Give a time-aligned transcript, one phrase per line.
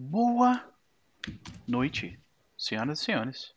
[0.00, 0.64] Boa
[1.66, 2.20] noite,
[2.56, 3.52] senhoras e senhores.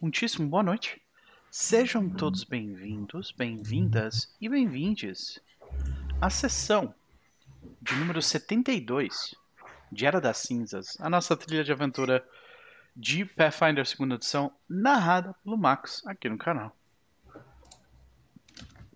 [0.00, 1.02] Muitíssimo boa noite.
[1.50, 5.38] Sejam todos bem-vindos, bem-vindas e bem-vindes
[6.18, 6.94] à sessão
[7.82, 9.34] de número 72
[9.92, 12.26] de Era das Cinzas, a nossa trilha de aventura
[12.96, 16.74] de Pathfinder 2 edição, narrada pelo Max aqui no canal.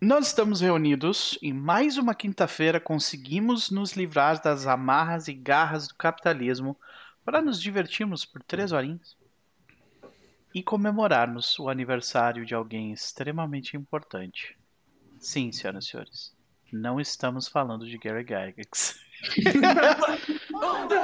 [0.02, 5.94] Nós estamos reunidos em mais uma quinta-feira, conseguimos nos livrar das amarras e garras do
[5.94, 6.74] capitalismo
[7.22, 9.14] para nos divertirmos por três horinhas
[10.54, 14.56] e comemorarmos o aniversário de alguém extremamente importante.
[15.18, 16.36] Sim, senhoras e senhores,
[16.72, 18.98] não estamos falando de Gary Gygax.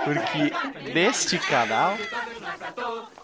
[0.04, 1.96] Porque neste canal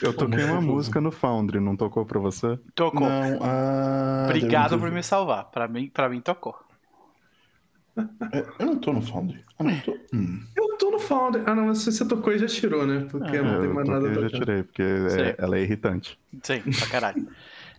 [0.00, 2.58] Eu toquei uma música no Foundry, não tocou pra você?
[2.74, 3.08] tocou.
[3.08, 5.44] Não, ah, Obrigado por me salvar.
[5.50, 6.56] Pra mim, pra mim tocou.
[8.32, 9.42] É, Eu não tô no Foundry.
[9.58, 9.98] Eu não tô.
[10.12, 10.44] Hum.
[10.56, 11.42] Eu tô no Founder.
[11.46, 13.06] Ah, não, mas se você tocou e já tirou, né?
[13.10, 15.58] Porque Ah, não tem eu mais nada toquei a e já tirei, porque é- ela
[15.58, 16.18] é irritante.
[16.42, 17.28] Sim, pra caralho.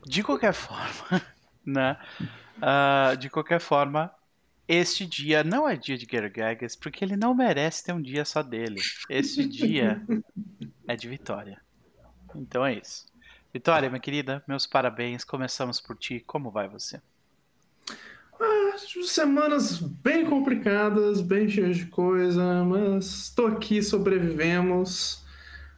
[0.05, 1.21] De qualquer forma,
[1.65, 1.97] né?
[2.61, 4.11] ah, de qualquer forma,
[4.67, 8.25] este dia não é dia de Gary Gygax, porque ele não merece ter um dia
[8.25, 8.81] só dele.
[9.09, 10.01] Este dia
[10.87, 11.59] é de Vitória.
[12.35, 13.07] Então é isso.
[13.53, 15.23] Vitória, minha querida, meus parabéns.
[15.23, 16.23] Começamos por ti.
[16.27, 17.01] Como vai você?
[18.39, 25.23] Ah, semanas bem complicadas, bem cheias de coisa, mas tô aqui, sobrevivemos.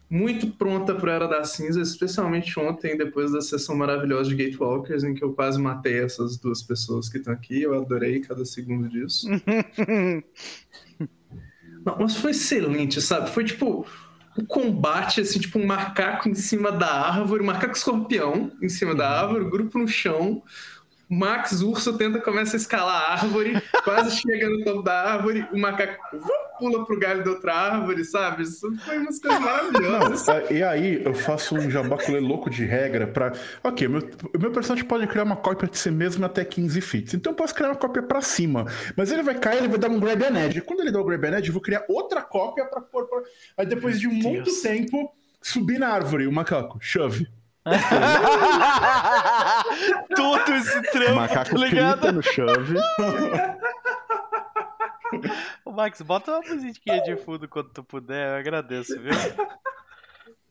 [0.10, 5.14] Muito pronta para Era da Cinza, especialmente ontem, depois da sessão maravilhosa de Gatewalkers, em
[5.14, 7.62] que eu quase matei essas duas pessoas que estão aqui.
[7.62, 9.26] Eu adorei cada segundo disso.
[11.86, 13.30] Não, mas foi excelente, sabe?
[13.30, 13.88] Foi tipo
[14.38, 18.94] um combate, assim, tipo um macaco em cima da árvore, um macaco escorpião em cima
[18.94, 20.44] da árvore, o grupo no chão.
[21.12, 25.46] O Max Urso tenta, começa a escalar a árvore, quase chega no topo da árvore,
[25.52, 28.44] o macaco vum, pula pro galho da outra árvore, sabe?
[28.44, 30.26] Isso foi umas coisas maravilhosas.
[30.26, 33.34] Não, é, e aí eu faço um jabaculê louco de regra pra.
[33.62, 34.00] Ok, meu,
[34.34, 37.14] o meu personagem pode criar uma cópia de si mesmo até 15 feet.
[37.18, 38.66] Então eu posso criar uma cópia pra cima.
[38.96, 40.62] Mas ele vai cair, ele vai dar um grab and edge.
[40.62, 43.06] Quando ele dá o grab and edge, eu vou criar outra cópia pra pôr.
[43.10, 43.22] Pra...
[43.58, 44.62] Aí depois de um Meu muito Deus.
[44.62, 47.28] tempo, subir na árvore, o macaco, chove.
[50.16, 52.12] Todo esse trampo, macaco tá ligado?
[52.12, 52.78] no chove.
[55.66, 59.12] Ô, Max, bota uma musiquinha de fundo quando tu puder, eu agradeço, viu?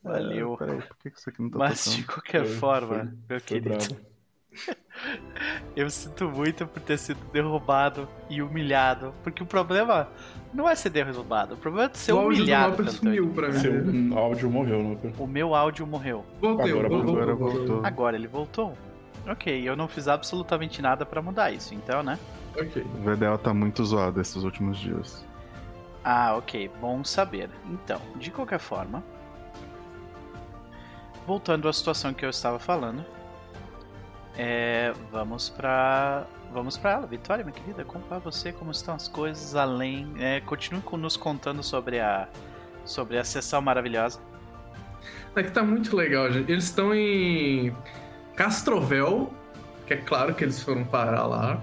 [0.02, 0.54] Valeu.
[0.54, 2.14] É, peraí, por que isso aqui não tá Mas de tocando?
[2.14, 4.09] qualquer Foi- forma, foi- meu Foi querido, bravo.
[5.76, 9.14] eu sinto muito por ter sido derrubado e humilhado.
[9.22, 10.08] Porque o problema
[10.52, 12.76] não é ser derrubado, o problema é ser o humilhado.
[12.76, 13.58] Tanto sumiu pra mim.
[13.58, 16.24] Seu um, áudio morreu, não O meu áudio morreu.
[16.40, 17.58] Voltei, Agora voltou, agora voltou.
[17.66, 17.86] voltou.
[17.86, 18.78] Agora ele voltou.
[19.28, 22.18] Ok, eu não fiz absolutamente nada pra mudar isso, então, né?
[22.56, 22.82] Ok.
[22.82, 25.24] O VDL tá muito zoado esses últimos dias.
[26.02, 27.50] Ah, ok, bom saber.
[27.66, 29.04] Então, de qualquer forma,
[31.26, 33.04] voltando à situação que eu estava falando,
[34.36, 38.50] é, vamos pra vamos para ela, Vitória, minha querida, como vai você?
[38.52, 39.54] Como estão as coisas?
[39.54, 42.26] Além, é, continue com- nos contando sobre a
[42.84, 44.18] sobre a sessão maravilhosa.
[45.36, 46.50] É que tá muito legal, gente.
[46.50, 47.72] Eles estão em
[48.34, 49.32] Castrovel,
[49.86, 51.62] que é claro que eles foram parar lá.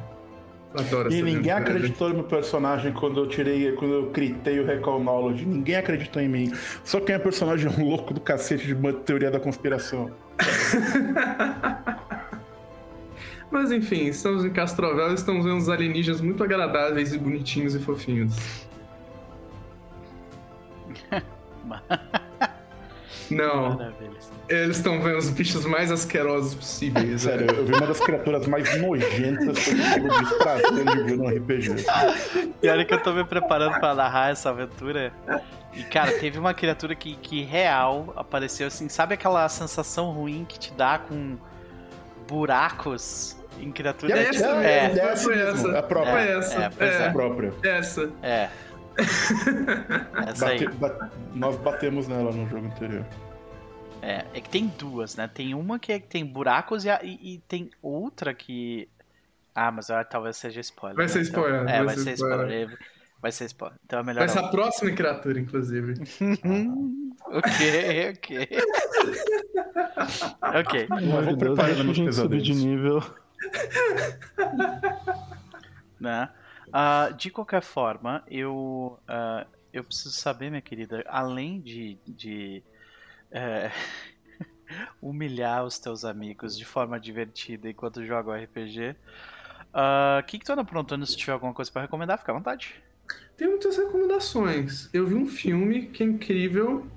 [0.77, 4.99] Adoro E ninguém acreditou no meu personagem quando eu tirei, quando eu critei o Recall
[5.03, 5.45] Knowledge.
[5.45, 6.53] Ninguém acreditou em mim.
[6.83, 10.11] Só quem é personagem é um louco do cacete de uma teoria da conspiração.
[13.49, 17.79] Mas enfim, estamos em Castrovel e estamos vendo uns alienígenas muito agradáveis e bonitinhos e
[17.79, 18.35] fofinhos.
[23.29, 24.17] Não, Maravilha.
[24.47, 27.21] eles estão vendo os bichos mais asquerosos possíveis.
[27.23, 27.59] Sério, velho.
[27.59, 31.85] eu vi uma das criaturas mais nojentas que eu tive desprazer de ver no RPG.
[32.61, 35.11] E olha que eu tô me preparando pra narrar essa aventura.
[35.73, 38.87] E, cara, teve uma criatura que, que real apareceu assim.
[38.87, 41.37] Sabe aquela sensação ruim que te dá com
[42.27, 44.17] buracos em E criatura?
[44.17, 45.75] é, É essa é, mesmo, é, foi- essa foi mesmo, essa.
[45.75, 46.19] é a própria.
[46.19, 46.55] É, essa.
[46.55, 47.11] é, É a é.
[47.11, 47.53] própria.
[47.63, 48.11] Essa.
[48.23, 48.49] É.
[50.27, 50.65] Essa aí.
[50.67, 53.05] Bate- ba- nós batemos nela no jogo anterior.
[54.01, 55.29] É, é que tem duas, né?
[55.31, 58.87] Tem uma que, é que tem buracos e, a- e- e tem outra que.
[59.53, 60.95] Ah, mas ah, talvez seja spoiler.
[60.95, 61.11] Vai né?
[61.11, 62.77] ser Então- spoiler, É, vai vai ser ser spoiler.
[63.19, 63.77] Vai ser spoiler.
[63.85, 64.19] Então é melhor.
[64.19, 65.93] Vai ser a próxima criatura, inclusive.
[67.29, 68.47] Ok, ok.
[70.61, 70.87] ok.
[70.89, 73.03] Amor vou preparando meus gente subir de nível.
[75.99, 76.29] né?
[76.71, 79.45] Ah, de qualquer forma, eu ah,
[79.77, 82.63] eu preciso saber, minha querida, além de, de
[83.31, 83.71] é,
[85.01, 88.95] humilhar os teus amigos de forma divertida enquanto jogam RPG.
[89.73, 92.17] O que, que tu anda aprontando se tiver alguma coisa pra recomendar?
[92.17, 92.75] Fica à vontade.
[93.35, 94.89] Tem muitas recomendações.
[94.91, 96.87] Eu vi um filme que é incrível.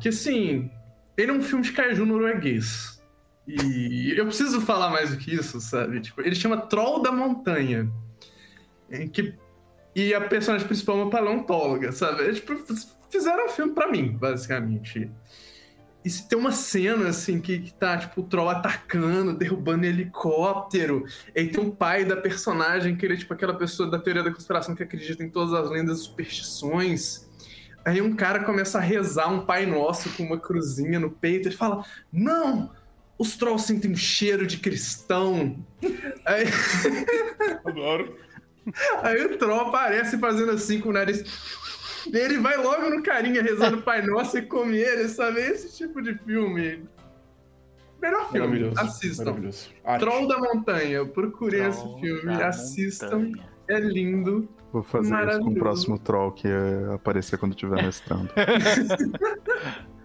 [0.00, 0.70] Que assim,
[1.16, 2.99] ele é um filme de kaiju norueguês.
[3.62, 6.00] E eu preciso falar mais do que isso, sabe?
[6.00, 7.90] Tipo, ele chama Troll da Montanha.
[8.90, 9.34] Em que...
[9.94, 12.28] E a personagem principal é uma paleontóloga, sabe?
[12.28, 12.54] É, tipo,
[13.10, 15.10] fizeram um filme pra mim, basicamente.
[16.04, 21.04] E se tem uma cena, assim, que, que tá, tipo, o troll atacando, derrubando helicóptero.
[21.34, 24.22] E aí tem um pai da personagem, que ele é, tipo, aquela pessoa da teoria
[24.22, 27.28] da conspiração que acredita em todas as lendas e superstições.
[27.84, 31.48] Aí um cara começa a rezar um Pai Nosso com uma cruzinha no peito.
[31.48, 32.70] Ele fala: Não!
[33.20, 35.62] Os trolls sentem um cheiro de cristão.
[36.24, 36.46] Aí.
[37.66, 38.16] Adoro.
[39.02, 41.22] Aí o troll aparece fazendo assim com o nariz.
[42.10, 45.38] E ele vai logo no carinha rezando Pai Nosso e come ele, sabe?
[45.38, 46.88] Esse tipo de filme.
[48.00, 48.80] Melhor filme, Maravilhoso.
[48.80, 49.24] assistam.
[49.24, 49.68] Maravilhoso.
[49.98, 53.18] Troll da Montanha, procurem esse Troll filme, da assistam.
[53.18, 53.50] Montanha.
[53.68, 54.48] É lindo.
[54.72, 58.30] Vou fazer isso com o próximo troll que é aparecer quando estiver mestrando.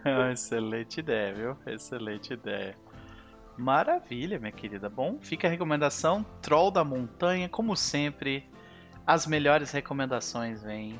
[0.07, 1.57] Ah, Excelente ideia, viu?
[1.65, 2.77] Excelente ideia.
[3.57, 4.89] Maravilha, minha querida.
[4.89, 8.47] Bom, fica a recomendação: Troll da Montanha, como sempre.
[9.07, 10.99] As melhores recomendações vêm,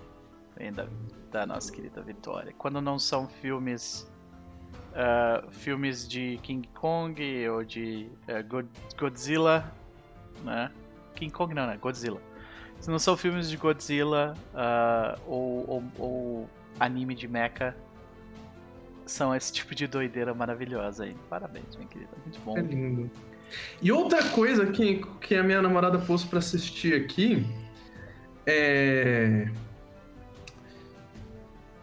[0.55, 0.87] vêm da,
[1.31, 2.53] da nossa querida Vitória.
[2.57, 4.09] Quando não são filmes.
[4.93, 8.07] ah, filmes de King Kong ou de
[8.47, 8.67] God-
[8.97, 9.69] Godzilla,
[10.43, 10.71] né?
[11.15, 11.77] King Kong não, né?
[11.77, 12.21] Godzilla.
[12.79, 16.49] Se não são filmes de Godzilla ah, ou, ou- ou
[16.79, 17.75] anime de mecha,
[19.05, 21.15] são esse tipo de doideira maravilhosa aí.
[21.29, 22.11] Parabéns, minha querida.
[22.23, 22.57] Muito bom.
[22.57, 23.09] É lindo.
[23.81, 27.45] E outra coisa que, que a minha namorada pôs pra assistir aqui
[28.45, 29.47] é.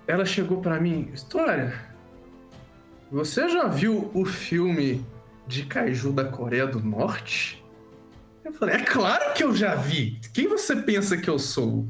[0.06, 1.72] Ela chegou pra mim, História,
[3.10, 5.04] você já viu o filme
[5.46, 7.64] de Kaiju da Coreia do Norte?
[8.44, 10.20] Eu falei, é claro que eu já vi.
[10.34, 11.86] Quem você pensa que eu sou?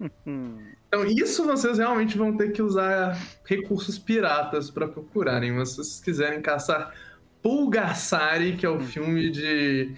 [0.94, 5.50] Então, isso vocês realmente vão ter que usar recursos piratas pra procurarem.
[5.50, 6.94] Mas se vocês quiserem caçar
[7.42, 9.92] Pulgasari, que é o filme de.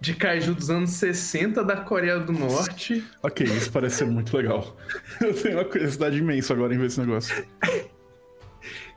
[0.00, 3.04] de kaiju dos anos 60 da Coreia do Norte.
[3.22, 4.76] Ok, isso parece ser muito legal.
[5.22, 7.46] Eu tenho uma curiosidade imensa agora em ver esse negócio.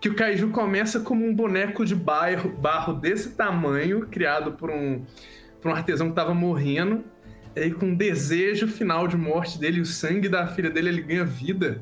[0.02, 5.06] Que o kaiju começa como um boneco de barro, barro desse tamanho, criado por um,
[5.62, 7.06] por um artesão que tava morrendo.
[7.56, 11.02] E aí, com o desejo final de morte dele, o sangue da filha dele, ele
[11.02, 11.80] ganha vida.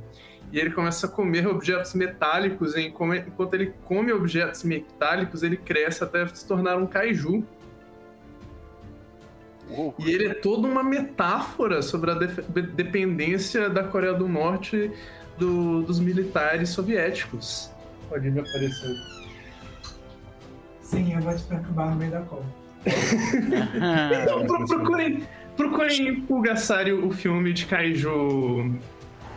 [0.52, 2.76] E ele começa a comer objetos metálicos.
[2.76, 7.46] E enquanto ele come objetos metálicos, ele cresce até se tornar um kaiju.
[9.70, 9.96] uou.
[9.98, 14.92] E ele é toda uma metáfora sobre a dependência da Coreia do Norte
[15.38, 17.72] do- dos militares soviéticos.
[18.10, 18.96] Pode me aparecer.
[20.82, 22.44] Sim, eu vou te perturbar no meio da cova.
[24.22, 25.24] Então, pro- procurem,
[25.56, 28.80] procurem Pulgasari, o filme de kaiju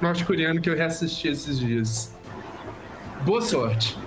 [0.00, 2.14] norte-coreano que eu reassisti esses dias.
[3.22, 3.98] Boa sorte.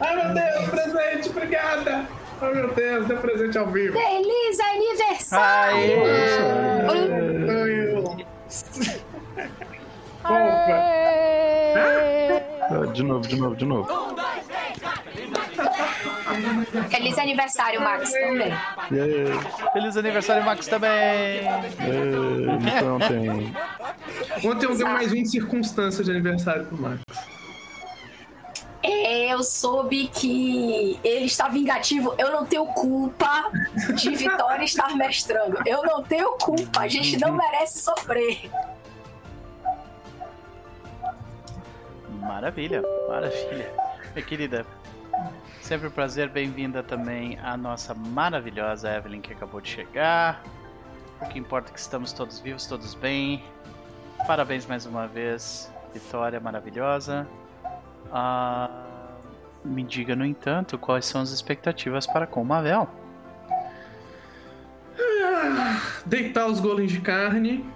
[0.00, 2.06] Ai meu Deus, presente, obrigada!
[2.40, 3.98] Ai meu Deus, deu presente ao vivo.
[3.98, 6.02] Feliz aniversário!
[6.90, 7.96] Aê!
[10.24, 10.96] Opa.
[12.68, 13.88] Ah, de novo, de novo, de novo.
[16.90, 18.52] Feliz aniversário, Max, também.
[18.90, 20.90] Yeah, Feliz aniversário, Max, também!
[20.90, 21.68] yeah.
[22.78, 23.56] Então tem.
[24.50, 27.04] Ontem eu dei mais uma circunstância de aniversário pro Marcos.
[28.82, 32.14] É, Eu soube que ele está vingativo.
[32.18, 33.50] Eu não tenho culpa
[33.94, 35.58] de Vitória estar mestrando.
[35.66, 36.80] Eu não tenho culpa.
[36.80, 38.48] A gente não merece sofrer.
[42.20, 43.72] Maravilha, maravilha.
[44.14, 44.66] Minha querida,
[45.66, 50.40] sempre um prazer, bem-vinda também a nossa maravilhosa Evelyn que acabou de chegar.
[51.20, 53.42] O que importa é que estamos todos vivos, todos bem.
[54.28, 57.26] Parabéns mais uma vez, vitória maravilhosa.
[58.12, 58.70] Ah,
[59.64, 62.88] me diga, no entanto, quais são as expectativas para com o Mavel?
[66.06, 67.68] Deitar os golems de carne.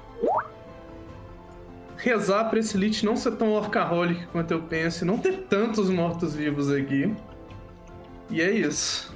[1.97, 5.03] Rezar pra esse Lich não ser tão orcaholic quanto eu penso.
[5.03, 7.13] e Não ter tantos mortos-vivos aqui.
[8.31, 9.11] E é isso.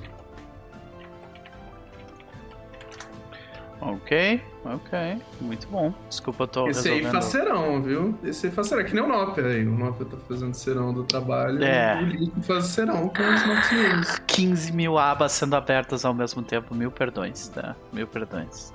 [3.80, 5.92] Ok, ok, muito bom.
[6.08, 7.12] Desculpa, eu tô Esse aí resolvendo...
[7.12, 8.18] faz serão, viu?
[8.24, 8.82] Esse aí faz serão.
[8.82, 9.66] Que nem o Nopper aí.
[9.66, 11.62] O Nopper tá fazendo serão do trabalho.
[11.62, 12.00] É.
[12.02, 14.22] O Lich faz serão com os mortos-vivos.
[14.26, 16.74] 15 mil abas sendo abertas ao mesmo tempo.
[16.74, 17.76] Mil perdões, tá?
[17.92, 18.72] Mil perdões.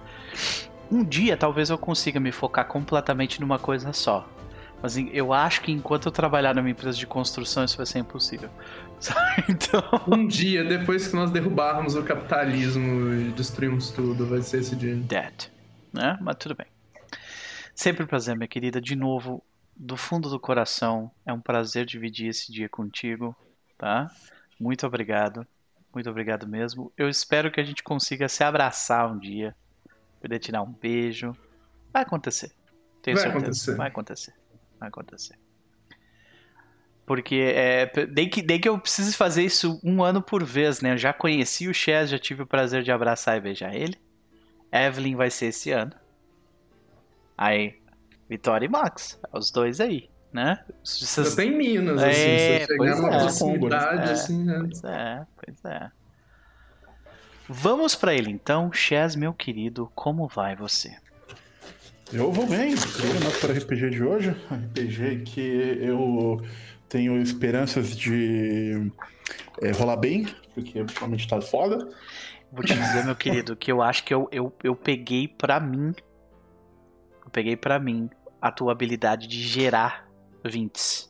[0.91, 4.27] Um dia talvez eu consiga me focar completamente numa coisa só.
[4.81, 8.49] Mas eu acho que enquanto eu trabalhar numa empresa de construção, isso vai ser impossível.
[9.49, 9.81] Então.
[10.07, 14.95] Um dia, depois que nós derrubarmos o capitalismo e destruirmos tudo, vai ser esse dia.
[14.95, 15.49] Dead.
[15.93, 16.17] Né?
[16.21, 16.67] Mas tudo bem.
[17.73, 18.81] Sempre um prazer, minha querida.
[18.81, 19.43] De novo,
[19.75, 23.35] do fundo do coração, é um prazer dividir esse dia contigo,
[23.77, 24.11] tá?
[24.59, 25.47] Muito obrigado.
[25.93, 26.91] Muito obrigado mesmo.
[26.97, 29.55] Eu espero que a gente consiga se abraçar um dia.
[30.21, 31.35] Poder tirar um beijo.
[31.91, 32.51] Vai acontecer.
[33.01, 33.45] Tenho Vai certeza.
[33.45, 33.75] acontecer.
[33.75, 34.33] Vai acontecer.
[34.79, 35.48] Vai acontecer.
[37.09, 40.93] Porque é, nem, que, nem que eu precise fazer isso um ano por vez, né?
[40.93, 43.95] Eu já conheci o Chess, já tive o prazer de abraçar e beijar ele.
[44.71, 45.91] Evelyn vai ser esse ano.
[47.35, 47.73] Aí,
[48.29, 49.19] Vitória e Max.
[49.33, 50.63] Os dois aí, né?
[50.83, 53.19] Você tá em Minas, assim, É, se você pois chegar numa é.
[53.21, 54.11] proximidade, É.
[54.11, 54.59] assim, né?
[54.59, 55.91] Pois é, pois é.
[57.47, 58.71] Vamos pra ele então.
[58.71, 60.95] Chess, meu querido, como vai você?
[62.13, 62.75] Eu vou bem.
[62.75, 64.29] Primeiro nosso para RPG de hoje.
[64.51, 66.41] RPG que eu
[66.89, 68.91] tenho esperanças de
[69.61, 71.87] é, rolar bem, porque ultimamente tá foda.
[72.51, 75.93] Vou te dizer, meu querido, que eu acho que eu, eu, eu peguei pra mim.
[77.23, 78.09] Eu peguei pra mim
[78.41, 80.09] a tua habilidade de gerar
[80.43, 81.07] 20.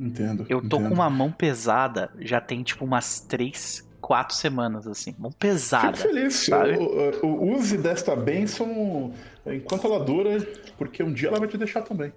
[0.00, 0.46] Entendo.
[0.48, 0.88] Eu tô entendo.
[0.88, 5.14] com uma mão pesada, já tem tipo umas 3, 4 semanas assim.
[5.18, 5.94] Mão pesada.
[5.96, 6.34] Fico feliz.
[6.46, 6.78] sabe?
[6.78, 9.12] O- o- use desta bênção
[9.44, 10.40] enquanto ela dura,
[10.78, 12.12] porque um dia ela vai te deixar também.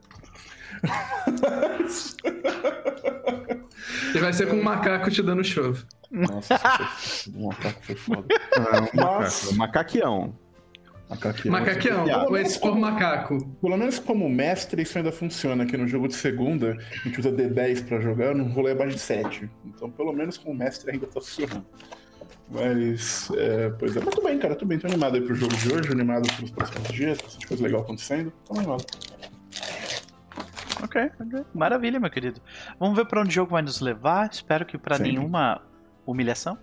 [4.15, 5.83] E vai ser com um macaco te dando chove.
[6.11, 6.59] Nossa,
[7.35, 8.25] o macaco foi foda.
[8.57, 8.81] Ah,
[9.51, 10.33] um macaco, macaqueão.
[12.25, 13.45] Ou menos esse por macaco.
[13.61, 15.65] Pelo menos como mestre, isso ainda funciona.
[15.65, 18.95] Que no jogo de segunda, a gente usa D10 pra jogar, eu não rolei abaixo
[18.95, 19.49] de 7.
[19.65, 21.65] Então, pelo menos como mestre, ainda tá funcionando.
[22.49, 24.01] Mas, é, pois é.
[24.03, 24.77] Mas tô bem, cara, tô bem.
[24.77, 28.31] Tô animado aí pro jogo de hoje, animado pros próximos dias, bastante coisa legal acontecendo.
[28.45, 28.85] Tô animado.
[30.83, 31.45] Ok, ok.
[31.53, 32.41] Maravilha, meu querido.
[32.79, 34.29] Vamos ver pra onde o jogo vai nos levar.
[34.31, 35.03] Espero que Sempre.
[35.03, 35.61] nenhuma
[36.05, 36.57] humilhação.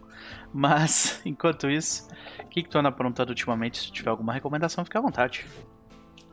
[0.52, 2.08] Mas, enquanto isso,
[2.42, 3.78] o que, que tu anda aprontando ultimamente?
[3.78, 5.46] Se tiver alguma recomendação, fica à vontade.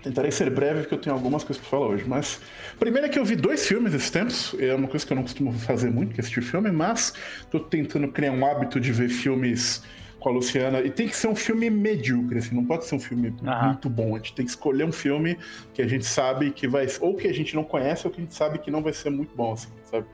[0.01, 2.05] Tentarei ser breve, porque eu tenho algumas coisas pra falar hoje.
[2.07, 2.39] Mas,
[2.79, 4.55] primeiro é que eu vi dois filmes esses tempos.
[4.59, 7.13] É uma coisa que eu não costumo fazer muito, que é assistir filme, mas
[7.49, 9.83] tô tentando criar um hábito de ver filmes
[10.25, 10.81] com a Luciana.
[10.81, 13.31] E tem que ser um filme medíocre, assim, não pode ser um filme
[13.63, 14.15] muito bom.
[14.15, 15.37] A gente tem que escolher um filme
[15.71, 16.87] que a gente sabe que vai.
[16.99, 19.11] Ou que a gente não conhece, ou que a gente sabe que não vai ser
[19.11, 20.07] muito bom, assim, sabe?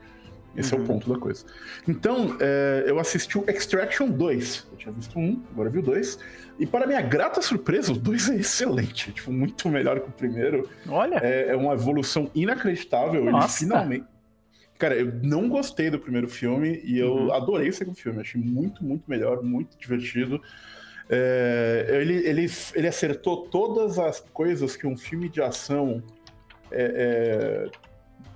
[0.54, 0.84] Esse é Uhum.
[0.84, 1.46] o ponto da coisa.
[1.88, 4.66] Então, é, eu assisti o Extraction 2.
[4.72, 6.18] Eu tinha visto um, agora vi o dois.
[6.58, 9.10] E para minha grata surpresa, o 2 é excelente.
[9.12, 10.68] Tipo, muito melhor que o primeiro.
[10.86, 13.24] Olha, É, é uma evolução inacreditável.
[13.24, 13.64] Nossa.
[13.64, 14.04] Ele finalmente.
[14.82, 17.32] Cara, eu não gostei do primeiro filme e eu Uhum.
[17.32, 18.20] adorei o segundo filme.
[18.20, 20.42] Achei muito, muito melhor, muito divertido.
[21.08, 26.02] É, ele, ele, ele acertou todas as coisas que um filme de ação
[26.72, 27.68] é,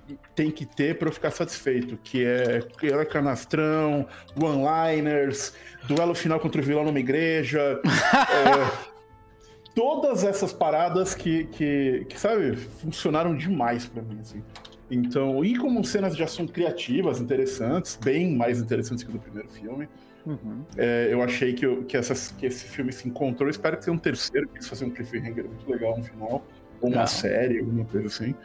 [0.09, 4.07] é, tem que ter para eu ficar satisfeito, que é herói canastrão,
[4.41, 5.53] one-liners,
[5.85, 8.87] duelo final contra o vilão numa igreja, é,
[9.75, 14.41] todas essas paradas que, que, que, sabe, funcionaram demais para mim, assim.
[14.89, 19.49] Então, e como cenas de ação criativas, interessantes, bem mais interessantes que o do primeiro
[19.49, 19.87] filme.
[20.25, 20.61] Uhum.
[20.77, 23.49] É, eu achei que, eu- que, essas, que esse filme se encontrou.
[23.49, 26.45] Espero que tenha um terceiro, que eles façam um cliffhanger muito legal no final.
[26.81, 27.07] Ou uma Ah.
[27.07, 28.35] série, alguma coisa assim.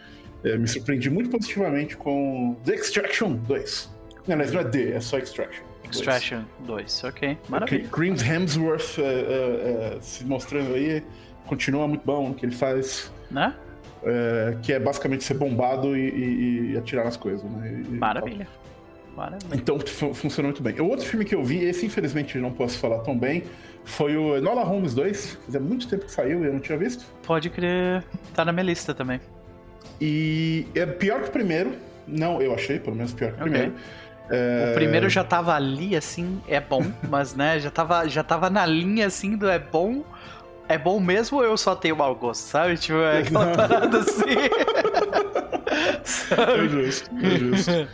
[0.45, 3.91] É, me surpreendi muito positivamente com The Extraction 2.
[4.27, 5.63] Não, não é The, é só Extraction.
[5.85, 5.97] 2.
[5.97, 7.39] Extraction 2, ok.
[7.49, 7.89] Maravilha.
[7.89, 11.03] Chris Hemsworth é, é, é, se mostrando aí.
[11.47, 13.13] Continua muito bom no que ele faz.
[13.31, 13.55] Né?
[14.05, 17.83] É, que é basicamente ser bombado e, e- e atirar nas coisas, né?
[17.89, 18.47] E- Maravilha.
[19.17, 19.55] Maravilha.
[19.55, 20.81] então fu- funcionou muito bem.
[20.81, 23.43] O outro filme que eu vi, esse infelizmente não posso falar tão bem,
[23.85, 25.39] foi o Enola Holmes 2.
[25.45, 27.05] Fazia muito tempo que saiu e eu não tinha visto.
[27.27, 28.03] Pode crer.
[28.35, 29.21] Tá na minha lista também.
[30.01, 31.73] E é pior que o primeiro.
[32.07, 33.51] Não, eu achei, pelo menos pior que o Ok.
[33.53, 33.75] primeiro.
[34.31, 38.49] É, O primeiro já tava ali, assim, é bom, mas, né, já tava, já tava
[38.49, 40.03] na linha, assim, do é bom,
[40.73, 42.77] é bom mesmo ou eu só tenho mau gosto, sabe?
[42.77, 44.23] Tipo, é aquela parada assim.
[46.33, 47.89] É justo, é justo.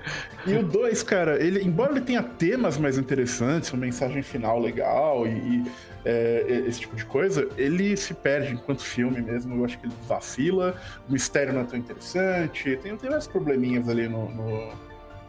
[0.47, 5.27] E o 2, cara, ele, embora ele tenha temas mais interessantes, uma mensagem final legal
[5.27, 5.65] e, e,
[6.05, 9.55] é, esse tipo de coisa, ele se perde enquanto filme mesmo.
[9.57, 10.75] Eu acho que ele vacila,
[11.09, 14.73] o mistério não é tão interessante, tem, tem vários probleminhas ali no, no,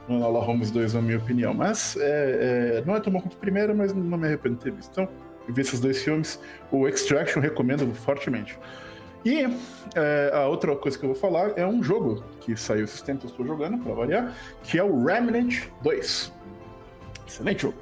[0.08, 1.54] no Enola Holmes 2, na minha opinião.
[1.54, 4.64] Mas é, é, não é tão bom quanto o primeiro, mas não me arrependo de
[4.64, 4.92] ter visto.
[4.92, 5.10] Então,
[5.52, 6.40] vi esses dois filmes.
[6.72, 8.58] O Extraction recomendo fortemente.
[9.26, 9.46] E
[9.96, 13.26] é, a outra coisa que eu vou falar é um jogo que saiu esses tempos,
[13.26, 16.34] eu estou jogando, para variar, que é o Remnant 2.
[17.28, 17.78] Excelente jogo.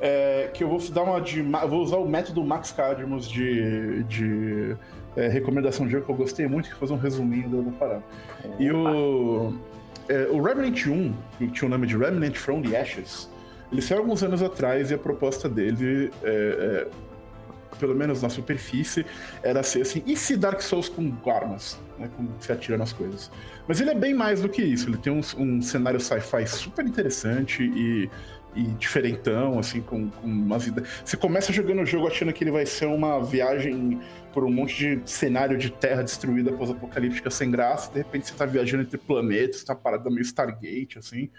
[0.00, 1.42] É, que eu vou dar uma de.
[1.42, 4.76] Vou usar o método Max Cadmus de, de
[5.16, 8.02] é, recomendação de jogo que eu gostei muito, que fazer um resuminho da, da parada.
[8.58, 9.52] E o,
[10.08, 13.28] é, o Remnant 1, que tinha o nome de Remnant from the Ashes,
[13.70, 16.88] ele saiu alguns anos atrás e a proposta dele, é, é,
[17.78, 19.06] pelo menos na superfície,
[19.42, 23.30] era ser assim, e se Dark Souls com armas, né, com se atira nas coisas.
[23.66, 26.84] Mas ele é bem mais do que isso, ele tem um, um cenário sci-fi super
[26.86, 28.10] interessante e
[28.54, 30.88] e diferentão, assim, com, com umas ideias.
[31.04, 34.00] Você começa jogando o jogo achando que ele vai ser uma viagem
[34.32, 38.46] por um monte de cenário de terra destruída pós-apocalíptica sem graça, de repente você tá
[38.46, 41.30] viajando entre planetas, tá parada meio Stargate, assim.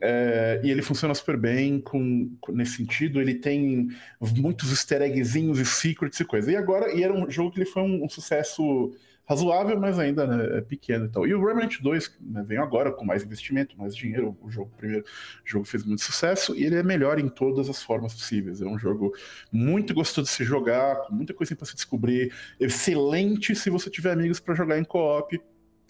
[0.00, 3.20] É, e ele funciona super bem com, nesse sentido.
[3.20, 3.88] Ele tem
[4.36, 6.50] muitos easter eggzinhos e secrets e coisa.
[6.50, 8.92] E agora, e era um jogo que ele foi um, um sucesso
[9.26, 11.26] razoável, mas ainda né, é pequeno e tal.
[11.26, 14.36] E o Remnant 2 né, vem agora com mais investimento, mais dinheiro.
[14.40, 15.04] O jogo, o primeiro
[15.44, 18.62] jogo fez muito sucesso e ele é melhor em todas as formas possíveis.
[18.62, 19.12] É um jogo
[19.50, 22.32] muito gostoso de se jogar, com muita coisa para se descobrir.
[22.60, 25.40] Excelente se você tiver amigos para jogar em co-op,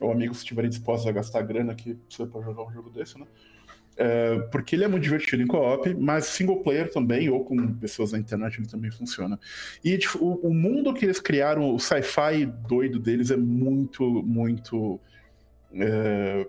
[0.00, 3.26] ou amigos que estiverem dispostos a gastar grana aqui para jogar um jogo desse, né?
[3.98, 8.12] É, porque ele é muito divertido em co-op, mas single player também, ou com pessoas
[8.12, 9.40] na internet, ele também funciona.
[9.82, 15.00] E tipo, o, o, mundo que eles criaram, o sci-fi doido deles é muito, muito.
[15.72, 16.46] É,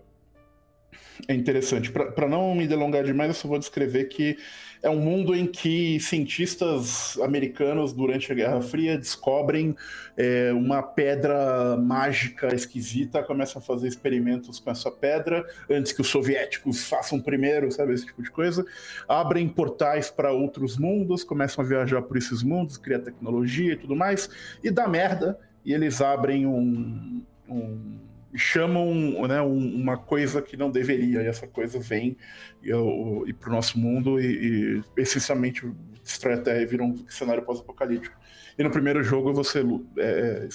[1.28, 1.90] é interessante.
[1.92, 4.38] Para não me delongar demais, eu só vou descrever que
[4.82, 9.76] é um mundo em que cientistas americanos, durante a Guerra Fria, descobrem
[10.16, 16.08] é, uma pedra mágica esquisita, começam a fazer experimentos com essa pedra, antes que os
[16.08, 17.94] soviéticos façam primeiro, sabe?
[17.94, 18.66] Esse tipo de coisa.
[19.08, 23.96] Abrem portais para outros mundos, começam a viajar por esses mundos, criar tecnologia e tudo
[23.96, 24.30] mais,
[24.64, 28.94] e dá merda, e eles abrem um, um chamam
[29.28, 32.18] né, uma coisa que não deveria, e essa coisa vem
[32.62, 35.70] e, e para o nosso mundo e, e, essencialmente
[36.04, 38.16] destrói a Terra e vira um cenário pós-apocalíptico.
[38.58, 39.60] E no primeiro jogo você
[39.98, 40.48] é,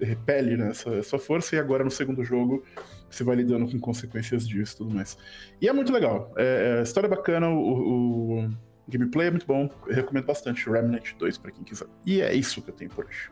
[0.00, 2.64] é, repele né, essa, força, e agora no segundo jogo
[3.10, 5.16] você vai lidando com consequências disso e tudo mais.
[5.60, 6.32] E é muito legal.
[6.36, 8.50] É, é, história bacana, o, o
[8.88, 11.86] gameplay é muito bom, recomendo bastante Remnant 2 para quem quiser.
[12.04, 13.30] E é isso que eu tenho por hoje.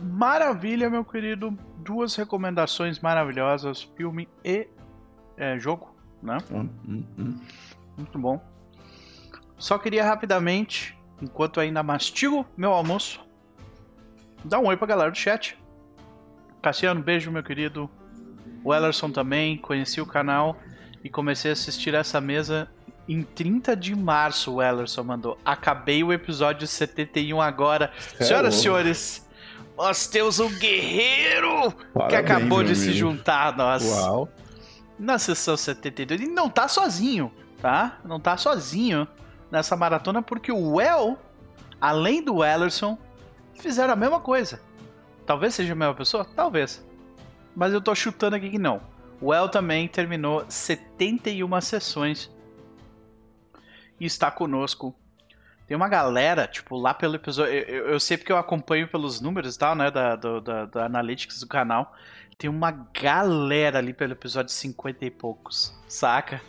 [0.00, 1.56] Maravilha, meu querido.
[1.78, 4.68] Duas recomendações maravilhosas: filme e
[5.36, 6.38] é, jogo, né?
[6.50, 7.40] Hum, hum, hum.
[7.96, 8.40] Muito bom.
[9.56, 13.20] Só queria rapidamente, enquanto ainda mastigo meu almoço,
[14.44, 15.58] dar um oi pra galera do chat.
[16.62, 17.90] Cassiano, beijo, meu querido.
[18.62, 20.56] O Ellerson também, conheci o canal
[21.02, 22.70] e comecei a assistir essa mesa
[23.08, 24.54] em 30 de março.
[24.54, 25.38] O Ellerson mandou.
[25.44, 27.92] Acabei o episódio 71 agora.
[28.18, 29.29] É Senhoras e senhores
[29.80, 32.84] nós temos um guerreiro Parabéns, que acabou de amigo.
[32.84, 33.82] se juntar a nós.
[33.82, 34.28] Uau.
[34.98, 36.20] Na sessão 72.
[36.20, 37.98] E não tá sozinho, tá?
[38.04, 39.08] Não tá sozinho
[39.50, 41.18] nessa maratona, porque o Well,
[41.80, 42.98] além do Ellerson,
[43.54, 44.60] fizeram a mesma coisa.
[45.24, 46.26] Talvez seja a mesma pessoa?
[46.36, 46.86] Talvez.
[47.56, 48.82] Mas eu tô chutando aqui que não.
[49.18, 52.30] O El também terminou 71 sessões
[53.98, 54.94] e está conosco
[55.70, 57.52] tem uma galera, tipo, lá pelo episódio.
[57.52, 59.88] Eu, eu sei porque eu acompanho pelos números e tal, né?
[59.88, 61.94] Da, do, da, da Analytics do canal.
[62.36, 66.42] Tem uma galera ali pelo episódio 50 e poucos, saca?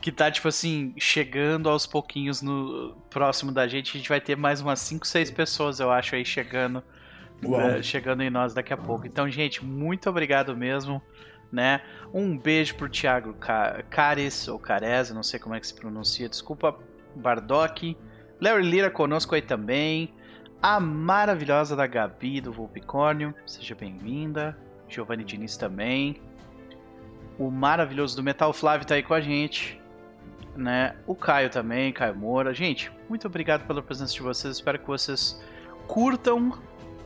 [0.00, 3.96] Que tá, tipo assim, chegando aos pouquinhos no próximo da gente.
[3.96, 6.84] A gente vai ter mais umas 5, 6 pessoas, eu acho, aí chegando.
[7.44, 9.08] Uh, chegando em nós daqui a pouco.
[9.08, 11.02] Então, gente, muito obrigado mesmo.
[11.50, 11.80] Né?
[12.14, 13.34] Um beijo pro Thiago
[13.90, 16.78] Cares, ou Cares, não sei como é que se pronuncia, desculpa,
[17.16, 17.96] Bardock.
[18.40, 20.12] Larry Lira conosco aí também.
[20.60, 24.56] A maravilhosa da Gabi do Vulpicórnio, seja bem-vinda.
[24.88, 26.20] Giovanni Diniz também.
[27.38, 29.80] O maravilhoso do Metal Flávio tá aí com a gente.
[30.54, 30.96] Né?
[31.06, 32.54] O Caio também, Caio Moura.
[32.54, 34.56] Gente, muito obrigado pela presença de vocês.
[34.56, 35.42] Espero que vocês
[35.86, 36.58] curtam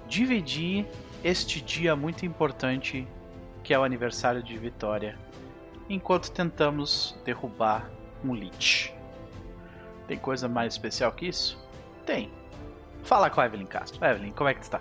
[0.08, 0.86] dividir
[1.22, 3.06] este dia muito importante
[3.62, 5.18] que é o aniversário de Vitória,
[5.88, 7.90] enquanto tentamos derrubar
[8.24, 8.99] um Lich.
[10.10, 11.56] Tem coisa mais especial que isso?
[12.04, 12.32] Tem.
[13.04, 14.04] Fala com a Evelyn Castro.
[14.04, 14.80] Evelyn, como é que tu tá?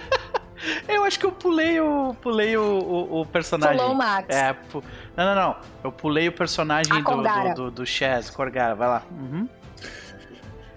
[0.88, 2.14] eu acho que eu pulei o.
[2.22, 3.76] Pulei o, o, o personagem.
[3.76, 4.34] Pulou o Max.
[4.34, 4.82] É, pu...
[5.14, 5.56] Não, não, não.
[5.84, 8.74] Eu pulei o personagem do, do, do, do Chaz, Corgara.
[8.74, 9.02] Vai lá.
[9.10, 9.46] Uhum.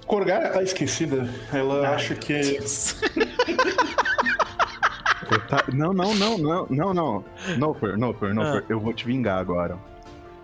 [0.06, 1.26] Corgara tá esquecida.
[1.54, 2.60] Ela Ai, acha que.
[5.74, 7.26] Não, não, não, não, não, não.
[7.58, 8.62] Noper, Noper, Noper.
[8.62, 8.66] Ah.
[8.68, 9.80] Eu vou te vingar agora.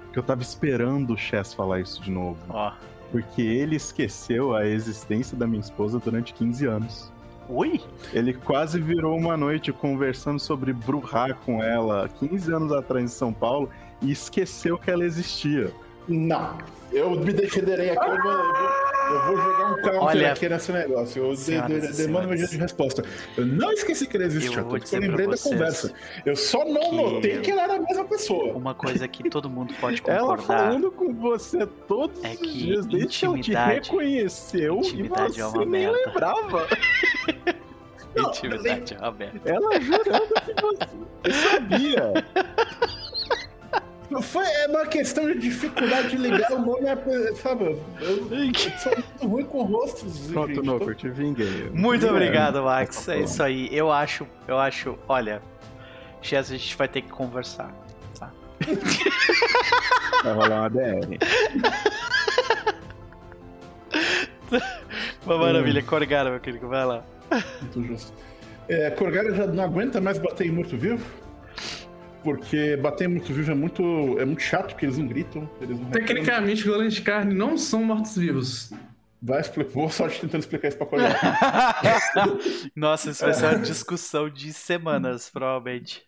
[0.06, 2.40] Porque eu tava esperando o Chess falar isso de novo.
[2.50, 2.72] Ó.
[2.72, 7.12] Oh porque ele esqueceu a existência da minha esposa durante 15 anos.
[7.48, 7.82] Oi?
[8.14, 13.34] Ele quase virou uma noite conversando sobre Bruhá com ela 15 anos atrás em São
[13.34, 13.70] Paulo
[14.02, 15.74] e esqueceu que ela existia.
[16.10, 16.58] Não.
[16.92, 18.10] Eu me defenderei aqui.
[18.10, 21.24] Eu vou, Eu vou jogar um counter Olha, aqui nesse negócio.
[21.24, 23.04] Eu de, de, demando meu dia de resposta.
[23.38, 25.94] Eu não esqueci que ele existia, eu, eu lembrei da conversa.
[26.26, 26.96] Eu só não que...
[26.96, 28.54] notei que ela era a mesma pessoa.
[28.54, 30.24] Uma coisa que todo mundo pode concordar.
[30.24, 35.04] Ela falando com você todos é que os dias, desde que ela te reconheceu e
[35.04, 35.98] você é uma nem merda.
[36.08, 36.68] lembrava.
[38.18, 39.42] intimidade é uma merda.
[39.46, 40.90] Ela jurando que você
[41.24, 42.14] eu sabia.
[44.22, 46.86] Foi, é uma questão de dificuldade de ligar o nome,
[47.36, 47.80] sabe?
[48.02, 50.32] Eu, eu sou muito ruim com rostos.
[50.32, 51.70] Pronto, Noper, te vinguei.
[51.72, 53.08] Muito obrigado, Max.
[53.08, 53.70] É isso aí.
[53.72, 55.42] Eu acho, eu acho, olha,
[56.22, 57.72] Chess, a gente vai ter que conversar,
[58.18, 58.32] tá?
[60.24, 61.20] Vai rolar uma DR.
[65.26, 67.04] Uma maravilha, Corgara, meu querido, vai lá.
[67.62, 68.14] Muito justo.
[68.68, 71.06] É, Corgara já não aguenta mais bater em morto-vivo?
[72.24, 73.84] Porque bater em morto-vivo é muito,
[74.20, 75.50] é muito chato, porque eles não gritam.
[75.62, 78.72] Eles não Tecnicamente, golems de carne não são mortos-vivos.
[79.22, 79.74] Vai explicar.
[79.74, 81.20] Boa sorte tentando explicar isso pra colega.
[82.76, 86.08] Nossa, isso vai ser uma discussão de semanas, provavelmente.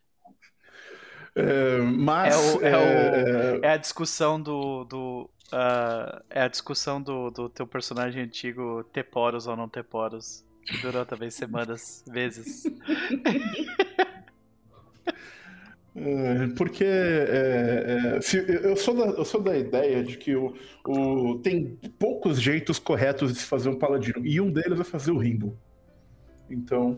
[1.35, 2.33] É, mas.
[2.33, 3.59] É, o, é, é...
[3.59, 4.85] O, é, a discussão do.
[4.85, 9.83] do uh, é a discussão do, do teu personagem antigo ter poros ou não ter
[9.83, 10.45] poros.
[10.65, 12.63] Que durou também semanas, vezes.
[15.93, 20.55] É, porque é, é, eu, sou da, eu sou da ideia de que o,
[20.87, 25.11] o, tem poucos jeitos corretos de se fazer um paladino, e um deles é fazer
[25.11, 25.57] o Rimbo.
[26.49, 26.97] Então.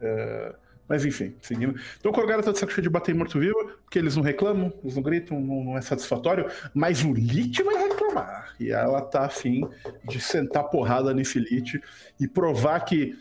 [0.00, 0.54] É,
[0.86, 1.74] mas enfim, seguindo.
[1.98, 4.94] Então o Korgara tá de saco cheio de bater morto-vivo, porque eles não reclamam, eles
[4.94, 8.54] não gritam, não, não é satisfatório, mas o Lich vai reclamar.
[8.60, 9.66] E ela tá afim
[10.06, 11.80] de sentar porrada nesse Lich
[12.20, 13.18] e provar que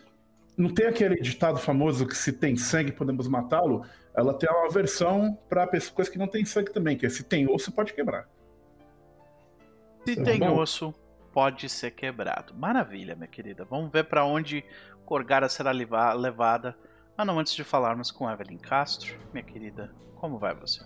[0.58, 5.38] não tem aquele ditado famoso que se tem sangue podemos matá-lo ela tem uma versão
[5.50, 8.28] para coisas que não tem sangue também, que é se tem osso, pode quebrar.
[10.06, 10.58] Se tá tem bom?
[10.58, 10.94] osso,
[11.32, 12.54] pode ser quebrado.
[12.54, 13.66] Maravilha, minha querida.
[13.66, 14.64] Vamos ver para onde
[15.06, 16.78] Corgara será levada.
[17.18, 20.84] Mas não antes de falarmos com Evelyn Castro, minha querida, como vai você?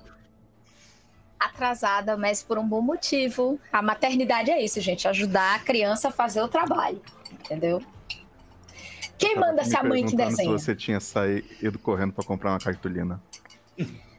[1.40, 3.60] Atrasada, mas por um bom motivo.
[3.72, 7.82] A maternidade é isso, gente, ajudar a criança a fazer o trabalho, entendeu?
[9.18, 10.58] Quem manda se a mãe que desenha?
[10.58, 13.22] Se você tinha saído correndo para comprar uma cartolina.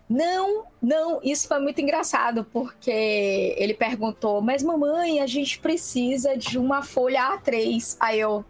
[0.09, 6.59] Não, não, isso foi muito engraçado, porque ele perguntou, mas mamãe, a gente precisa de
[6.59, 7.97] uma folha A3.
[8.01, 8.45] Aí eu,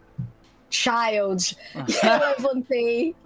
[0.70, 1.56] child.
[1.74, 3.16] E eu levantei,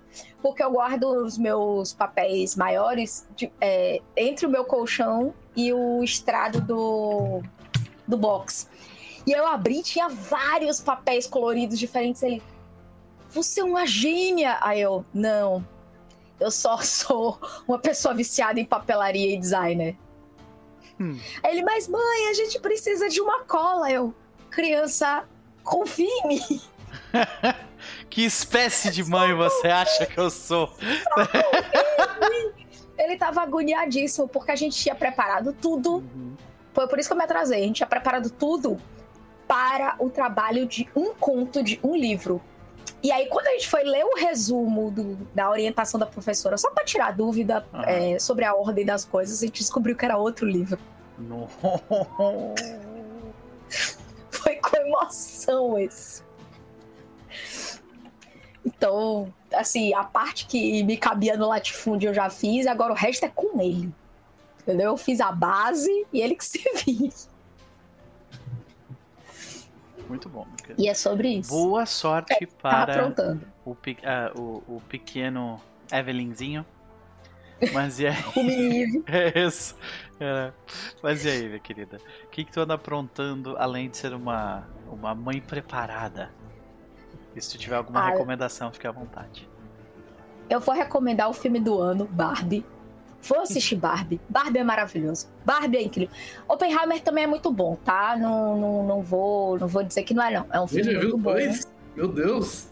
[0.40, 6.02] porque eu guardo os meus papéis maiores de, é, entre o meu colchão e o
[6.02, 7.42] estrado do,
[8.08, 8.66] do box.
[9.26, 12.22] E eu abri, tinha vários papéis coloridos diferentes.
[12.22, 12.42] Ele,
[13.32, 14.58] você é uma gênia.
[14.60, 15.66] Aí eu, não,
[16.38, 19.96] eu só sou uma pessoa viciada em papelaria e designer.
[21.00, 21.18] Hum.
[21.42, 23.90] Aí ele, mas mãe, a gente precisa de uma cola.
[23.90, 24.14] Eu,
[24.50, 25.24] criança,
[25.64, 26.60] confie em mim.
[28.10, 30.74] que espécie de mãe você acha que eu sou?
[32.98, 35.96] ele tava agoniadíssimo, porque a gente tinha preparado tudo.
[35.96, 36.36] Uhum.
[36.72, 37.62] Foi por isso que eu me atrasei.
[37.62, 38.80] A gente tinha preparado tudo
[39.46, 42.40] para o trabalho de um conto de um livro.
[43.02, 46.70] E aí, quando a gente foi ler o resumo do, da orientação da professora, só
[46.70, 47.90] para tirar dúvida ah.
[47.90, 50.78] é, sobre a ordem das coisas, a gente descobriu que era outro livro.
[51.18, 51.48] No.
[54.30, 56.22] foi com emoção esse.
[58.64, 63.24] Então, assim, a parte que me cabia no latifúndio eu já fiz, agora o resto
[63.24, 63.92] é com ele.
[64.60, 64.90] Entendeu?
[64.90, 67.12] Eu fiz a base e ele que se vire.
[70.12, 70.46] Muito bom.
[70.76, 71.48] E é sobre isso.
[71.48, 73.08] Boa sorte é, tá para
[73.64, 73.78] o, uh,
[74.38, 75.58] o, o, pequeno
[75.90, 76.66] Evelynzinho.
[77.72, 78.16] Mas e aí?
[78.36, 79.02] o menino.
[79.08, 79.74] é isso.
[80.20, 80.52] É.
[81.02, 81.96] Mas e aí, minha querida?
[82.26, 86.30] O que, que tu anda aprontando além de ser uma, uma mãe preparada?
[87.34, 89.48] E se tu tiver alguma ah, recomendação, fique à vontade.
[90.50, 92.66] Eu vou recomendar o filme do ano, Barbie.
[93.22, 94.20] Vou assistir Barbie.
[94.28, 95.28] Barbie é maravilhoso.
[95.44, 96.14] Barbie é incrível.
[96.48, 98.16] Oppenheimer também é muito bom, tá?
[98.18, 100.46] Não, não, não, vou, não vou dizer que não é, não.
[100.52, 101.32] É um filme muito bom.
[101.32, 101.68] Dois?
[101.94, 102.66] Meu Deus.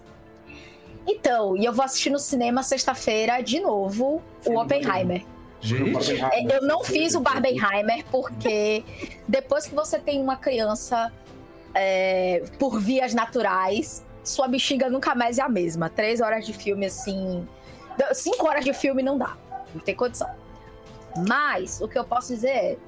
[1.06, 5.24] Então, e eu vou assistir no cinema sexta-feira de novo o Oppenheimer.
[5.60, 8.82] Gente, é, eu não fiz o Barbenheimer porque
[9.28, 11.12] depois que você tem uma criança
[11.74, 15.88] é, por vias naturais, sua bexiga nunca mais é a mesma.
[15.88, 17.46] Três horas de filme, assim.
[18.14, 19.36] Cinco horas de filme não dá.
[19.74, 20.28] Não tem condição.
[21.26, 22.78] Mas o que eu posso dizer é.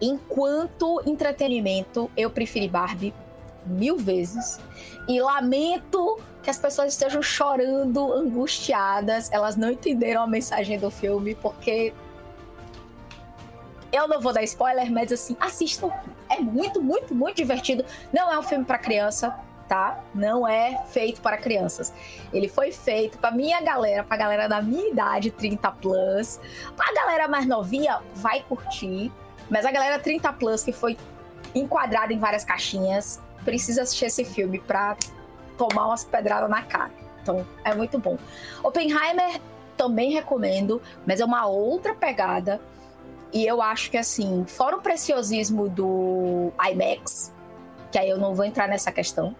[0.00, 3.14] Enquanto entretenimento, eu preferi Barbie
[3.64, 4.58] mil vezes.
[5.08, 9.30] E lamento que as pessoas estejam chorando, angustiadas.
[9.30, 11.94] Elas não entenderam a mensagem do filme, porque.
[13.92, 15.90] Eu não vou dar spoiler, mas assim, assistam.
[16.28, 17.84] É muito, muito, muito divertido.
[18.12, 20.00] Não é um filme para criança, tá?
[20.14, 21.92] Não é feito para crianças.
[22.32, 26.40] Ele foi feito para minha galera, pra galera da minha idade, 30 plus.
[26.76, 29.10] Pra galera mais novinha, vai curtir.
[29.50, 30.96] Mas a galera 30 plus que foi
[31.54, 34.96] enquadrada em várias caixinhas, precisa assistir esse filme pra
[35.56, 36.90] tomar umas pedradas na cara.
[37.22, 38.18] Então, é muito bom.
[38.62, 39.40] Oppenheimer
[39.76, 42.60] também recomendo, mas é uma outra pegada.
[43.32, 47.32] E eu acho que, assim, fora o preciosismo do IMAX,
[47.90, 49.34] que aí eu não vou entrar nessa questão.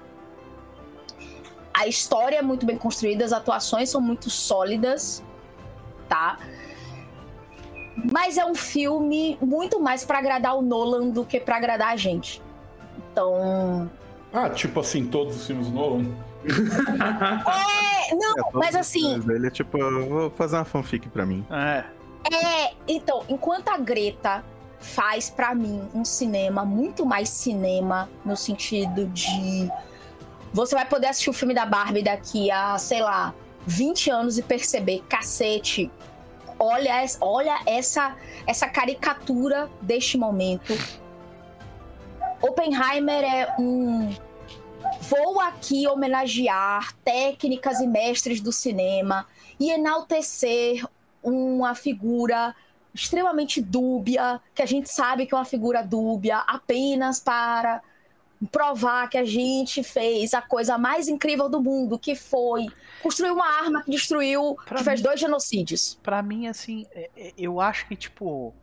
[1.74, 5.22] A história é muito bem construída, as atuações são muito sólidas,
[6.08, 6.38] tá?
[8.10, 11.96] Mas é um filme muito mais para agradar o Nolan do que para agradar a
[11.96, 12.42] gente.
[13.10, 13.90] Então.
[14.32, 16.06] Ah, tipo assim, todos os filmes do Nolan?
[16.44, 19.22] é, não, é, mas assim.
[19.28, 21.44] Ele é tipo, vou fazer uma fanfic pra mim.
[21.50, 21.84] É.
[22.32, 24.44] É, então, enquanto a Greta
[24.78, 29.70] faz para mim um cinema muito mais cinema no sentido de
[30.52, 33.34] você vai poder assistir o filme da Barbie daqui a, sei lá,
[33.66, 35.90] 20 anos e perceber, cacete,
[36.58, 40.74] olha, olha essa essa caricatura deste momento.
[42.40, 44.14] Oppenheimer é um
[45.00, 49.26] vou aqui homenagear técnicas e mestres do cinema
[49.58, 50.84] e enaltecer
[51.22, 52.54] uma figura
[52.94, 57.80] extremamente dúbia, que a gente sabe que é uma figura dúbia, apenas para
[58.50, 62.66] provar que a gente fez a coisa mais incrível do mundo, que foi
[63.02, 65.98] construir uma arma que destruiu, pra que mim, fez dois genocídios.
[66.02, 68.54] Para mim, assim, é, é, eu acho que, tipo,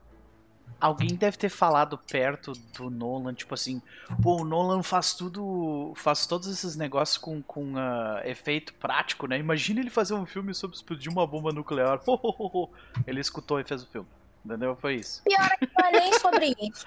[0.80, 3.82] alguém deve ter falado perto do Nolan, tipo assim,
[4.22, 9.38] pô, o Nolan faz tudo, faz todos esses negócios com, com uh, efeito prático, né?
[9.38, 12.02] Imagina ele fazer um filme sobre explodir uma bomba nuclear.
[13.06, 14.08] ele escutou e fez o filme.
[14.46, 14.76] Entendeu?
[14.80, 15.22] Foi isso.
[15.24, 16.86] Pior é que não é nem sobre isso.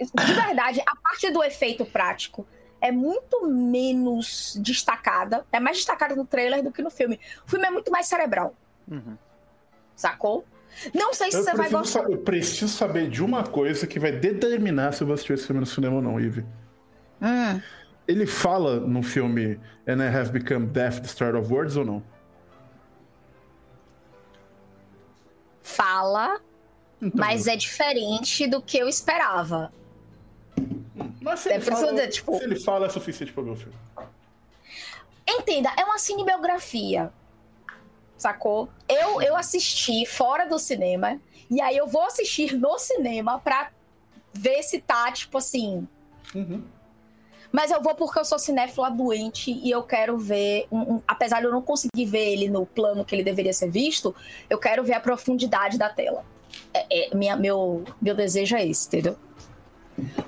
[0.00, 2.46] De verdade, a parte do efeito prático
[2.80, 5.44] é muito menos destacada.
[5.52, 7.20] É mais destacada no trailer do que no filme.
[7.46, 8.54] O filme é muito mais cerebral.
[8.88, 9.16] Uhum.
[9.94, 10.44] Sacou?
[10.94, 12.10] Não sei se eu você vai gostar.
[12.10, 15.60] Eu preciso saber de uma coisa que vai determinar se eu vou assistir esse filme
[15.60, 16.46] no cinema ou não, Ivy.
[17.20, 17.60] Hum.
[18.08, 22.02] Ele fala no filme And I Have Become Deaf, The Start of Words ou não?
[25.62, 26.40] Fala,
[27.00, 29.72] então, mas é diferente do que eu esperava.
[31.20, 32.36] Mas se, ele fala, tipo...
[32.36, 33.74] se ele fala, é suficiente para o meu filme.
[35.28, 37.12] Entenda, é uma cinebiografia
[38.20, 38.68] sacou?
[38.88, 41.18] Eu, eu assisti fora do cinema,
[41.50, 43.70] e aí eu vou assistir no cinema pra
[44.32, 45.88] ver se tá, tipo assim.
[46.34, 46.62] Uhum.
[47.50, 50.68] Mas eu vou porque eu sou cinéfila doente e eu quero ver.
[50.70, 53.68] Um, um, apesar de eu não conseguir ver ele no plano que ele deveria ser
[53.68, 54.14] visto,
[54.48, 56.24] eu quero ver a profundidade da tela.
[56.72, 59.16] É, é, minha, meu, meu desejo é esse, entendeu?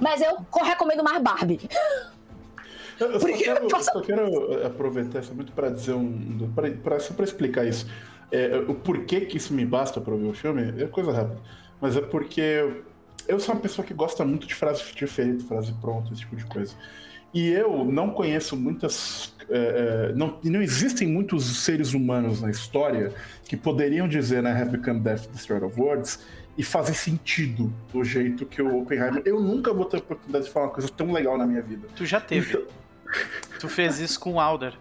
[0.01, 1.61] Mas eu recomendo mais Barbie.
[3.01, 6.51] Eu, só, quero, só quero aproveitar isso muito para dizer um.
[6.55, 7.87] Pra, pra, só para explicar isso.
[8.31, 11.41] É, o porquê que isso me basta para ver o filme é coisa rápida.
[11.81, 12.83] Mas é porque
[13.29, 16.37] eu sou uma pessoa que gosta muito de frase de feita, frase pronta, esse tipo
[16.37, 16.75] de coisa.
[17.35, 19.35] E eu não conheço muitas.
[19.49, 23.13] É, é não, não existem muitos seres humanos na história
[23.45, 26.21] que poderiam dizer, né, Have Become Death, Destroyer of Words,
[26.57, 29.23] e fazer sentido do jeito que o Oppenheimer.
[29.25, 31.89] Eu nunca vou ter a oportunidade de falar uma coisa tão legal na minha vida.
[31.97, 32.51] Tu já teve.
[32.51, 32.67] Então,
[33.59, 34.75] Tu fez isso com o Alder.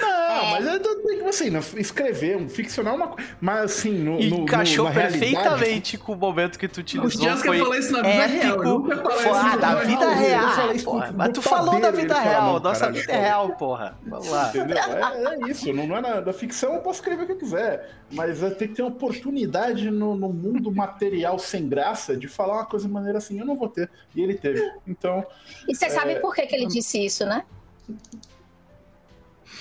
[0.00, 0.50] Não, é.
[0.52, 3.30] mas é assim, escrever, um ficcional uma coisa.
[3.40, 4.20] Mas assim, no.
[4.20, 7.32] E no, encaixou no, perfeitamente com o momento que tu utilizou.
[7.32, 8.62] O foi falou isso na vida épico.
[8.62, 8.78] real.
[8.78, 10.74] nunca falei isso ah, na vida real.
[10.84, 12.60] Porra, mas tu falou da vida real.
[12.60, 13.98] Nossa vida é real, porra.
[14.06, 14.48] Vamos lá.
[14.48, 14.76] Entendeu?
[14.76, 15.72] É, é isso.
[15.72, 17.90] Não, não é na, da ficção, eu posso escrever o que eu quiser.
[18.10, 22.86] Mas tem que ter oportunidade no, no mundo material sem graça de falar uma coisa
[22.86, 23.38] de maneira assim.
[23.38, 23.90] Eu não vou ter.
[24.14, 24.70] E ele teve.
[24.86, 25.24] Então.
[25.68, 25.90] E você é...
[25.90, 27.44] sabe por que, que ele disse isso, né?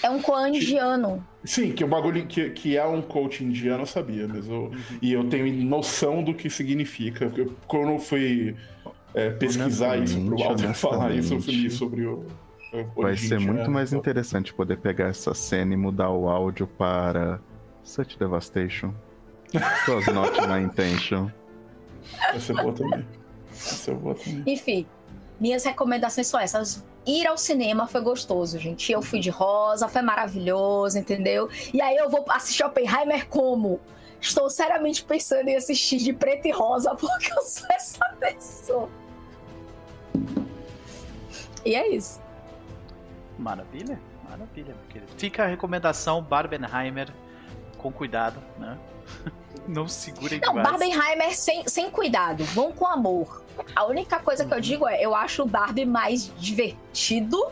[0.03, 1.25] É um coan indiano.
[1.43, 4.71] Sim, que o bagulho que, que é um coach indiano eu sabia, mas eu, uhum.
[5.01, 7.31] e eu tenho noção do que significa.
[7.35, 8.55] Eu, quando eu fui
[9.13, 12.25] é, pesquisar isso pro Walter falar isso, eu fui sobre o.
[12.95, 17.39] Vai ser muito mais interessante poder pegar essa cena e mudar o áudio para
[17.83, 18.93] Such Devastation.
[19.87, 21.29] Was not my intention.
[22.29, 22.99] Vai ser bom também.
[23.01, 24.43] Vai ser bom também.
[24.45, 24.85] Enfim,
[25.39, 28.91] minhas recomendações são essas ir ao cinema foi gostoso, gente.
[28.91, 31.49] Eu fui de rosa, foi maravilhoso, entendeu?
[31.73, 33.79] E aí eu vou assistir Oppenheimer como?
[34.19, 38.89] Estou seriamente pensando em assistir de preto e rosa porque eu sou essa pessoa.
[41.65, 42.21] E é isso.
[43.37, 45.11] Maravilha, maravilha, meu querido.
[45.17, 47.11] Fica a recomendação Barbenheimer
[47.77, 48.77] com cuidado, né?
[49.67, 50.69] Não segurem Não, demais.
[50.69, 52.43] Barbenheimer sem, sem cuidado.
[52.45, 53.43] Vão com amor.
[53.75, 57.47] A única coisa que eu digo é, eu acho o Barbie mais divertido.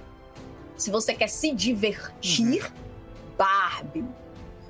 [0.75, 2.71] Se você quer se divertir,
[3.37, 4.05] Barbie.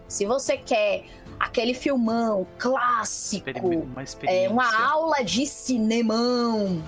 [0.07, 1.05] Se você quer
[1.39, 6.83] aquele filmão clássico, Uma é, uma aula de cinemão,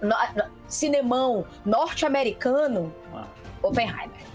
[0.00, 3.26] no- no- cinemão norte-americano, Ah.
[3.62, 4.27] Oppenheimer.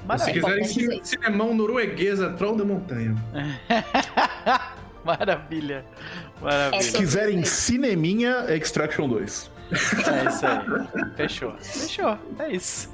[0.00, 0.32] Se Maravilha.
[0.32, 3.14] quiserem importante dizer cine- cinemão norueguês, é Troll da Montanha.
[5.04, 5.84] Maravilha.
[6.40, 6.82] É Maravilha.
[6.82, 9.50] Se quiserem cineminha, é Extraction 2.
[9.70, 11.10] É isso aí.
[11.16, 11.52] Fechou.
[11.58, 12.18] Fechou.
[12.38, 12.90] É isso.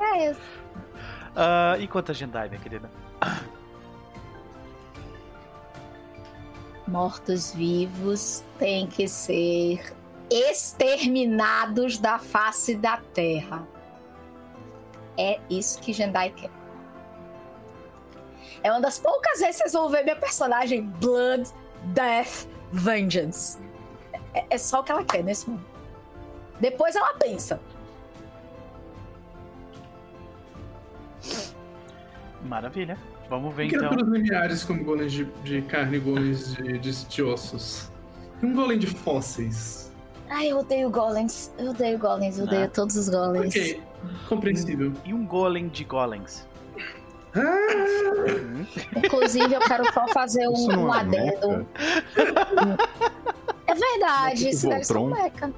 [0.00, 0.40] É isso.
[1.34, 2.90] Ah, e quanto a Jendai, minha querida?
[7.08, 9.80] Mortos-vivos têm que ser
[10.30, 13.66] exterminados da face da Terra.
[15.18, 16.50] É isso que Jendai quer.
[18.62, 21.50] É uma das poucas vezes que vocês vão ver minha personagem Blood,
[21.86, 23.58] Death, Vengeance.
[24.34, 25.66] É, é só o que ela quer nesse momento.
[26.60, 27.60] Depois ela pensa.
[32.44, 32.96] Maravilha.
[33.28, 33.78] Vamos ver então.
[33.80, 37.90] criaturas lineares como golems de, de carne e golems de, de, de ossos.
[38.42, 39.92] E um golem de fósseis.
[40.30, 41.52] Ai, eu odeio golems.
[41.58, 42.38] Eu odeio golems.
[42.38, 42.68] Eu odeio Ah.
[42.68, 43.54] todos os golems.
[43.54, 43.82] Ok,
[44.28, 44.92] compreensível.
[45.04, 46.46] E um golem de golems.
[47.34, 51.66] Ah, Inclusive, eu quero só fazer um, não um é adendo.
[51.76, 52.78] mecha?
[53.66, 55.52] É verdade, isso deve ser um mecha.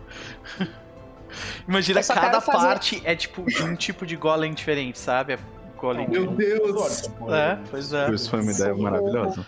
[1.69, 5.35] Imagina, cada quero fazer- parte é tipo de um tipo de golem diferente, sabe?
[5.35, 5.39] É
[5.79, 6.35] golem de meu um.
[6.35, 7.09] Deus!
[7.31, 8.11] É, pois é.
[8.11, 8.83] Isso foi uma ideia Socorro.
[8.83, 9.47] maravilhosa.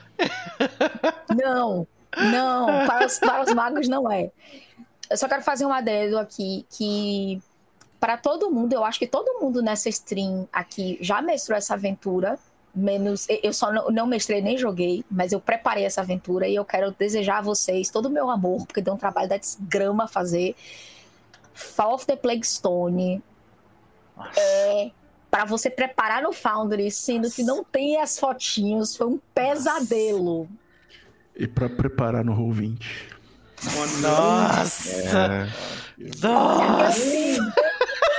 [1.36, 1.86] Não,
[2.16, 4.30] não, para os, para os magos não é.
[5.10, 7.42] Eu só quero fazer um adendo aqui que
[8.02, 12.36] para todo mundo, eu acho que todo mundo nessa stream aqui já mestrou essa aventura,
[12.74, 16.64] menos eu só não, não mestrei nem joguei, mas eu preparei essa aventura e eu
[16.64, 20.56] quero desejar a vocês todo o meu amor, porque deu um trabalho da desgrama fazer.
[21.54, 23.22] Fall of the Plague Stone
[24.16, 24.40] Nossa.
[24.40, 24.90] é
[25.30, 30.48] para você preparar no Foundry, sendo que não tem as fotinhos, foi um pesadelo.
[31.36, 32.80] E pra preparar no Roll20.
[34.00, 34.90] Nossa!
[34.90, 35.48] É,
[36.20, 37.52] Nossa!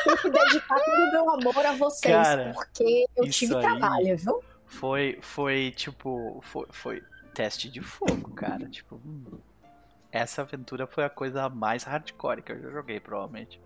[0.08, 4.44] Eu que dedicar todo o meu amor a vocês, Cara, porque eu tive trabalho, viu?
[4.66, 8.68] Foi, foi tipo, foi, foi teste de fogo, cara.
[8.70, 9.24] Tipo, hum,
[10.12, 13.62] essa aventura foi a coisa mais hardcore que eu já joguei, provavelmente.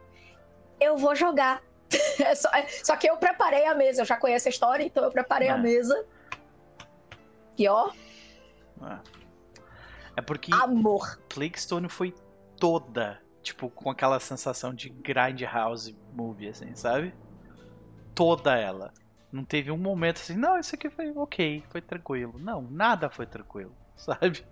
[0.80, 1.62] Eu vou jogar.
[2.20, 5.04] É só, é- só que eu preparei a mesa, eu já conheço a história, então
[5.04, 5.58] eu preparei a É.
[5.58, 6.04] mesa.
[7.58, 7.92] E ó,
[8.82, 9.00] É,
[10.18, 11.20] é porque amor.
[11.30, 12.14] Plaguestone foi
[12.60, 17.14] toda, tipo, com aquela sensação de grindhouse movie, assim, sabe?
[18.14, 18.94] Toda ela.
[19.32, 22.36] Não teve um momento assim, não, isso aqui foi ok, foi tranquilo.
[22.40, 24.46] Não, nada foi tranquilo, sabe?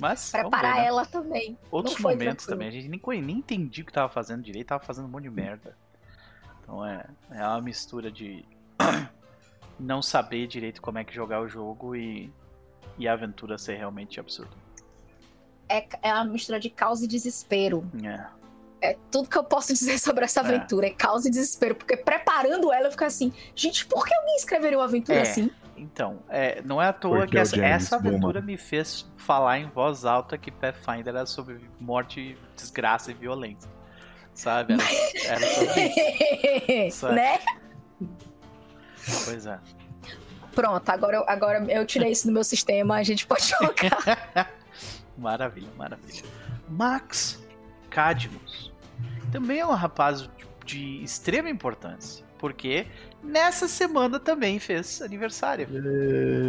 [0.00, 0.86] Mas, Preparar ver, né?
[0.86, 1.58] ela também.
[1.70, 2.48] Outros momentos tranquilo.
[2.48, 5.24] também, a gente nem, nem entendia o que tava fazendo direito, tava fazendo um monte
[5.24, 5.76] de merda.
[6.62, 8.44] Então é, é uma mistura de
[9.78, 12.32] não saber direito como é que jogar o jogo e,
[12.98, 14.61] e a aventura ser realmente absurda.
[15.72, 17.84] É, é uma mistura de caos e desespero.
[18.04, 18.42] É.
[18.90, 20.44] É tudo que eu posso dizer sobre essa É.
[20.44, 20.86] aventura.
[20.86, 21.74] É caos e desespero.
[21.74, 25.22] Porque preparando ela, eu fico assim, gente, por que alguém escreveria uma aventura É.
[25.22, 25.50] assim?
[25.76, 29.58] Então, é, não é à toa Porque que é essa, essa aventura me fez falar
[29.58, 33.68] em voz alta que Pathfinder era sobre morte, desgraça e violência.
[34.34, 34.74] Sabe?
[34.74, 36.98] Era, era sobre isso.
[37.08, 37.14] Sabe?
[37.16, 37.38] né?
[39.24, 39.58] Pois é.
[40.54, 44.50] Pronto, agora eu, agora eu tirei isso do meu sistema, a gente pode jogar.
[45.16, 46.22] Maravilha, maravilha.
[46.68, 47.42] Max
[47.90, 48.72] Cadmus
[49.30, 50.30] também é um rapaz de,
[50.64, 52.86] de extrema importância, porque
[53.22, 55.66] nessa semana também fez aniversário.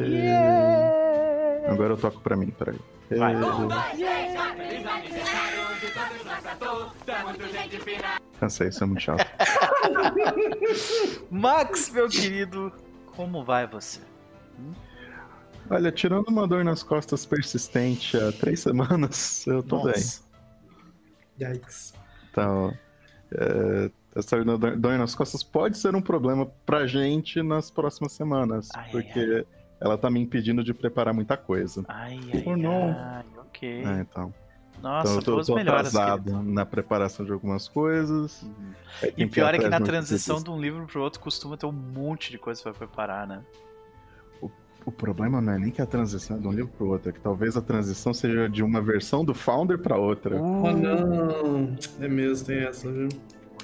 [0.05, 1.71] Yeah!
[1.71, 2.77] Agora eu toco pra mim, peraí.
[3.17, 3.35] Vai.
[8.39, 9.25] Cansei, isso é muito chato.
[11.31, 12.73] Max, meu querido,
[13.15, 14.01] como vai você?
[15.69, 19.93] Olha, tirando uma dor nas costas persistente há três semanas, eu tô bem.
[19.93, 20.23] Nossa.
[21.39, 21.93] Yikes.
[22.29, 22.73] Então,
[23.33, 28.85] é, essa dor nas costas pode ser um problema pra gente nas próximas semanas, Ai,
[28.85, 29.45] ai, porque
[29.79, 31.83] ela tá me impedindo de preparar muita coisa.
[31.87, 32.95] Ai, ai, não.
[32.97, 33.83] ai, ok.
[33.83, 34.33] É, então.
[34.81, 36.43] Nossa, então eu tô, tô melhoras, atrasado querido.
[36.51, 38.41] na preparação de algumas coisas.
[38.41, 38.73] Uhum.
[39.15, 42.31] E pior é que na transição de um livro pro outro costuma ter um monte
[42.31, 43.41] de coisa pra preparar, né?
[44.85, 47.13] O problema não é nem que a transição é de um livro pro outro, é
[47.13, 50.35] que talvez a transição seja de uma versão do Founder pra outra.
[50.35, 51.75] Uh, Oh não!
[52.01, 53.07] É mesmo, tem essa, viu?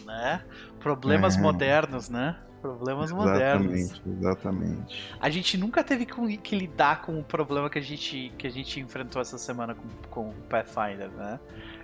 [0.06, 0.42] né?
[0.80, 1.42] Problemas É.
[1.42, 2.36] modernos, né?
[2.62, 3.72] Problemas modernos.
[3.74, 5.14] Exatamente, exatamente.
[5.20, 8.80] A gente nunca teve que lidar com o problema que a gente, que a gente
[8.82, 11.40] enfrentou essa semana com, com o Pathfinder, né?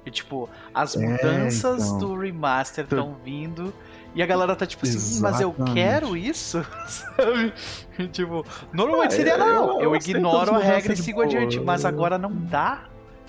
[0.05, 1.97] E tipo, as é, mudanças é, então.
[1.99, 3.73] do remaster estão vindo
[4.15, 5.21] e a galera tá tipo assim, Exatamente.
[5.21, 7.53] mas eu quero isso, sabe?
[7.99, 11.83] E, tipo, normalmente ah, seria não, eu, eu, ignoro a regra e sigo adiante, mas
[11.83, 12.85] agora não dá,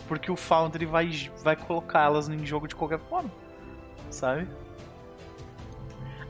[0.07, 3.31] porque o Foundry vai, vai colocá-las em jogo de qualquer forma,
[4.11, 4.47] sabe?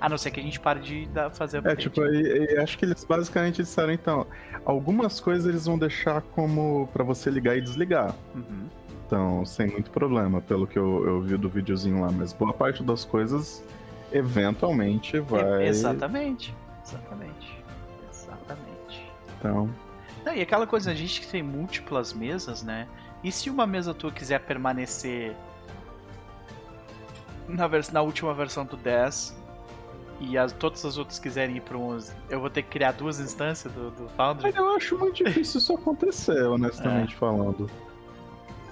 [0.01, 1.79] A não ser que a gente pare de fazer update.
[1.79, 4.27] É, tipo, e, e acho que eles basicamente disseram, então,
[4.65, 8.15] algumas coisas eles vão deixar como para você ligar e desligar.
[8.35, 8.69] Uhum.
[9.07, 12.11] Então, sem muito problema, pelo que eu, eu vi do videozinho lá.
[12.11, 13.63] Mas boa parte das coisas,
[14.11, 15.69] eventualmente, vai...
[15.69, 16.55] Exatamente,
[16.85, 17.65] exatamente,
[18.11, 19.13] exatamente.
[19.39, 19.71] Então...
[20.25, 22.89] Não, e aquela coisa, a gente que tem múltiplas mesas, né?
[23.23, 25.37] E se uma mesa tua quiser permanecer
[27.49, 29.37] na, vers na última versão do 10
[30.19, 33.21] e as, todas as outras quiserem ir para 11, eu vou ter que criar duas
[33.21, 34.53] instâncias do, do Foundry?
[34.53, 37.19] Eu acho muito difícil isso acontecer, honestamente é.
[37.19, 37.71] falando.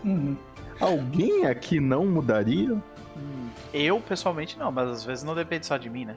[0.04, 0.36] Uhum.
[0.80, 2.76] Alguém aqui não mudaria?
[3.72, 6.16] Eu, pessoalmente, não, mas às vezes não depende só de mim, né?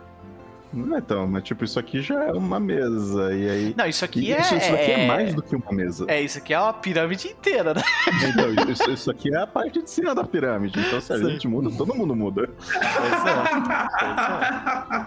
[0.74, 3.74] Não, então, mas tipo, isso aqui já é uma mesa, e aí...
[3.76, 4.42] Não, isso aqui é...
[4.42, 5.06] Isso, isso aqui é...
[5.06, 5.08] é...
[5.08, 6.06] mais do que uma mesa.
[6.10, 7.82] É, isso aqui é uma pirâmide inteira, né?
[8.24, 11.30] Então, isso, isso aqui é a parte de cima da pirâmide, então se a Sim.
[11.30, 12.50] gente muda, todo mundo muda.
[12.58, 13.44] Pois é.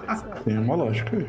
[0.07, 0.41] Pois é.
[0.45, 1.29] Tem uma lógica aí.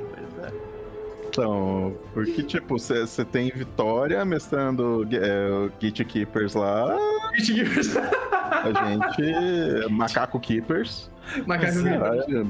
[1.40, 1.44] É.
[1.44, 6.98] Então, porque, tipo, você tem Vitória mestrando é, Gatekeepers lá.
[7.32, 7.96] Gatekeepers.
[7.98, 9.90] A gente.
[9.90, 11.10] Macaco Keepers.
[11.46, 12.48] Macaco Keepers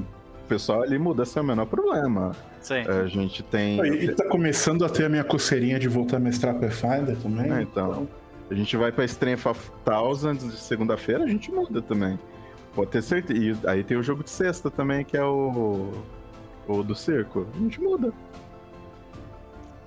[0.52, 2.34] pessoal ali muda sem o menor problema.
[2.60, 2.82] Sim.
[2.82, 3.80] A gente tem.
[3.86, 7.52] E tá começando a ter a minha coceirinha de voltar a mestrar Pathfinder também.
[7.54, 7.92] É, então.
[7.92, 8.08] então.
[8.50, 12.20] A gente vai pra Strength of Thousands de segunda-feira, a gente muda também.
[12.76, 13.62] Pode ter certeza.
[13.64, 15.92] E aí tem o jogo de sexta também, que é o.
[16.68, 17.48] O do circo.
[17.56, 18.14] A gente muda.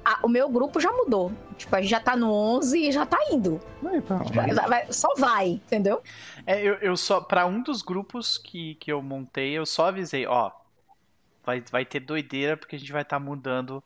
[0.05, 1.33] Ah, o meu grupo já mudou.
[1.57, 3.61] Tipo, a gente já tá no 11 e já tá indo.
[3.85, 6.03] É, então, tipo, vai, só vai, entendeu?
[6.47, 7.21] É, eu, eu só.
[7.21, 10.51] Pra um dos grupos que, que eu montei, eu só avisei, ó.
[11.45, 13.83] Vai, vai ter doideira porque a gente vai estar tá mudando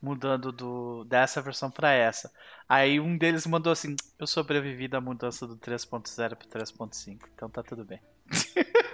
[0.00, 2.30] mudando do, dessa versão para essa.
[2.68, 7.62] Aí um deles mandou assim: Eu sobrevivi da mudança do 3.0 para 3.5, então tá
[7.62, 8.00] tudo bem.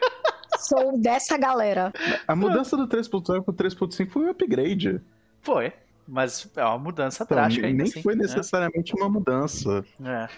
[0.58, 1.92] Sou dessa galera.
[2.26, 5.00] A mudança do 3.0 para 3.5 foi um upgrade.
[5.40, 5.72] Foi.
[6.06, 8.22] Mas é uma mudança então, drástica Nem assim, foi né?
[8.22, 9.02] necessariamente né?
[9.02, 9.84] uma mudança.
[10.04, 10.28] É.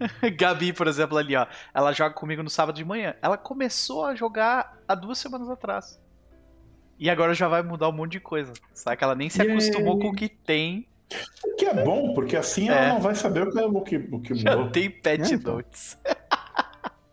[0.30, 1.46] Gabi, por exemplo, ali, ó.
[1.74, 3.14] Ela joga comigo no sábado de manhã.
[3.20, 6.00] Ela começou a jogar há duas semanas atrás.
[6.98, 8.52] E agora já vai mudar um monte de coisa.
[8.72, 8.98] Sabe?
[9.00, 10.86] Ela nem se acostumou com o que tem.
[11.44, 12.72] O que é bom, porque assim é.
[12.72, 14.64] ela não vai saber o que, o que, o que mudou.
[14.64, 15.54] Já tem pet é, então.
[15.54, 15.98] notes.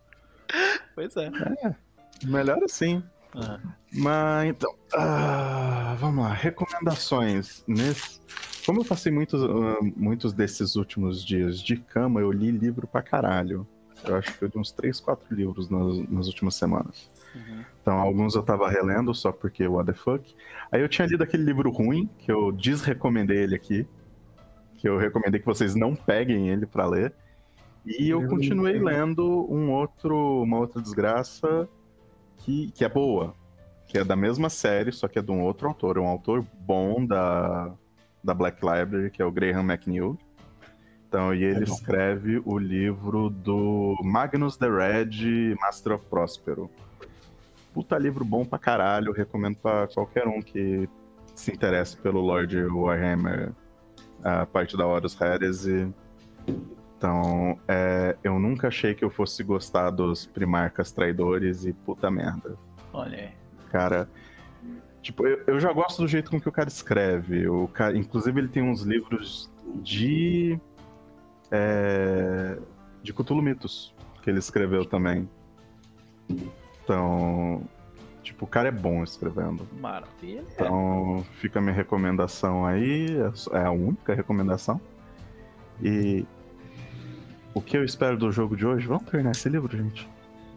[0.94, 1.32] pois é.
[1.64, 1.76] é.
[2.24, 3.04] Melhor assim.
[3.38, 3.60] Ah.
[3.94, 7.64] Mas então, ah, vamos lá, recomendações.
[7.68, 8.20] Nesse,
[8.66, 13.02] como eu passei muitos, uh, muitos desses últimos dias de cama, eu li livro pra
[13.02, 13.68] caralho.
[14.04, 17.10] Eu acho que eu li uns 3, 4 livros nas, nas últimas semanas.
[17.34, 17.64] Uhum.
[17.82, 20.36] Então, alguns eu tava relendo só porque what the fuck.
[20.72, 23.88] Aí eu tinha lido aquele livro ruim, que eu desrecomendei ele aqui.
[24.76, 27.14] Que eu recomendei que vocês não peguem ele para ler.
[27.86, 31.68] E eu continuei lendo um outro, uma outra desgraça
[32.48, 33.36] que, que é boa,
[33.90, 36.46] que é da mesma série, só que é de um outro autor, é um autor
[36.62, 37.74] bom da,
[38.24, 40.18] da Black Library, que é o Graham McNeil.
[41.10, 46.72] Então, e ele é escreve o livro do Magnus the Red, Master of Prospero.
[47.74, 50.88] Puta livro bom pra caralho, recomendo pra qualquer um que
[51.36, 53.52] se interesse pelo Lord Warhammer,
[54.24, 55.94] a parte da Horus Heresy.
[56.98, 62.58] Então, é, eu nunca achei que eu fosse gostar dos primarcas traidores e puta merda.
[62.92, 63.30] Olha aí.
[63.72, 64.10] Cara,
[65.02, 67.48] tipo, eu, eu já gosto do jeito com que o cara escreve.
[67.48, 70.60] O cara, inclusive, ele tem uns livros de.
[71.52, 72.58] É,
[73.04, 73.94] de Cthulhu Mitos
[74.24, 75.30] que ele escreveu também.
[76.84, 77.64] Então,
[78.24, 79.68] tipo, o cara é bom escrevendo.
[79.80, 80.44] Maravilha.
[80.52, 83.08] Então, fica a minha recomendação aí.
[83.52, 84.82] É a única recomendação.
[85.82, 86.26] E
[87.58, 88.86] o que eu espero do jogo de hoje?
[88.88, 90.08] Vamos terminar esse livro, gente?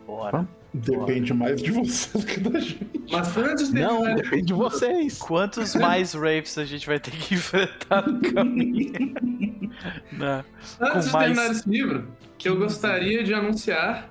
[0.06, 0.30] Bora.
[0.32, 0.50] Vamos?
[0.72, 1.50] Depende Bora.
[1.50, 3.02] mais de você do que da gente.
[3.10, 5.18] Mas antes de Não, depende de vocês.
[5.18, 8.92] Quantos mais rapes a gente vai ter que enfrentar no caminho?
[10.12, 10.44] Não.
[10.80, 11.26] Antes de mais...
[11.26, 14.10] terminar esse livro, que eu gostaria de anunciar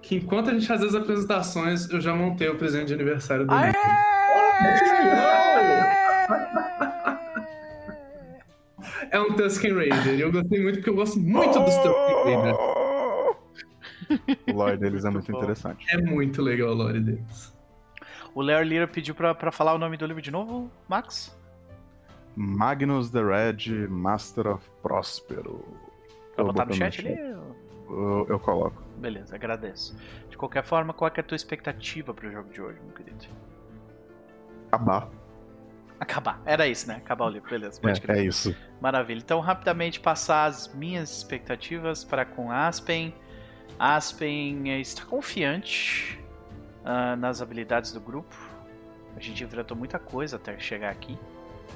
[0.00, 3.52] que enquanto a gente faz as apresentações, eu já montei o presente de aniversário do
[3.52, 3.72] Aê!
[9.10, 10.18] É um Tusken Raider.
[10.20, 12.58] Eu gostei muito porque eu gosto muito dos Tusken Raiders.
[14.48, 15.86] O lore deles é muito interessante.
[15.90, 17.56] É muito legal o lore deles.
[18.34, 21.36] O Léo Lira pediu pra, pra falar o nome do livro de novo, Max?
[22.36, 25.64] Magnus the Red, Master of Próspero.
[26.36, 27.18] Vai botar no chat ali?
[27.88, 28.80] Eu, eu, coloco.
[28.98, 29.96] Beleza, agradeço.
[30.30, 33.26] De qualquer forma, qual é a tua expectativa pro jogo de hoje, meu querido?
[34.70, 35.08] Acabar.
[36.00, 36.40] Acabar.
[36.44, 36.96] Era isso, né?
[36.96, 37.80] Acabar o livro, beleza.
[37.84, 38.54] É, é, isso.
[38.80, 39.18] Maravilha.
[39.18, 43.12] Então, rapidamente passar as minhas expectativas para com Aspen.
[43.78, 46.18] Aspen está confiante
[46.84, 48.36] uh, nas habilidades do grupo.
[49.16, 51.18] A gente enfrentou muita coisa até chegar aqui.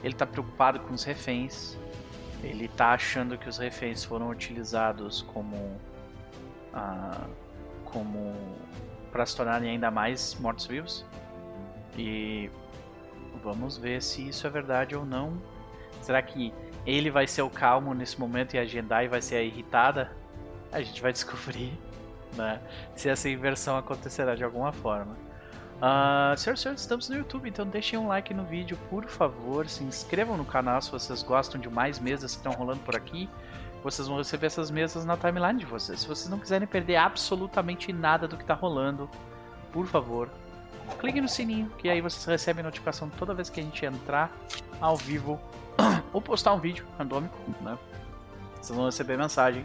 [0.04, 1.76] Ele está preocupado com os reféns.
[2.42, 5.56] Ele está achando que os reféns foram utilizados como.
[6.72, 7.28] Uh,
[7.84, 8.34] como.
[9.10, 11.04] para se tornarem ainda mais mortos-vivos.
[11.96, 12.48] E
[13.42, 15.40] Vamos ver se isso é verdade ou não.
[16.00, 16.52] Será que
[16.84, 20.10] ele vai ser o calmo nesse momento e a Jendai vai ser a irritada?
[20.72, 21.72] A gente vai descobrir
[22.36, 22.60] né,
[22.94, 25.16] se essa inversão acontecerá de alguma forma.
[25.82, 29.68] Uh, senhoras e senhores, estamos no YouTube, então deixem um like no vídeo, por favor.
[29.68, 33.28] Se inscrevam no canal se vocês gostam de mais mesas que estão rolando por aqui.
[33.82, 36.00] Vocês vão receber essas mesas na timeline de vocês.
[36.00, 39.10] Se vocês não quiserem perder absolutamente nada do que está rolando,
[39.72, 40.30] por favor,
[40.98, 44.30] clique no sininho, que aí vocês recebem notificação toda vez que a gente entrar
[44.80, 45.40] ao vivo
[46.12, 47.78] ou postar um vídeo randômico, né?
[48.60, 49.64] Vocês vão receber mensagem.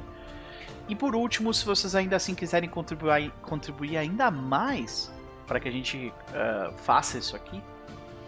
[0.88, 5.11] E por último, se vocês ainda assim quiserem contribuir, contribuir ainda mais
[5.45, 7.61] para que a gente uh, faça isso aqui,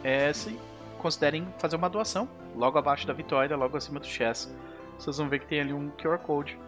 [0.03, 0.59] é se
[0.97, 4.53] considerem fazer uma doação logo abaixo da vitória, logo acima do chess.
[4.97, 6.59] Vocês vão ver que tem ali um QR Code.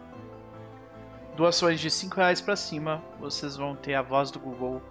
[1.36, 4.82] Doações de 5 reais para cima, vocês vão ter a voz do Google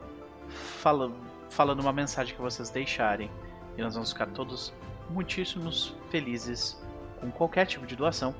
[0.51, 3.29] falando falando uma mensagem que vocês deixarem.
[3.77, 4.73] E nós vamos ficar todos
[5.09, 6.81] muitíssimos felizes
[7.19, 8.33] com qualquer tipo de doação.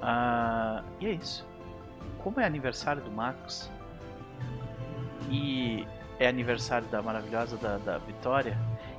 [0.00, 1.46] Uh, e é isso.
[2.18, 3.70] Como é aniversário do Marcos
[5.28, 5.86] e
[6.18, 8.56] é aniversário da maravilhosa da, da Vitória,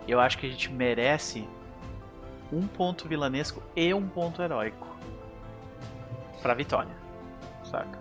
[0.07, 1.47] eu acho que a gente merece
[2.51, 4.87] um ponto vilanesco e um ponto heróico
[6.41, 6.91] pra Vitória.
[7.63, 7.99] Saca?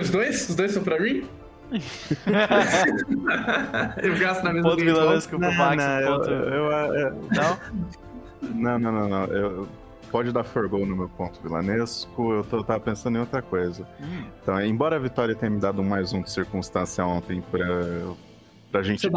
[0.00, 0.48] Os dois?
[0.48, 1.28] Os dois são pra mim?
[4.02, 5.76] eu gasto na mesma Ponto vilanesco pro Max.
[5.76, 6.30] Não, ponto...
[6.30, 7.58] eu, eu, eu, não?
[8.54, 9.24] não, não, não, não.
[9.26, 9.68] Eu,
[10.12, 13.88] pode dar forgol no meu ponto vilanesco, eu tô, tava pensando em outra coisa.
[13.98, 14.24] Hum.
[14.42, 17.66] Então, embora a Vitória tenha me dado um mais um de circunstância ontem pra,
[18.70, 19.08] pra gente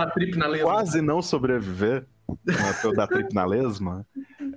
[0.61, 2.07] quase não sobreviver
[2.45, 2.55] né,
[2.95, 4.07] da trip na lesma,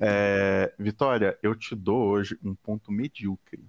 [0.00, 3.64] é, Vitória, eu te dou hoje um ponto medíocre.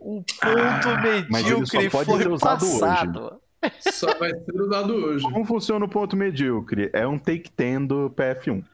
[0.00, 3.20] Um ponto ah, medíocre mas ele só pode foi ser usado passado.
[3.20, 3.45] hoje.
[3.80, 5.24] Só vai ser usado hoje.
[5.24, 6.90] Como funciona o ponto medíocre?
[6.92, 8.64] É um take 10 do PF1.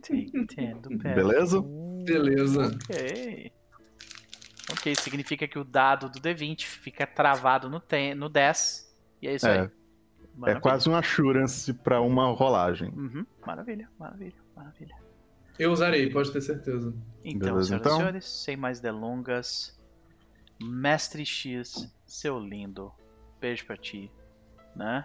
[0.00, 1.14] Take 10 do PF1.
[1.14, 1.64] Beleza?
[2.04, 2.78] Beleza.
[2.90, 3.52] Ok.
[4.72, 8.96] Ok, significa que o dado do D20 fica travado no, ten, no 10.
[9.20, 9.60] E é isso é.
[9.60, 9.70] aí.
[10.36, 10.58] Maravilha.
[10.58, 12.90] É quase um assurance para uma rolagem.
[12.90, 13.24] Uhum.
[13.46, 14.96] Maravilha, maravilha, maravilha.
[15.58, 16.92] Eu usarei, pode ter certeza.
[17.24, 17.92] Então, Beleza, senhoras então?
[17.92, 19.78] e senhores, sem mais delongas,
[20.60, 22.92] Mestre X, seu lindo,
[23.44, 24.10] beijo pra ti,
[24.74, 25.04] né?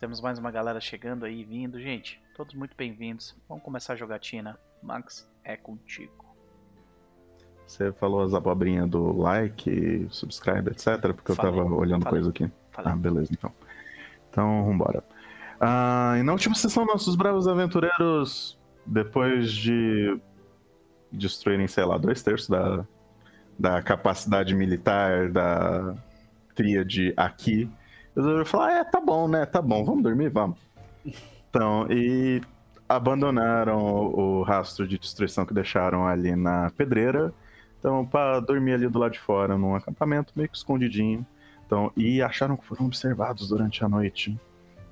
[0.00, 1.80] Temos mais uma galera chegando aí, vindo.
[1.80, 3.36] Gente, todos muito bem-vindos.
[3.48, 4.58] Vamos começar a jogatina.
[4.82, 6.24] Max, é contigo.
[7.64, 11.14] Você falou as abobrinhas do like, subscribe, etc.
[11.14, 12.52] Porque falei, eu tava olhando falei, coisa aqui.
[12.72, 12.92] Falei.
[12.92, 13.52] Ah, beleza, então.
[14.28, 15.04] Então, vambora.
[15.60, 20.20] Ah, e na última sessão, nossos bravos aventureiros, depois de
[21.12, 22.84] destruírem, sei lá, dois terços da,
[23.56, 25.94] da capacidade militar da
[26.54, 27.70] tríade aqui,
[28.46, 29.46] falar, ah, é, tá bom, né?
[29.46, 30.58] Tá bom, vamos dormir, vamos.
[31.48, 32.40] Então, e
[32.88, 37.32] abandonaram o rastro de destruição que deixaram ali na pedreira.
[37.78, 41.26] Então, para dormir ali do lado de fora, num acampamento meio que escondidinho.
[41.66, 44.38] Então, e acharam que foram observados durante a noite.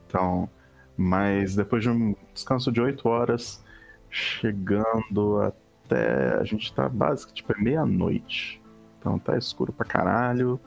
[0.06, 0.48] Então,
[0.96, 3.62] mas depois de um descanso de 8 horas,
[4.10, 6.34] chegando até.
[6.38, 8.60] A gente tá basicamente tipo, é meia-noite.
[8.98, 10.60] Então tá escuro pra caralho.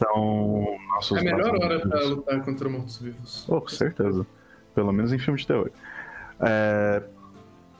[0.00, 3.46] Então, nossos É a melhor hora pra lutar contra mortos-vivos.
[3.48, 4.26] Oh, com certeza.
[4.74, 5.70] Pelo menos em filme de terror.
[6.40, 7.02] É...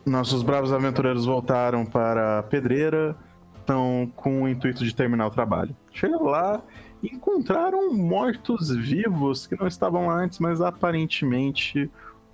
[0.04, 3.16] Nossos bravos aventureiros voltaram para a pedreira,
[3.58, 5.74] estão com o intuito de terminar o trabalho.
[5.92, 6.62] Chegam lá
[7.02, 11.90] encontraram mortos-vivos que não estavam lá antes, mas aparentemente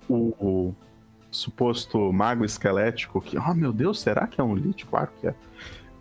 [0.09, 0.75] o, o
[1.31, 4.85] suposto mago esquelético, que, oh meu Deus, será que é um Lich?
[4.85, 5.35] Claro que é.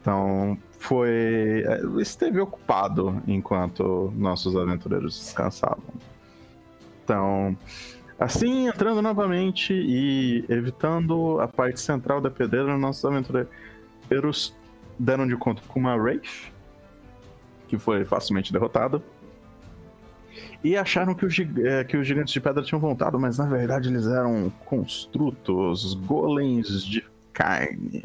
[0.06, 1.64] Então, foi.
[1.66, 5.82] É, esteve ocupado enquanto nossos aventureiros descansavam.
[7.02, 7.58] Então,
[8.16, 14.54] assim, entrando novamente e evitando a parte central da pedreira, nossos aventureiros
[14.96, 16.52] deram de conta com uma Wraith,
[17.66, 19.02] que foi facilmente derrotada.
[20.62, 21.26] E acharam que,
[21.64, 26.84] é, que os gigantes de pedra tinham voltado, mas na verdade eles eram construtos, golems
[26.84, 28.04] de carne.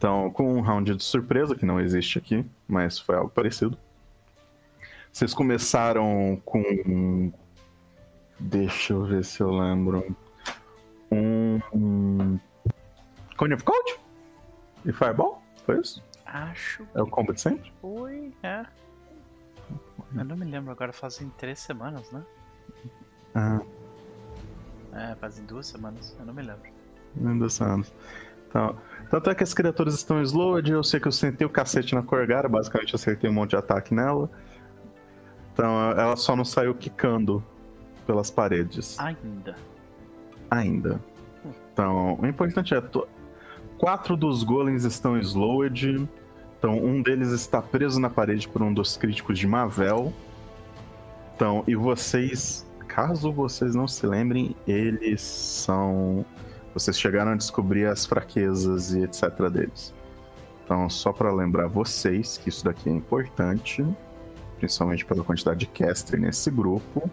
[0.00, 3.76] Então, com um round de surpresa, que não existe aqui, mas foi algo parecido.
[5.12, 7.30] Vocês começaram com.
[8.38, 10.16] Deixa eu ver se eu lembro.
[11.12, 11.60] Um.
[11.74, 12.40] um...
[13.36, 14.00] Cone of Cold?
[14.86, 15.42] E Fireball?
[15.66, 16.02] Foi isso?
[16.24, 16.86] Acho.
[16.94, 17.70] É o combo de sempre?
[17.82, 18.64] Foi, é.
[20.16, 22.24] Eu não me lembro agora, fazem três semanas, né?
[23.34, 23.60] Ah.
[24.94, 26.70] É, fazem duas semanas, eu não me lembro.
[27.16, 27.92] Duas semanas.
[28.48, 28.78] Então,
[29.10, 32.02] tanto é que as criaturas estão slowed, eu sei que eu sentei o cacete na
[32.02, 34.30] Corgara, basicamente acertei um monte de ataque nela.
[35.52, 37.44] Então ela só não saiu quicando
[38.06, 38.98] pelas paredes.
[38.98, 39.56] Ainda.
[40.50, 41.00] Ainda.
[41.72, 42.80] Então, o importante é.
[42.80, 43.06] To...
[43.78, 46.08] Quatro dos golems estão slowed.
[46.58, 50.12] Então, um deles está preso na parede por um dos críticos de Mavel.
[51.34, 56.24] Então, e vocês, caso vocês não se lembrem, eles são.
[56.74, 59.48] Vocês chegaram a descobrir as fraquezas e etc.
[59.50, 59.94] deles.
[60.64, 63.84] Então, só para lembrar vocês que isso daqui é importante
[64.60, 67.10] principalmente pela quantidade de castre nesse grupo.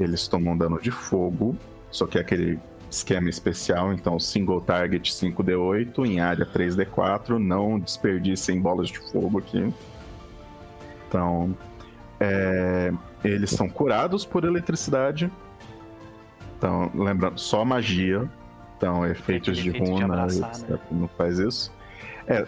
[0.00, 1.56] Eles tomam dano de fogo,
[1.90, 2.58] só que é aquele
[2.90, 9.72] esquema especial, então single target 5d8 em área 3d4, não desperdicem bolas de fogo aqui.
[11.06, 11.56] Então,
[12.18, 15.30] é, eles são curados por eletricidade.
[16.56, 18.28] Então, lembrando, só magia.
[18.76, 20.78] Então, efeitos de runa, abraçar, né?
[20.90, 21.72] não faz isso.
[22.26, 22.46] É,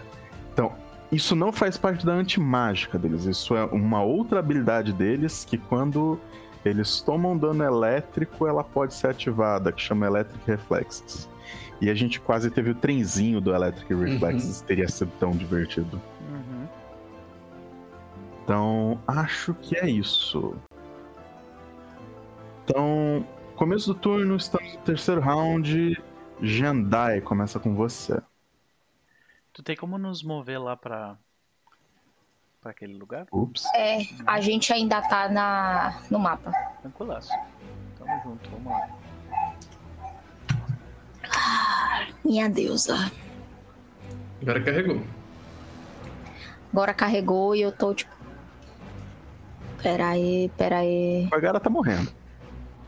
[0.52, 0.72] então,
[1.10, 3.24] isso não faz parte da antimágica deles.
[3.24, 6.18] Isso é uma outra habilidade deles que quando
[6.64, 11.28] eles tomam dano elétrico, ela pode ser ativada, que chama Electric Reflexes.
[11.80, 14.00] E a gente quase teve o trenzinho do Electric uhum.
[14.00, 14.66] Reflexes, uhum.
[14.66, 16.00] teria sido tão divertido.
[16.28, 16.66] Uhum.
[18.42, 20.54] Então, acho que é isso.
[22.64, 23.24] Então,
[23.54, 26.02] começo do turno, estamos no terceiro round.
[26.40, 28.20] Jandai, começa com você.
[29.52, 31.16] Tu tem como nos mover lá pra,
[32.60, 33.26] pra aquele lugar?
[33.32, 33.64] Ups.
[33.74, 36.50] É, a gente ainda tá na, no mapa.
[36.82, 37.30] Tranquilaço.
[37.98, 38.88] Tamo junto, vamos lá.
[41.34, 43.10] Ah, minha deusa.
[44.42, 45.02] Agora carregou.
[46.70, 48.14] Agora carregou e eu tô tipo.
[49.82, 51.26] Pera aí, pera aí.
[51.30, 52.12] Corgara tá morrendo.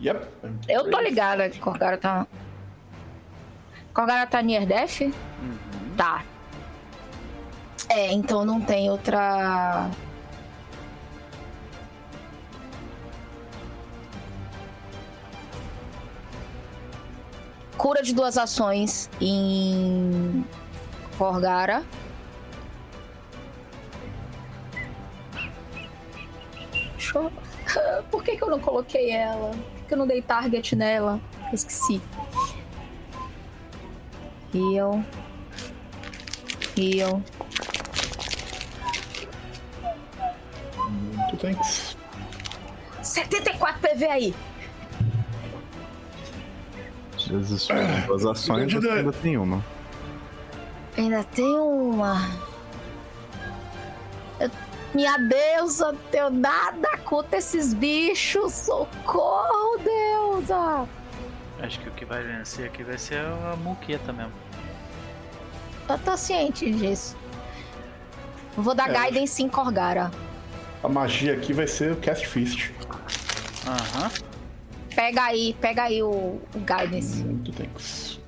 [0.00, 0.26] Yep.
[0.68, 2.26] Eu tô ligada que Corgara tá.
[3.98, 5.00] Corgara tá near death?
[5.00, 5.58] Uhum.
[5.96, 6.24] Tá.
[7.88, 9.90] É, então não tem outra.
[17.76, 20.44] Cura de duas ações em
[21.16, 21.82] Forgara.
[27.12, 27.32] Eu...
[28.12, 29.50] Por que, que eu não coloquei ela?
[29.50, 31.20] Por que eu não dei target nela?
[31.48, 32.00] Eu esqueci.
[34.54, 35.04] Heal.
[36.76, 37.22] Heal.
[41.38, 41.96] thanks.
[43.02, 44.34] 74 PV aí.
[47.16, 47.68] Jesus,
[48.06, 49.64] duas ações ainda tem uma.
[50.96, 52.28] Ainda tem uma.
[54.40, 54.50] Eu...
[54.94, 58.52] Minha deusa, não tenho nada contra esses bichos.
[58.54, 60.88] Socorro, deusa.
[61.60, 64.32] Acho que o que vai vencer aqui vai ser a Muqueta mesmo.
[65.88, 67.16] Eu tô ciente disso.
[68.56, 69.10] Vou dar é.
[69.10, 70.10] Guidance em Corgara.
[70.82, 72.70] A magia aqui vai ser o Cast Fist.
[73.66, 74.10] Aham.
[74.94, 77.22] Pega aí, pega aí o, o Guidance.
[77.22, 78.20] Muito thanks.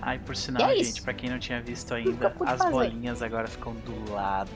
[0.00, 2.70] Ai, por sinal, é gente, pra quem não tinha visto ainda, as fazer.
[2.70, 4.50] bolinhas agora ficam do lado.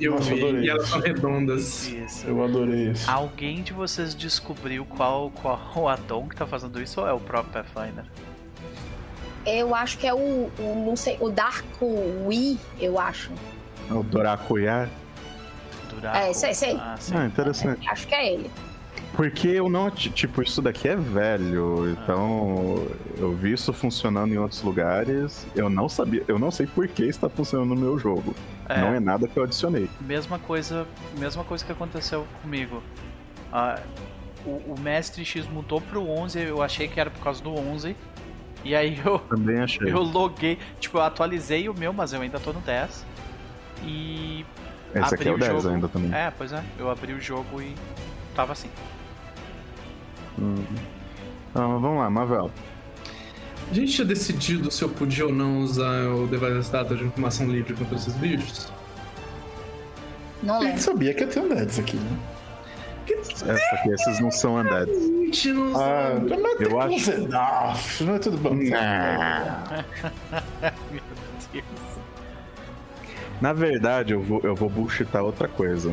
[0.00, 1.86] Eu Nossa, vi, e elas são redondas.
[1.88, 2.26] Isso.
[2.26, 3.10] Eu adorei isso.
[3.10, 7.20] Alguém de vocês descobriu qual, qual o addon que tá fazendo isso ou é o
[7.20, 8.04] próprio Pathfinder?
[9.44, 13.30] Eu acho que é o, o não sei, o Dark Wii, eu acho.
[13.90, 14.88] É o Dorakuya?
[16.14, 16.76] É, esse, esse aí.
[16.76, 17.88] Ah, ah, interessante.
[17.88, 18.50] Acho que é ele.
[19.14, 19.90] Porque eu não.
[19.90, 22.86] Tipo, isso daqui é velho, então
[23.18, 25.46] eu vi isso funcionando em outros lugares.
[25.54, 28.34] Eu não sabia, eu não sei por que está funcionando no meu jogo.
[28.68, 29.88] É, não é nada que eu adicionei.
[30.00, 30.86] Mesma coisa,
[31.18, 32.82] mesma coisa que aconteceu comigo.
[33.52, 33.80] Ah,
[34.44, 37.96] o, o, Mestre X mudou pro 11, eu achei que era por causa do 11.
[38.64, 39.18] E aí eu.
[39.18, 39.90] Também achei.
[39.90, 43.04] Eu loguei, tipo, eu atualizei o meu, mas eu ainda tô no 10.
[43.84, 44.46] E
[44.94, 45.74] esse aqui é o, o 10 jogo...
[45.74, 46.14] ainda também.
[46.14, 46.62] É, pois é.
[46.78, 47.74] Eu abri o jogo e
[48.34, 48.70] tava assim.
[50.38, 50.64] Hum.
[51.50, 52.50] Então, vamos lá, Mavel.
[53.70, 57.46] A gente tinha decidido se eu podia ou não usar o Device Data de informação
[57.50, 58.70] livre contra esses bichos?
[60.42, 60.82] Não A gente lembro.
[60.82, 62.18] sabia que ia ter undeads aqui, né?
[63.10, 64.94] É, só que esses não são undeads.
[64.94, 68.54] Gente, não Ah, mas Eu acho- que ser- Ah, mas tudo bom.
[70.90, 71.02] Meu
[71.52, 71.64] Deus.
[73.40, 75.92] Na verdade, eu vou, eu vou bullshitar outra coisa.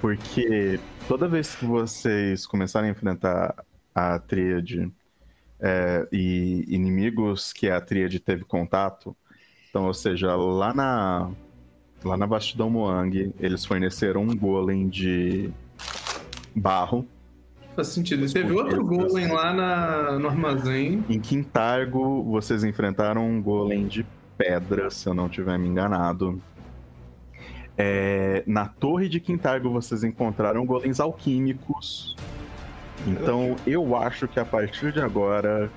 [0.00, 3.54] Porque toda vez que vocês começarem a enfrentar
[3.94, 4.90] a tríade
[5.60, 9.16] é, e inimigos que a tríade teve contato,
[9.76, 11.30] então, ou seja, lá na,
[12.02, 15.50] lá na Bastidão Moang, eles forneceram um golem de
[16.54, 17.06] barro.
[17.74, 18.24] Faz sentido.
[18.24, 21.04] E teve outro golem lá na, no armazém.
[21.10, 24.06] Em Quintargo, vocês enfrentaram um golem de
[24.38, 26.40] pedra, se eu não tiver me enganado.
[27.76, 32.16] É, na Torre de Quintargo, vocês encontraram golems alquímicos.
[33.06, 35.70] Então, eu acho que a partir de agora,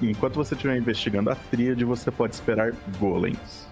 [0.00, 3.68] enquanto você estiver investigando a tríade, você pode esperar golems.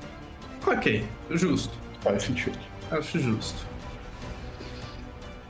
[0.66, 1.76] Ok, justo.
[2.00, 2.58] Faz sentido.
[2.90, 3.66] Acho justo.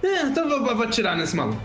[0.03, 1.61] É, então eu vou, vou atirar nesse maluco.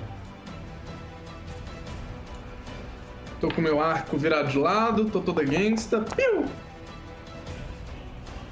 [3.39, 6.01] Tô com meu arco virado de lado, tô toda gangsta.
[6.01, 6.45] Piu!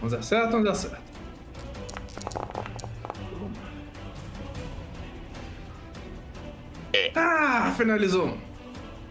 [0.04, 0.90] 11 acerta, 11
[6.94, 7.20] acerta.
[7.20, 8.38] Ah, finalizou.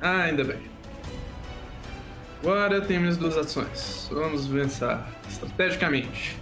[0.01, 0.59] Ah, ainda bem.
[2.41, 4.09] Agora tenho minhas duas ações.
[4.11, 6.37] Vamos pensar estrategicamente.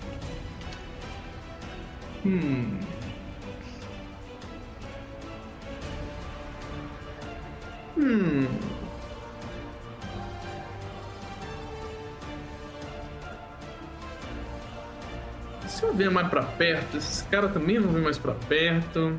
[2.25, 2.79] Hum.
[7.99, 8.47] Hum.
[15.67, 19.19] Se eu vier mais pra perto, esses caras também vão vir mais pra perto.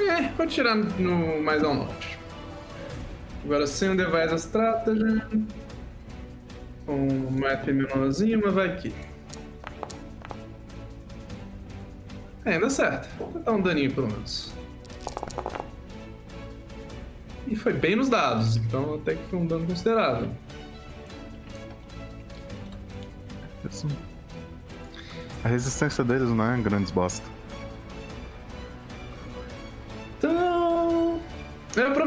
[0.00, 2.18] É, vou tirar no mais ao norte.
[3.44, 5.22] Agora sem o Device Strategy.
[6.86, 8.94] Com um metro menorzinho, mas vai aqui.
[12.44, 13.08] É, ainda certo.
[13.18, 14.52] Vou dar um daninho pelo menos.
[17.46, 20.30] E foi bem nos dados, então até que foi um dano considerável.
[25.44, 27.37] A resistência deles não é grandes bosta.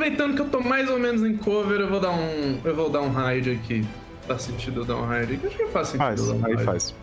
[0.02, 2.60] Aproveitando que eu tô mais ou menos em cover, eu vou dar um.
[2.66, 3.86] Eu vou dar um raid aqui.
[4.28, 5.45] Faz sentido eu dar um raid aqui?
[5.45, 6.95] Acho que faz sentido Faz, um aí faz.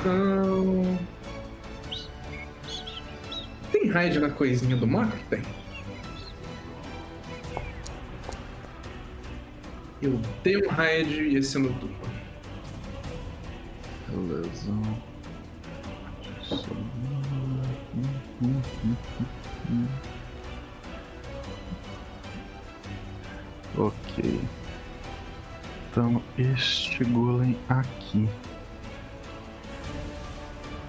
[0.00, 0.98] Então.
[3.72, 5.18] Tem raid na coisinha do macro?
[5.28, 5.42] Tem.
[10.00, 12.08] Eu dei um raid e esse no duplo.
[14.08, 14.72] Beleza.
[23.76, 24.40] Ok.
[25.90, 28.28] Então, este golem aqui.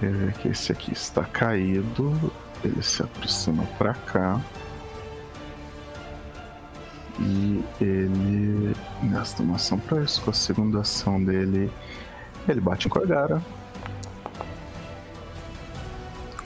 [0.01, 2.31] É que esse aqui está caído.
[2.63, 4.41] Ele se aproxima para cá.
[7.19, 10.21] E ele gasta uma ação para isso.
[10.21, 11.71] Com a segunda ação dele,
[12.47, 13.41] ele bate em Corgara.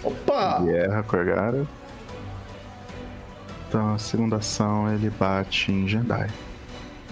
[0.03, 0.59] Opa!
[0.61, 1.65] Ele erra Corgara.
[3.67, 6.29] Então a segunda ação ele bate em Jendai.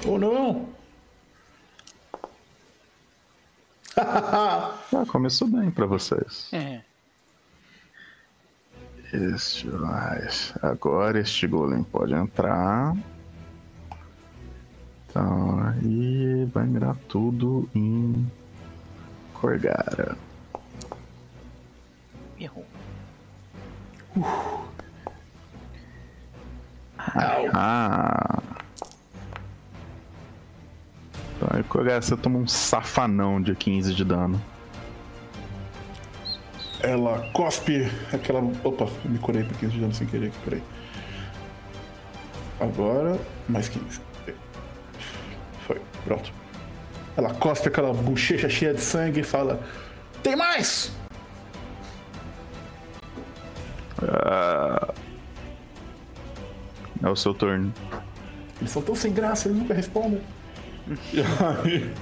[0.06, 0.70] Ou não?
[3.97, 6.49] Ah, começou bem pra vocês.
[6.51, 6.82] É.
[9.14, 12.93] Este, mas agora este golem pode entrar.
[15.08, 18.30] Então, aí vai mirar tudo em
[19.34, 20.18] Corgara.
[22.38, 22.66] Errou.
[27.53, 28.41] Ah!
[31.36, 34.41] Então, aí Corgara você toma um safanão de 15 de dano.
[36.82, 38.39] Ela cospe aquela.
[38.64, 40.64] Opa, me curei por 15 de dano sem querer aqui, peraí.
[42.60, 44.01] Agora, mais 15.
[45.68, 46.32] Foi, pronto.
[47.18, 49.60] Ela cospe aquela bochecha cheia de sangue e fala:
[50.22, 50.91] Tem mais!
[54.01, 54.93] Ah,
[57.06, 57.72] é o seu turno.
[58.60, 60.22] Eles são tão sem graça, eles nunca respondem.
[61.14, 61.93] e aí.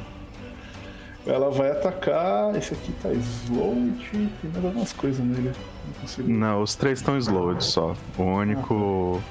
[1.26, 2.56] Ela vai atacar.
[2.56, 4.30] Esse aqui tá slowed.
[4.42, 5.52] Tem mais algumas coisas nele.
[5.86, 6.30] Não consigo.
[6.30, 7.96] Não, os três estão slowed só.
[8.18, 9.22] O único.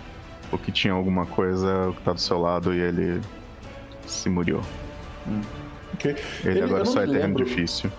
[0.50, 3.22] O que tinha alguma coisa, é o que tá do seu lado e ele
[4.06, 4.60] se muriu.
[5.94, 6.14] Ok.
[6.44, 7.90] Ele, eu agora só é terreno difícil.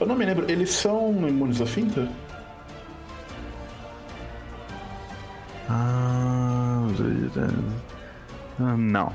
[0.00, 2.08] Eu não me lembro, eles são imunes à finta?
[5.68, 6.86] Ah,
[8.58, 9.12] não.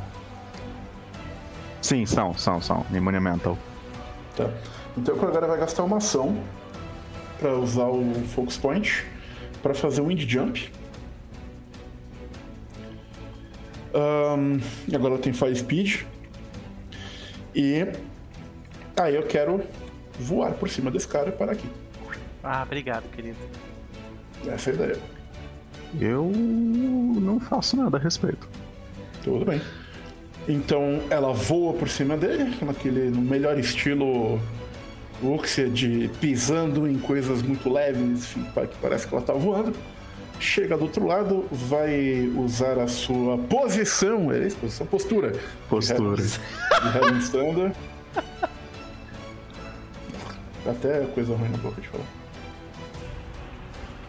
[1.82, 2.86] Sim, são, são, são.
[2.94, 3.58] Imune mental.
[4.36, 4.50] Tá.
[4.98, 6.42] Então o vai gastar uma ação
[7.40, 9.06] para usar o Focus Point
[9.62, 10.72] para fazer um Wind Jump.
[13.94, 14.60] Um,
[14.96, 16.02] agora tem Fire Speed.
[17.56, 17.86] E
[18.96, 19.64] aí eu quero
[20.20, 21.70] voar por cima desse cara e parar aqui.
[22.44, 23.38] Ah, obrigado, querido.
[24.48, 25.13] Essa é a ideia.
[26.00, 28.48] Eu não faço nada a respeito.
[29.24, 29.62] Tudo bem.
[30.48, 34.40] Então ela voa por cima dele, naquele no melhor estilo
[35.22, 39.74] Uxia de pisando em coisas muito leves, que parece que ela tá voando.
[40.40, 44.58] Chega do outro lado, vai usar a sua posição, é isso?
[44.58, 45.34] Posição, postura.
[45.70, 46.22] Postura.
[46.22, 47.76] De Heaven Standard.
[50.66, 52.06] Até coisa ruim na boca de falar.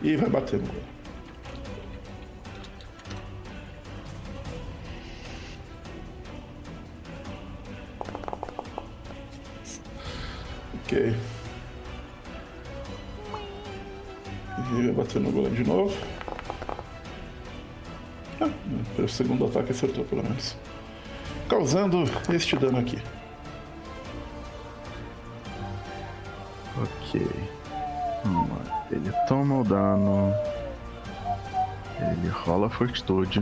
[0.03, 0.94] E vai bater no gol.
[10.85, 11.17] Ok.
[14.59, 15.97] E vai bater no golem de novo.
[18.41, 18.51] Ah,
[18.99, 20.57] o segundo ataque acertou pelo menos.
[21.49, 22.99] Causando este dano aqui.
[26.77, 27.27] Ok.
[28.91, 30.35] Ele toma o dano.
[31.99, 33.41] Ele rola a fortitude.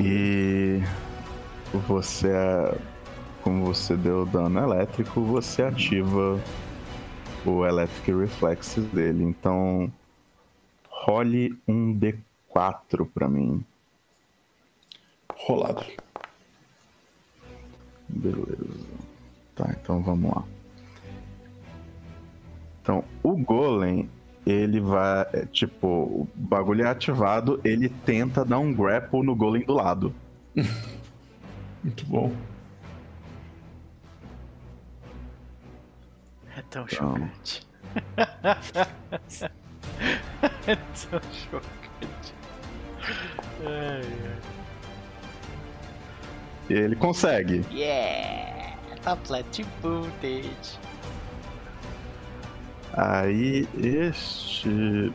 [0.00, 0.82] E
[1.86, 2.28] você,
[3.42, 6.40] como você deu dano elétrico, você ativa
[7.44, 9.24] o Electric Reflexes dele.
[9.24, 9.90] Então,
[10.88, 13.64] role um D4 pra mim.
[15.34, 15.84] Rolado.
[18.08, 18.86] Beleza.
[19.54, 20.44] Tá, então vamos lá.
[22.82, 24.08] Então, o Golem,
[24.46, 25.26] ele vai.
[25.32, 30.14] é, Tipo, o bagulho é ativado, ele tenta dar um grapple no Golem do lado.
[31.82, 32.32] Muito bom.
[36.70, 36.86] Tão Então.
[36.88, 37.66] chocante.
[40.66, 42.34] é tão chocante.
[43.66, 44.38] Ai, ai.
[46.68, 47.64] E ele consegue.
[47.72, 48.76] Yeah!
[49.02, 50.78] Tá flat booted.
[52.92, 55.12] Aí este.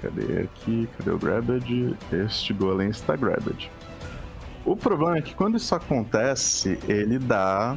[0.00, 0.88] Cadê aqui?
[0.96, 1.96] Cadê o Grabbed?
[2.12, 3.70] Este Golem está Grabbed.
[4.64, 7.76] O problema é que quando isso acontece, ele dá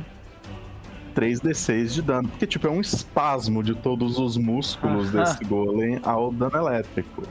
[1.16, 2.28] 3d6 de dano.
[2.30, 7.24] Porque, tipo, é um espasmo de todos os músculos desse Golem ao dano elétrico.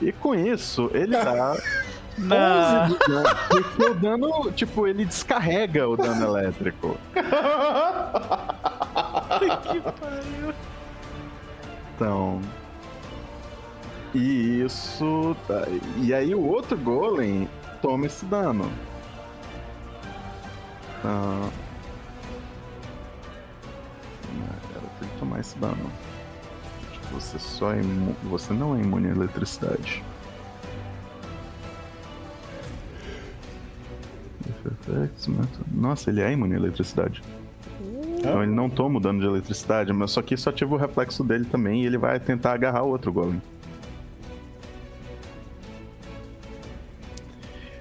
[0.00, 1.52] E com isso, ele dá
[2.18, 3.36] 11 de dano.
[3.48, 6.96] Porque o dano, tipo, ele descarrega o dano elétrico.
[9.62, 10.54] que pariu.
[11.94, 12.40] Então.
[14.14, 15.36] E isso.
[15.46, 15.66] tá-
[15.98, 17.48] E aí o outro golem
[17.80, 18.70] toma esse dano.
[21.04, 21.48] Ah.
[25.38, 25.90] Esse dano.
[27.12, 28.14] Você só é imu...
[28.24, 30.02] Você não é imune à eletricidade.
[35.72, 37.22] Nossa, ele é imune à eletricidade.
[38.18, 41.24] Então ele não toma o dano de eletricidade, mas só que isso ativa o reflexo
[41.24, 43.40] dele também e ele vai tentar agarrar o outro golem.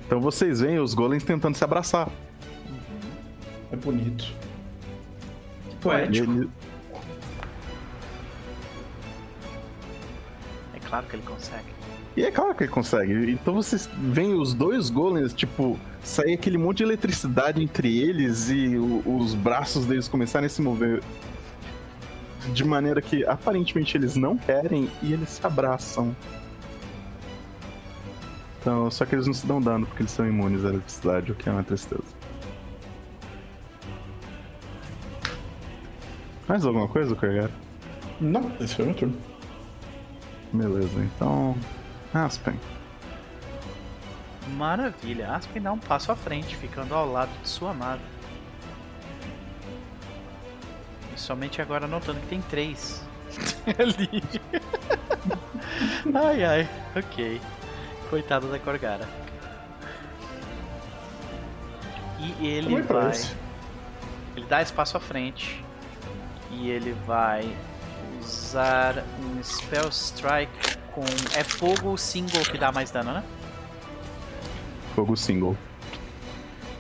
[0.06, 2.10] Então vocês veem os golems tentando se abraçar.
[3.72, 4.34] É bonito.
[5.72, 6.32] E Poético.
[6.32, 6.50] ele-
[10.90, 11.66] claro que ele consegue.
[12.18, 13.32] E é claro que ele consegue.
[13.32, 18.76] Então vocês veem os dois golems, tipo, sair aquele monte de eletricidade entre eles e
[18.78, 21.02] o- os braços deles começarem a se mover
[22.54, 26.16] de maneira que aparentemente eles não querem e eles se abraçam.
[28.60, 31.36] Então, só que eles não se dão dano porque eles são imunes à eletricidade, o
[31.36, 32.04] que é uma tristeza.
[36.48, 37.52] Mais alguma coisa, Corgara?
[38.20, 39.18] Não, esse foi o meu turno.
[40.52, 41.56] Beleza, então.
[42.14, 42.60] Aspen.
[44.48, 45.36] Maravilha.
[45.36, 48.02] Aspen dá um passo à frente, ficando ao lado de sua amada.
[51.16, 53.04] E somente agora notando que tem três
[53.78, 54.24] ali.
[56.16, 57.40] ai ai, ok.
[58.10, 59.08] Coitada da Corgara.
[62.20, 63.12] E ele Como vai.
[64.36, 65.64] Ele dá espaço à frente.
[66.52, 67.56] E ele vai
[68.20, 71.02] usar um Spell Strike com.
[71.36, 73.24] É fogo single que dá mais dano, né?
[74.96, 75.58] Fogo single.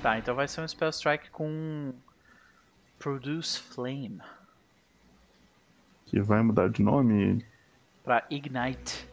[0.01, 1.93] Tá, então vai ser um Spell Strike com.
[2.97, 4.21] Produce Flame.
[6.05, 7.45] Que vai mudar de nome.
[8.03, 9.08] Pra Ignite.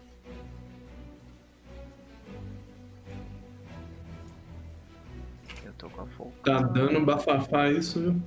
[5.79, 6.07] Tô com a.
[6.45, 8.22] Tá dando bafafá isso, viu?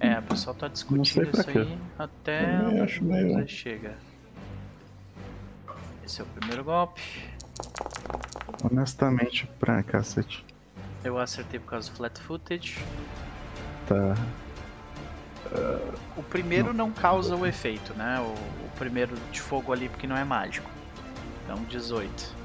[0.00, 1.58] É, o pessoal tá discutindo isso quê.
[1.58, 3.94] aí até Eu acho meio- você chega.
[6.04, 7.00] Esse é o primeiro golpe.
[8.62, 10.44] Honestamente, pra cacete.
[11.02, 12.78] Eu acertei por causa do flat footage.
[13.86, 14.14] Tá.
[16.16, 18.20] O primeiro não, causa o efeito, né?
[18.20, 18.24] O,
[18.66, 20.68] o primeiro de fogo ali, porque não é mágico.
[21.44, 22.35] Então, 18.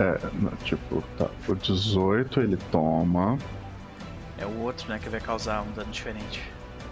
[0.00, 0.18] É,
[0.64, 1.28] tipo, tá.
[1.46, 3.38] O 18 ele toma.
[4.38, 6.42] É o outro, né, que vai causar um dano diferente.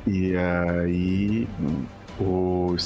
[0.07, 1.49] E aí
[2.21, 2.77] o,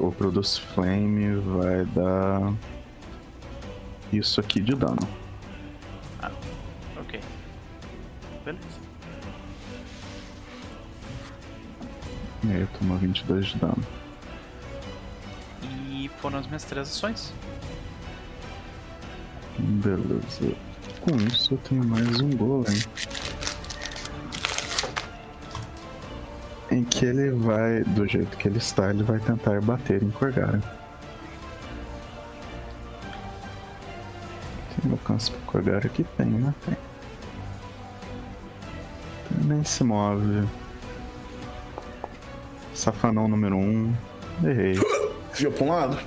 [0.00, 2.54] o Produce Flame vai dar
[4.12, 5.08] isso aqui de dano.
[7.00, 7.20] Ok.
[8.44, 8.80] Beleza.
[12.44, 13.82] E aí eu tomo 22 de dano.
[15.62, 17.32] E foram as minhas três ações.
[19.58, 20.54] Beleza.
[21.00, 22.82] Com isso eu tenho mais um golem.
[26.70, 30.62] Em que ele vai, do jeito que ele está, ele vai tentar bater em Corgara.
[34.80, 36.04] Tem alcance pro Corgara aqui?
[36.16, 36.54] Tem, né?
[36.64, 36.76] Tem.
[39.44, 40.48] Nem se move.
[42.74, 43.60] Safanão número 1.
[43.60, 43.94] Um.
[44.44, 44.74] Errei.
[45.34, 45.98] Viu pra um lado?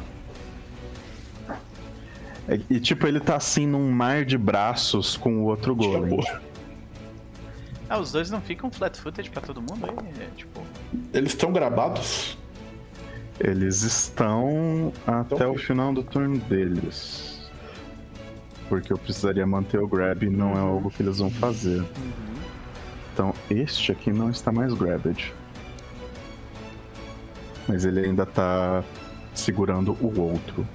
[2.48, 6.20] É, E tipo, ele tá assim num mar de braços com o outro golem.
[7.90, 10.24] Ah, os dois não ficam flat footage pra todo mundo aí?
[10.24, 10.62] É, tipo,
[11.14, 12.38] Eles estão gravados?
[13.40, 17.50] Eles estão até Então, o final do turno deles.
[18.70, 21.84] Porque eu precisaria manter o grab e não é algo que eles vão fazer.
[23.14, 25.34] Então este aqui não está mais grabbed.
[27.68, 28.84] Mas ele ainda tá
[29.34, 30.68] segurando o outro.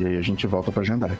[0.00, 1.16] E aí a gente volta pra Jandar.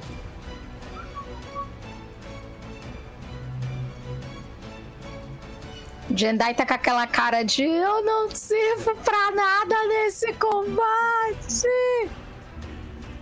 [6.14, 12.10] Jendai tá com aquela cara de eu não sirvo pra nada nesse combate.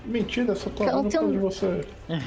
[0.04, 1.86] Mentira, só tô Então, vendo tem um- de você.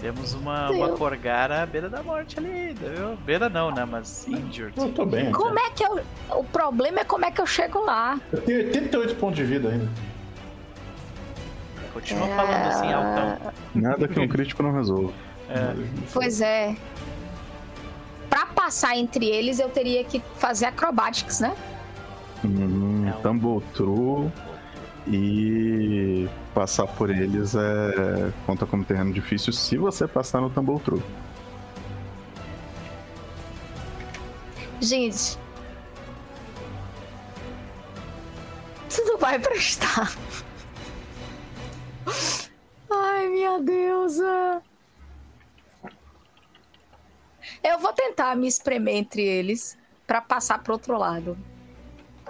[0.00, 3.16] temos uma, Sim, uma Corgara à beira da morte ali, viu?
[3.24, 3.84] Beira não, né?
[3.84, 4.76] Mas injured.
[4.76, 5.30] Eu tô bem.
[5.30, 6.00] Como é que eu.
[6.30, 8.18] O problema é como é que eu chego lá.
[8.32, 9.88] Eu tenho 88 pontos de vida ainda.
[11.96, 13.52] Continua falando assim, altão.
[13.74, 15.12] Nada que um crítico não resolva.
[16.12, 16.76] Pois é.
[18.28, 21.56] Pra passar entre eles, eu teria que fazer acrobatics, né?
[22.44, 24.30] Hum, É um- Tumble True
[25.06, 31.02] e passar por eles é conta como terreno difícil se você passar no Tumble True.
[34.80, 35.38] Gente.
[38.94, 40.12] Tudo vai prestar.
[42.90, 44.62] Ai, minha deusa.
[47.62, 49.76] Eu vou tentar me espremer entre eles
[50.06, 51.36] pra passar pro outro lado.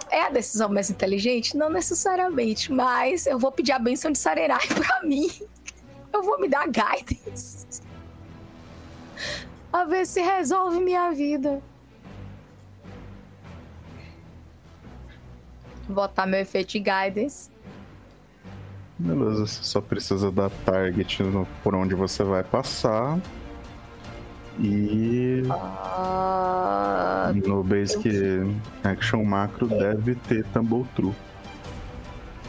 [0.09, 1.57] É a decisão mais inteligente?
[1.57, 5.29] Não necessariamente, mas eu vou pedir a benção de Sarerai pra mim.
[6.13, 7.81] Eu vou me dar guidance.
[9.71, 11.61] A ver se resolve minha vida.
[15.87, 17.49] botar meu efeito de guidance.
[18.99, 23.19] Beleza, você só precisa dar target no- por onde você vai passar.
[24.59, 28.09] E Ah, no Basic
[28.83, 31.13] Action Macro deve ter Tumble True.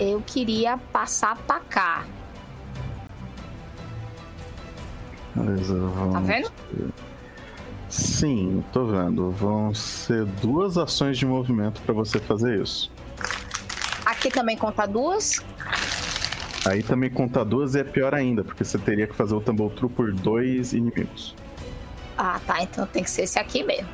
[0.01, 2.05] eu queria passar pra cá.
[5.34, 6.14] Beleza, vamos.
[6.14, 6.51] Tá vendo?
[7.90, 9.30] Sim, tô vendo.
[9.32, 12.90] Vão ser duas ações de movimento pra você fazer isso.
[14.07, 15.44] Aqui também conta duas.
[16.69, 19.91] Aí também conta duas é pior ainda, porque você teria que fazer o Tumble True
[19.91, 21.35] por dois inimigos.
[22.16, 22.62] Ah, tá.
[22.62, 23.89] Então tem que ser esse aqui mesmo.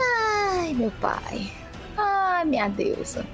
[0.00, 1.50] Ai, meu pai.
[1.98, 3.26] Ai, minha deusa.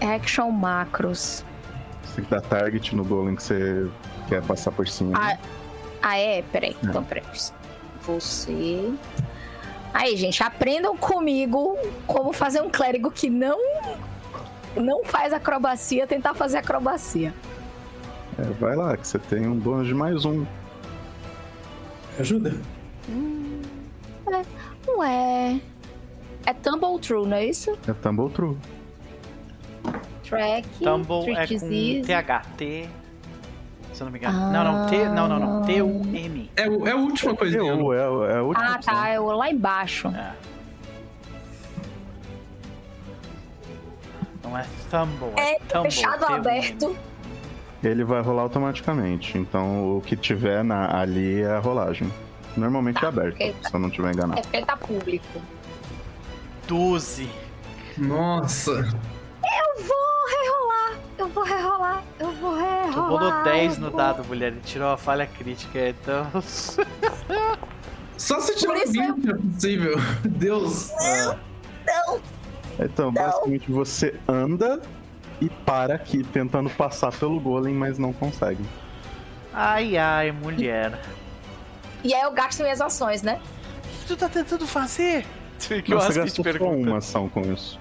[0.00, 1.44] Action macros.
[2.04, 3.90] Você tem que dar target no golem que você
[4.28, 5.18] quer passar por cima.
[5.18, 5.38] Ah,
[6.00, 6.42] ah é?
[6.42, 6.76] Peraí.
[6.80, 7.24] Então, peraí.
[8.02, 8.92] Você.
[9.94, 13.56] Aí, gente, aprendam comigo como fazer um clérigo que não
[14.74, 17.32] não faz acrobacia, tentar fazer acrobacia.
[18.36, 20.44] É, vai lá, que você tem um bônus de mais um.
[22.18, 22.56] Ajuda.
[24.88, 25.60] Ué.
[26.44, 27.78] É Tumble True, não é isso?
[27.86, 28.56] É Tumble True.
[30.24, 30.68] Track.
[30.80, 32.02] Tumble é com Disease.
[33.94, 34.50] Se eu não me engano.
[34.52, 35.04] Não, não, T.
[35.08, 35.62] Não, não, não.
[35.62, 36.50] T-U-M.
[36.56, 37.56] É, o- é a última coisa.
[37.56, 38.94] É, o- é, o- é a última Ah, opção.
[38.94, 39.08] tá.
[39.08, 40.08] É o lá embaixo.
[40.08, 40.32] É.
[44.42, 45.90] Não é Tumble, é, É, Tumble.
[45.90, 46.96] fechado ou aberto.
[47.82, 49.38] Ele vai rolar automaticamente.
[49.38, 52.12] Então o que tiver na, ali é a rolagem.
[52.56, 53.68] Normalmente Tá, é aberto, tá.
[53.68, 54.38] se eu não tiver enganado.
[54.38, 55.42] É porque ele tá público.
[56.68, 57.28] 12.
[57.98, 58.70] Nossa.
[58.72, 60.98] Eu vou rerolar.
[61.16, 62.02] Eu vou rerolar.
[62.18, 62.92] Eu vou rerolar.
[62.92, 64.48] Tu rolou 10 eu no vou- dado, mulher.
[64.52, 66.26] Ele tirou a falha crítica, então.
[68.16, 69.94] Só se isso 20 é possível.
[70.24, 70.90] Deus.
[72.78, 74.80] Então, basicamente você anda
[75.40, 78.64] e para aqui tentando passar pelo golem, mas não consegue.
[79.52, 81.00] Ai, ai, mulher.
[82.02, 83.40] E aí eu gasto minhas ações, né?
[83.84, 85.24] O que tu tá tentando fazer?
[85.58, 87.78] Que Não, Aspen te gastou só uma ação com isso.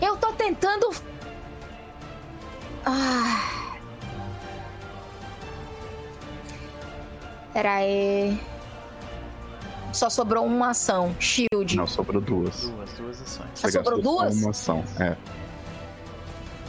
[0.00, 0.90] Eu tô tentando.
[2.84, 3.76] Ah.
[7.52, 8.40] Pera aí.
[9.92, 11.14] Só sobrou uma ação.
[11.20, 11.76] Shield.
[11.76, 12.62] Não, sobrou duas.
[12.68, 13.48] Duas, duas ações.
[13.54, 14.36] Só Você sobrou só duas?
[14.42, 15.16] uma ação, é.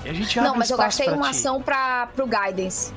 [0.06, 1.38] E a gente abre Não, mas eu gastei pra uma ti.
[1.38, 2.94] ação pra, pro Guidance.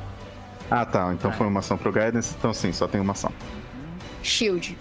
[0.69, 1.13] Ah, tá.
[1.13, 3.33] Então foi uma ação pro Guidance, então sim, só tem uma ação.
[4.23, 4.77] Shield.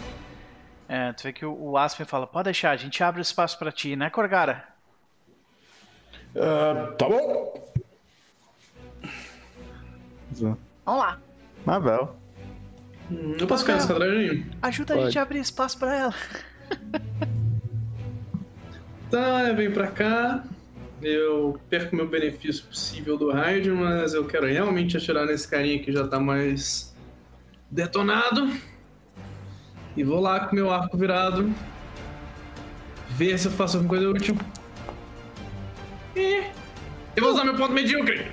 [0.89, 3.71] É, tu vê que o, o Aspen fala, pode deixar, a gente abre espaço pra
[3.71, 4.63] ti, né, Corgara?
[6.35, 7.53] Ah, tá bom.
[10.41, 11.19] Vamos lá.
[11.65, 12.15] Mavel.
[13.11, 14.45] Hum, Eu posso ficar nesse quadradinho?
[14.61, 15.07] Ajuda a Pode.
[15.09, 16.13] gente a abrir espaço pra ela.
[19.09, 20.43] Tá, eu venho pra cá.
[21.01, 25.91] Eu perco meu benefício possível do raid, mas eu quero realmente atirar nesse carinha que
[25.91, 26.95] já tá mais
[27.69, 28.49] detonado.
[29.95, 31.53] E vou lá com meu arco virado.
[33.09, 34.35] Ver se eu faço alguma coisa útil.
[36.15, 36.43] E
[37.15, 38.27] eu vou usar meu ponto medíocre.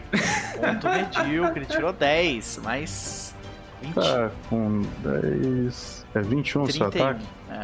[0.60, 3.34] Ponto medíocre, tirou 10, mais
[3.82, 3.94] 20.
[3.94, 6.06] Tá com 10.
[6.14, 7.06] É 21 o seu 31.
[7.06, 7.26] ataque?
[7.50, 7.60] É.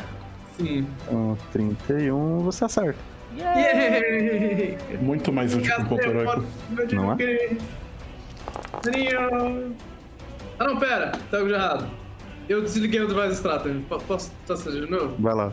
[0.59, 0.87] Sim.
[1.07, 2.99] Então, 31, você acerta.
[3.37, 4.79] Yay!
[5.01, 6.45] Muito mais útil que um ponto heróico.
[6.93, 7.17] Não é?
[10.59, 11.89] Ah não, pera, tá algo de errado.
[12.49, 13.81] Eu desliguei o Device Strategy.
[13.89, 15.15] Po- Posso testar de novo?
[15.19, 15.53] Vai lá.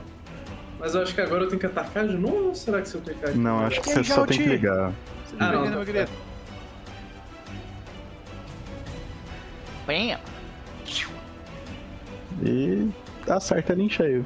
[0.79, 2.95] Mas eu acho que agora eu tenho que atacar de novo ou será que se
[2.95, 3.37] eu clicar aqui?
[3.37, 4.91] Não, acho que você só tem que ligar.
[5.39, 6.11] Ah, tá não, tá meu querido?
[9.87, 10.19] Bam!
[12.43, 12.89] E
[13.27, 14.25] acerta ele em cheio.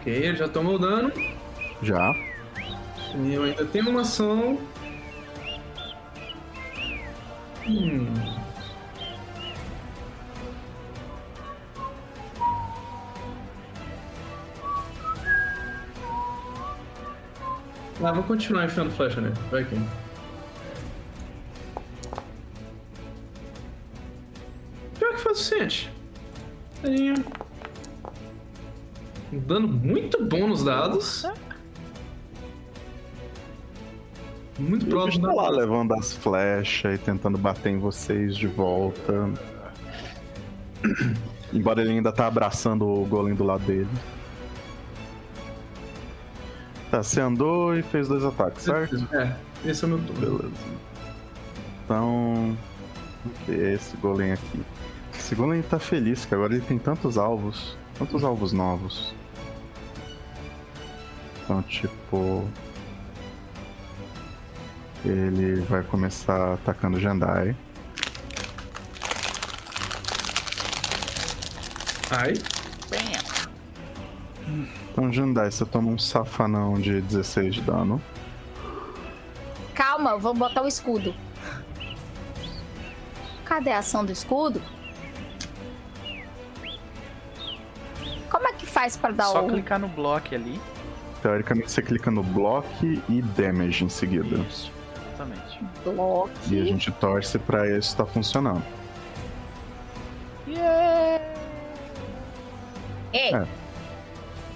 [0.00, 1.12] Ok, ele já tomou dano.
[1.82, 2.12] Já.
[3.16, 4.58] E eu ainda tenho uma ação.
[7.66, 8.43] Hum.
[18.02, 19.34] Ah, vou continuar enfiando flecha nele.
[19.50, 19.76] Vai aqui.
[24.98, 25.90] Pior que foi o suficiente.
[29.32, 31.26] Um dano muito bom nos dados.
[34.58, 39.30] Muito próximo tá lá levando as flechas e tentando bater em vocês de volta.
[41.52, 43.88] Embora ele ainda tá abraçando o golem do lado dele.
[46.94, 49.08] Tá, você andou e fez dois ataques, certo?
[49.12, 49.34] É,
[49.64, 50.38] esse é o meu turno.
[50.38, 50.54] Beleza.
[51.84, 52.56] Então.
[53.26, 54.62] O que é esse golem aqui?
[55.12, 57.76] Esse golem tá feliz, que agora ele tem tantos alvos.
[57.98, 59.12] Tantos alvos novos.
[61.42, 62.48] Então, tipo.
[65.04, 67.56] Ele vai começar atacando o Jandai.
[72.12, 72.34] Ai.
[72.88, 74.83] Bam!
[74.94, 78.00] Então, Jandai, você toma um safanão de 16 de dano.
[79.74, 81.12] Calma, vou botar o escudo.
[83.44, 84.62] Cadê a ação do escudo?
[88.30, 89.48] Como é que faz pra dar Só o.
[89.48, 90.60] clicar no bloco ali.
[91.20, 94.36] Teoricamente, você clica no block e damage em seguida.
[94.48, 94.70] Isso,
[95.08, 95.58] exatamente.
[95.82, 96.30] bloco?
[96.52, 98.62] E a gente torce pra isso estar funcionando.
[100.46, 101.20] Ei,
[103.32, 103.44] É.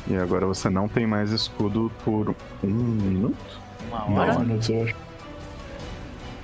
[0.08, 3.60] E agora você não tem mais escudo por um minuto?
[3.88, 4.38] Uma Não, hora.
[4.38, 4.96] Minutos, eu acho.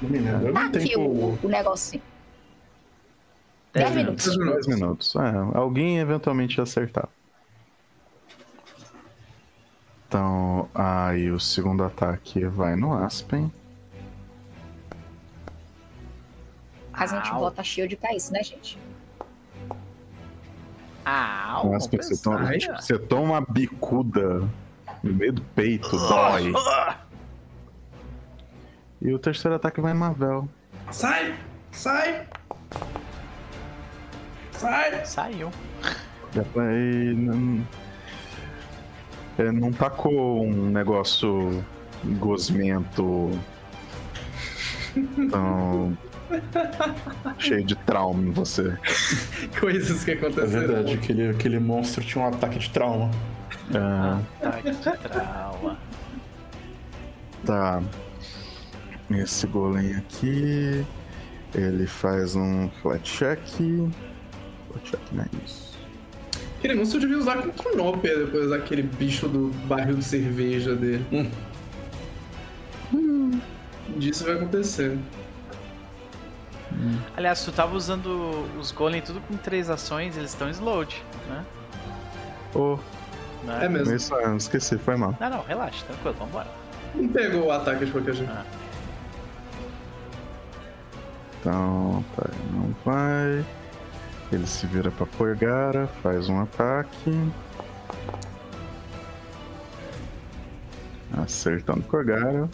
[0.03, 0.49] Não me lembro.
[0.49, 2.03] Eu tá aqui o, o negocinho.
[3.73, 4.37] Dez 10 minutos.
[4.37, 5.17] Dez 10 minutos.
[5.17, 7.09] É, alguém eventualmente acertar.
[10.07, 13.51] Então, aí o segundo ataque vai no Aspen.
[16.93, 17.41] A gente Au.
[17.41, 18.79] bota shield pra isso, né, gente?
[21.65, 24.49] O Aspen, você toma, tipo, você toma uma bicuda
[25.03, 26.53] no meio do peito, dói.
[29.03, 30.49] E o terceiro ataque vai em Mavel.
[30.91, 31.35] Sai!
[31.71, 32.27] Sai!
[34.53, 35.05] Sai!
[35.05, 35.51] Saiu.
[36.35, 37.67] E não,
[39.39, 41.65] é, não tacou um negócio
[42.19, 43.31] gosmento
[44.97, 45.97] Então.
[47.39, 48.77] Cheio de trauma em você.
[49.61, 50.67] Coisas que É aconteceram.
[50.67, 53.11] verdade, aquele, aquele monstro tinha um ataque de trauma.
[53.75, 54.79] Ah, Ataque de
[55.09, 55.79] trauma.
[57.45, 57.83] tá.
[59.11, 60.85] Esse golem aqui.
[61.55, 63.39] Ele faz um flat check.
[63.49, 65.73] Flat check, não é isso.
[66.59, 71.05] Aquele monstro eu devia usar com Cronopia depois daquele bicho do barril de cerveja dele.
[72.93, 73.39] Hum.
[73.99, 74.97] Disso vai acontecer.
[77.17, 81.45] Aliás, tu tava usando os golem tudo com três ações, eles estão slowed, né?
[82.55, 82.79] Oh,
[83.45, 83.67] Né?
[83.67, 83.95] É mesmo.
[83.95, 85.15] isso, ah, esqueci, foi mal.
[85.21, 86.49] Não, não, relaxa, tranquilo, vambora.
[86.95, 88.33] Não pegou o ataque de qualquer jeito.
[91.41, 93.45] Então, tá, não vai.
[94.33, 97.31] Ele se vira pra Porgara, faz um ataque.
[101.23, 102.49] Acertando Porgara.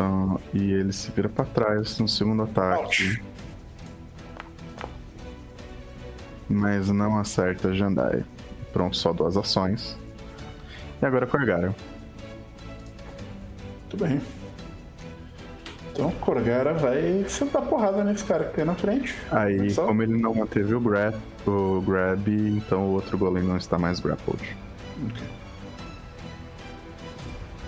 [0.00, 3.20] Então, e ele se vira pra trás no segundo ataque.
[6.48, 8.24] Mas não acerta Jandai.
[8.72, 9.98] Pronto, só duas ações.
[11.02, 11.76] E agora Porgara.
[13.90, 14.22] Tudo bem.
[15.92, 19.14] Então, Corgara vai sentar porrada nesse cara que tem na frente.
[19.30, 19.84] Aí, Só?
[19.84, 21.14] como ele não manteve o grab,
[21.46, 24.56] o grab, então o outro golem não está mais grappled.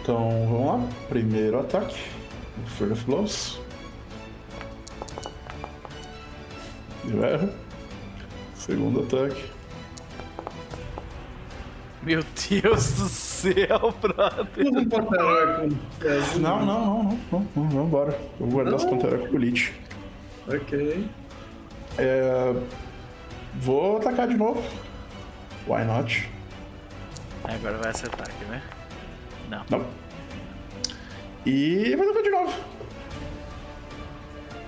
[0.01, 0.89] Então, vamos lá.
[1.11, 2.22] Primeiro ataque.
[2.67, 3.61] Fury of Blows.
[7.09, 7.53] Eu erro.
[8.55, 9.51] Segundo ataque.
[12.03, 14.73] Meu Deus do céu, brother.
[14.73, 16.39] Não botar com essa.
[16.39, 17.19] Não, não, não, não.
[17.31, 18.13] não, não vamos embora.
[18.41, 19.73] Eu vou guardar as Pantera com o Lich.
[20.49, 21.09] Ok.
[21.99, 22.55] É...
[23.55, 24.63] Vou atacar de novo.
[25.69, 26.29] Why not?
[27.45, 28.63] Agora vai acertar aqui, né?
[29.49, 29.65] Não.
[29.71, 30.02] Não.
[31.47, 32.53] E vai atacar de novo.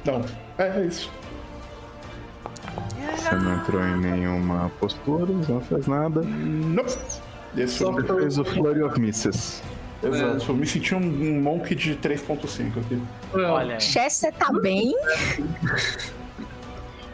[0.05, 0.25] Não.
[0.59, 1.11] É, é isso.
[3.17, 6.21] Você não entrou em nenhuma postura, não fez nada.
[6.23, 6.85] Não.
[7.57, 9.63] Esse foi Você fez o Flurry of Misses.
[10.03, 10.51] Exato.
[10.51, 13.03] Eu me senti um, um monk de 3.5 aqui.
[13.33, 14.95] Olha você tá bem?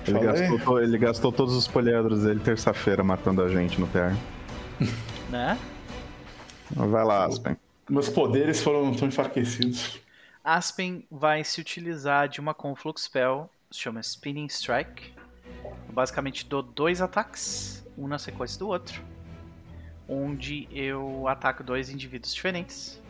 [0.07, 4.15] Ele gastou, to- ele gastou todos os poliedros dele terça-feira matando a gente no PR.
[5.29, 5.57] Né?
[6.73, 7.57] Vai lá, Aspen.
[7.91, 9.99] Meus poderes foram tão enfraquecidos.
[10.45, 15.13] Aspen vai se utilizar de uma Conflux Spell, se chama Spinning Strike.
[15.89, 19.03] Eu basicamente dou dois ataques, um na sequência do outro,
[20.09, 23.03] onde eu ataco dois indivíduos diferentes.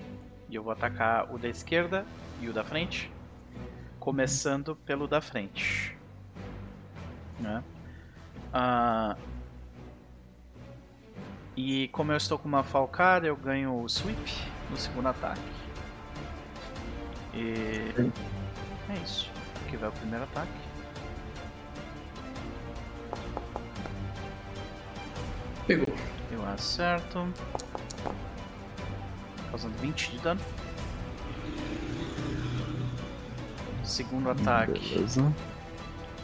[0.48, 2.06] E eu vou atacar o da esquerda
[2.40, 3.12] e o da frente,
[3.98, 5.94] começando pelo da frente.
[7.38, 7.62] Né?
[8.50, 9.14] Ah,
[11.54, 15.40] e como eu estou com uma falcada, eu ganho o sweep no segundo ataque.
[17.34, 17.92] E
[18.88, 19.30] é isso.
[19.66, 20.50] Aqui vai o primeiro ataque.
[25.66, 25.94] Pegou.
[26.32, 27.28] Eu acerto.
[29.50, 30.40] Causando 20 de dano.
[33.84, 34.72] Segundo ataque.
[34.94, 35.32] Beleza.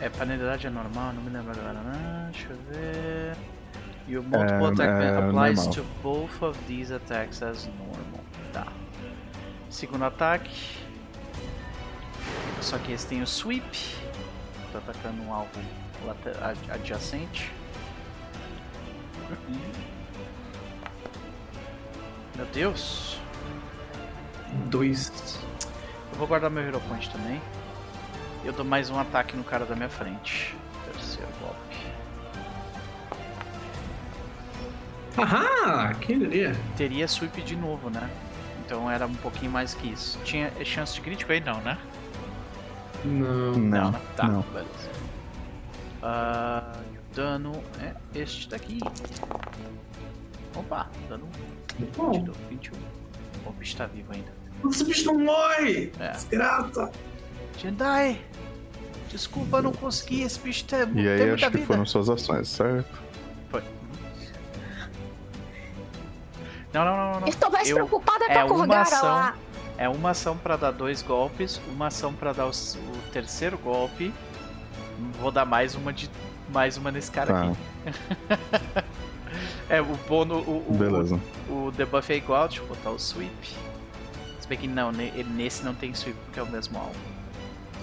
[0.01, 2.28] É, penalidade é normal, não me lembro agora, né?
[2.32, 3.36] Deixa eu ver.
[4.09, 5.74] Your multiple É, attack é applies normal.
[5.74, 8.26] to both of these attacks as normal.
[9.66, 9.70] Tá.
[9.70, 10.78] Segundo ataque.
[12.60, 13.97] Só que esse tem o sweep.
[14.72, 15.60] Tô atacando um alvo
[16.70, 17.52] adjacente.
[22.36, 23.18] Meu Deus.
[24.66, 25.38] Dois.
[26.12, 27.40] Eu vou guardar meu Hero Point também.
[28.44, 30.56] Eu dou mais um ataque no cara da minha frente.
[30.84, 31.76] Terceiro golpe.
[35.16, 35.94] Ahá!
[35.94, 36.55] Quem diria?
[36.76, 38.09] Teria sweep de novo, né?
[38.66, 40.18] Então era um pouquinho mais que isso.
[40.24, 41.40] Tinha chance de crítico aí?
[41.40, 41.78] Não, né?
[43.05, 43.52] Não.
[43.52, 43.93] Não?
[44.16, 44.43] Tá, não.
[44.43, 44.90] beleza.
[46.02, 48.78] Ah, e o dano é este daqui.
[50.56, 51.28] Opa, dano
[51.78, 52.24] 20, Bom.
[52.24, 52.74] deu 21.
[53.47, 54.32] O bicho tá vivo ainda.
[54.68, 55.93] Esse bicho não morre!
[56.01, 56.10] É.
[56.10, 56.90] Desgraça!
[57.59, 58.20] Jendai!
[59.10, 60.22] Desculpa, eu não consegui.
[60.22, 61.66] Esse bicho tem, E tem aí muita acho que vida.
[61.66, 63.06] foram suas ações, certo?
[66.77, 67.32] Não, não, não, não.
[67.32, 69.03] Tô mais Eu- preocupada é com a uma Corgara ação.
[69.15, 69.35] lá.
[69.78, 74.12] É uma ação pra dar dois golpes, uma ação pra dar o, o terceiro golpe.
[75.20, 76.11] Vou dar mais uma de
[76.51, 78.86] mais uma nesse cara Tá, aqui.
[79.69, 81.20] É, o bônus, o, o, beleza.
[81.48, 83.32] o, o debuff é igual, deixa eu botar o sweep.
[84.40, 86.94] Se bem que não, nesse não tem sweep porque é o mesmo alvo.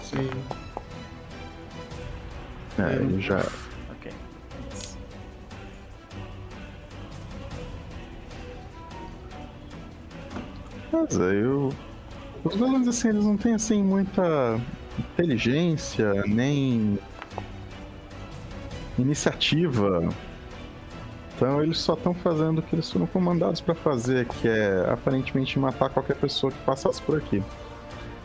[0.03, 0.30] Sim.
[2.80, 3.44] É, ele já.
[10.94, 11.74] Mas é, eu...
[12.44, 14.60] Os golems, assim, eles não têm, assim, muita
[14.99, 16.99] inteligência, nem
[18.98, 20.07] iniciativa.
[21.36, 25.57] Então eles só estão fazendo o que eles foram comandados para fazer, que é aparentemente
[25.57, 27.41] matar qualquer pessoa que passasse por aqui.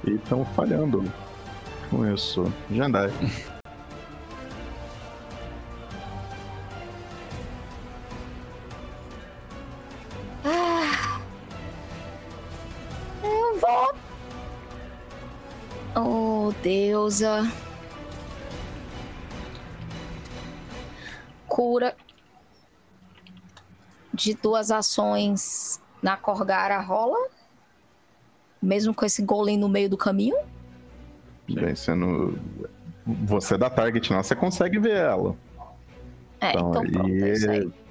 [0.07, 1.03] E estão falhando
[1.91, 2.53] com isso.
[2.71, 3.11] Jandai.
[21.47, 21.97] Cura
[24.13, 27.29] de duas ações na Corgara rola?
[28.61, 30.37] Mesmo com esse golem no meio do caminho?
[31.49, 32.39] Bem, sendo.
[33.07, 35.35] Você dá target não, você consegue ver ela.
[36.41, 37.47] É, então, então pronto, e...
[37.47, 37.89] é.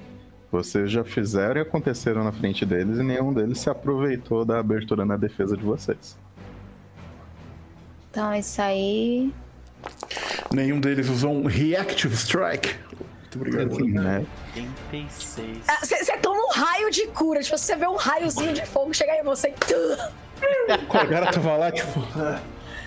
[0.50, 5.06] Vocês já fizeram e aconteceram na frente deles e nenhum deles se aproveitou da abertura
[5.06, 6.18] na defesa de vocês.
[8.18, 9.32] Então, isso aí.
[10.52, 12.76] Nenhum deles usou um Reactive Strike.
[12.90, 13.78] Muito obrigado.
[13.78, 14.26] Né?
[14.56, 15.60] 86.
[15.84, 17.44] Você ah, toma um raio de cura.
[17.44, 19.54] Tipo, você vê um raiozinho de fogo chegar em você.
[20.82, 22.00] O cara tava lá, tipo.
[22.16, 22.42] Ah,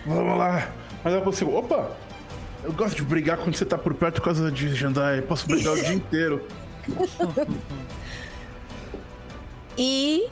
[0.04, 0.68] vamos lá.
[1.04, 1.56] Mas eu consigo.
[1.56, 1.92] Opa!
[2.64, 5.22] Eu gosto de brigar quando você tá por perto por causa de Jandai.
[5.22, 6.44] Posso brigar o dia inteiro.
[9.78, 10.26] e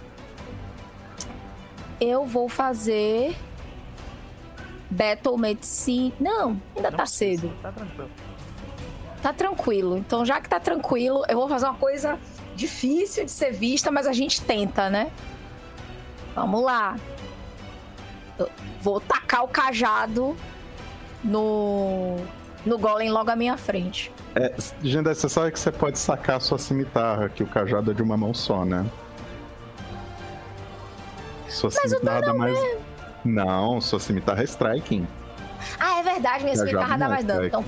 [2.01, 3.37] eu vou fazer
[4.91, 6.15] Battle Medicine.
[6.19, 7.53] Não, ainda Não, tá cedo.
[7.63, 8.11] Tá tranquilo.
[9.23, 9.97] Tá tranquilo.
[9.97, 12.19] Então, já que tá tranquilo, eu vou fazer uma coisa
[12.55, 15.11] difícil de ser vista, mas a gente tenta, né?
[16.35, 16.97] Vamos lá.
[18.39, 18.49] Eu
[18.81, 20.37] vou tacar o cajado
[21.23, 22.17] no
[22.65, 24.13] no golem logo à minha frente.
[24.35, 27.95] É, gente, você sabe que você pode sacar a sua cimitarra, que o cajado é
[27.95, 28.85] de uma mão só, né?
[31.49, 32.57] Sua Mas cimitarra dá mais.
[32.57, 32.79] É...
[33.25, 35.07] Não, sua cimitarra é striking.
[35.79, 37.45] Ah, é verdade, minha cimitarra dá é mais dano.
[37.45, 37.65] Então,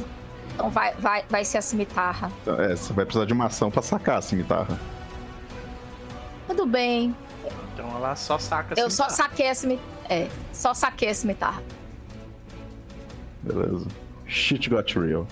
[0.54, 2.30] então vai, vai, vai ser a cimitarra.
[2.42, 4.78] Então, é, você vai precisar de uma ação pra sacar a cimitarra.
[6.46, 7.14] Tudo bem.
[7.72, 9.90] Então ela só saca a Eu só saquei a cimitarra.
[10.08, 11.62] É, só saquei a cimitarra.
[13.42, 13.86] Beleza.
[14.26, 15.26] Shit got real.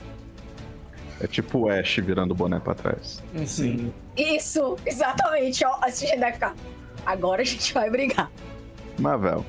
[1.21, 3.23] É tipo o Ash virando o boné pra trás.
[3.45, 3.93] Sim.
[4.17, 5.65] Isso, exatamente.
[5.65, 6.55] Ó, a gente vai ficar.
[7.05, 8.31] Agora a gente vai brigar.
[8.99, 9.45] Mavel.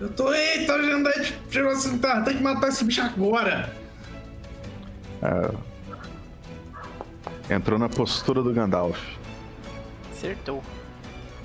[0.00, 0.32] Eu tô.
[0.32, 2.22] Eita, Jandete tirou a cimitarra.
[2.22, 3.72] Tem que matar esse bicho agora.
[5.22, 5.74] É...
[7.54, 8.98] Entrou na postura do Gandalf.
[10.12, 10.62] Acertou.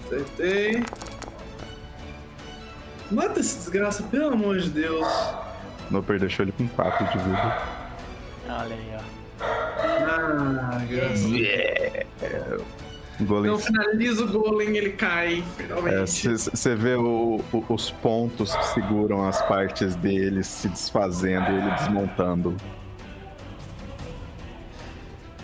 [0.06, 0.84] Acertei.
[3.12, 5.08] Mata esse desgraça, pelo amor de Deus.
[5.90, 7.58] Noper deixou ele com 4 de vida.
[8.48, 9.20] Olha aí, ó.
[9.42, 12.06] Ah, graças yeah.
[13.22, 13.52] Golem...
[13.52, 16.30] Então finaliza o golem, ele cai, finalmente.
[16.30, 21.56] Você é, vê o, o, os pontos que seguram as partes dele se desfazendo e
[21.56, 22.56] ele desmontando.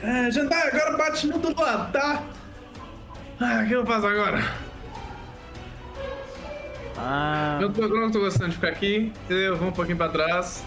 [0.01, 2.23] É, Jandai, agora bate no do lado, tá?
[3.39, 4.41] Ah, o que eu faço agora?
[6.97, 7.57] Ah.
[7.61, 9.11] Eu, tô, eu não tô gostando de ficar aqui.
[9.29, 10.63] Eu vou um pouquinho pra trás.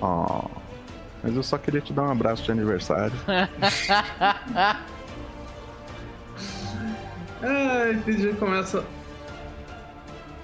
[0.00, 0.44] Oh,
[1.22, 3.14] mas eu só queria te dar um abraço de aniversário.
[7.40, 8.84] Ai, já começa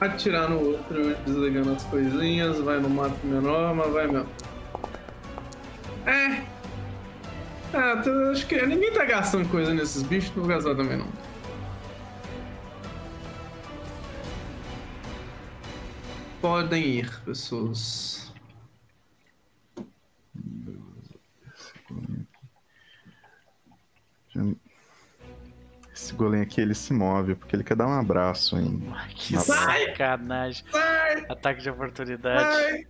[0.00, 4.28] a atirar no outro, desligando as coisinhas, vai no mato menor, mas vai mesmo.
[6.06, 6.42] É.
[7.72, 11.08] Ah, acho que ninguém tá gastando coisa nesses bichos, não vou gastar também não.
[16.40, 18.23] Podem ir, pessoas.
[25.94, 28.82] Esse golem aqui, ele se move, porque ele quer dar um abraço em...
[29.14, 30.64] Que sacanagem.
[30.70, 31.26] Sai!
[31.28, 32.54] Ataque de oportunidade.
[32.54, 32.86] Sai!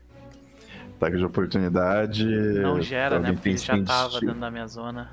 [0.96, 2.24] Ataque de oportunidade.
[2.24, 3.32] Não gera, né?
[3.32, 5.12] Porque ele já tava dentro da minha zona.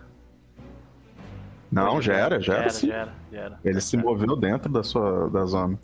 [1.72, 2.88] Não, gera, gera, gera sim.
[2.88, 5.80] Gera, gera, ele se moveu dentro da sua da zona.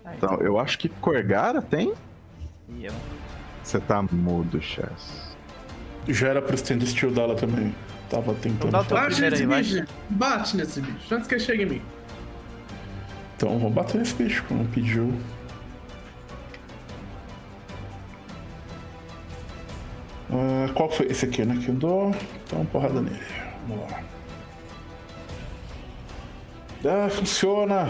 [0.00, 1.92] Então, então, eu acho que Corgara tem.
[2.68, 2.92] E eu?
[3.62, 5.36] Você tá mudo, Chess.
[6.08, 7.74] Já era pro stand steel dela também.
[8.12, 8.72] Tava tentando.
[8.72, 9.84] Bate nesse bicho!
[10.10, 11.82] Bate nesse bicho, antes que ele chegue em mim.
[13.34, 15.14] Então vamos bater nesse bicho, como pediu.
[20.28, 21.58] Uh, qual foi esse aqui, né?
[21.64, 22.14] Que eu dou.
[22.44, 23.18] Então, porrada nele.
[23.66, 24.00] Vamos lá.
[26.84, 27.88] Ah, funciona.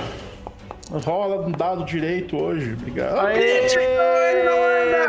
[0.88, 2.74] Rola um dado direito hoje.
[2.74, 3.26] Obrigado.
[3.26, 3.68] Aê,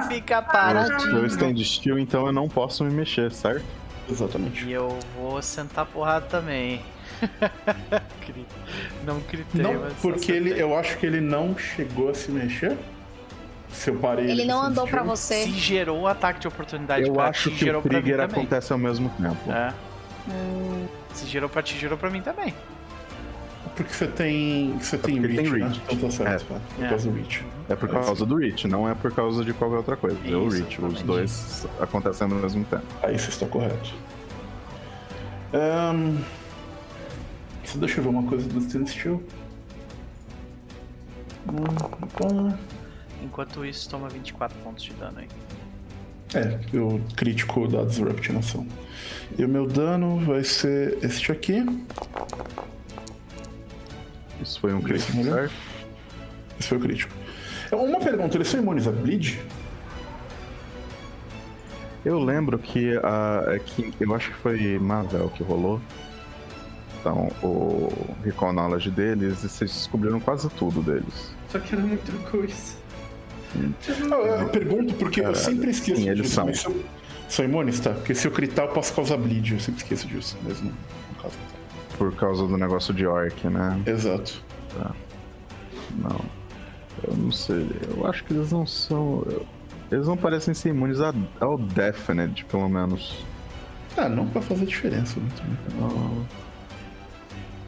[0.08, 1.18] fica paradinho.
[1.18, 3.83] Eu stand still, então eu não posso me mexer, certo?
[4.10, 4.66] Exatamente.
[4.66, 6.82] E eu vou sentar porrada também.
[9.06, 12.78] não gritei, não, porque ele, eu acho que ele não chegou a se mexer.
[13.72, 14.30] Se eu parei.
[14.30, 15.44] Ele não andou para você.
[15.46, 18.24] Se gerou o ataque de oportunidade eu pra acho ti, que gerou o trigger pra
[18.26, 18.44] mim também.
[18.44, 19.52] acontece ao mesmo tempo.
[19.52, 19.74] É.
[20.30, 20.88] Hum.
[21.14, 22.54] Se gerou pra ti, gerou pra mim também.
[23.76, 24.78] Porque você tem.
[24.78, 25.68] Você tem porque reach, tem né?
[25.68, 25.82] reach.
[25.90, 26.56] Então tá certo, É.
[26.56, 26.60] é.
[26.78, 26.90] por É.
[26.90, 27.46] causa do reach.
[27.70, 30.18] É por causa do Reach, não é por causa de qualquer outra coisa.
[30.26, 32.84] é o Isso, Reach, os dois acontecendo ao mesmo tempo.
[33.02, 33.94] Aí você está correto.
[35.54, 36.18] Ahn,
[37.64, 39.24] só deixa eu ver uma coisa do Stand Steel.
[41.50, 42.54] Hum.
[43.24, 45.28] Enquanto isso, toma 24 pontos de dano aí.
[46.36, 48.68] É, o crítico da Disruptinação.
[49.38, 51.64] E o meu dano vai ser este aqui.
[54.42, 55.24] Isso foi um crítico, Uhum.
[55.24, 55.54] certo?
[56.60, 57.14] Esse foi o crítico.
[57.72, 59.40] Uma pergunta, eles são imunes a bleed?
[62.06, 65.80] Eu lembro que, a, é que eu acho que foi Mavel que rolou.
[67.00, 67.90] Então, o
[68.24, 71.34] Recall Knowledge deles, e vocês descobriram quase tudo deles.
[71.50, 72.76] Só que era muita coisa.
[74.08, 75.44] Não, eu pergunto porque eu Caralho.
[75.44, 76.36] sempre esqueço Sim, eles disso.
[76.36, 76.50] são.
[76.74, 76.84] eu-
[77.30, 77.92] São imunes, tá?
[77.92, 79.54] Porque se eu critar, eu posso causar bleed.
[79.54, 81.36] Eu sempre esqueço disso, mesmo no caso.
[81.98, 83.82] Por causa do negócio de Orc, né?
[83.86, 84.44] Exato.
[85.96, 86.20] Não.
[87.08, 87.68] Eu não sei.
[87.96, 89.24] Eu acho que eles não são.
[89.92, 90.98] Eles não parecem ser imunes
[91.40, 93.24] ao Definite, pelo menos.
[93.96, 95.30] Ah, não vai fazer diferença, né?
[95.38, 95.58] também.
[95.80, 96.26] Não,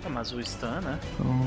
[0.05, 0.99] Ah, mas o stun, né?
[1.19, 1.45] não.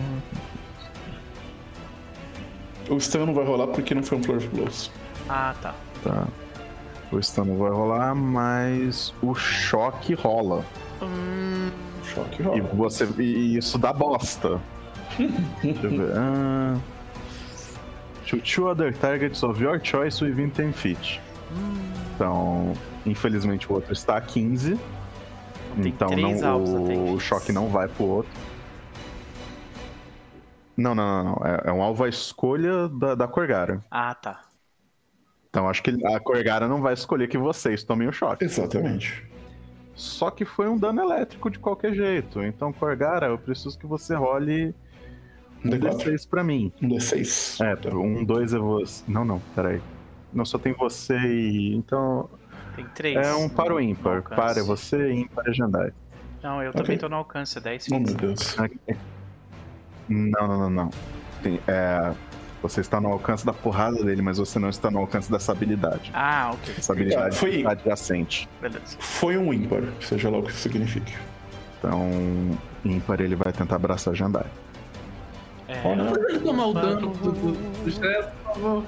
[2.97, 4.91] O stun não vai rolar porque não foi um of Blows.
[5.29, 5.75] Ah, tá.
[6.05, 6.27] Tá.
[7.11, 10.65] O stun não vai rolar, mas o choque rola.
[11.03, 11.71] Hum,
[12.15, 12.63] Choque E rola.
[12.75, 13.07] você.
[13.19, 14.61] E isso dá bosta.
[15.63, 16.13] Deixa eu ver.
[16.17, 16.77] Ah,
[18.27, 21.21] to two other targets of your choice within 10 feet.
[22.15, 22.73] Então,
[23.07, 24.79] infelizmente o outro está a 15.
[25.77, 27.21] tem então não, alvos a 10 o feet.
[27.21, 28.31] choque não vai pro outro.
[30.77, 31.47] Não, não, não, não.
[31.47, 33.85] É, é um alvo à escolha da, da Corgara.
[33.91, 34.43] Ah, tá.
[35.51, 38.45] Então acho que a Corgara não vai escolher que vocês tomem o choque.
[38.45, 39.27] Exatamente.
[39.99, 42.41] Só que foi um dano elétrico de qualquer jeito.
[42.41, 44.73] Então, Corgara, eu preciso que você role
[45.65, 45.97] um D4.
[46.05, 46.73] D6 pra mim.
[46.81, 47.59] Um D6.
[47.65, 49.03] É, um, dois é você.
[49.09, 49.83] Não, não, peraí.
[50.33, 51.75] Não, só tem você e.
[51.75, 52.31] Então.
[52.77, 53.17] Tem três.
[53.17, 54.19] É um par ou no ímpar.
[54.19, 54.37] alcance.
[54.41, 55.93] Par é você e ímpar é Jandai.
[56.41, 56.81] Não, eu Ok.
[56.83, 58.07] também tô no alcance, é 10 Oh, feet.
[58.07, 58.57] meu Deus.
[60.09, 60.91] Não, não, não, não.
[61.43, 62.15] Tem- é,
[62.63, 66.11] você está no alcance da porrada dele, mas você não está no alcance dessa habilidade.
[66.15, 66.75] Ah, ok.
[66.77, 68.49] Essa habilidade Ah, foi- adjacente.
[68.61, 68.97] Beleza.
[68.99, 71.15] Foi um ímpar, seja lá o que isso signifique.
[71.79, 72.11] Então,
[72.85, 74.47] ímpar ele vai tentar abraçar Jandai.
[75.69, 76.07] É, Oh, não.
[76.13, 78.85] Pode tomar o dano do, do, do gesto, por favor.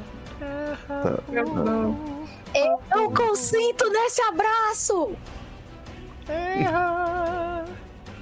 [1.65, 2.21] Não.
[2.55, 5.13] Eu não consinto nesse abraço!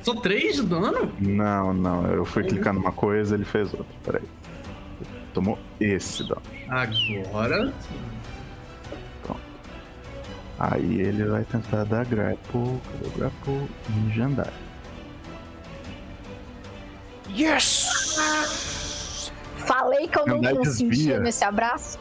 [0.03, 1.12] Só 3 de dano?
[1.19, 2.07] Não, não.
[2.07, 3.87] Eu fui clicar numa coisa ele fez outra.
[4.05, 4.23] Peraí.
[5.39, 6.43] Tomou esse dano.
[6.69, 7.73] Agora.
[10.59, 12.81] Aí ele vai tentar dar grapple.
[12.90, 13.69] Cadê o grapple?
[13.89, 14.52] Em Jandai.
[17.28, 19.31] Yes!
[19.59, 22.01] Falei que eu não consentia nesse abraço.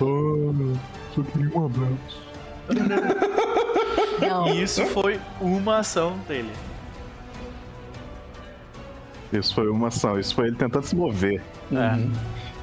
[0.00, 0.74] Oh,
[1.14, 2.28] só queria um abraço.
[4.18, 4.48] Não.
[4.48, 6.52] E isso foi uma ação dele.
[9.32, 11.42] Isso foi uma ação, isso foi ele tentando se mover.
[11.70, 12.12] Uhum.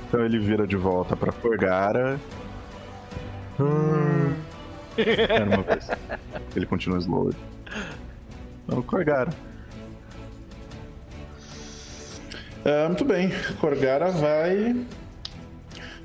[0.07, 2.19] Então ele vira de volta pra Forgara.
[3.59, 4.33] Hum.
[4.97, 5.89] Era uma vez.
[6.55, 7.31] Ele continua slow.
[8.65, 9.31] Então, Corgara.
[12.65, 13.29] Ah, muito bem.
[13.59, 14.75] Corgara vai.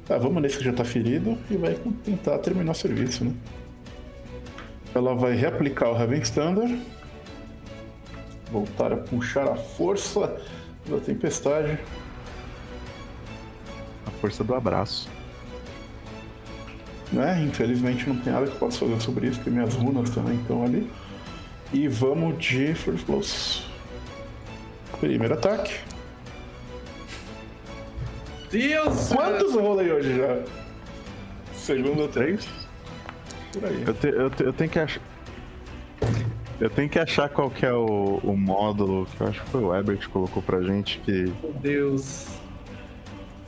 [0.08, 1.74] Ah, vamos nesse que já tá ferido e vai
[2.04, 3.32] tentar terminar o serviço, né?
[4.94, 6.78] Ela vai reaplicar o Heaven Standard.
[8.50, 10.36] Voltar a puxar a força
[10.86, 11.78] da tempestade.
[14.06, 15.08] A força do abraço.
[17.12, 17.42] Né?
[17.44, 20.64] Infelizmente não tem nada que eu possa fazer sobre isso, porque minhas runas também estão
[20.64, 20.90] ali.
[21.72, 23.64] E vamos de First Blows.
[25.00, 25.74] Primeiro ataque.
[28.50, 29.08] Deus!
[29.12, 30.42] Quantos eu rolei hoje já?
[31.54, 32.46] Segundo três?
[33.52, 33.84] Por aí.
[33.86, 35.00] Eu, te- eu te- eu tenho que achar.
[36.60, 39.62] Eu tenho que achar qual que é o, o módulo que eu acho que foi
[39.62, 42.26] o Ebert que colocou pra gente que Meu Deus.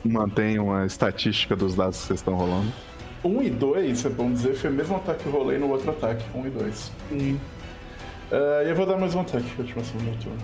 [0.03, 2.73] mantém uma estatística dos dados que vocês estão rolando.
[3.23, 5.91] 1 e 2, é bom dizer, foi o mesmo ataque que eu rolei no outro
[5.91, 6.25] ataque.
[6.33, 6.91] 1 e 2.
[7.11, 7.37] Hum.
[8.31, 10.37] Uh, e eu vou dar mais um ataque, última ação do meu turno.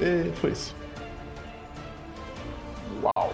[0.00, 0.74] E foi isso.
[3.02, 3.32] Uau!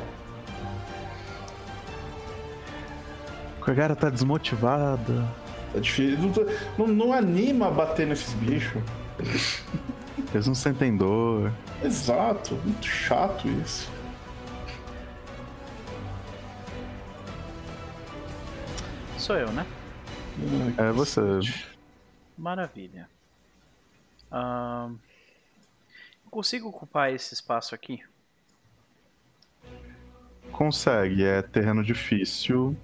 [3.60, 5.45] Corgara tá desmotivada.
[5.72, 6.18] Tá difícil.
[6.78, 8.82] Não, não anima a bater nesses bichos.
[10.32, 11.52] Eles não sentem dor.
[11.82, 13.90] Exato, muito chato isso.
[19.18, 19.66] Sou eu, né?
[20.78, 21.20] É você.
[22.36, 23.08] Maravilha.
[26.30, 28.02] consigo ocupar esse espaço aqui?
[30.52, 32.76] Consegue, é terreno difícil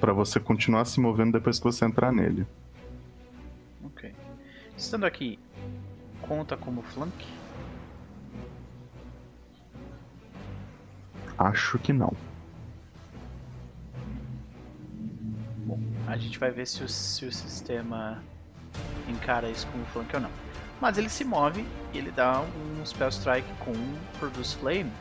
[0.00, 2.46] para você continuar se movendo depois que você entrar nele.
[3.84, 4.14] Ok.
[4.76, 5.38] Estando aqui,
[6.22, 7.26] conta como flank?
[11.38, 12.12] Acho que não.
[15.66, 18.22] Bom, a gente vai ver se o, se o sistema
[19.08, 20.30] encara isso como flank ou não.
[20.80, 23.72] Mas ele se move e ele dá um Spell Strike com
[24.18, 24.92] Produce Flame.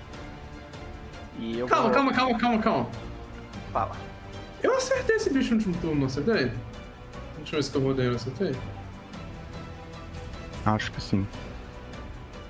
[1.38, 1.92] E eu calma, vou...
[1.92, 2.90] calma, calma, calma, calma.
[3.72, 4.15] Fala.
[4.66, 6.46] Eu acertei esse bicho no último turno, não acertei?
[7.36, 8.56] A última vez que eu rodei, eu acertei?
[10.66, 11.28] Acho que sim.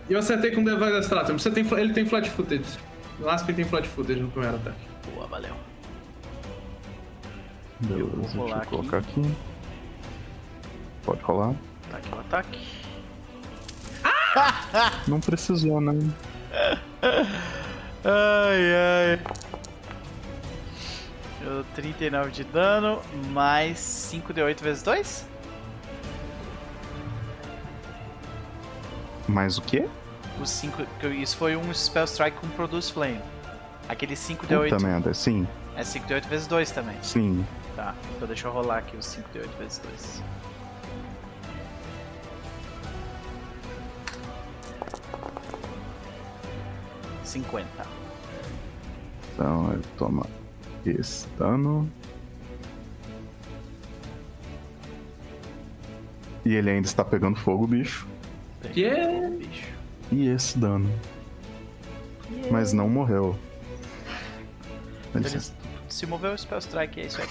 [0.10, 1.38] E eu acertei com o Device Stratum.
[1.38, 2.80] Você tem, ele tem flat footage.
[3.20, 4.80] Lasp tem flat footage no primeiro ataque.
[5.14, 5.54] Boa, valeu.
[7.82, 9.20] Beleza, deixa eu colocar aqui.
[9.20, 9.36] aqui.
[11.04, 11.54] Pode rolar.
[11.92, 12.68] Tá aqui o ataque.
[14.06, 14.92] Ah!
[15.06, 15.92] Não precisou, né?
[18.06, 19.20] ai, ai.
[21.46, 23.00] Eu 39 de dano,
[23.30, 25.28] mais 5 de 8 vezes 2?
[29.28, 29.88] Mais o quê?
[30.42, 30.82] Os 5.
[31.10, 33.22] Isso foi um Spell Strike com Produce Flame.
[33.88, 34.76] Aquele 5 de 8.
[34.76, 35.48] Puta merda, sim.
[35.76, 36.98] É 5 de 8 vezes 2 também.
[37.04, 37.46] Sim.
[37.76, 40.24] Tá, então deixa eu rolar aqui os 5 de 8 vezes 2.
[47.24, 47.86] Cinquenta.
[49.34, 50.26] Então ele toma
[50.90, 51.90] esse dano.
[56.44, 58.08] E ele ainda está pegando fogo, bicho.
[58.76, 59.30] Yeah.
[59.30, 59.74] bicho.
[60.12, 60.90] E esse dano.
[62.30, 62.52] Yeah.
[62.52, 63.38] Mas não morreu.
[65.14, 65.28] Ele
[65.88, 67.28] se moveu o Spell Strike, é isso aí.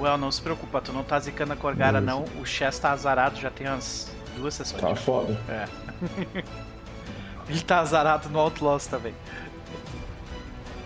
[0.00, 2.24] Well, não se preocupa, tu não tá zicando a Corgara não.
[2.40, 4.80] O Chess tá azarado, já tem umas duas sessões.
[4.80, 5.38] Tá foda.
[5.48, 5.66] É.
[7.48, 9.14] Ele tá azarado no Outlaws também.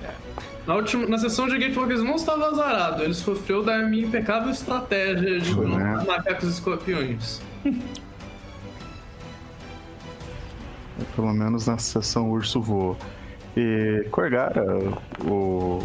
[0.02, 0.10] É.
[0.66, 5.40] Na, última, na sessão de Gatewalkers não estava azarado, ele sofreu da minha impecável estratégia
[5.40, 6.04] de né?
[6.06, 7.40] macacos escorpiões.
[11.16, 12.96] Pelo menos na sessão urso voou.
[13.56, 14.64] E Corgara,
[15.20, 15.82] o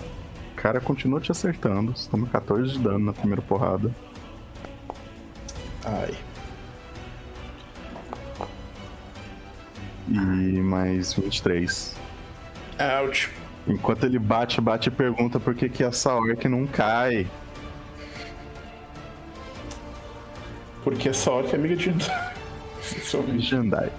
[0.55, 1.95] cara continua te acertando.
[1.95, 3.91] Você toma 14 de dano na primeira porrada.
[5.83, 6.15] Ai.
[10.07, 11.95] E mais 23.
[13.03, 13.29] Ouch.
[13.67, 17.27] Enquanto ele bate, bate e pergunta por que, que essa orc não cai.
[20.83, 21.93] Porque essa orc é amiga de
[23.39, 23.91] Jandai.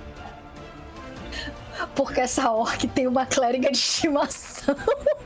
[1.95, 4.75] Porque essa orc tem uma clériga de estimação.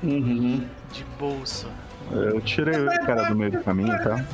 [0.03, 0.67] Uhum.
[0.93, 1.69] De bolso.
[2.11, 4.25] Eu tirei o cara do meio do caminho, tá?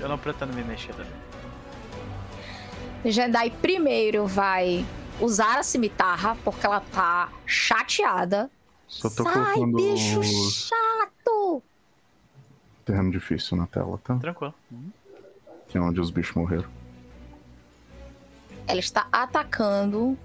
[0.00, 1.12] Eu não pretendo me mexer também.
[3.10, 4.84] Jandai primeiro vai
[5.20, 8.50] usar a cimitarra porque ela tá chateada.
[8.86, 11.62] Só tô Sai, colocando bicho chato!
[12.84, 14.16] Terreno difícil na tela, tá?
[14.16, 14.54] Tranquilo.
[14.70, 14.90] Uhum.
[15.68, 16.68] Que é onde os bichos morreram.
[18.66, 20.18] Ela está atacando.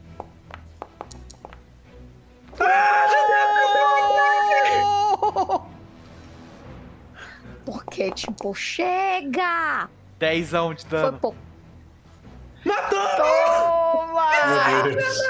[7.66, 9.90] Porque, tipo, chega!
[10.18, 11.12] Dezão de dano.
[11.12, 11.49] Foi pouco.
[12.66, 13.00] Matou!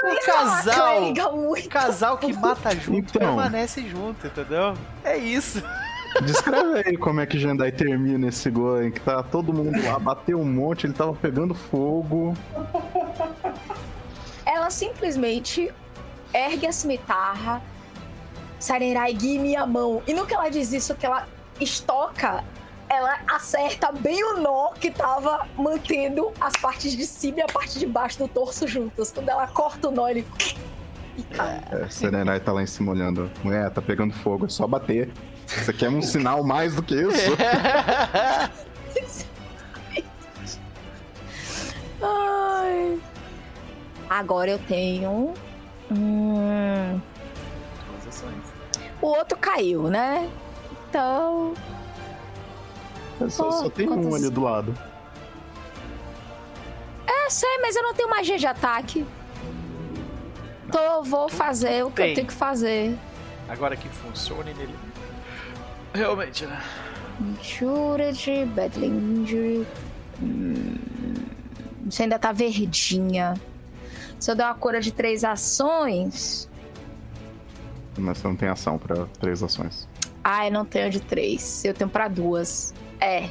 [0.04, 4.74] O casal, o casal que mata junto então, permanece junto, entendeu?
[5.04, 5.62] É isso.
[6.22, 9.98] Descreve aí como é que Jandai termina esse gol em que tá todo mundo lá,
[9.98, 12.36] bateu um monte, ele tava pegando fogo.
[14.44, 15.72] Ela simplesmente
[16.32, 17.62] ergue a cimitarra,
[18.58, 20.02] Sarerai, guie minha mão.
[20.06, 21.26] E no que ela diz isso, que ela
[21.60, 22.44] estoca
[22.90, 27.78] ela acerta bem o nó que tava mantendo as partes de cima e a parte
[27.78, 29.12] de baixo do torso juntas.
[29.12, 30.26] Quando ela corta o nó, ele.
[31.16, 31.62] E cai.
[31.70, 33.30] É, Serenai tá lá em cima olhando.
[33.44, 35.12] Mulher, tá pegando fogo, é só bater.
[35.46, 37.30] Isso aqui é um sinal mais do que isso.
[42.02, 43.00] Ai.
[44.08, 45.32] Agora eu tenho.
[45.92, 47.00] Hum...
[49.00, 50.28] O outro caiu, né?
[50.88, 51.54] Então.
[53.28, 54.74] Só, só tem um ali do lado.
[57.06, 59.06] É, sei, mas eu não tenho magia de ataque.
[60.66, 62.08] Então eu vou fazer o que tem.
[62.10, 62.96] eu tenho que fazer.
[63.48, 64.74] Agora que funcione nele.
[65.92, 66.62] Realmente, né?
[67.20, 69.66] Injured, Badly Injury.
[70.22, 70.76] Hum,
[71.84, 73.34] você ainda tá verdinha.
[74.18, 76.48] Se eu der uma cura de três ações.
[77.98, 79.88] Mas você não tem ação pra três ações.
[80.22, 81.64] Ah, eu não tenho de três.
[81.64, 82.72] Eu tenho pra duas.
[83.00, 83.30] É.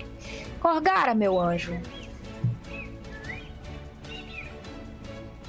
[0.59, 1.79] Corgara, meu anjo.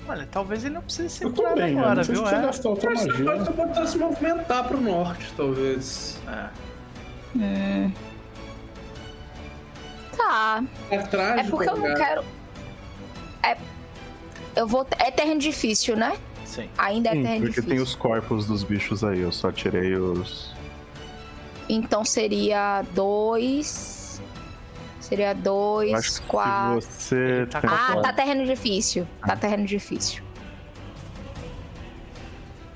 [0.09, 2.25] Olha, talvez ele não precise ser Eu tô bem, agora, não sei viu?
[2.25, 2.43] se você É.
[2.43, 3.25] gastar outra Acho que magia.
[3.25, 6.19] pode, pode tentar se movimentar pro norte, talvez.
[6.27, 6.49] É.
[7.39, 7.93] Hum.
[10.17, 10.65] Tá.
[10.91, 10.99] É
[11.43, 12.25] de porque eu não quero.
[13.43, 13.57] É.
[14.57, 14.85] Eu vou.
[14.99, 16.19] É terreno difícil, né?
[16.45, 16.69] Sim.
[16.77, 17.71] Ainda é Sim, terreno porque difícil.
[17.71, 20.53] tem os corpos dos bichos aí, eu só tirei os.
[21.69, 24.00] Então seria dois.
[25.11, 26.81] Seria dois, Acho quatro.
[26.81, 29.07] você tá Ah, tá terreno difícil.
[29.27, 30.23] Tá terreno difícil.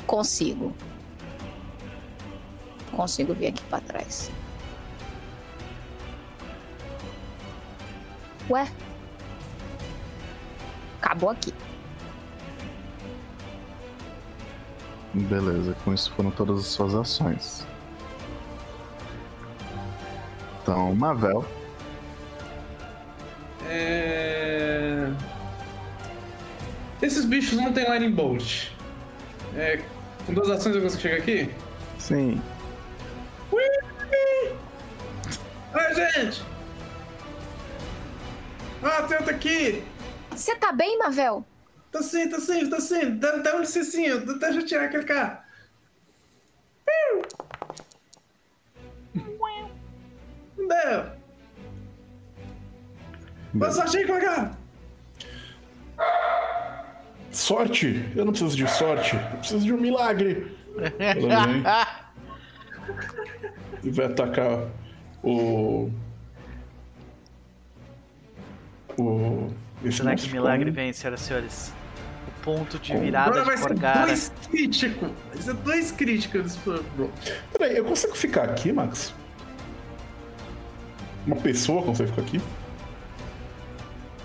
[0.05, 0.75] Consigo.
[2.91, 4.33] Consigo vir aqui pra trás.
[8.51, 8.69] Ué?
[11.01, 11.55] Acabou aqui.
[15.15, 17.65] Beleza, com isso foram todas as suas ações.
[20.63, 21.45] Então, Mavel,
[23.69, 25.11] É...
[27.03, 28.69] Esses bichos não tem Lightning Bolt.
[29.57, 29.81] É...
[30.27, 31.51] Com duas ações eu consigo chegar aqui?
[31.99, 32.41] sim,
[35.73, 36.43] Ai, gente!
[38.83, 39.83] Ah, tenta aqui!
[40.31, 41.45] Você tá bem, Mavel?
[41.91, 43.17] Tá sim, tá sim, tá sim.
[43.19, 45.39] Dá, dá um licencinha, deixa eu tirar aquele carro.
[50.57, 51.24] Não
[53.73, 54.51] sorte aí, Cogá.
[57.31, 58.09] Sorte?
[58.15, 59.17] Eu não preciso de sorte.
[59.17, 60.57] Eu preciso de um milagre.
[63.83, 64.61] E vai atacar
[65.23, 65.91] o.
[68.99, 69.51] O.
[69.85, 71.73] Esse Será que milagre vem, senhoras e senhores?
[72.27, 73.75] O ponto de virada Agora vai de ser
[74.07, 75.11] dois críticos.
[75.33, 76.57] Vai ser dois críticos.
[76.57, 77.13] bro.
[77.53, 79.13] Peraí, eu consigo ficar aqui, Max?
[81.27, 82.41] Uma pessoa consegue ficar aqui?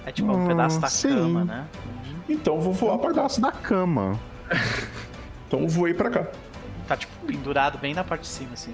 [0.10, 1.10] É tipo um Hum, pedaço da sim.
[1.10, 1.68] cama, né?
[2.27, 3.15] Então eu vou voar pra cá.
[3.15, 4.19] pedaço da cama.
[5.48, 6.27] Então eu voei pra cá.
[6.88, 8.72] Tá tipo pendurado bem na parte de cima, assim.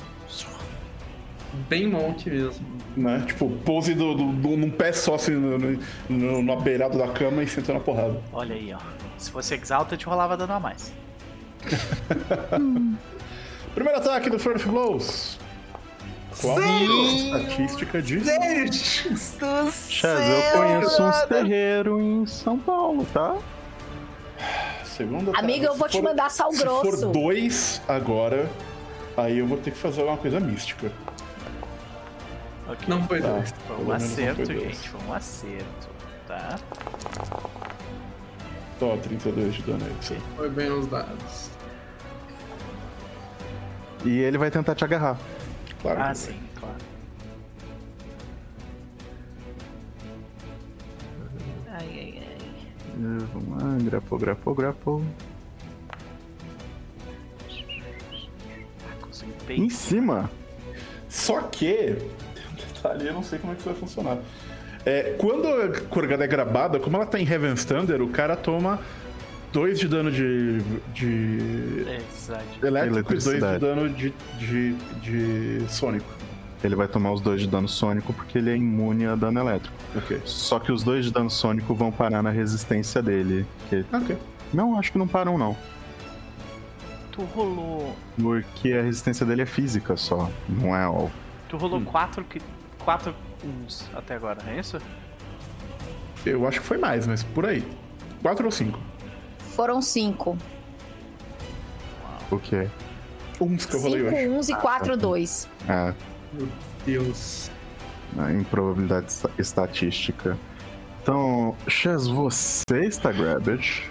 [1.69, 2.65] Bem monte mesmo.
[2.97, 3.23] Né?
[3.25, 5.79] Tipo, pose do, do, do- num pé só assim, no, no,
[6.09, 8.21] no, na beirada da cama e sentando a porrada.
[8.33, 8.77] Olha aí, ó.
[9.17, 10.91] Se fosse Exalta, te rolava dano a mais.
[13.73, 15.39] Primeiro ataque do Furnace Blows.
[16.41, 18.21] Qual a estatística de.
[19.89, 23.35] Chaz, eu conheço uns terreiros em São Paulo, tá?
[24.83, 27.01] Segundo Amiga, eu vou te mandar sal Se grosso.
[27.01, 28.49] for dois agora,
[29.17, 30.91] aí eu vou ter que fazer alguma coisa mística.
[32.67, 32.85] Ok.
[32.87, 33.27] Não foi Tá.
[33.29, 33.53] dois.
[33.67, 34.89] Foi um acerto, foi gente.
[34.89, 35.89] Foi um acerto.
[36.27, 36.59] Tá?
[38.79, 39.95] Só 32 de dano aí.
[40.01, 40.17] Sim.
[40.35, 41.49] Foi bem nos dados.
[44.03, 45.17] E ele vai tentar te agarrar.
[45.85, 46.01] Claro.
[46.01, 46.75] Ah, que sim, claro.
[51.67, 52.37] Ai, ai, ai.
[52.97, 55.03] Eh, Vamos lá, grapou, grapou, grapou.
[58.83, 60.31] Ah, consegui Em cima.
[61.07, 61.75] Só que,
[62.33, 64.17] tem um detalhe, eu não sei como é que isso vai funcionar.
[64.83, 68.79] É, quando a Corgada é grabada, como ela tá em Heaven's Thunder, o cara toma
[69.55, 70.59] 2 de dano de,
[70.93, 72.43] de Exato.
[72.65, 76.11] elétrico e 2 de dano de, de, de sônico.
[76.61, 79.73] Ele vai tomar os dois de dano sônico porque ele é imune a dano elétrico.
[79.95, 80.21] Ok.
[80.25, 83.45] Só que os dois de dano sônico vão parar na resistência dele.
[83.69, 83.85] Que...
[83.93, 84.17] Ok.
[84.53, 85.55] Não, acho que não param, não.
[87.13, 87.95] Tu rolou.
[88.21, 91.09] Porque a resistência dele é física só, não é all.
[91.47, 91.59] Tu Hum.
[91.59, 92.41] rolou quatro, que-
[92.83, 94.79] quatro uns até agora, é isso?
[96.25, 97.63] Eu acho que foi mais, mas por aí.
[98.21, 98.77] 4 ou 5?
[99.55, 100.37] Foram cinco.
[102.29, 102.67] O quê?
[103.39, 104.27] Uns que eu Cinco, hoje.
[104.29, 105.47] uns e quatro, dois.
[105.67, 105.93] É,
[106.33, 106.47] Meu
[106.85, 107.49] Deus.
[108.17, 110.37] a improbabilidade esta- estatística.
[111.01, 113.89] Então, Chaz, você está grabbed.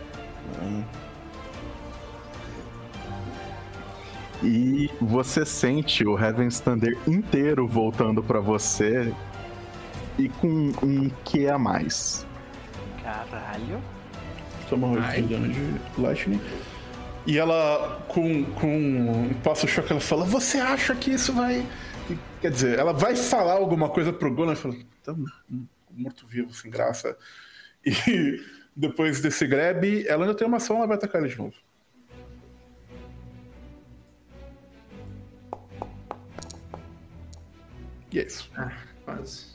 [4.42, 9.14] E você sente o Heaven's Thunder inteiro voltando pra você
[10.18, 12.26] e com um Q a mais.
[13.02, 13.80] Caralho.
[14.68, 16.40] Toma 8 de dano de Lightning.
[17.26, 21.66] E ela, com, com um passo choque, ela fala: Você acha que isso vai.
[22.40, 25.14] Quer dizer, ela vai falar alguma coisa pro Gunnar e fala: Tá
[25.90, 27.16] morto-vivo, sem graça.
[27.84, 28.42] E
[28.76, 31.54] depois desse grab, ela ainda tem uma ação, ela vai atacar ele de novo.
[38.12, 38.50] E é isso.
[38.56, 38.70] Ah,
[39.04, 39.46] quase.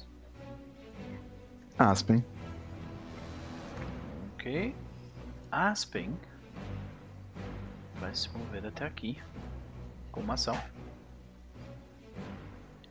[1.78, 2.26] Aspen.
[4.34, 4.76] Ok.
[5.52, 6.16] Aspen
[8.00, 9.22] vai se mover até aqui
[10.12, 10.58] com uma ação.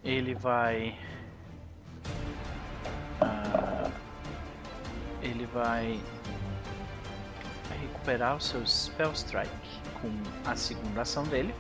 [0.03, 0.99] Ele vai.
[3.21, 3.93] Uh,
[5.23, 6.01] ele vai,
[7.81, 9.51] recuperar o seu Spell Strike
[10.01, 10.11] com
[10.49, 11.55] a segunda ação dele.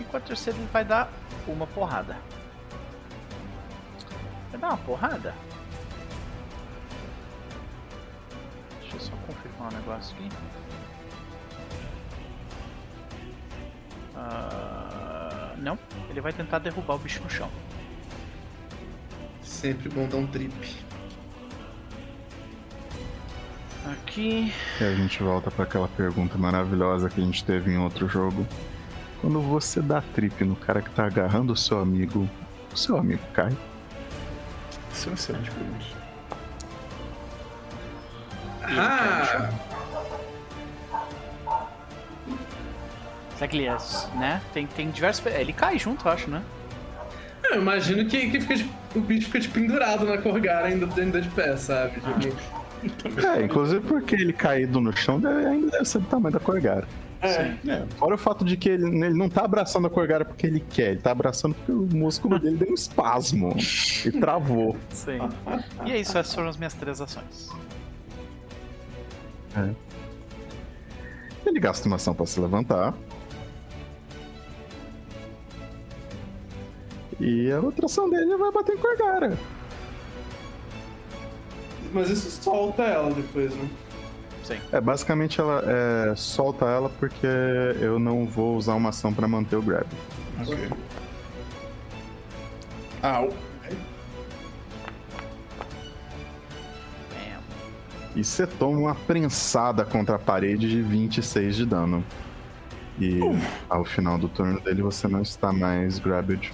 [0.00, 1.10] E com a terceira ele vai dar
[1.46, 2.16] uma porrada.
[4.50, 5.34] Vai dar uma porrada?
[8.94, 10.28] Deixa eu só confirmar um negócio aqui.
[14.14, 15.76] Uh, não,
[16.08, 17.50] ele vai tentar derrubar o bicho no chão.
[19.42, 20.76] Sempre bom dar um trip.
[23.92, 24.52] Aqui.
[24.80, 28.46] E a gente volta para aquela pergunta maravilhosa que a gente teve em outro jogo.
[29.20, 32.28] Quando você dá trip no cara que tá agarrando o seu amigo,
[32.72, 33.54] o seu amigo cai?
[34.92, 36.03] Isso é uma excelente pergunta.
[38.68, 39.50] Ah!
[43.36, 43.76] Será que ele é,
[44.16, 44.40] né?
[44.52, 45.24] Tem, tem diversos.
[45.26, 46.42] Ele cai junto, eu acho, né?
[47.50, 51.20] Eu imagino que, que fica de, o bicho fica de pendurado na Corgara ainda, ainda
[51.20, 52.00] de pé, sabe?
[52.04, 53.36] Ah.
[53.36, 56.86] É, inclusive porque ele caído no chão deve, ainda deve ser do tamanho da Corgara.
[57.22, 57.86] É, é.
[57.96, 60.90] Fora o fato de que ele, ele não tá abraçando a Corgara porque ele quer,
[60.90, 63.56] ele tá abraçando porque o músculo dele deu um espasmo
[64.04, 64.76] e travou.
[64.90, 65.18] Sim.
[65.86, 67.50] E é isso, essas foram as minhas três ações.
[69.56, 69.74] É.
[71.46, 72.94] Ele gasta uma ação pra se levantar.
[77.20, 79.38] E a outra ação dele vai bater em Corgara.
[81.92, 83.70] Mas isso solta ela depois, né?
[84.42, 84.58] Sim.
[84.72, 87.26] É, basicamente ela é, solta ela porque
[87.80, 89.86] eu não vou usar uma ação pra manter o grab.
[90.40, 90.70] Ok.
[93.02, 93.32] Au.
[98.14, 102.04] E você toma uma prensada contra a parede de 26 de dano.
[102.98, 103.18] E
[103.68, 106.52] ao final do turno dele você não está mais grabbed.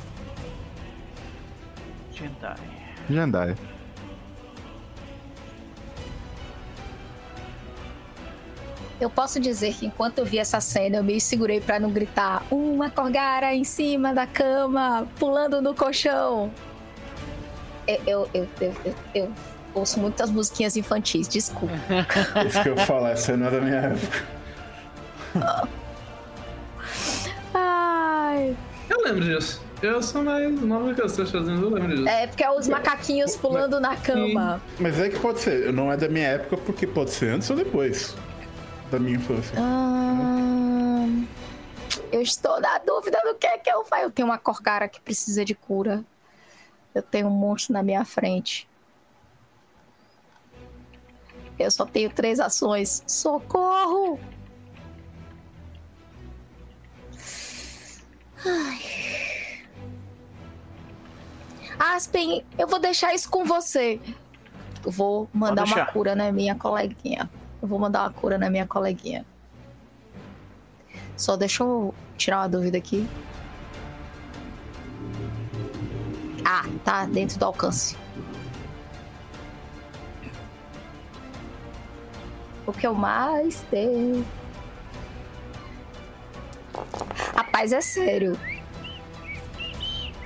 [2.13, 2.57] Jendai.
[3.09, 3.57] Jendai.
[8.99, 12.43] Eu posso dizer que enquanto eu vi essa cena, eu me segurei pra não gritar
[12.51, 16.51] uma corgara em cima da cama, pulando no colchão.
[17.87, 19.33] Eu, eu, eu, eu, eu, eu
[19.75, 21.75] ouço muitas musiquinhas infantis, desculpa.
[22.47, 24.27] Isso que eu falar, essa não é da minha época.
[27.55, 28.57] Ai.
[28.89, 29.63] Eu lembro disso.
[29.83, 32.09] Eu sou mais nova que vocês fazendo, eu lembro disso.
[32.09, 34.61] É porque é os macaquinhos pulando na cama.
[34.79, 37.57] Mas é que pode ser, não é da minha época porque pode ser antes ou
[37.57, 38.15] depois
[38.91, 39.55] da minha infância.
[39.57, 41.07] Ah,
[42.13, 44.03] eu estou na dúvida do que é que eu faço.
[44.03, 46.05] Eu tenho uma corcara que precisa de cura.
[46.95, 48.69] Eu tenho um monstro na minha frente.
[51.61, 53.03] Eu só tenho três ações.
[53.07, 54.19] Socorro!
[58.45, 58.81] Ai.
[61.79, 64.01] Aspen, eu vou deixar isso com você.
[64.85, 67.31] Eu vou mandar uma cura na minha coleguinha.
[67.61, 69.27] Eu vou mandar uma cura na minha coleguinha.
[71.17, 73.07] Só deixa eu tirar uma dúvida aqui.
[76.43, 77.97] Ah, tá dentro do alcance.
[82.67, 84.25] O que eu mais tenho.
[87.35, 88.39] Rapaz, é sério.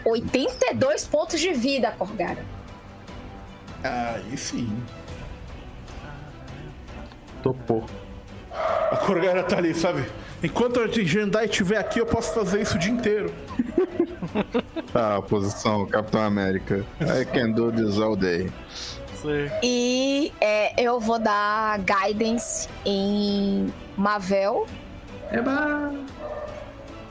[0.05, 2.45] 82 pontos de vida, Corgara.
[3.83, 4.83] Aí sim.
[7.43, 7.85] Topou.
[8.53, 10.05] A Corgara tá ali, sabe?
[10.43, 13.33] Enquanto a Jendai estiver aqui, eu posso fazer isso o dia inteiro.
[14.93, 16.85] Tá, a posição Capitão América.
[17.01, 18.49] I can do this all day.
[19.63, 24.67] E é, eu vou dar guidance em Mavel,
[25.33, 25.93] Eba!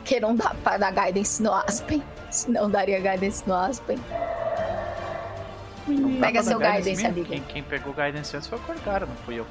[0.05, 2.03] que não dá pra dar guidance no Aspen.
[2.29, 3.97] Senão daria guidance no Aspen.
[5.85, 7.07] Pega Dá pra seu guidance, mesmo?
[7.09, 7.27] amiga.
[7.29, 9.45] Quem, quem pegou guidance antes foi o Corgara, não fui eu.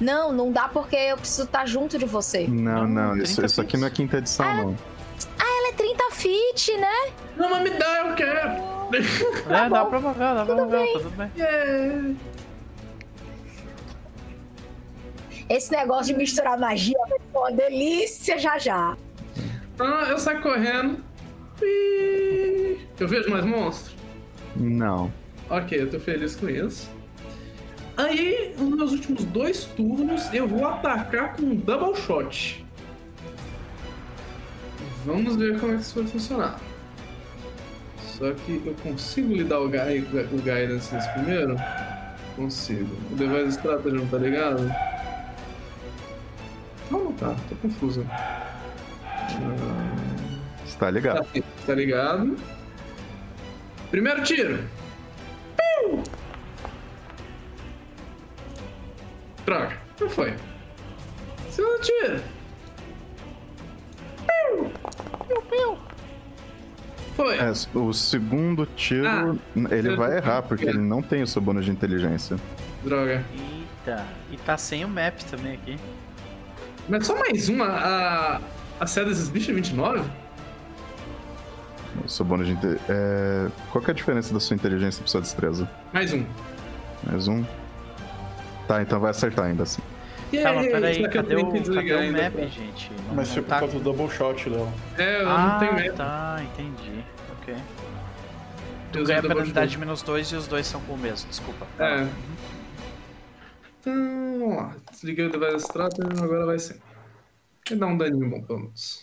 [0.00, 2.46] Não, não dá porque eu preciso estar junto de você.
[2.46, 4.76] Não, Não, não, isso, 30 isso aqui não é quinta edição, não.
[5.38, 7.12] Ela é 30 feet, né?
[7.36, 8.74] Não, mas me dá, eu quero!
[9.50, 11.30] é, dá pra mover, dá pra mover, tudo bem.
[11.36, 12.14] Yeah.
[15.48, 18.96] Esse negócio de misturar magia vai ser uma delícia já já.
[19.78, 21.04] Ah, eu saio correndo.
[22.98, 23.94] Eu vejo mais monstros?
[24.56, 25.12] Não.
[25.50, 26.90] Ok, eu tô feliz com isso.
[27.96, 32.63] Aí, nos meus últimos dois turnos, eu vou atacar com um double shot.
[35.04, 36.60] Vamos ver como é que isso vai funcionar.
[37.98, 39.78] Só que eu consigo lhe dar o, gui
[40.32, 41.56] o guidance nesse primeiro?
[42.36, 42.96] Consigo.
[43.12, 44.62] O device strategy não tá ligado?
[46.90, 47.36] Não, não tá.
[47.48, 48.06] Tô confuso.
[50.64, 51.24] Está ligado.
[51.24, 52.36] Tá, tá ligado.
[53.90, 54.64] Primeiro tiro.
[55.56, 56.02] Piu!
[59.44, 60.34] Droga, não foi.
[61.50, 62.33] Segundo tiro.
[64.44, 64.70] Piu!
[65.26, 65.78] Piu, piu.
[67.16, 67.38] Foi.
[67.38, 69.36] É, o segundo tiro, ah,
[69.70, 72.36] ele vai errar, porque ele não tem o seu bônus de inteligência.
[72.82, 73.24] Droga.
[73.32, 75.78] Eita, e tá sem o map também aqui.
[76.88, 78.40] Mas só mais uma, a,
[78.80, 80.02] a série desses bichos é 29?
[82.04, 82.84] O seu bônus de inteligência.
[82.88, 83.48] É...
[83.70, 85.70] Qual que é a diferença da sua inteligência pra sua destreza?
[85.92, 86.26] Mais um.
[87.04, 87.44] Mais um?
[88.66, 89.82] Tá, então vai acertar ainda assim.
[90.42, 92.46] Tá, mas peraí, cadê, o, cadê o map, pra...
[92.46, 92.90] gente?
[93.06, 93.58] Não, mas foi por tá...
[93.60, 94.72] causa do double shot, Léo.
[94.98, 95.96] É, eu ah, não tenho map.
[95.96, 97.04] tá, entendi.
[97.40, 97.54] Ok.
[98.92, 101.66] Tu ganha a penalidade de menos 2 e os dois são com o mesmo, desculpa.
[101.78, 102.06] É.
[103.80, 104.76] Então, vamos lá.
[104.90, 106.80] Desliguei o device strategy, agora vai ser.
[107.68, 109.02] Vai dar um daninho bom, pelo menos.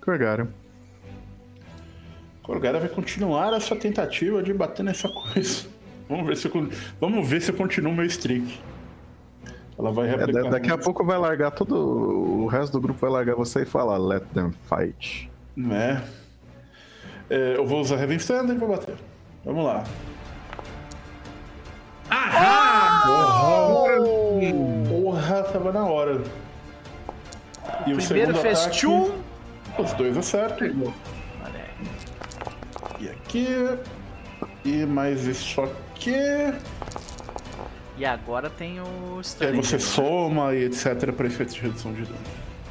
[0.00, 0.52] Corgário.
[2.42, 5.71] Corgário vai continuar a sua tentativa de bater nessa coisa.
[6.12, 6.68] Vamos ver se eu,
[7.00, 8.60] vamos ver se eu continuo meu streak.
[9.78, 10.46] Ela vai é, replicar.
[10.46, 11.74] É, daqui a pouco vai largar todo.
[11.74, 15.30] O resto do grupo vai largar você e falar Let them fight.
[15.56, 16.04] Né?
[17.30, 18.94] É, eu vou usar Heaven Standard pra bater.
[19.42, 19.84] Vamos lá.
[22.10, 23.04] Ah!
[23.08, 23.86] Oh!
[24.90, 26.20] Porra, tava na hora.
[27.86, 29.12] E o Primeiro fez ataque, tchum.
[29.78, 30.92] Os dois acertam.
[33.00, 33.46] E aqui.
[34.62, 35.62] E mais isso
[36.02, 36.58] aqui.
[37.96, 42.02] E agora tem o E aí você soma e etc para efeitos de redução de
[42.02, 42.18] dano.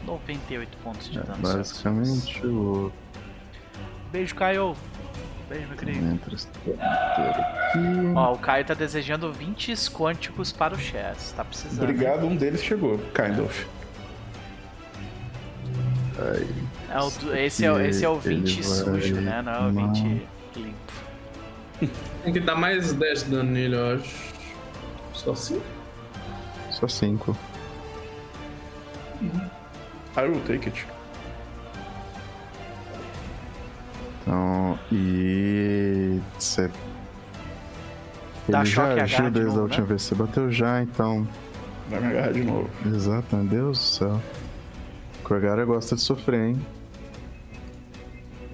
[0.05, 1.37] 98 pontos de é, dano.
[1.39, 2.91] Basicamente o.
[4.11, 4.75] Beijo, Caio.
[5.47, 6.19] Beijo, meu querido.
[8.15, 11.33] Ó, o Caio tá desejando 20 quânticos para o Chess.
[11.35, 11.83] Tá precisando.
[11.83, 12.97] Obrigado, um deles chegou.
[12.97, 13.67] Kind of.
[16.19, 16.47] Aí,
[16.89, 19.41] é o, esse, é, esse é o 20 sujo, né?
[19.41, 20.40] Não é o 20 limpo.
[22.23, 24.31] Tem que dar mais 10 dano nele, eu acho.
[25.13, 25.61] Só 5?
[26.71, 27.37] Só 5.
[30.17, 30.85] I will take it.
[34.21, 36.19] Então, e.
[36.37, 36.69] Você.
[38.49, 39.87] Ele já agiu desde novo, a última né?
[39.89, 40.01] vez.
[40.01, 41.27] Você bateu já, então.
[41.89, 42.69] Vai me agarrar de novo.
[42.85, 44.21] Exato, meu Deus do céu.
[45.23, 46.61] Corgara gosta de sofrer, hein?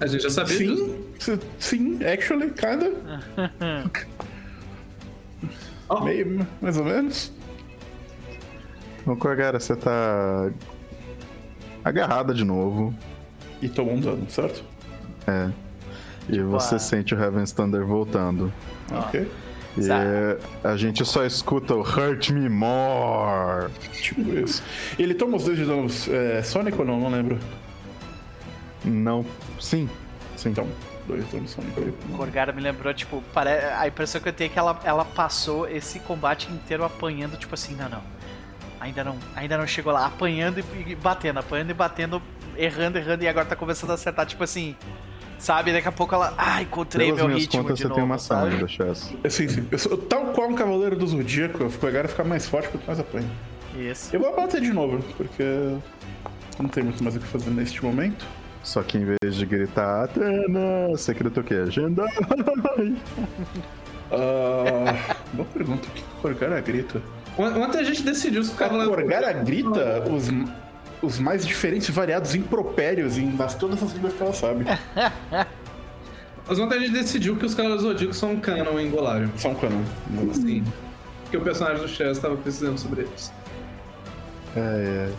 [0.00, 0.76] A gente já sabia.
[1.18, 2.92] Sim, sim, actually, kinda.
[5.88, 6.00] oh.
[6.00, 7.32] Meio, mais ou menos.
[9.00, 10.50] Então, Corgara, você tá
[11.84, 12.94] agarrada de novo.
[13.60, 14.62] E tomou um dano, certo?
[15.26, 15.50] É.
[16.28, 16.78] E tipo, você a...
[16.78, 18.52] sente o Heaven's Thunder voltando.
[18.92, 19.26] Ok.
[19.76, 19.88] E
[20.66, 23.70] a gente só escuta o Hurt Me More.
[23.92, 24.62] Tipo isso.
[24.98, 27.00] Ele toma os dois de danos é, Sonic ou não?
[27.00, 27.38] Não lembro.
[28.84, 29.24] Não.
[29.60, 29.88] Sim.
[30.36, 30.50] Sim.
[30.50, 30.68] Então,
[31.06, 31.94] dois danos Sonic.
[32.10, 33.50] Gorgara me lembrou, tipo, pare...
[33.50, 37.54] a impressão que eu tenho é que ela, ela passou esse combate inteiro apanhando, tipo
[37.54, 38.02] assim, não, não.
[38.80, 42.22] Ainda não, ainda não chegou lá, apanhando e batendo, apanhando e batendo,
[42.56, 44.76] errando, errando, e agora tá começando a acertar, tipo assim.
[45.38, 46.34] Sabe, daqui a pouco ela.
[46.36, 47.62] Ah, encontrei Pelas meu ritmo.
[47.62, 48.54] Contas, de você novo, tem uma sabe?
[48.54, 49.14] ainda, Chess.
[49.30, 49.68] Sim, sim.
[49.70, 52.84] Eu sou, tal qual um cavaleiro do Zodíaco, eu pegar e ficar mais forte quanto
[52.84, 53.30] mais apanho.
[53.76, 54.14] Isso.
[54.14, 55.76] Eu vou bater de novo, porque
[56.58, 58.26] não tem muito mais o que fazer neste momento.
[58.62, 61.54] Só que em vez de gritar Atena, você grita o quê?
[61.54, 62.04] Agenda!
[64.12, 64.94] uh,
[65.32, 67.00] boa pergunta, o que o Corgara grita?
[67.38, 68.52] Ontem a gente decidiu se.
[68.52, 70.28] O Corgara grita os
[71.02, 74.64] os mais diferentes, variados impropérios em nas, todas as línguas que ela sabe.
[76.48, 79.28] Mas ontem a gente decidiu que os Cavaleiros Zodíacos são canon em Golarion.
[79.36, 79.82] São canon.
[80.32, 80.64] Sim.
[81.22, 83.32] Porque o personagem do Chess estava precisando sobre eles.
[84.56, 85.12] É, é.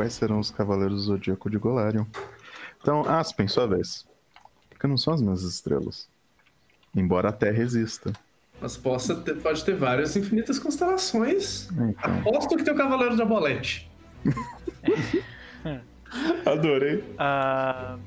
[0.00, 2.06] Quais serão os Cavaleiros do Zodíaco de Golarion?
[2.80, 4.06] Então, Aspen, sua vez.
[4.70, 6.08] Porque não são as mesmas estrelas.
[6.96, 8.10] Embora a Terra exista.
[8.62, 11.68] Mas possa ter, pode ter várias infinitas constelações.
[11.70, 12.18] Então.
[12.20, 13.90] Aposto que tem o Cavaleiro de Abolete.
[16.46, 17.04] Adorei.
[17.18, 18.00] Uh,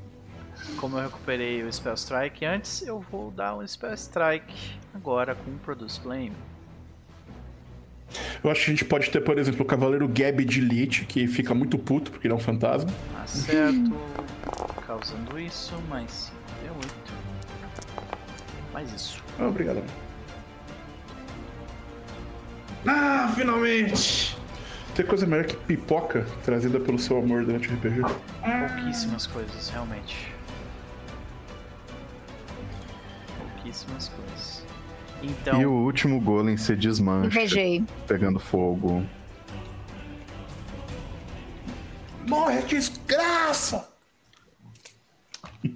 [0.78, 5.52] como eu recuperei o Spell Strike antes, eu vou dar um Spell Strike agora com
[5.52, 6.34] o Produce Flame.
[8.44, 11.28] Eu acho que a gente pode ter, por exemplo, o Cavaleiro Gab de Elite, que
[11.28, 12.92] fica muito puto porque ele é um fantasma.
[13.24, 13.94] Acerto,
[14.86, 16.32] causando isso, mais
[16.64, 17.14] 5 D8.
[18.74, 19.24] Mais isso.
[19.40, 19.84] Ah, obrigado.
[22.86, 24.36] Ah, finalmente!
[24.96, 28.02] Tem coisa melhor que pipoca trazida pelo seu amor durante o RPG?
[28.02, 30.32] Pouquíssimas coisas, realmente.
[33.40, 34.23] Pouquíssimas coisas.
[35.24, 35.60] Então.
[35.62, 37.28] E o último golem se desmancha.
[37.28, 37.84] Invejei.
[38.08, 39.04] Pegando fogo.
[42.28, 43.90] Morre, desgraça!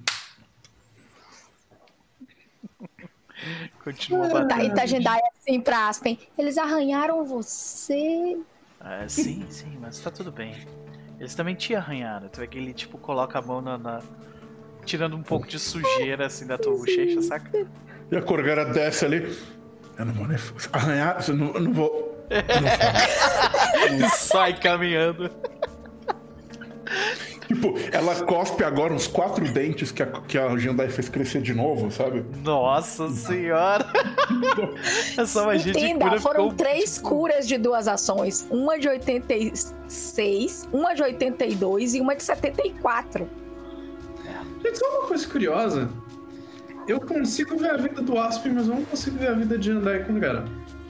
[3.83, 4.63] Continua Tá, batendo.
[4.65, 6.19] e Tajendai assim pra Aspen.
[6.37, 8.37] Eles arranharam você.
[8.83, 10.67] É, sim, sim, mas tá tudo bem.
[11.19, 12.27] Eles também te arranharam.
[12.29, 13.77] Tu vê que ele, tipo, coloca a mão na.
[13.77, 14.01] na-
[14.85, 17.67] Tirando um pouco de sujeira, assim, da tua bochecha, saca?
[18.11, 19.37] E a Corgara desce ali.
[19.97, 20.37] Eu não vou nem
[20.73, 22.25] arranhar, eu não, eu não vou.
[24.15, 25.31] Sai caminhando.
[27.47, 31.53] Tipo, ela cospe agora uns quatro dentes que a, que a Jandai fez crescer de
[31.53, 32.25] novo, sabe?
[32.43, 33.85] Nossa senhora!
[35.17, 38.45] Essa magia de Entenda, cura foram ficou, três curas de duas ações.
[38.49, 43.29] Uma de 86, uma de 82 e uma de 74.
[44.63, 45.89] Gente, só uma coisa curiosa.
[46.87, 49.71] Eu consigo ver a vida do Aspen, mas eu não consigo ver a vida de
[49.71, 50.45] Andai com o cara.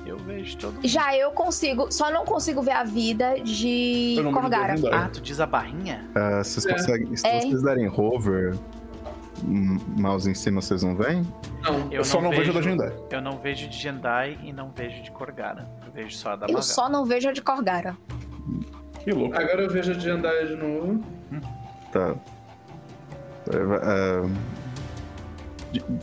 [0.06, 4.32] Eu vejo todo Já eu consigo, só não consigo ver a vida de Eu não
[4.32, 4.74] me Corgara.
[4.76, 5.10] lembro Ah, Jandai.
[5.11, 6.06] tu diz a barrinha?
[6.15, 6.72] Ah, vocês É.
[6.74, 7.15] conseguem.
[7.15, 7.41] Se É.
[7.41, 8.56] vocês derem hover,
[9.44, 11.24] hum, mouse em cima, vocês não veem?
[11.61, 11.91] Não.
[11.91, 12.94] Eu só não vejo a da Jandai.
[13.11, 15.68] Eu não vejo de Jendai e não vejo de Korgara.
[15.86, 16.61] Eu vejo só a da Eu Magal.
[16.64, 17.98] só não vejo a de Corgara.
[19.03, 19.36] Que louco.
[19.36, 21.03] Agora eu vejo a de Andai de novo.
[21.91, 22.15] Tá.
[23.49, 24.30] É, é,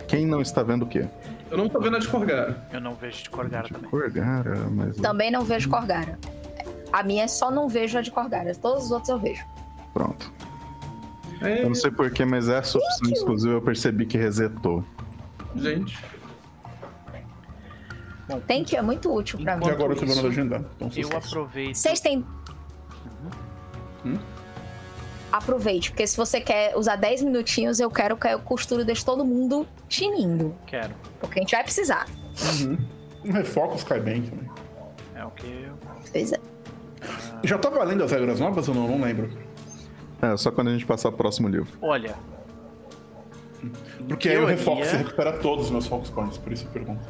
[0.09, 1.07] Quem não está vendo o quê?
[1.51, 2.67] Eu não tô vendo a de Corgara.
[2.73, 3.89] Eu não vejo de Korgara também.
[3.91, 4.97] Corgara, mas.
[4.97, 6.19] Também não vejo Corgara.
[6.93, 8.55] A minha é só não vejo a de Corgara.
[8.55, 9.45] Todos os outros eu vejo.
[9.93, 10.33] Pronto.
[11.41, 14.85] É, Eu não sei porquê, mas essa opção exclusiva eu percebi que resetou.
[15.57, 15.99] gente.
[18.47, 19.67] Tem que é muito útil pra mim.
[19.67, 20.57] E agora eu tô vendo.
[20.57, 21.29] Então, Eu sucesso.
[21.29, 21.75] aproveito.
[21.77, 22.25] Vocês têm.
[24.05, 24.17] Hum?
[25.35, 29.05] Aproveite, porque se você quer usar 10 minutinhos, eu quero que eu costuro e deixe
[29.05, 30.55] todo mundo tinindo.
[30.65, 30.95] Quero.
[31.19, 32.07] Porque a gente vai precisar.
[33.27, 34.49] Um refocus cai bem também.
[35.15, 35.73] É o que eu.
[36.13, 36.39] Pois é.
[37.43, 38.87] Já tá valendo as regras novas ou não?
[38.87, 39.31] Não lembro.
[40.21, 41.73] É, só quando a gente passar pro próximo livro.
[41.81, 42.15] Olha.
[44.07, 46.71] Porque aí o teoria- refocus você recupera todos os meus focus points, por isso eu
[46.71, 47.03] pergunto.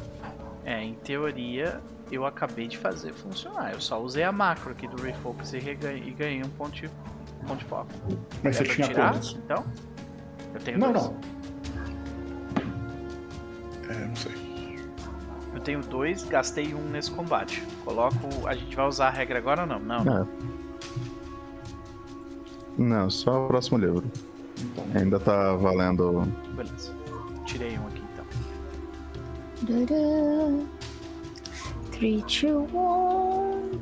[0.63, 3.73] É, em teoria, eu acabei de fazer funcionar.
[3.73, 6.89] Eu só usei a macro aqui do Refocus e, e ganhei um ponto de,
[7.45, 7.87] ponto de foco.
[8.43, 9.37] Mas É você tinha tirar, todos.
[9.43, 9.63] Então?
[10.53, 11.05] Eu tenho Não, dois.
[11.05, 11.15] não.
[13.89, 14.79] É, não sei.
[15.53, 17.61] Eu tenho dois, gastei um nesse combate.
[17.83, 18.47] Coloco.
[18.47, 19.79] A gente vai usar a regra agora ou não?
[19.79, 20.03] Não.
[20.03, 20.23] não.
[20.23, 20.27] É.
[22.77, 24.03] Não, só o próximo livro.
[24.93, 26.23] Ainda tá valendo.
[26.55, 26.93] Beleza.
[27.45, 28.25] Tirei um aqui então.
[31.91, 33.79] Three, two, one.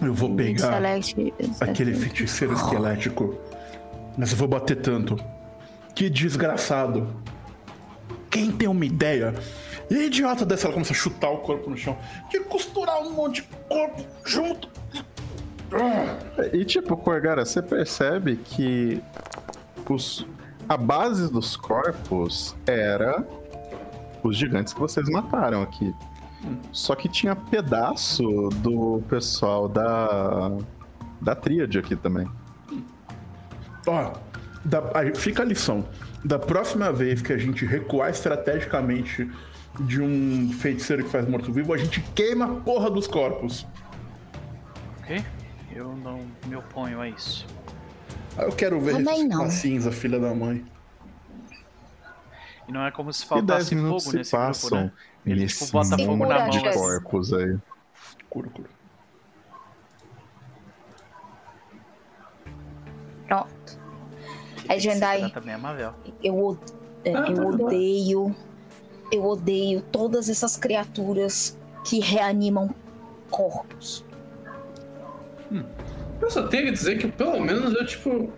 [0.00, 0.80] Eu vou pegar
[1.60, 3.36] aquele feiticeiro esquelético.
[4.16, 5.16] Mas eu vou bater tanto.
[5.94, 7.08] Que desgraçado.
[8.30, 9.34] Quem tem uma ideia?
[9.90, 11.96] E a idiota dessa, ela começa a chutar o corpo no chão.
[12.30, 14.68] De costurar um monte de corpo junto.
[16.52, 19.02] E tipo, Corgara, você percebe que
[19.88, 20.26] os...
[20.68, 23.26] a base dos corpos era
[24.22, 25.94] os gigantes que vocês mataram aqui.
[26.72, 28.22] Só que tinha pedaço
[28.62, 30.52] do pessoal da.
[31.20, 32.28] da tríade aqui também.
[33.86, 34.12] Ó,
[34.64, 35.84] da- aí fica a lição.
[36.24, 39.30] Da próxima vez que a gente recuar estrategicamente
[39.80, 43.66] de um feiticeiro que faz morto-vivo, a gente queima a porra dos corpos.
[45.00, 45.24] Ok?
[45.74, 47.46] Eu não me oponho a isso.
[48.36, 48.94] Ah, Eu quero ver
[49.42, 50.64] a cinza, filha da mãe.
[52.68, 54.92] E não é como se E 10 faltasse minutos fogo se nesse grupo, passam né?
[55.26, 56.64] Ele, nesse tipo, bota fogo na de mão.
[56.64, 56.66] Jess.
[56.68, 56.78] assim.
[56.78, 57.58] corpos aí.
[58.30, 58.68] Cura, cura.
[63.26, 63.78] Pronto.
[64.68, 65.32] É Jendai.
[65.34, 65.94] a Mavel.
[66.22, 66.58] Eu, o-
[67.04, 68.36] é, Ah, eu tá odeio.
[69.10, 72.74] Eu odeio todas essas criaturas que reanimam
[73.30, 74.04] corpos.
[76.20, 78.30] Eu só tenho que dizer que pelo menos eu, tipo.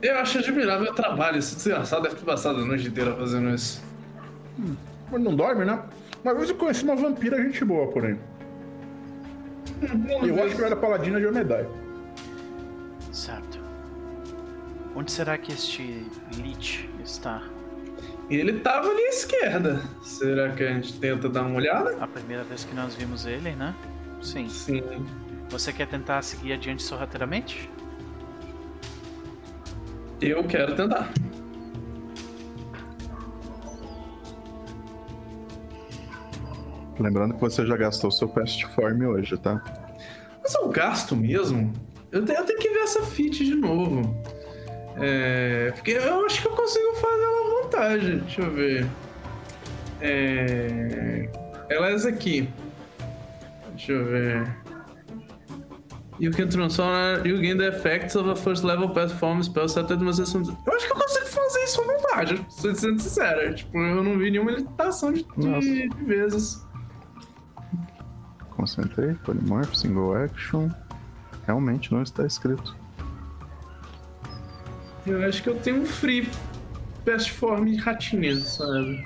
[0.00, 1.38] Eu acho admirável o trabalho.
[1.38, 3.80] Esse desgraçado deve ter passado a noite inteira fazendo isso.
[5.12, 5.82] Mas não dorme, né?
[6.24, 8.18] Uma vez eu conheci uma vampira gente boa, porém.
[10.26, 11.68] Eu acho que eu era paladina de Omedai.
[13.12, 13.60] Certo.
[14.96, 16.06] Onde será que este
[16.36, 17.42] Lich está?
[18.30, 19.82] Ele tava ali à esquerda.
[20.02, 21.94] Será que a gente tenta dar uma olhada?
[22.00, 23.74] A primeira vez que nós vimos ele, né?
[24.22, 24.48] Sim.
[24.48, 24.82] Sim.
[25.50, 27.68] Você quer tentar seguir adiante sorrateiramente?
[30.22, 31.12] Eu quero tentar.
[37.02, 39.60] Lembrando que você já gastou seu Pest Form hoje, tá?
[40.40, 41.72] Mas eu gasto mesmo?
[42.12, 44.16] Eu tenho, eu tenho que ver essa fit de novo.
[44.96, 48.16] É, porque eu acho que eu consigo fazer ela à vontade.
[48.20, 48.86] Deixa eu ver.
[50.00, 51.28] É,
[51.68, 52.48] ela é essa aqui.
[53.70, 54.62] Deixa eu ver.
[56.20, 60.00] You can transform you gain the effects of a first level platform spell set at
[60.00, 60.42] uma sessão.
[60.42, 63.54] Eu acho que eu consigo fazer isso à vontade, sendo sincero.
[63.54, 66.64] Tipo, eu não vi nenhuma limitação de, de, de vezes.
[68.56, 70.68] Concentrei, polymorph, single action.
[71.46, 72.76] Realmente não está escrito.
[75.06, 76.28] Eu acho que eu tenho um free
[77.04, 79.04] best form ratinha, sabe?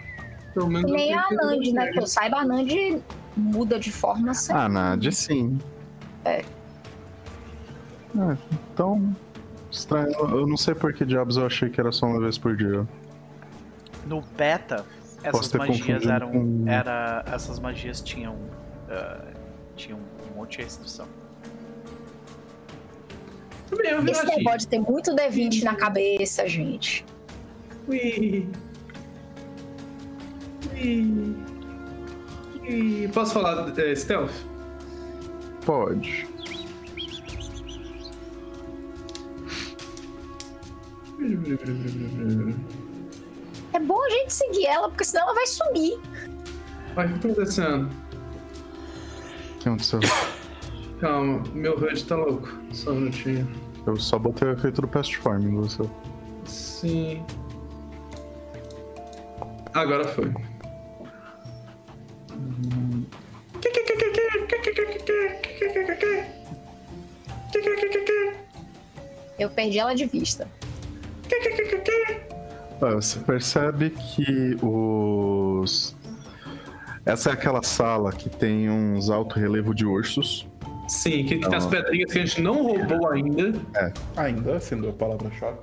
[0.52, 0.90] Pelo menos.
[0.90, 1.90] Nem a Nand, né?
[1.92, 3.02] Que eu saiba, a Nand
[3.36, 4.62] muda de forma sempre.
[4.62, 5.58] A Nand, sim.
[6.24, 6.38] É.
[8.18, 8.36] É,
[8.72, 9.14] então.
[9.70, 10.12] Estranho.
[10.12, 12.86] Eu não sei por que diabos eu achei que era só uma vez por dia.
[14.06, 14.84] No beta,
[15.22, 16.30] essas magias eram.
[16.30, 16.64] Com...
[16.66, 18.34] Era, essas magias tinham.
[18.34, 19.35] Uh,
[19.76, 21.06] tinham um monte de restrição.
[23.72, 27.04] Esse negócio pode ter muito D20 na cabeça, gente.
[27.88, 28.48] Ui.
[30.74, 31.36] Ui.
[32.62, 33.08] Ui.
[33.12, 34.32] Posso falar é, stealth?
[35.64, 36.26] Pode.
[43.72, 45.98] É bom a gente seguir ela, porque senão ela vai sumir.
[46.94, 48.05] Vai, o que tá acontecendo?
[49.66, 50.00] Que aconteceu?
[51.00, 52.48] Calma, meu HUD tá louco.
[52.72, 53.48] Só um minutinho.
[53.84, 55.82] Eu só botei o efeito do Past Farm em você.
[56.44, 57.24] Sim.
[59.74, 60.32] Agora foi.
[69.38, 70.48] Eu perdi ela de vista.
[72.80, 75.95] Você percebe que os.
[77.06, 80.48] Essa é aquela sala que tem uns alto relevo de ursos.
[80.88, 83.60] Sim, que, que tem as pedrinhas que a gente não roubou ainda.
[83.76, 83.92] É.
[84.16, 85.58] Ainda, sendo a palavra-chave.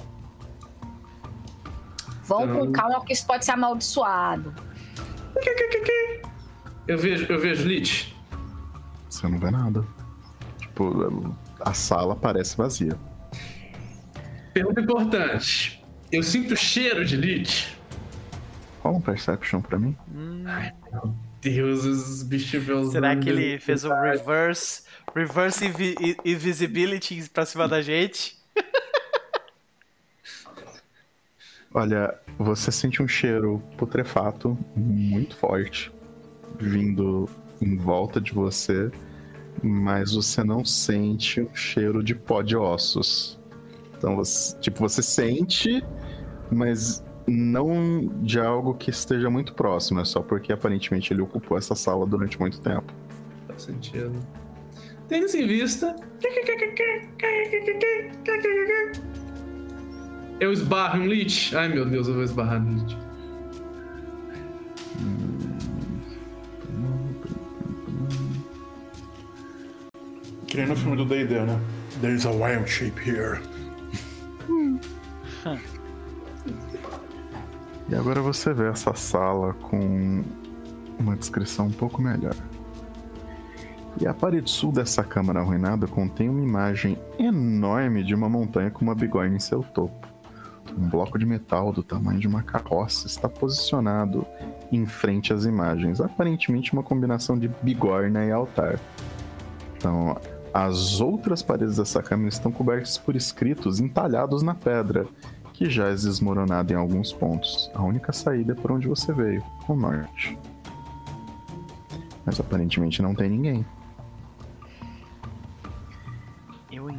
[2.23, 2.59] Vão então...
[2.59, 4.53] com calma, porque isso pode ser amaldiçoado.
[6.87, 8.15] Eu vejo, eu vejo Lich.
[9.09, 9.85] Você não vê nada.
[10.59, 12.97] Tipo, a sala parece vazia.
[14.53, 15.83] Pergunta importante.
[16.09, 17.77] Eu sinto cheiro de Lich.
[18.81, 19.97] Qual um Perception pra mim?
[20.13, 20.43] Hum.
[20.45, 20.71] Ai,
[21.43, 24.83] Deus, os bichos Será que ele fez um reverse
[25.15, 25.95] Reverse invi
[26.25, 28.37] invisibility pra cima da gente.
[31.73, 35.91] Olha, você sente um cheiro putrefato muito forte
[36.59, 37.29] vindo
[37.61, 38.91] em volta de você,
[39.61, 43.39] mas você não sente um cheiro de pó de ossos.
[43.97, 45.83] Então, você, tipo, você sente,
[46.51, 51.75] mas não de algo que esteja muito próximo, é só porque aparentemente ele ocupou essa
[51.75, 52.93] sala durante muito tempo.
[53.47, 54.13] Faz sentido.
[55.07, 55.95] Tendo isso em vista.
[60.39, 61.55] Eu esbarro um Lich.
[61.55, 62.97] Ai meu Deus, eu vou esbarrar no Lich.
[70.47, 71.59] Que nem no filme do D&D, né?
[72.01, 73.39] There's a wild shape here.
[77.93, 80.23] E agora você vê essa sala com
[80.97, 82.33] uma descrição um pouco melhor.
[84.01, 88.83] E a parede sul dessa câmara arruinada contém uma imagem enorme de uma montanha com
[88.83, 90.07] uma bigorna em seu topo.
[90.75, 94.25] Um bloco de metal do tamanho de uma carroça está posicionado
[94.71, 98.79] em frente às imagens, aparentemente uma combinação de bigorna e altar.
[99.77, 100.17] Então,
[100.51, 105.05] as outras paredes dessa câmara estão cobertas por escritos entalhados na pedra,
[105.53, 107.69] que já é desmoronada em alguns pontos.
[107.73, 110.37] A única saída é por onde você veio, o norte.
[112.25, 113.65] Mas aparentemente não tem ninguém.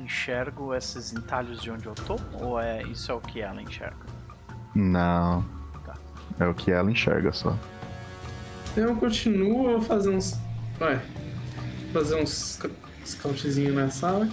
[0.04, 2.16] enxergo esses entalhos de onde eu tô?
[2.40, 3.96] Ou é isso é o que ela enxerga?
[4.74, 5.44] Não.
[5.84, 5.94] Tá.
[6.38, 7.56] É o que ela enxerga só.
[8.76, 10.38] Eu continuo a fazer uns.
[10.78, 11.00] Vai.
[11.92, 12.60] Fazer uns
[13.04, 14.28] scoutzinho na sala.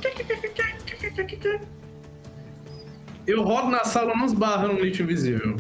[3.28, 5.56] Eu rodo na sala, não esbarro no lixo invisível.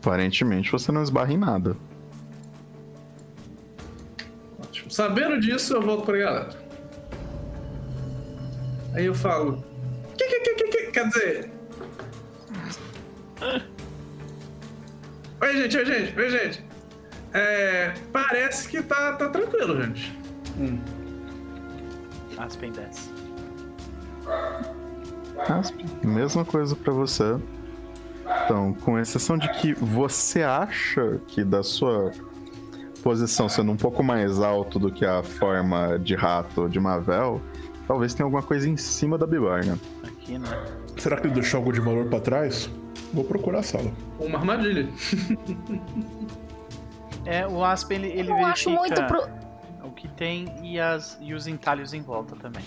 [0.00, 1.76] Aparentemente você não esbarra em nada.
[4.58, 4.90] Ótimo.
[4.90, 6.50] Sabendo disso, eu volto pra galera.
[8.94, 9.62] Aí eu falo.
[10.16, 10.90] Que, que, que, que, que?
[10.90, 11.50] Quer dizer.
[15.42, 16.64] Oi, gente, oi, gente, oi, gente.
[17.32, 20.18] É, parece que tá, tá tranquilo, gente.
[20.58, 20.78] Hum.
[22.38, 23.10] Aspen 10.
[25.46, 27.38] Tá, Asp, mesma coisa para você.
[28.44, 32.12] Então, com exceção de que você acha que da sua
[33.02, 37.40] posição sendo um pouco mais alto do que a forma de rato de Mavel,
[37.86, 39.78] talvez tenha alguma coisa em cima da Bibarna.
[40.04, 40.48] Aqui, né?
[40.96, 42.70] Será que ele deixou algo de valor para trás?
[43.12, 43.90] Vou procurar a sala.
[44.18, 44.88] Uma armadilha.
[47.24, 49.26] é, o Aspen, ele, ele Eu acho muito pro...
[49.82, 52.62] o que tem e, as, e os entalhos em volta também.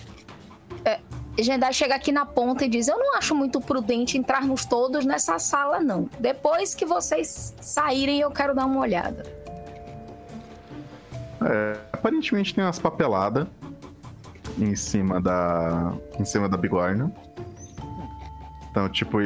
[0.83, 0.99] É,
[1.41, 5.39] Jendai chega aqui na ponta e diz: Eu não acho muito prudente entrarmos todos nessa
[5.39, 6.10] sala, não.
[6.19, 9.23] Depois que vocês saírem, eu quero dar uma olhada.
[11.41, 13.47] É, aparentemente tem umas papeladas
[14.60, 15.93] em cima da.
[16.19, 17.11] em cima da bigorna.
[18.69, 19.19] Então, tipo,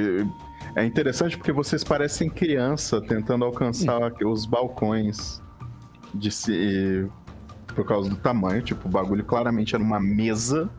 [0.76, 5.42] é interessante porque vocês parecem criança tentando alcançar os balcões
[6.14, 7.10] de si.
[7.68, 10.70] Por causa do tamanho, tipo, o bagulho claramente era uma mesa.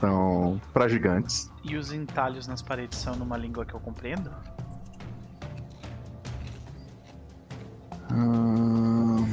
[0.00, 1.50] Então, pra gigantes.
[1.62, 4.30] E os entalhos nas paredes são numa língua que eu compreendo?
[8.10, 9.26] Ahn,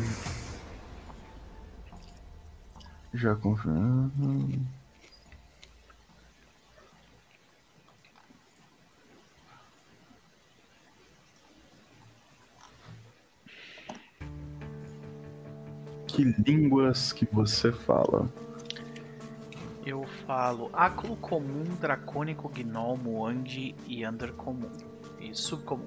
[3.14, 4.12] Já confirmado.
[16.08, 18.30] Que línguas que você fala?
[19.88, 24.70] Eu falo áculo comum, dracônico, gnomo, andi e undercomum.
[25.18, 25.86] E subcomum.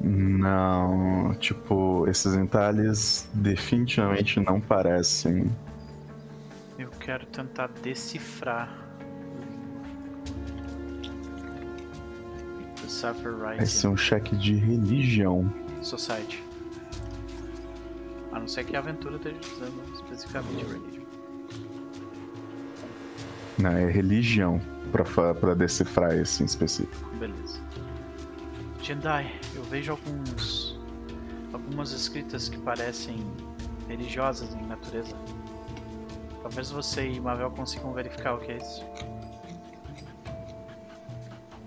[0.00, 5.50] Não, tipo, esses entalhes definitivamente não parecem.
[6.78, 8.78] Eu quero tentar decifrar.
[13.56, 15.52] Vai ser um cheque de religião.
[15.82, 16.45] Society.
[18.36, 21.02] A não ser que a aventura esteja dizendo especificamente religion.
[23.56, 24.60] Não, é religião
[24.92, 27.08] pra, pra decifrar esse em específico.
[27.14, 27.58] Beleza.
[28.82, 30.78] Jendai, eu vejo alguns.
[31.50, 33.26] algumas escritas que parecem
[33.88, 35.16] religiosas em natureza.
[36.42, 38.84] Talvez você e Mavel consigam verificar o que é isso.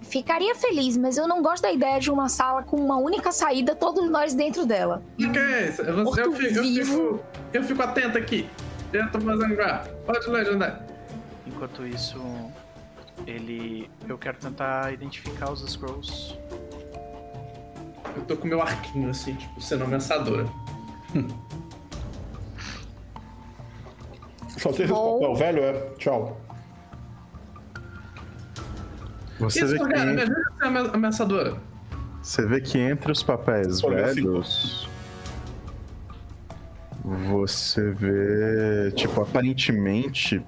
[0.10, 3.76] Ficaria feliz, mas eu não gosto da ideia de uma sala com uma única saída,
[3.76, 5.04] todos nós dentro dela.
[5.20, 5.84] O que é isso?
[5.84, 7.20] Eu, Morto eu, fico, eu, fico,
[7.54, 8.50] eu fico atento aqui.
[8.92, 9.56] Eu tô fazendo.
[10.08, 10.82] Pode ler, Jandai.
[11.46, 12.20] Enquanto isso,
[13.28, 13.88] ele.
[14.08, 16.36] Eu quero tentar identificar os scrolls.
[18.16, 20.48] Eu tô com meu arquinho assim, tipo, sendo ameaçadora.
[24.58, 25.74] Só tem papel velho, é?
[26.00, 26.36] Tchau.
[29.40, 31.58] Você Isso, vê, cara, me que, ajuda a ser ame- ameaçadora.
[32.22, 34.16] você vê que entre os papéis Olha, assim.
[34.16, 34.90] velhos.
[37.30, 38.92] Você vê.
[38.96, 40.42] Tipo, aparentemente.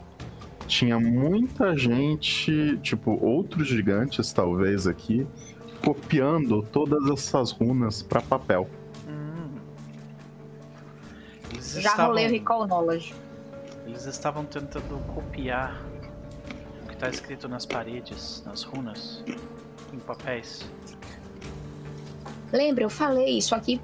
[0.67, 5.27] Tinha muita gente, tipo, outros gigantes, talvez, aqui,
[5.83, 8.69] copiando todas essas runas pra papel.
[9.05, 9.49] Hum.
[11.51, 13.13] Eles Já estavam, rolei o Recall Knowledge.
[13.85, 15.81] eles estavam tentando copiar
[17.01, 19.23] está escrito nas paredes, nas runas,
[19.91, 20.69] em papéis.
[22.53, 23.81] Lembra, eu falei, isso aqui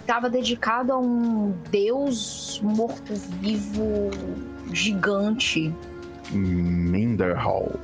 [0.00, 4.10] estava dedicado a um deus morto-vivo
[4.72, 5.74] gigante,
[6.32, 7.78] Minderhall.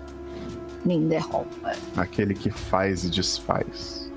[0.86, 1.46] Ninderhall.
[1.64, 2.00] É.
[2.00, 4.10] Aquele que faz e desfaz.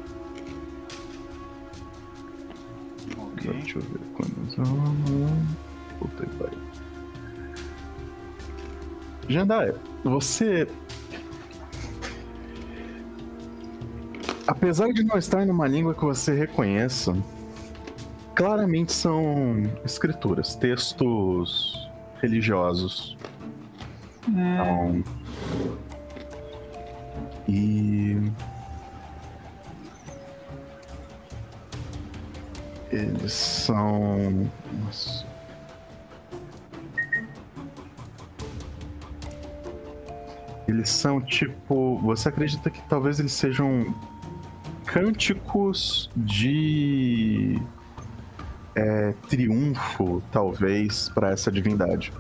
[3.18, 3.52] Ok.
[3.52, 4.56] Deixa eu ver quantos.
[6.00, 6.63] Puta que pariu.
[9.28, 9.74] Jandai,
[10.04, 10.68] você.
[14.46, 17.16] Apesar de não estar numa língua que você reconheça,
[18.36, 21.90] claramente são escrituras, textos
[22.22, 23.18] religiosos.
[24.28, 25.04] Então,
[27.48, 28.18] e.
[32.92, 34.50] Eles são.
[34.86, 35.23] Nossa.
[40.68, 41.98] Eles são tipo.
[42.00, 43.94] Você acredita que talvez eles sejam
[44.86, 47.62] cânticos de.
[48.76, 52.14] é, triunfo, talvez, para essa divindade.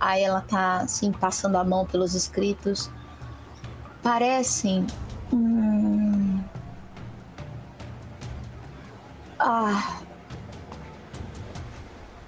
[0.00, 2.90] Aí ela tá assim, passando a mão pelos escritos.
[4.02, 4.86] Parecem.
[5.32, 6.40] hum,
[9.38, 10.00] Ah.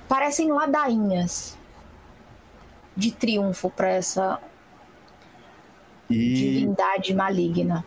[0.09, 1.57] Parecem ladainhas
[2.97, 4.41] de triunfo para essa
[6.15, 7.85] E, divindade maligna.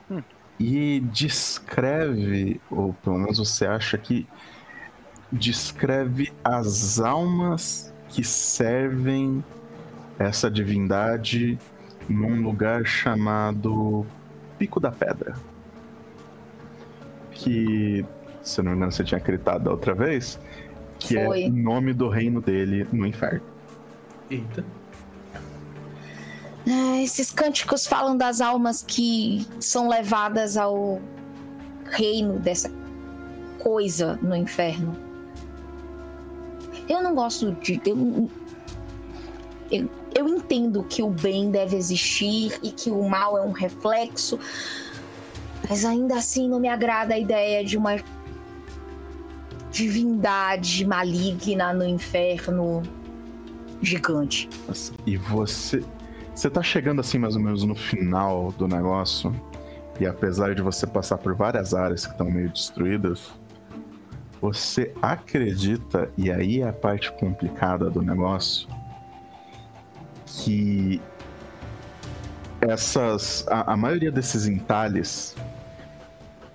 [0.60, 4.28] e descreve, ou pelo menos você acha que
[5.32, 9.44] descreve as almas que servem
[10.18, 11.60] essa divindade
[12.10, 14.06] num lugar chamado
[14.58, 15.36] Pico da Pedra.
[17.32, 18.04] que,
[18.42, 20.40] se não me engano, você tinha acreditado da outra vez,
[20.98, 21.44] que é Foi.
[21.44, 23.42] é o nome do reino dele no inferno.
[24.30, 24.66] Eita.
[27.02, 31.02] Esses cânticos falam das almas que são levadas ao
[31.86, 32.70] reino dessa
[33.60, 34.98] coisa no inferno.
[36.90, 37.80] Eu não gosto de.
[37.86, 38.30] Eu,
[39.72, 44.38] eu, eu entendo que o bem deve existir e que o mal é um reflexo,
[45.70, 47.96] mas ainda assim não me agrada a ideia de uma
[49.72, 52.84] divindade maligna no inferno
[53.82, 54.50] gigante.
[55.06, 55.84] E você
[56.38, 59.34] você tá chegando assim mais ou menos no final do negócio,
[60.00, 63.32] e apesar de você passar por várias áreas que estão meio destruídas,
[64.40, 68.70] você acredita, e aí é a parte complicada do negócio,
[70.26, 71.02] que
[72.62, 73.44] essas.
[73.48, 75.36] A, a maioria desses entalhes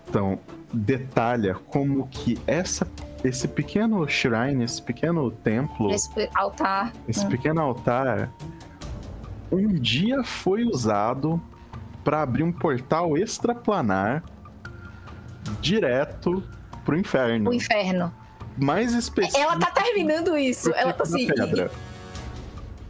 [0.08, 0.38] então,
[0.72, 2.86] detalha como que essa,
[3.24, 5.90] esse pequeno shrine, esse pequeno templo.
[5.90, 6.92] Esse altar.
[7.08, 8.30] Esse pequeno altar
[9.52, 11.40] um dia foi usado
[12.02, 14.24] para abrir um portal extraplanar
[15.60, 16.42] direto
[16.84, 17.50] pro inferno.
[17.50, 18.12] O inferno.
[18.56, 19.38] Mais específico.
[19.38, 20.72] Ela tá terminando isso.
[20.74, 21.28] Ela tá assim.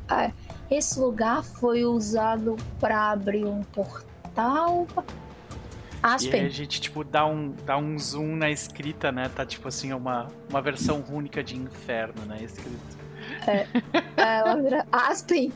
[0.08, 0.30] Ah,
[0.70, 4.86] esse lugar foi usado para abrir um portal.
[6.02, 6.32] Aspen.
[6.32, 9.30] E aí a gente, tipo, dá um, dá um zoom na escrita, né?
[9.34, 12.38] Tá, tipo assim, uma, uma versão única de inferno, né?
[12.42, 13.02] Escrito.
[13.46, 13.66] É,
[14.16, 15.52] ela vira Aspen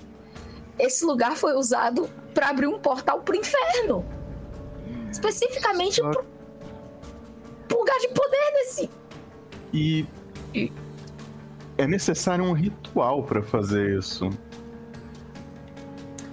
[0.78, 4.04] esse lugar foi usado para abrir um portal pro inferno.
[5.10, 6.10] Especificamente Só...
[6.10, 6.24] pro,
[7.68, 8.90] pro lugar de poder desse.
[9.72, 10.06] E,
[10.54, 10.72] e...
[11.78, 14.30] é necessário um ritual para fazer isso.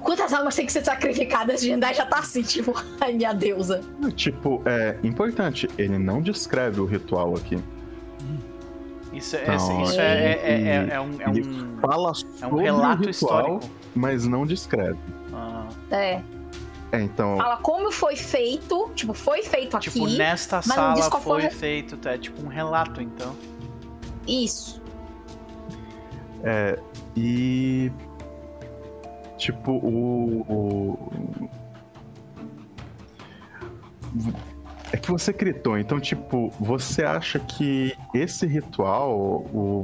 [0.01, 1.61] Quantas almas tem que ser sacrificadas?
[1.61, 3.81] Jandai já tá assim, tipo, ai minha deusa.
[4.15, 7.57] Tipo, é importante, ele não descreve o ritual aqui.
[9.13, 12.11] Isso, é, então, isso é, é, é, é, um, é um, fala
[12.41, 13.82] é um relato ritual, histórico.
[13.95, 14.99] Mas não descreve.
[15.33, 15.67] Ah.
[15.91, 16.21] É.
[16.91, 17.37] É, então.
[17.37, 19.89] Fala como foi feito, tipo, foi feito aqui.
[19.89, 23.35] Tipo, nesta sala foi, foi feito, é tipo um relato, então.
[24.27, 24.81] Isso.
[26.43, 26.77] É,
[27.15, 27.91] e.
[29.37, 31.43] Tipo, o, o
[34.91, 39.83] é que você gritou, então, tipo, você acha que esse ritual o...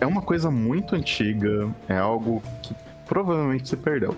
[0.00, 2.74] é uma coisa muito antiga, é algo que
[3.06, 4.16] provavelmente se perdeu.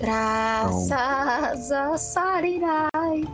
[0.00, 3.24] Graças então, a Sarinai.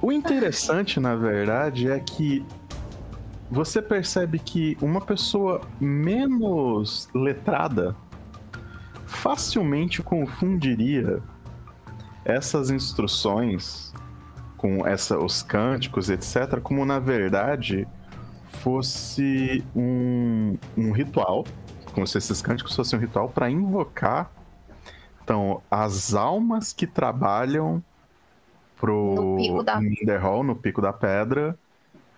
[0.00, 2.44] O interessante, na verdade, é que
[3.50, 7.94] você percebe que uma pessoa menos letrada
[9.06, 11.22] facilmente confundiria
[12.24, 13.92] essas instruções
[14.56, 17.86] com essa, os cânticos, etc., como na verdade
[18.62, 21.44] fosse um, um ritual,
[21.92, 24.30] como se esses cânticos fossem um ritual para invocar
[25.26, 27.82] então as almas que trabalham
[28.76, 29.80] pro no da...
[29.80, 31.58] Minderhall, no Pico da Pedra,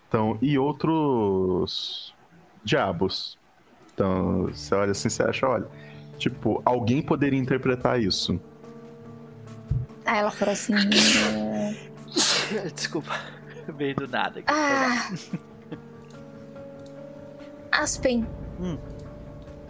[0.07, 2.15] então, e outros
[2.63, 3.39] diabos.
[3.95, 5.67] Então, você olha assim, você acha, olha,
[6.19, 8.39] tipo, alguém poderia interpretar isso.
[10.05, 10.75] Aí ela falou assim.
[12.75, 13.19] Desculpa,
[13.75, 14.41] veio do nada.
[14.41, 14.53] Aqui.
[14.53, 15.11] Ah.
[17.71, 18.27] Aspen.
[18.61, 18.79] Hum.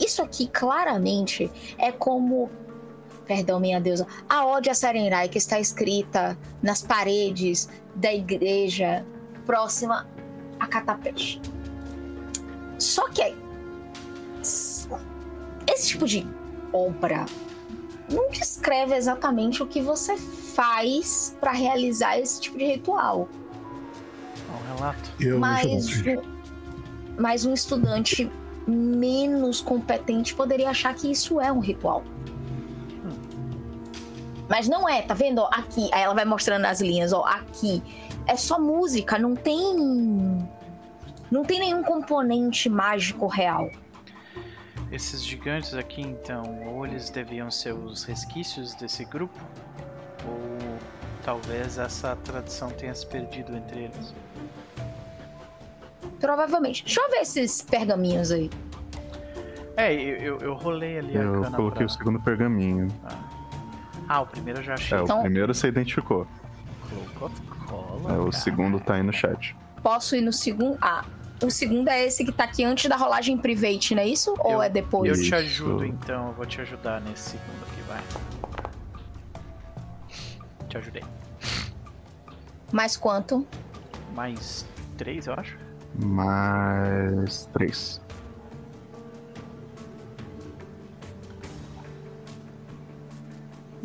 [0.01, 2.51] Isso aqui claramente é como.
[3.27, 4.07] Perdão, minha deusa.
[4.29, 9.05] A Ode a Sarenrai que está escrita nas paredes da igreja
[9.45, 10.09] próxima
[10.59, 11.41] a Catapeste.
[12.79, 13.35] Só que
[15.67, 16.27] esse tipo de
[16.73, 17.27] obra
[18.11, 23.29] não descreve exatamente o que você faz para realizar esse tipo de ritual.
[24.49, 25.11] É um relato.
[25.21, 25.87] Eu mas,
[27.19, 28.31] mas um estudante
[28.67, 32.05] menos competente poderia achar que isso é um ritual.
[34.49, 35.43] Mas não é, tá vendo?
[35.45, 37.83] Aqui, aí ela vai mostrando as linhas, ó, aqui.
[38.27, 39.59] É só música, não tem.
[41.31, 43.71] Não tem nenhum componente mágico real.
[44.91, 49.39] Esses gigantes aqui, então, ou eles deviam ser os resquícios desse grupo,
[50.27, 50.79] ou
[51.23, 54.15] talvez essa tradição tenha se perdido entre eles.
[56.21, 56.85] Provavelmente.
[56.85, 58.51] Deixa eu ver esses pergaminhos aí.
[59.77, 61.87] É, eu, eu, eu rolei ali eu a Eu coloquei pra...
[61.87, 62.89] o segundo pergaminho.
[63.05, 63.19] Ah.
[64.09, 64.21] ah.
[64.23, 64.99] o primeiro eu já achei.
[64.99, 65.19] É, então...
[65.19, 66.27] o primeiro você identificou.
[66.91, 67.31] Colocou
[67.69, 68.15] cola.
[68.15, 69.55] É, o segundo tá aí no chat.
[69.83, 70.77] Posso ir no segundo?
[70.81, 71.05] Ah,
[71.43, 74.31] o segundo é esse que tá aqui antes da rolagem private, não é isso?
[74.31, 75.17] Eu, Ou é depois?
[75.17, 78.03] Eu te ajudo então, eu vou te ajudar nesse segundo aqui, vai.
[80.69, 81.05] Te ajudei.
[82.73, 83.47] Mais quanto?
[84.15, 84.67] Mais
[84.97, 85.57] três, eu acho.
[85.95, 88.01] Mais três.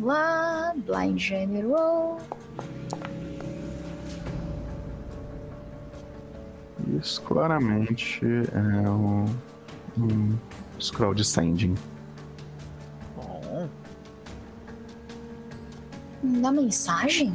[0.00, 2.18] Lá, Blind General.
[7.00, 8.20] Isso claramente
[8.52, 9.24] é um,
[9.98, 10.38] um
[10.78, 11.74] scroll de sending.
[13.16, 13.68] Bom.
[16.22, 17.34] Da mensagem?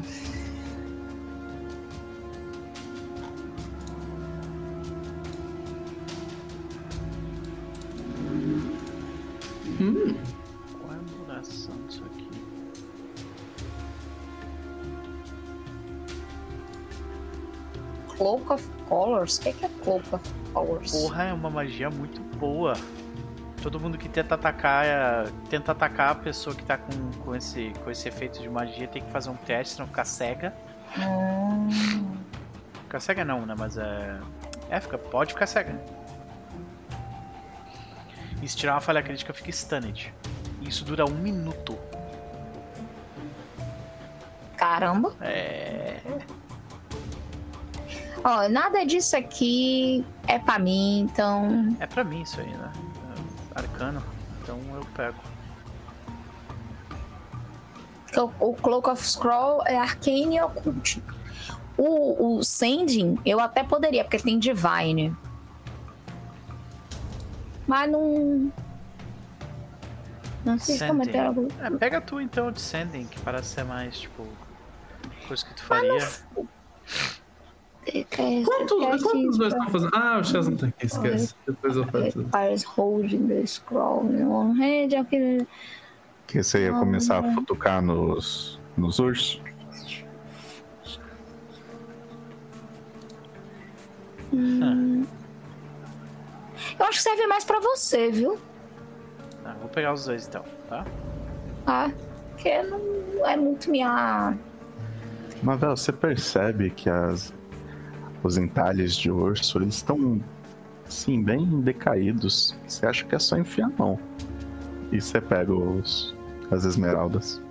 [9.80, 10.16] Hum.
[10.82, 12.30] Qual é a duração disso aqui?
[18.18, 19.38] Cloak of Colors?
[19.38, 20.92] O que é, que é Cloak of Colors?
[20.92, 22.74] Porra, é uma magia muito boa.
[23.62, 27.72] Todo mundo que tenta atacar, é, tenta atacar a pessoa que tá com, com, esse,
[27.84, 30.54] com esse efeito de magia tem que fazer um teste, senão ficar cega.
[30.98, 31.70] Hum.
[32.84, 33.56] Ficar cega não, né?
[33.58, 34.20] Mas é.
[34.70, 35.80] É, fica, pode ficar cega.
[38.42, 40.14] E se tirar uma falha crítica, fica stunned.
[40.62, 41.78] E isso dura um minuto.
[44.56, 45.14] Caramba.
[45.22, 46.00] É.
[48.24, 51.76] Ó, nada disso aqui é pra mim, então.
[51.80, 52.72] É pra mim isso aí, né?
[53.56, 54.04] É arcano.
[54.42, 55.20] Então eu pego.
[58.18, 61.02] O, o Cloak of Scroll é Arcane e Occult.
[61.78, 65.16] O, o Sending eu até poderia, porque tem Divine.
[67.70, 68.52] Mas não.
[70.44, 70.92] Não sei se Sending.
[71.00, 71.48] cometer algo.
[71.62, 74.26] É, pega tu então de Sending, que parece ser mais, tipo.
[75.28, 75.98] Coisa que tu faria.
[77.86, 78.04] É,
[78.44, 79.92] Quanto, quantos dois estão fazendo?
[79.96, 81.36] Ah, o Chaz não tem aqui, esquece.
[81.46, 82.22] Depois eu faço.
[82.24, 84.94] Requires holding the scroll in one hand.
[85.00, 85.48] aquele-
[86.26, 89.40] Que você ia começar a futucar nos, nos ursos.
[94.34, 95.06] Hum.
[96.80, 98.40] Eu acho que serve mais pra você, viu?
[99.44, 100.86] Ah, vou pegar os dois então, tá?
[101.68, 101.92] Ah,
[102.30, 104.38] porque não é muito minha.
[105.44, 107.34] Mavel, você percebe que as,
[108.24, 110.24] os entalhes de urso eles estão,
[110.88, 112.58] sim, bem decaídos.
[112.66, 114.00] Você acha que é só enfiar a mão.
[114.92, 116.16] E você pega os,
[116.50, 117.42] as esmeraldas.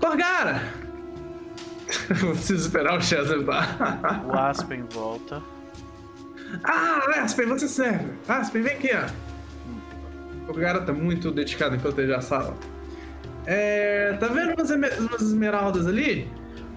[0.00, 0.60] Torgara!
[2.06, 4.24] Preciso esperar o levar.
[4.26, 5.40] O Aspen volta.
[6.62, 8.12] Ah, Aspen, você serve.
[8.28, 10.50] Aspen, vem aqui, ó.
[10.50, 12.56] O cara tá muito dedicado em proteger a sala.
[13.46, 14.12] É.
[14.20, 16.30] Tá vendo umas, umas esmeraldas ali?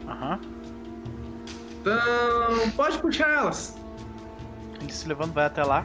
[0.08, 0.40] Aham.
[1.82, 2.72] Então.
[2.76, 3.76] Pode puxar elas.
[4.82, 5.84] Ele se levanta, vai até lá.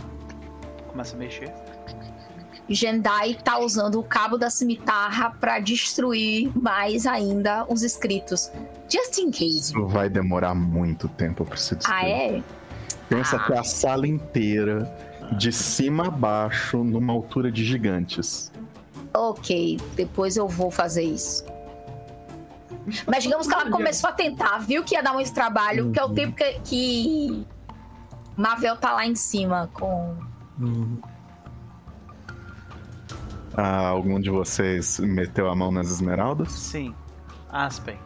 [0.88, 1.52] Começa a mexer.
[2.68, 8.50] Jendai tá usando o cabo da cimitarra pra destruir mais ainda os escritos.
[8.88, 9.72] Just in case.
[9.72, 11.98] Isso vai demorar muito tempo pra se destruir.
[11.98, 12.42] Ah, é?
[13.16, 13.40] Pensa Ah.
[13.46, 14.90] que a sala inteira,
[15.36, 18.50] de cima a baixo, numa altura de gigantes.
[19.14, 21.44] Ok, depois eu vou fazer isso.
[23.06, 26.04] Mas digamos que ela começou a tentar, viu que ia dar muito trabalho, que é
[26.04, 27.46] o tempo que, que
[28.36, 30.16] Mavel tá lá em cima com.
[33.54, 36.50] Ah, algum de vocês meteu a mão nas esmeraldas?
[36.52, 36.94] Sim.
[37.50, 37.98] Aspen.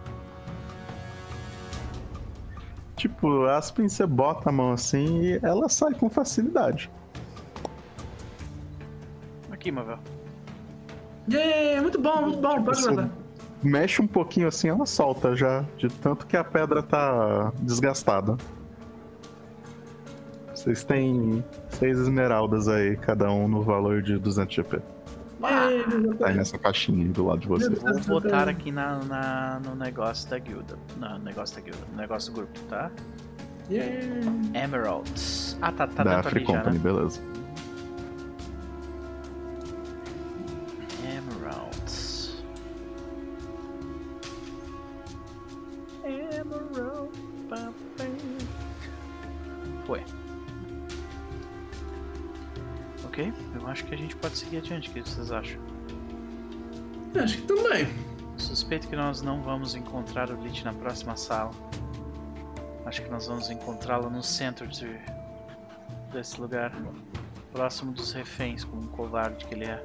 [2.97, 6.90] Tipo, Aspen, você bota a mão assim e ela sai com facilidade.
[9.51, 9.98] Aqui, Mavel.
[11.31, 12.62] Yeah, muito bom, muito bom.
[12.62, 13.10] Pode Você mandar.
[13.62, 18.36] mexe um pouquinho assim, ela solta já, de tanto que a pedra tá desgastada.
[20.55, 24.81] Vocês têm seis esmeraldas aí, cada um no valor de 200 GP.
[26.18, 27.78] Tá aí nessa caixinha do lado de vocês.
[28.06, 30.78] Vou botar aqui na, na- no negócio da guilda.
[30.98, 31.86] No negócio da guilda.
[31.93, 32.90] No negócio do grupo, tá?
[33.70, 34.31] Yeah.
[34.55, 35.56] Emeralds.
[35.60, 36.82] Ah, tá, tá da dentro Free Company, né?
[36.82, 37.20] beleza.
[53.16, 54.90] Ok, eu acho que a gente pode seguir adiante.
[54.90, 55.59] O que vocês acham?
[57.18, 57.88] Acho que também.
[58.36, 61.51] Suspeito que nós não vamos encontrar o Lich na próxima sala.
[62.84, 65.01] Acho que nós vamos encontrá-lo no centro de,
[66.12, 66.70] desse lugar.
[67.55, 69.82] Próximo dos reféns, como um covarde que ele é.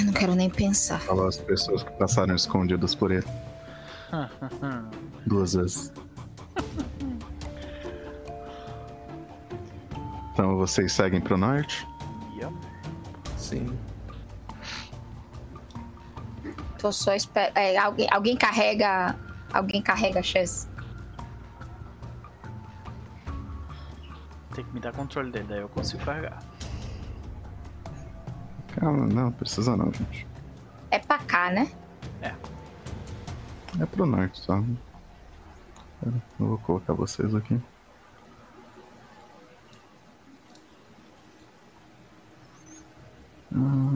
[0.00, 0.98] Eu não quero nem pensar.
[1.02, 3.26] Falou as pessoas que passaram escondidas por ele
[5.24, 5.92] duas vezes.
[10.42, 11.86] Então vocês seguem pro norte?
[12.34, 12.52] Yup.
[13.36, 13.78] Sim.
[16.80, 17.56] Tô só esperando.
[17.56, 19.16] É, alguém, alguém carrega.
[19.52, 20.68] Alguém carrega a Chess?
[24.52, 26.42] Tem que me dar controle dele, daí eu consigo carregar.
[28.74, 30.26] Calma, não, precisa não, gente.
[30.90, 31.70] É pra cá, né?
[32.20, 32.34] É.
[33.80, 34.60] É pro norte só.
[36.04, 37.60] Eu vou colocar vocês aqui.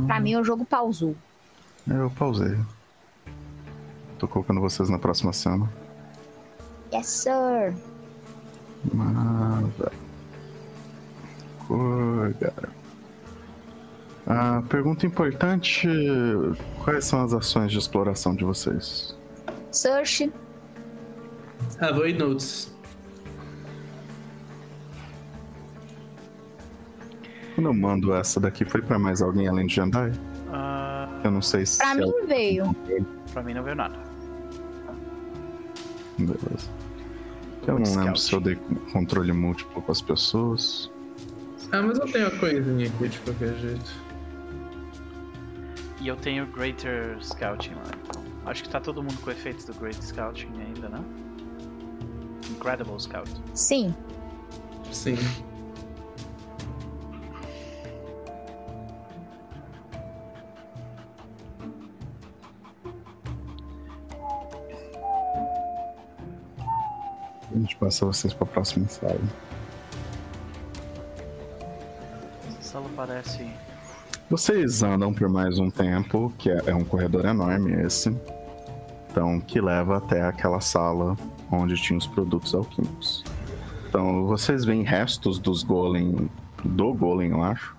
[0.07, 1.17] Pra mim o jogo pausou.
[1.89, 2.59] Eu pausei.
[4.19, 5.71] Tô colocando vocês na próxima cena.
[6.93, 7.75] Yes, sir.
[8.93, 9.73] Mas,
[11.67, 12.69] Cor, cara.
[14.27, 15.89] Ah, pergunta importante:
[16.85, 19.17] quais são as ações de exploração de vocês?
[19.71, 20.33] Search.
[21.81, 22.76] Avoid notes.
[27.57, 30.11] Quando eu mando essa daqui, foi pra mais alguém além de Jandai?
[30.11, 31.79] Uh, eu não sei se.
[31.79, 32.77] Pra mim veio.
[33.33, 33.97] Pra mim não veio nada.
[36.19, 36.71] Beleza.
[37.67, 38.57] Eu não lembro se eu dei
[38.93, 40.93] controle múltiplo com as pessoas.
[41.73, 43.91] Ah, mas eu tenho a coisinha aqui de qualquer jeito.
[46.03, 47.85] E eu tenho Greater Scouting lá.
[48.03, 48.23] Então.
[48.45, 51.03] Acho que tá todo mundo com efeitos do Great Scouting ainda, né?
[52.51, 53.31] Incredible Scout.
[53.55, 53.95] Sim.
[54.93, 55.17] Sim.
[67.57, 69.19] A gente passa vocês pra próxima sala.
[72.47, 73.47] Essa sala parece.
[74.29, 78.15] Vocês andam por mais um tempo, que é, é um corredor enorme esse.
[79.11, 81.17] Então, que leva até aquela sala
[81.51, 83.25] onde tinha os produtos alquímicos.
[83.89, 86.29] Então, vocês veem restos dos golem,
[86.63, 87.75] do golem, eu acho.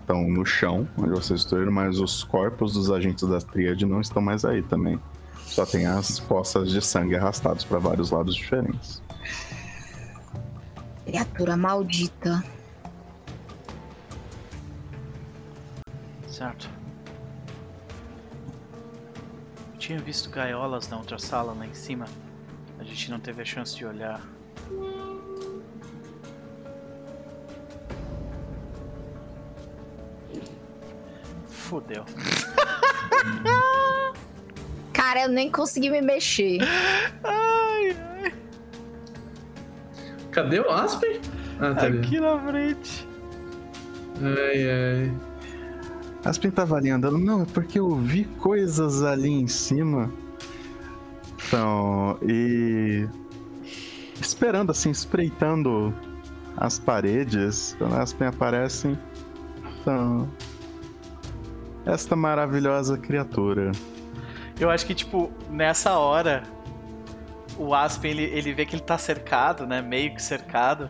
[0.00, 4.20] Estão no chão, onde vocês estão, mas os corpos dos agentes da tríade não estão
[4.20, 4.98] mais aí também.
[5.52, 9.02] Só tem as poças de sangue arrastados para vários lados diferentes.
[11.04, 12.42] Criatura maldita.
[16.26, 16.70] Certo.
[19.74, 22.06] Eu tinha visto gaiolas na outra sala lá em cima.
[22.78, 24.22] A gente não teve a chance de olhar.
[31.46, 32.06] Fudeu.
[35.12, 36.56] Cara, eu nem consegui me mexer.
[37.22, 37.94] Ai,
[38.24, 38.32] ai.
[40.30, 41.20] Cadê o Aspen?
[41.60, 43.06] Ah, tá Aqui na frente.
[44.22, 45.12] Ai, ai.
[46.24, 47.18] Aspen tava ali andando.
[47.18, 50.10] Não, é porque eu vi coisas ali em cima.
[51.46, 53.06] Então, e.
[54.18, 55.94] Esperando, assim, espreitando
[56.56, 57.76] as paredes.
[57.76, 58.96] Quando Aspen aparece.
[59.78, 60.26] Então.
[61.84, 63.72] Esta maravilhosa criatura.
[64.62, 66.44] Eu acho que, tipo, nessa hora,
[67.58, 69.82] o Aspen, ele, ele vê que ele tá cercado, né?
[69.82, 70.88] Meio que cercado.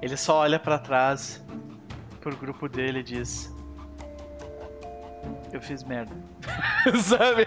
[0.00, 1.44] Ele só olha para trás
[2.18, 3.54] pro grupo dele e diz:
[5.52, 6.14] Eu fiz merda.
[7.04, 7.44] Sabe?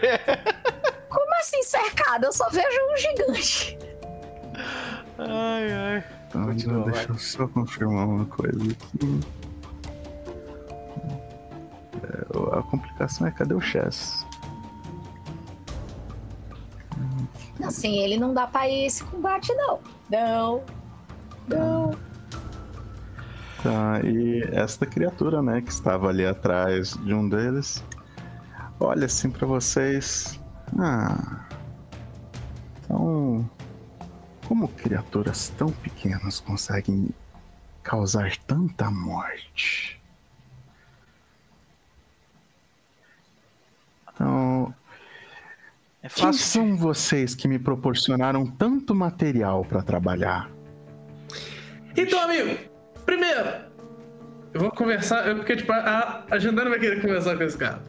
[1.10, 2.26] Como assim cercado?
[2.26, 3.80] Eu só vejo um gigante.
[5.18, 6.04] Ai, ai.
[6.28, 7.16] Então, Continua, deixa vai.
[7.16, 9.20] eu só confirmar uma coisa aqui.
[12.04, 14.24] É, a complicação é cadê o Chess?
[17.64, 19.80] Assim, ele não dá pra ir esse combate, não.
[20.10, 20.64] Não.
[21.48, 21.92] Não.
[23.62, 27.84] Tá, e esta criatura, né, que estava ali atrás de um deles,
[28.80, 30.40] olha assim para vocês.
[30.78, 31.48] Ah.
[32.84, 33.50] Então.
[34.48, 37.10] Como criaturas tão pequenas conseguem
[37.82, 40.02] causar tanta morte?
[44.14, 44.76] Então,
[46.04, 50.52] é Quem são vocês que me proporcionaram tanto material para trabalhar?
[51.96, 52.60] Então, amigo,
[53.06, 53.50] primeiro,
[54.54, 57.82] eu vou conversar, eu, porque tipo, a, a Jandana vai querer conversar com esse cara.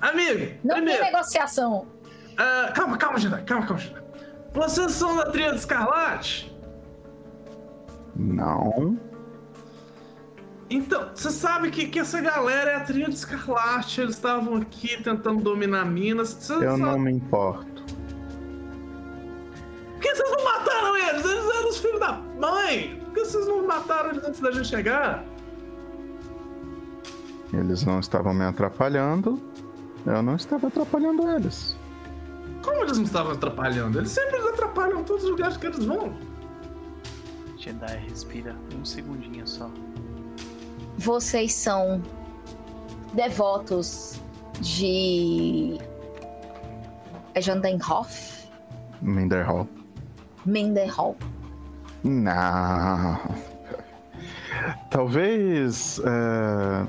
[0.00, 1.86] Amigo, não primeiro, tem negociação.
[2.32, 4.04] Uh, calma, calma, Jandana, calma, calma, Jandana.
[4.52, 6.52] Vocês são da Tríade Escarlate?
[8.16, 8.98] Não.
[10.74, 15.42] Então, você sabe que, que essa galera é a Tríade Escarlate, eles estavam aqui tentando
[15.42, 16.30] dominar Minas.
[16.40, 16.80] Cê Eu sabe...
[16.80, 17.82] não me importo.
[19.92, 21.24] Por que vocês não mataram eles?
[21.26, 23.02] Eles eram os filhos da mãe!
[23.04, 25.22] Por que vocês não mataram eles antes da gente chegar?
[27.52, 29.42] Eles não estavam me atrapalhando.
[30.06, 31.76] Eu não estava atrapalhando eles.
[32.62, 33.98] Como eles não estavam atrapalhando?
[33.98, 36.16] Eles sempre atrapalham todos os lugares que eles vão.
[37.58, 39.70] Jedi, respira um segundinho só
[40.96, 42.02] vocês são
[43.12, 44.20] devotos
[44.60, 45.78] de
[47.38, 48.48] Jandenhoff?
[49.00, 49.68] Menderhall.
[50.44, 51.16] Menderhall.
[52.04, 53.20] Não.
[54.90, 56.00] Talvez.
[56.00, 56.86] É...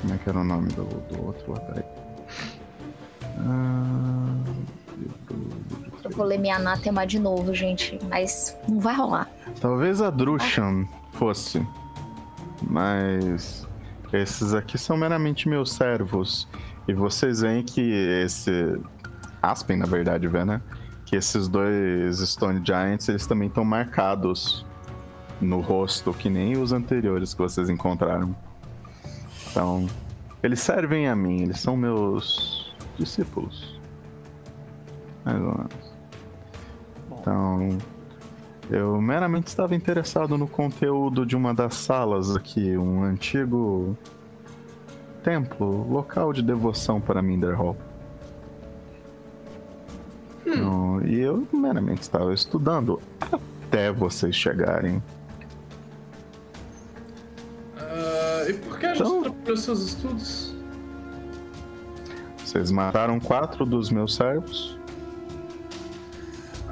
[0.00, 1.60] Como é que era o nome do, do outro lá?
[1.60, 1.84] Peraí.
[3.38, 4.62] Ah...
[6.04, 9.30] Eu vou ler minha anátema de novo, gente, mas não vai rolar.
[9.60, 11.64] Talvez a Drushan fosse,
[12.68, 13.66] mas
[14.12, 16.48] esses aqui são meramente meus servos.
[16.86, 17.80] E vocês veem que
[18.24, 18.80] esse.
[19.40, 20.60] Aspen, na verdade, vê, né?
[21.04, 24.64] Que esses dois Stone Giants, eles também estão marcados
[25.40, 28.34] no rosto, que nem os anteriores que vocês encontraram.
[29.50, 29.86] Então,
[30.42, 33.80] eles servem a mim, eles são meus discípulos.
[35.24, 35.92] Mais ou menos.
[37.10, 37.78] Então,
[38.70, 43.96] eu meramente estava interessado no conteúdo de uma das salas aqui, um antigo
[45.22, 47.76] templo, local de devoção para Minderhall.
[50.46, 51.00] Hum.
[51.04, 55.02] E eu meramente estava estudando até vocês chegarem.
[57.76, 60.54] Uh, e por que a gente então, atrapalhou seus estudos?
[62.38, 64.78] Vocês mataram quatro dos meus servos.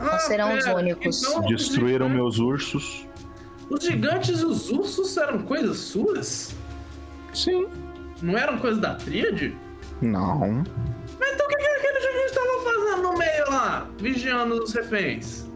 [0.01, 1.22] Não serão os únicos.
[1.22, 3.06] Então, Destruíram os meus ursos.
[3.68, 6.55] Os gigantes e os ursos eram coisas suas?
[7.32, 7.68] Sim.
[8.20, 9.56] Não eram coisas da tríade?
[10.02, 10.64] Não.
[11.18, 15.47] Mas então o que, que aquele gigante estava fazendo no meio lá, vigiando os reféns?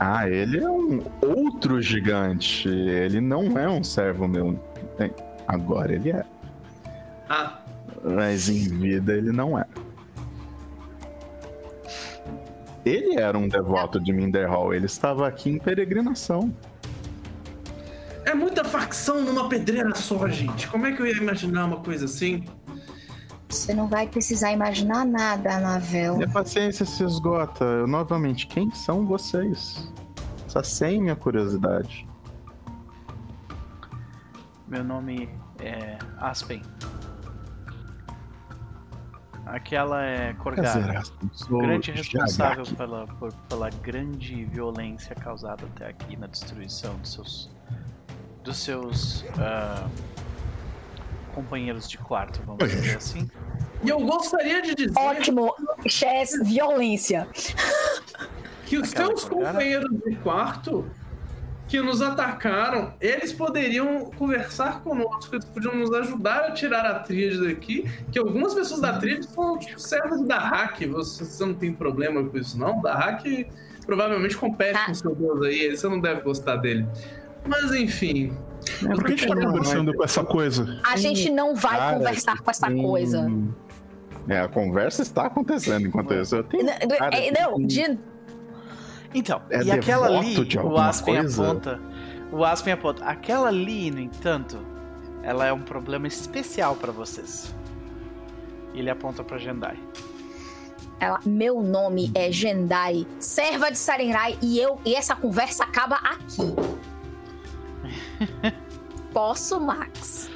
[0.00, 2.68] Ah, ele é um outro gigante.
[2.68, 4.58] Ele não é um servo meu.
[5.46, 6.24] Agora ele é.
[7.28, 7.58] Ah.
[8.04, 9.64] Mas em vida ele não é.
[12.88, 16.54] Ele era um devoto de Minderhall, ele estava aqui em peregrinação.
[18.24, 20.66] É muita facção numa pedreira só, gente.
[20.68, 22.44] Como é que eu ia imaginar uma coisa assim?
[23.48, 26.16] Você não vai precisar imaginar nada, Anavel.
[26.16, 27.64] Minha paciência se esgota.
[27.64, 29.90] Eu, novamente, quem são vocês?
[30.64, 32.04] sem minha curiosidade.
[34.66, 35.28] Meu nome
[35.60, 36.60] é Aspen.
[39.48, 41.02] Aquela é Corgara,
[41.48, 47.50] grande responsável pela, por, pela grande violência causada até aqui na destruição dos seus,
[48.44, 49.88] dos seus uh,
[51.34, 53.30] companheiros de quarto, vamos dizer assim.
[53.82, 54.98] E eu gostaria de dizer.
[54.98, 55.54] Ótimo,
[55.86, 57.26] Chess, violência.
[58.66, 59.52] Que os Aquela seus Corgara...
[59.52, 60.90] companheiros de quarto
[61.68, 67.46] que nos atacaram, eles poderiam conversar conosco, eles podiam nos ajudar a tirar a tríade
[67.46, 71.72] daqui, que algumas pessoas da tríade são tipo, servas da hack, você, você não tem
[71.72, 73.22] problema com isso não, da hack
[73.84, 74.86] provavelmente compete ah.
[74.86, 76.86] com seu deus aí, você não deve gostar dele.
[77.46, 78.36] Mas enfim...
[78.84, 80.80] É, Por que a gente tá conversando com essa coisa?
[80.84, 83.30] A gente não vai Cara, conversar com essa coisa.
[84.28, 86.36] É, a conversa está acontecendo enquanto isso.
[86.36, 87.98] Eu tenho, cara, é, não, de
[89.14, 91.42] então, é e aquela ali, o Aspen coisa?
[91.42, 91.80] aponta.
[92.30, 93.04] O Aspen aponta.
[93.04, 94.58] Aquela ali, no entanto,
[95.22, 97.54] ela é um problema especial para vocês.
[98.74, 99.78] Ele aponta para Jendai.
[101.00, 106.54] Ela, meu nome é Jendai, serva de Sarenrai, e eu e essa conversa acaba aqui.
[109.12, 110.28] Posso, Max?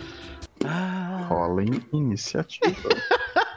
[0.65, 1.27] Ah.
[1.29, 2.89] Rola iniciativa.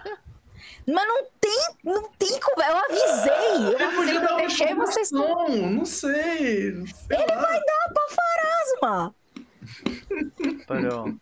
[0.88, 2.62] Mas não tem, não tem como.
[2.62, 3.74] Eu avisei.
[3.74, 5.12] Eu avisei, eu deixei vocês.
[5.12, 6.86] Não, não sei.
[6.86, 7.42] sei Ele lá.
[7.42, 9.16] vai dar pra Farasma.
[10.68, 11.20] Pronto.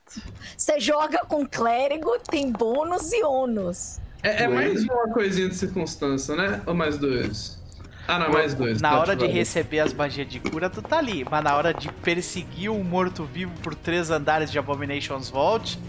[0.58, 4.00] Você joga com clérigo, tem bônus e ônus.
[4.22, 6.62] É, é mais uma coisinha de circunstância, né?
[6.66, 7.62] Ou mais dois?
[8.08, 8.82] Ah, não, mais dois.
[8.82, 11.26] Na hora de receber as magias de cura, tu tá ali.
[11.30, 15.80] Mas na hora de perseguir um morto-vivo por três andares de Abomination's Vault,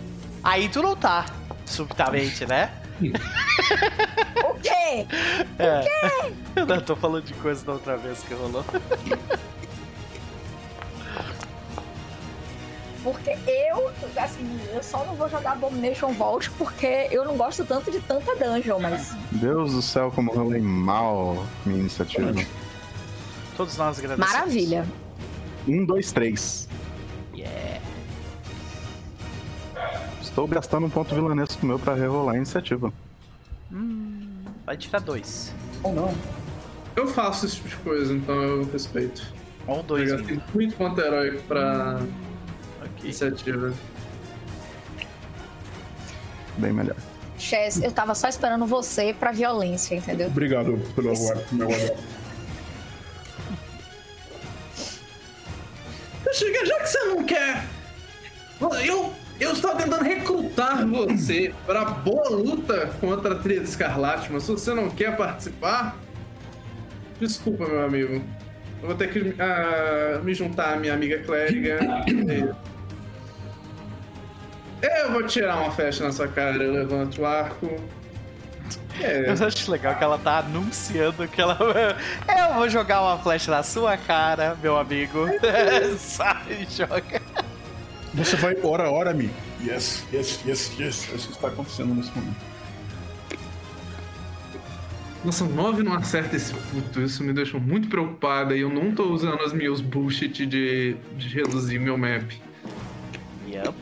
[0.43, 1.27] aí tu não tá.
[1.67, 2.71] Subitamente, né?
[3.01, 5.07] o quê?
[5.59, 5.81] É.
[5.81, 6.35] O quê?
[6.57, 8.65] Eu não tô falando de coisa da outra vez que rolou.
[13.03, 17.91] Porque eu, assim, eu só não vou jogar Abomination Vault porque eu não gosto tanto
[17.91, 19.15] de tanta dungeon, mas.
[19.31, 22.33] Deus do céu, como eu rolei mal minha iniciativa.
[23.59, 24.33] Todos nós agradecemos.
[24.33, 24.87] Maravilha.
[25.69, 26.67] Um, dois, três.
[27.35, 27.81] Yeah.
[30.35, 32.93] Estou gastando um ponto vilanesco meu pra rerolar a iniciativa.
[33.71, 35.55] Hum, vai tirar dois.
[35.81, 36.13] Ou não.
[36.97, 39.33] Eu faço esse tipo de coisa, então eu respeito.
[39.65, 40.11] Ou dois.
[40.11, 42.01] Eu gastei muito ponto heróico pra
[42.81, 43.05] okay.
[43.05, 43.73] iniciativa.
[46.59, 46.97] Bem melhor.
[47.39, 50.27] Chess, eu tava só esperando você pra violência, entendeu?
[50.27, 52.03] Obrigado pelo aguardo, meu aguardo.
[56.33, 57.65] Chega, já que você não quer.
[58.85, 64.53] Eu Eu estava tentando recrutar você para boa luta contra a Tríade Escarlate, mas se
[64.53, 65.97] você não quer participar,
[67.19, 68.23] desculpa, meu amigo.
[68.81, 71.79] Eu vou ter que uh, me juntar à minha amiga clériga.
[74.83, 77.75] Eu vou tirar uma flecha na sua cara, eu levanto o arco.
[79.01, 79.31] É.
[79.31, 81.59] Eu acho legal que ela tá anunciando que ela.
[82.29, 85.27] Eu vou jogar uma flecha na sua cara, meu amigo.
[85.99, 87.24] Sai, joga.
[88.15, 89.29] Você vai, ora, ora, me.
[89.61, 91.09] Yes, yes, yes, yes.
[91.13, 92.55] Isso está acontecendo nesse momento.
[95.25, 97.01] Nossa, 9 não acerta esse puto.
[97.01, 101.29] Isso me deixa muito preocupada e eu não tô usando as meus bullshit de, de
[101.29, 102.31] reduzir meu map.
[103.49, 103.75] Yep.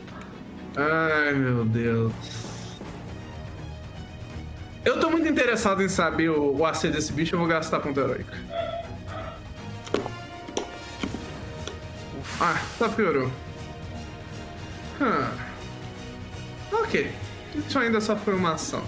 [0.77, 2.12] Ai, meu Deus.
[4.85, 8.01] Eu tô muito interessado em saber o, o AC desse bicho, eu vou gastar ponto
[8.01, 8.31] heróico.
[12.41, 13.31] Ah, tá piorou.
[15.03, 15.29] Hum.
[16.73, 17.11] Ok.
[17.55, 18.83] Isso ainda só foi uma ação.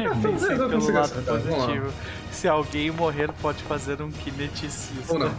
[0.00, 1.92] Ah, talvez eu consiga positivo.
[2.30, 5.12] Se alguém morrer, pode fazer um kineticista.
[5.12, 5.34] Ou não.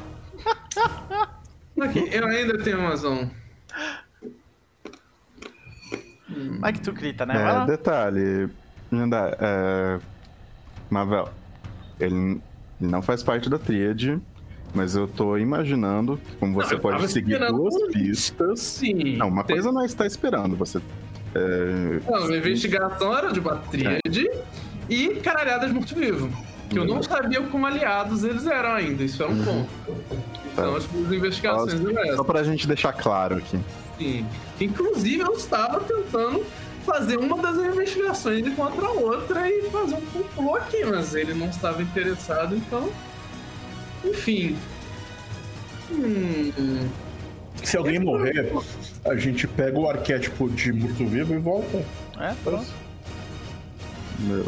[2.12, 3.30] Eu ainda tenho mais um.
[6.60, 7.64] Vai que tu grita, né?
[7.64, 8.50] É, detalhe,
[8.92, 10.00] Linda, é...
[10.90, 11.30] Mavel,
[12.00, 12.42] ele,
[12.82, 14.20] ele não faz parte da tríade,
[14.74, 18.60] mas eu tô imaginando como você não, pode seguir duas pistas.
[18.60, 19.18] Sim.
[19.18, 19.56] Não, uma tem...
[19.56, 20.80] coisa não é estar esperando, você.
[21.36, 22.00] É...
[22.10, 24.44] Não, uma investigação era de uma tríade é.
[24.90, 26.30] e caralhadas morto-vivo.
[26.70, 29.46] Que eu não sabia como aliados eles eram ainda, isso era um uhum.
[29.46, 29.70] ponto.
[30.54, 33.60] Então, as investigações só, só pra gente deixar claro aqui.
[33.98, 34.26] Sim.
[34.60, 36.44] Inclusive, eu estava tentando
[36.86, 41.50] fazer uma das investigações contra a outra e fazer um complô aqui, mas ele não
[41.50, 42.90] estava interessado, então.
[44.04, 44.58] Enfim.
[45.92, 46.90] Hum.
[47.64, 48.52] Se alguém morrer,
[49.06, 51.84] a gente pega o arquétipo de morto-vivo e volta.
[52.20, 52.72] É, pronto.
[54.20, 54.46] Meu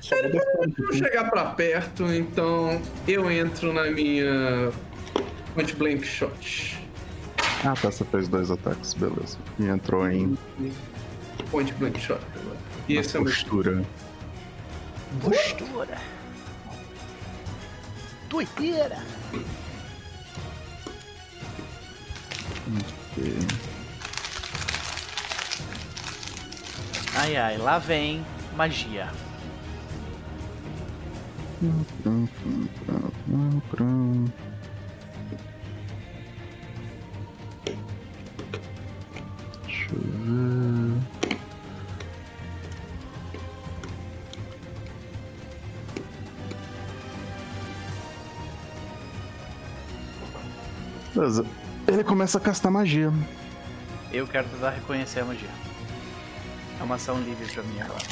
[0.00, 4.70] Só vou chegar pra perto, então eu entro na minha
[5.54, 6.78] point blank shot.
[7.64, 9.38] Ah, tá, você fez dois ataques, beleza.
[9.58, 10.36] E entrou em
[11.44, 12.20] point blank shot.
[12.88, 13.82] E esse é postura.
[15.20, 15.98] Postura.
[18.28, 19.02] Doideira.
[23.12, 23.38] Okay.
[27.16, 28.24] Ai ai, lá vem
[28.56, 29.08] magia.
[39.62, 41.23] Deixa eu ver.
[51.14, 51.46] Beleza.
[51.86, 53.12] Ele começa a castar magia.
[54.12, 55.48] Eu quero tentar reconhecer a magia.
[56.80, 58.02] É uma ação livre pra mim agora.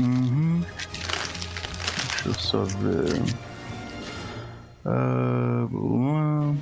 [0.00, 0.62] Uhum.
[2.24, 3.22] Deixa eu só ver.
[4.86, 6.56] Uh,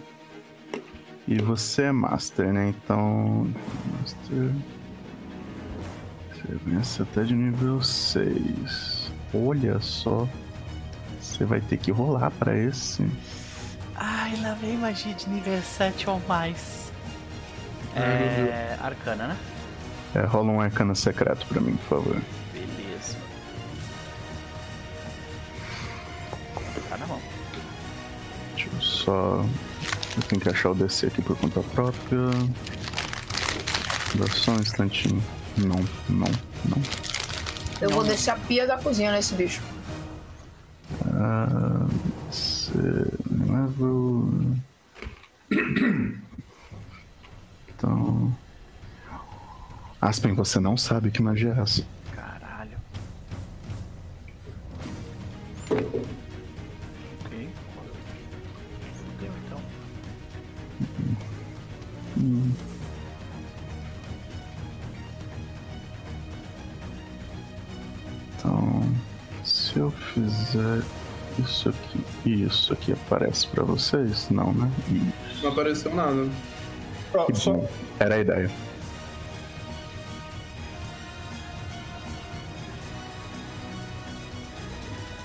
[1.29, 2.69] e você é Master, né?
[2.69, 3.49] Então.
[4.01, 4.53] Master.
[6.31, 9.13] Você vence até de nível 6.
[9.35, 10.29] Olha só.
[11.21, 13.05] Você vai ter que rolar para esse.
[13.99, 16.93] Ai, lá vem magia de nível 7 ou mais.
[17.95, 18.77] É.
[18.81, 19.37] Arcana, né?
[20.15, 22.23] É, rola um arcana secreto pra mim, por favor.
[22.53, 23.17] Beleza.
[26.89, 27.21] Tá na mão.
[28.55, 29.45] Deixa eu só.
[30.17, 32.31] Eu tenho que achar o DC aqui por conta própria.
[34.15, 35.23] Dá só um instantinho.
[35.57, 36.31] Não, não,
[36.65, 36.83] não.
[37.81, 39.63] Eu vou descer a pia da cozinha nesse bicho.
[41.15, 41.87] Ah.
[43.57, 44.29] Level.
[47.69, 48.37] Então.
[50.01, 51.96] Aspen, você não sabe que magia é essa.
[72.27, 74.29] E isso aqui aparece para vocês?
[74.31, 74.69] Não, né?
[74.89, 75.43] Isso.
[75.45, 76.29] Não apareceu nada.
[77.15, 77.61] Ah, só...
[78.01, 78.51] Era a ideia.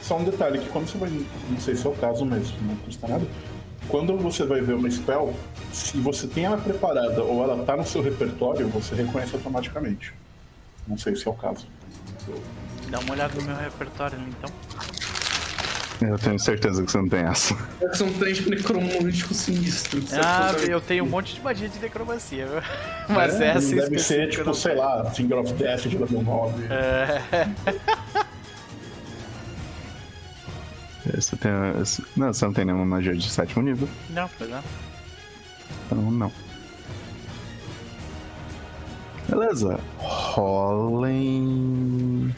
[0.03, 1.09] Só um detalhe que quando você vai.
[1.49, 3.25] Não sei se é o caso, mas não custa nada.
[3.87, 5.33] Quando você vai ver uma spell,
[5.73, 10.13] se você tem ela preparada ou ela tá no seu repertório, você reconhece automaticamente.
[10.87, 11.65] Não sei se é o caso.
[12.89, 14.53] Dá uma olhada no meu repertório ali, então.
[16.01, 17.55] Eu tenho certeza que você não tem essa.
[17.93, 20.11] São três necromânticos sinistros.
[20.13, 22.61] Ah, eu tenho um monte de magia de necromancia, viu?
[23.07, 26.63] Mas é, essa Deve ser, tipo, sei lá, Finger of Death de level 9.
[26.73, 27.21] É.
[31.15, 31.51] Você tem.
[32.15, 33.89] Não, você não tem nenhuma magia de sétimo nível.
[34.11, 34.63] Não, pois não.
[35.85, 36.31] Então não.
[39.27, 39.79] Beleza.
[39.97, 41.15] Rolem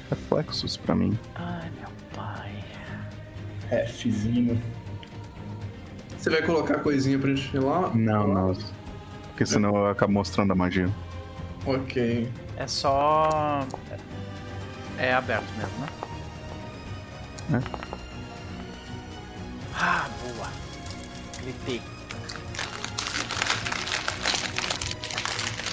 [0.10, 1.20] reflexos pra mim.
[1.36, 1.83] Ai, meu pai.
[3.88, 4.62] Fzinho.
[6.18, 7.92] Você vai colocar coisinha pra gente ir lá?
[7.94, 8.58] Não, não.
[9.30, 10.90] Porque senão eu acabo mostrando a magia.
[11.66, 12.32] Ok.
[12.58, 13.66] É só.
[14.98, 15.88] É aberto mesmo, né?
[17.54, 17.62] É.
[19.76, 20.48] Ah, boa.
[21.42, 21.82] Gritei.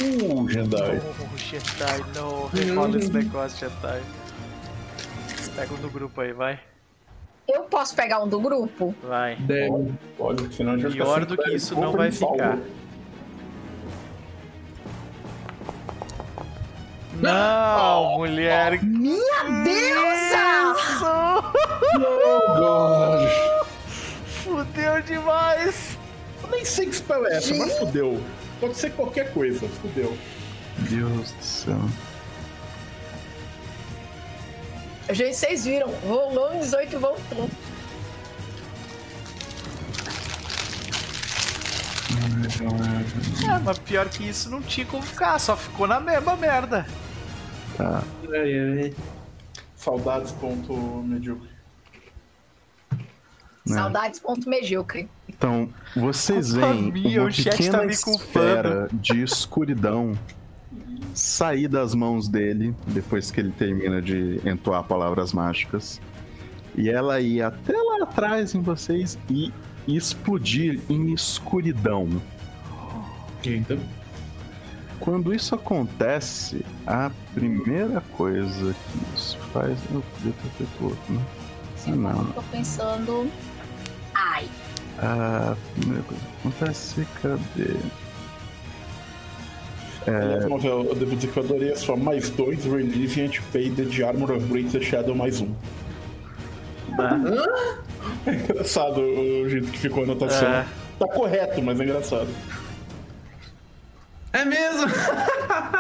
[0.01, 1.01] Uh, Jedi.
[1.21, 2.49] Oh, Jedi, não.
[2.49, 4.03] Rerola esse negócio, Jedi.
[5.55, 6.59] Pega um do grupo aí, vai.
[7.53, 8.95] Eu posso pegar um do grupo?
[9.03, 9.37] Vai.
[9.37, 9.93] Deve.
[10.17, 12.59] Pode, senão ficar Pior do que isso não vai ficar.
[17.21, 18.83] Não, mulher.
[18.83, 20.75] Minha deusa!
[21.03, 23.29] Oh, God.
[24.27, 25.99] Fudeu demais.
[26.43, 28.21] Eu nem sei que spell é essa, mas fudeu.
[28.59, 30.17] Pode ser qualquer coisa, fudeu.
[30.89, 31.81] Deus do céu.
[35.13, 35.89] Gente, vocês viram?
[36.07, 37.51] Rolou um 18 e voltou.
[43.49, 46.87] É, mas pior que isso não tinha como ficar, só ficou na mesma merda.
[47.77, 48.03] Tá.
[48.31, 48.95] Ai, ai.
[49.75, 51.49] Saudades, ponto medíocre.
[53.67, 53.75] Né?
[53.75, 55.09] Saudades ponto medíocre.
[55.29, 60.19] Então, vocês veem uma o chat pequena tá esfera de escuridão
[61.15, 66.01] sair das mãos dele depois que ele termina de entoar palavras mágicas.
[66.77, 69.53] E ela ir até lá atrás em vocês e
[69.87, 72.09] explodir em escuridão.
[73.45, 73.79] Eita.
[75.01, 79.79] Quando isso acontece, a primeira coisa que isso faz.
[79.91, 81.25] Eu podia ter feito outro, né?
[81.77, 82.25] Sim, Não.
[82.27, 83.31] Tô pensando.
[84.15, 84.47] Ai.
[84.99, 87.77] A primeira coisa que acontece, cadê?
[90.07, 94.03] Aliás, Novel, eu devo dizer que eu adorei a sua mais dois Relieve Antipay de
[94.03, 95.49] Armor of Break the Shadow mais um.
[98.27, 100.49] É engraçado o jeito que ficou a anotação.
[100.49, 100.67] É.
[100.99, 102.29] Tá correto, mas é engraçado.
[104.33, 104.87] É mesmo?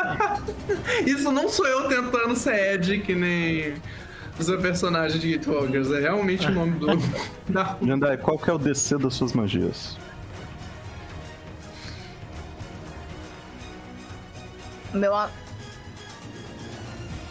[1.06, 3.74] Isso não sou eu tentando ser Ed que nem
[4.38, 5.90] o seu personagem de Gatewalkers.
[5.92, 6.86] É realmente o nome do.
[7.48, 7.76] da...
[7.84, 9.96] Jandai, qual que é o DC das suas magias?
[14.92, 15.14] Meu.
[15.14, 15.30] a-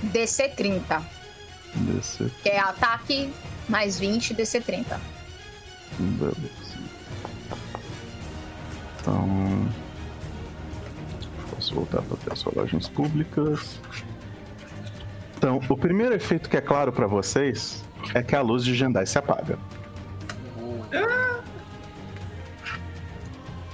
[0.04, 1.02] DC 30.
[1.76, 2.30] DC.
[2.42, 3.34] Que é ataque
[3.68, 5.00] mais 20, DC 30.
[6.00, 6.40] Beleza.
[9.02, 9.70] Então.
[11.54, 13.80] Posso voltar para ter as rolagens públicas.
[15.38, 19.06] Então, o primeiro efeito que é claro para vocês é que a luz de Jandai
[19.06, 19.58] se apaga.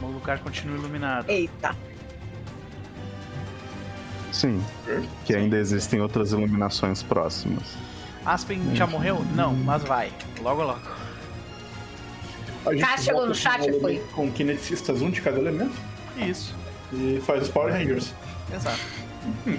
[0.01, 1.29] O lugar continua iluminado.
[1.29, 1.75] Eita.
[4.35, 4.61] Sim,
[5.23, 7.63] que ainda existem outras iluminações próximas.
[8.25, 9.23] Aspen já morreu?
[9.33, 10.11] Não, mas vai.
[10.41, 10.81] Logo, logo.
[12.65, 14.03] A gente Cara, chegou no chat, com um foi?
[14.13, 15.75] Com kineticistas, um de cada elemento,
[16.17, 16.53] Isso.
[16.91, 18.13] e faz os Power Rangers.
[18.53, 18.79] Exato.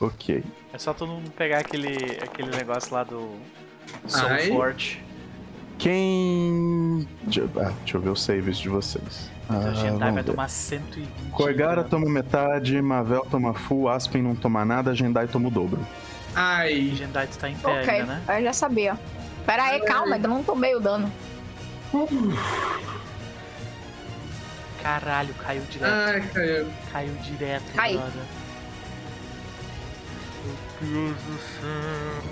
[0.00, 0.44] Ok.
[0.72, 3.34] É só todo mundo pegar aquele, aquele negócio lá do
[4.06, 4.38] Soul.
[4.46, 5.02] Forte.
[5.76, 7.08] Quem.
[7.56, 9.28] Ah, deixa eu ver os saves de vocês.
[9.50, 10.24] Então Ah, vai ver.
[10.24, 11.08] tomar 120.
[11.32, 11.88] Koigara né?
[11.88, 15.80] toma metade, Mavel toma full, Aspen não toma nada, Jendai toma o dobro.
[16.34, 16.92] Ai.
[16.94, 18.22] Jedi tá em pé Ok, ainda, né?
[18.38, 18.98] eu já sabia.
[19.46, 21.10] Pera aí, calma, ainda não tomei o dano.
[24.82, 25.90] Caralho, caiu direto.
[25.92, 26.66] Ai, caiu.
[26.92, 27.94] Caiu direto, Cai.
[27.94, 28.02] Meu
[30.80, 32.22] Deus do céu.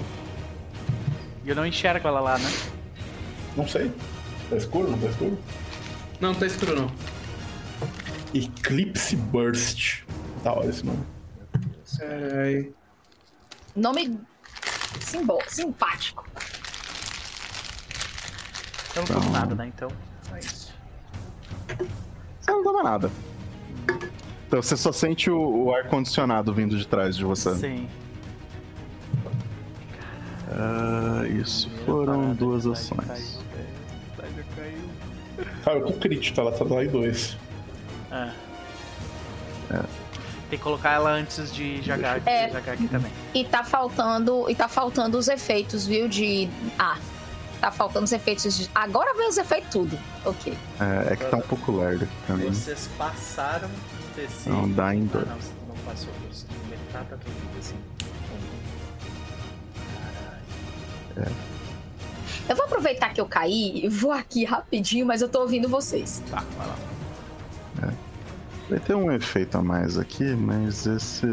[1.45, 2.53] E eu não enxergo ela lá, né?
[3.57, 3.91] Não sei.
[4.51, 5.39] Tá escuro, não tá escuro?
[6.21, 6.91] Não, tá escuro não.
[8.35, 10.03] Eclipse Burst.
[10.43, 11.03] Da hora esse nome.
[12.01, 12.73] Ai.
[13.75, 14.19] Nome
[15.01, 16.27] simbo- simpático.
[18.95, 19.67] Eu não tomo nada, né?
[19.67, 19.89] Então,
[20.33, 20.73] é isso.
[22.41, 23.11] Você não toma nada.
[24.47, 27.55] Então você só sente o, o ar-condicionado vindo de trás de você.
[27.57, 27.89] Sim.
[30.51, 33.39] Ah, isso foram parada, duas Jedi ações.
[35.67, 37.37] Caiu, eu tô crítico, ela tá lá em dois.
[38.13, 38.33] Ah.
[40.49, 42.49] Tem que colocar ela antes de Jagag, É.
[42.49, 43.11] Jagag também.
[43.35, 44.49] E tá faltando.
[44.49, 46.07] E tá faltando os efeitos, viu?
[46.07, 46.49] De.
[46.79, 46.97] Ah.
[47.61, 48.71] Tá faltando os efeitos de.
[48.73, 49.99] Agora vem os efeitos tudo.
[50.25, 50.57] Ok.
[50.79, 52.47] É, é que tá um pouco lerdo aqui mim.
[52.55, 54.49] Vocês passaram do DC.
[54.49, 55.27] Não, dá em Ah, dois.
[55.29, 56.13] não, você não passou.
[56.31, 57.77] Você metade tua vida assim.
[61.17, 61.35] Caralho.
[62.49, 66.23] Eu vou aproveitar que eu caí e vou aqui rapidinho, mas eu tô ouvindo vocês.
[66.31, 66.77] Tá, vai lá.
[68.69, 71.27] Vai ter um efeito a mais aqui, mas esse.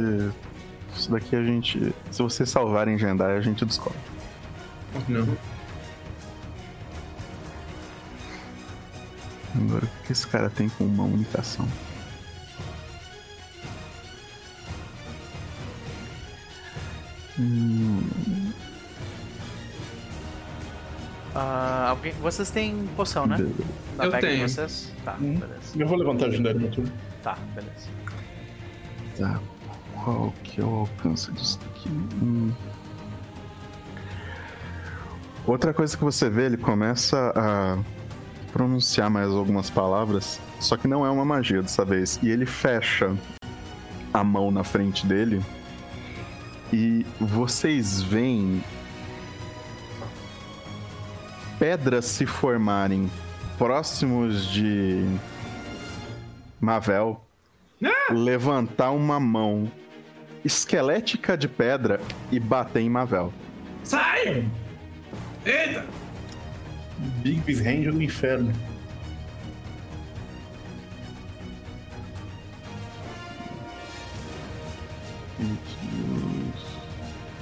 [0.95, 1.93] Isso daqui a gente.
[2.11, 3.97] Se vocês salvarem Jendai, a gente descobre.
[5.07, 5.27] Não.
[9.55, 11.67] Agora, o que esse cara tem com uma única ação?
[17.39, 18.01] Hum,
[21.35, 23.37] Ah, alguém, vocês têm poção, né?
[23.97, 24.47] Na Eu tenho.
[24.47, 24.91] vocês?
[25.03, 25.35] Tá, Hum.
[25.39, 25.61] beleza.
[25.75, 26.91] Eu vou levantar a agendar no turno.
[27.23, 27.89] Tá, beleza.
[29.17, 29.39] Tá.
[30.03, 31.89] Qual que é o alcance disso daqui?
[31.89, 32.51] Hum.
[35.45, 37.77] Outra coisa que você vê, ele começa a
[38.51, 42.19] pronunciar mais algumas palavras, só que não é uma magia dessa vez.
[42.21, 43.13] E ele fecha
[44.13, 45.41] a mão na frente dele
[46.71, 48.63] e vocês veem
[51.63, 53.09] pedras se formarem
[53.57, 55.01] próximos de
[56.59, 57.25] Mavel
[58.11, 59.71] levantar uma mão
[60.43, 63.31] esquelética de pedra e bater em Mavel.
[63.81, 64.45] Sai!
[65.45, 65.85] Eita!
[67.21, 68.51] Big Hand do inferno.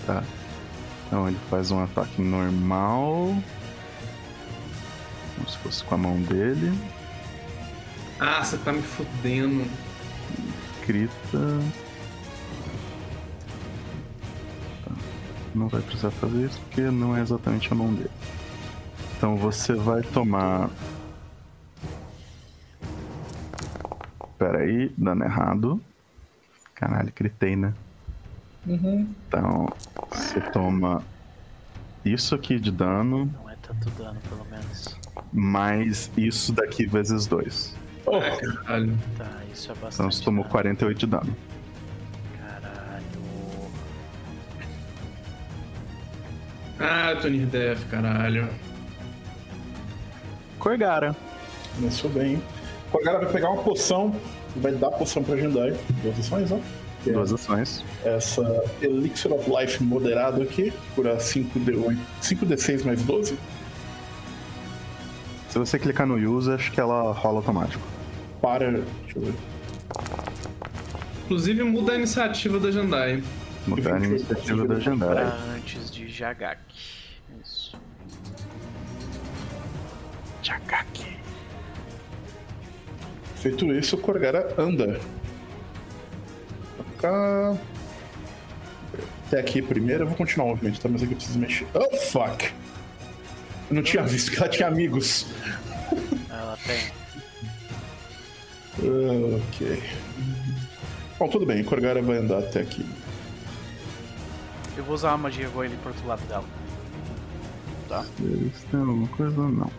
[0.05, 0.23] Tá.
[1.07, 3.35] Então ele faz um ataque normal.
[5.41, 6.71] Como se fosse com a mão dele.
[8.19, 9.65] Ah, você tá me fudendo.
[10.85, 11.11] Crita.
[14.85, 14.95] Tá.
[15.55, 18.11] Não vai precisar fazer isso porque não é exatamente a mão dele.
[19.17, 20.69] Então você vai tomar.
[24.37, 25.81] Pera aí, dando errado.
[26.75, 27.73] Caralho, gritei, né?
[28.67, 29.67] Então,
[30.11, 31.03] você toma
[32.05, 35.00] isso aqui de dano, Não é tanto dano, pelo menos.
[35.31, 37.73] Mais isso daqui vezes dois.
[38.05, 38.21] Oh, Ah,
[38.65, 38.97] caralho.
[39.17, 39.93] Tá, isso é bastante.
[39.95, 40.51] Então você tomou dano.
[40.51, 41.35] 48 de dano.
[42.39, 43.01] Caralho.
[46.79, 48.49] Ah, Tony Death, caralho.
[50.59, 51.15] Corgara.
[51.75, 52.41] começou bem.
[52.93, 54.13] O Agora vai pegar uma poção
[54.55, 55.73] e vai dar a poção pra Jendai.
[56.03, 56.59] Duas ações, ó.
[57.07, 57.83] É Duas ações.
[58.03, 61.97] Essa Elixir of Life moderado aqui, cura 5D8.
[62.21, 63.37] 5D6 mais 12.
[65.51, 67.83] Se você clicar no use, acho que ela rola automático.
[68.41, 68.71] Para.
[68.71, 69.33] Deixa eu ver.
[71.25, 73.21] Inclusive muda a iniciativa da Jandai.
[73.67, 75.37] Mudar a 28, iniciativa da Pra Jandara.
[75.53, 76.61] antes de Jagak.
[77.43, 77.77] Isso.
[80.41, 81.17] Chakaki.
[83.35, 85.01] Feito isso, o Corgara anda.
[86.77, 87.57] Pra cá.
[89.27, 90.87] Até aqui primeiro, eu vou continuar o movimento, tá?
[90.87, 91.67] Mas aqui eu preciso mexer.
[91.73, 92.53] Oh, fuck!
[93.71, 95.25] Eu não tinha visto que ela tinha amigos.
[96.29, 96.91] Ela tem.
[99.37, 99.83] Ok.
[101.17, 102.85] Bom, tudo bem, o Corgara vai andar até aqui.
[104.75, 106.43] Eu vou usar uma magia e vou ele pro outro lado dela.
[107.87, 108.03] Tá?
[108.19, 109.37] Eles têm alguma coisa?
[109.41, 109.71] Não.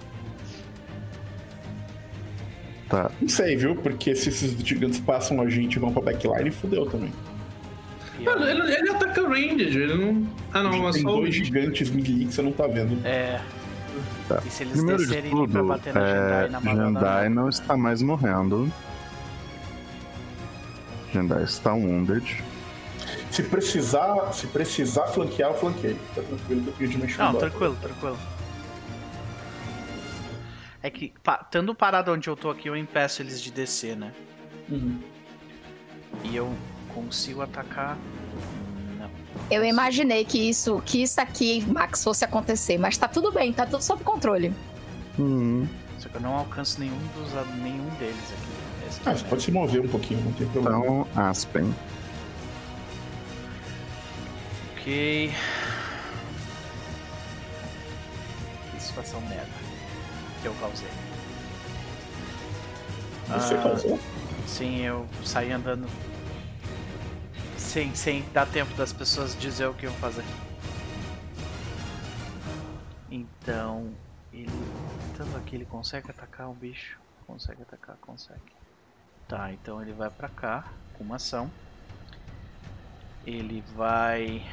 [2.88, 3.10] Tá.
[3.20, 3.76] Não sei, viu?
[3.76, 7.12] Porque se esses gigantes passam a gente e vão pra backline, fudeu também.
[8.20, 10.26] Mano, ele, ele ataca ranged, ele não.
[10.50, 11.16] Ah não, é Tem só o.
[11.20, 12.98] dois gigantes melee que você não tá vendo.
[13.06, 13.38] É.
[14.28, 14.42] Tá.
[14.44, 17.28] E se eles Primeiro de descerem pra tudo, bater na é, Jandai na Madonna, Jandai
[17.28, 18.72] não está mais morrendo.
[21.12, 22.42] Jandai está wounded.
[23.30, 25.98] Se precisar, se precisar flanquear, eu flanqueio.
[26.14, 28.18] Tá tranquilo que eu pedi uma Não, tranquilo, tranquilo.
[30.82, 34.12] É que, pa, estando parado onde eu tô aqui, eu impeço eles de descer, né?
[34.68, 34.98] Uhum.
[36.24, 36.52] E eu
[36.94, 37.96] consigo atacar.
[39.50, 43.66] Eu imaginei que isso, que isso aqui, Max, fosse acontecer, mas tá tudo bem, tá
[43.66, 44.52] tudo sob controle.
[45.18, 45.66] Hum,
[45.98, 49.02] Só que eu não alcanço nenhum dos nenhum deles aqui.
[49.06, 50.78] Ah, você pode se mover um pouquinho, não tem problema.
[50.78, 51.74] então, Aspen.
[54.76, 55.32] Ok.
[58.70, 59.46] Que situação merda
[60.42, 60.88] que eu causei.
[63.28, 64.00] Você Ah, causou?
[64.46, 65.86] Sim, eu saí andando.
[67.72, 70.22] Sem, sem dar tempo das pessoas dizer o que iam fazer.
[73.10, 73.94] Então,
[74.30, 74.50] ele.
[75.10, 77.00] Estando aqui, ele consegue atacar o bicho?
[77.26, 78.42] Consegue atacar, consegue.
[79.26, 81.50] Tá, então ele vai pra cá com uma ação.
[83.24, 84.46] Ele vai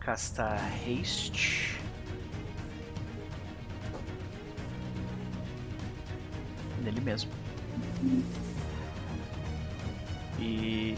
[0.00, 1.80] castar haste.
[6.82, 7.30] Nele mesmo.
[10.40, 10.96] E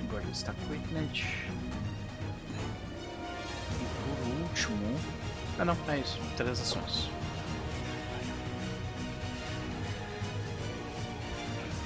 [0.00, 1.24] agora está Quicknet.
[3.72, 5.00] E por último.
[5.58, 6.18] Ah não, é isso.
[6.36, 7.08] Três ações.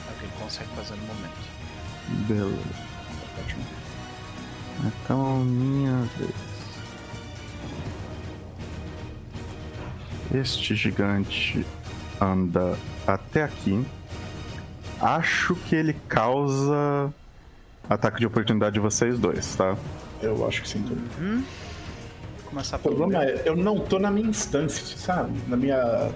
[0.08, 1.48] É o que ele consegue fazer no momento.
[2.26, 2.88] Beleza.
[4.84, 6.34] Então, minha vez.
[10.34, 11.66] Este gigante
[12.20, 13.84] anda até aqui.
[15.00, 17.12] Acho que ele causa
[17.88, 19.76] ataque de oportunidade de vocês dois, tá?
[20.20, 21.04] Eu acho que sim também.
[21.20, 21.44] Uhum.
[22.46, 25.38] Começar O problema é, eu não tô na minha instância, sabe?
[25.46, 26.10] Na minha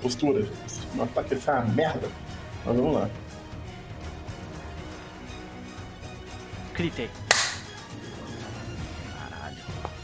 [0.00, 0.46] postura.
[0.94, 2.08] Meu ataque é uma merda.
[2.64, 3.10] Mas vamos lá.
[6.74, 7.10] Critei.
[9.18, 9.56] Caralho.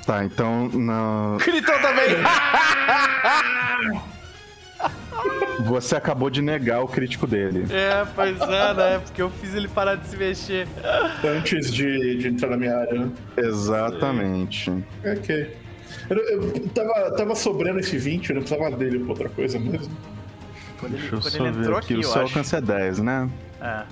[0.05, 1.37] Tá, então na...
[1.39, 2.17] Gritou também!
[5.67, 7.67] você acabou de negar o crítico dele.
[7.73, 8.99] é, pois é, né?
[9.05, 10.67] Porque eu fiz ele parar de se mexer.
[11.25, 13.11] Antes de, de entrar na minha área, né?
[13.37, 14.71] Exatamente.
[15.05, 15.57] Ok.
[16.09, 19.95] Eu, eu tava, tava sobrando esse 20, eu não precisava dele pra outra coisa mesmo.
[20.79, 21.95] Quando ele, Deixa eu quando só ele ver entrou aqui.
[21.95, 23.29] aqui, O eu seu alcance é 10, né?
[23.61, 23.83] É,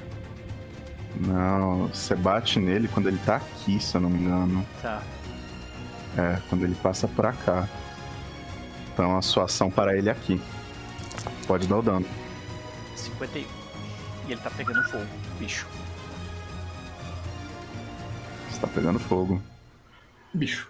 [1.20, 4.64] Não, você bate nele quando ele tá aqui, se eu não me engano.
[4.82, 5.02] tá.
[6.16, 7.68] É, quando ele passa pra cá.
[8.92, 10.40] Então a sua ação para ele é aqui.
[11.46, 12.06] Pode dar o dano.
[12.96, 13.46] 51.
[14.26, 15.06] E ele tá pegando fogo,
[15.38, 15.66] bicho.
[18.50, 19.42] Você tá pegando fogo.
[20.32, 20.68] Bicho.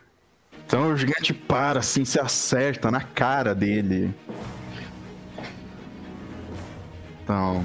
[0.66, 4.14] Então o gigante para, assim, se acerta na cara dele.
[7.22, 7.64] Então.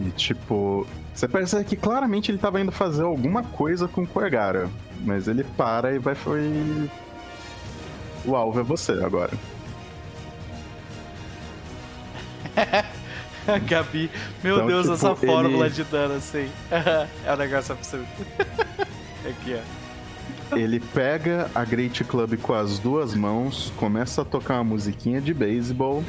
[0.00, 0.86] E tipo.
[1.14, 4.68] Você percebe que claramente ele tava indo fazer alguma coisa com o Corgara.
[5.00, 6.90] Mas ele para e vai foi.
[8.24, 9.32] O alvo é você agora.
[13.68, 14.10] Gabi,
[14.42, 16.50] meu Então, Deus, tipo, essa fórmula ele- de dano assim.
[17.24, 18.06] é um negócio absurdo.
[19.28, 19.56] aqui,
[20.52, 20.56] ó.
[20.56, 25.34] Ele pega a Great Club com as duas mãos, começa a tocar uma musiquinha de
[25.34, 26.04] beisebol.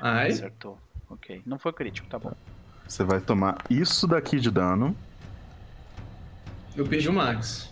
[0.00, 0.28] Ai.
[0.28, 0.78] Acertou.
[1.10, 1.42] Ok.
[1.46, 2.32] Não foi crítico, tá bom.
[2.86, 4.96] Você vai tomar isso daqui de dano.
[6.76, 7.70] Eu perdi o Max.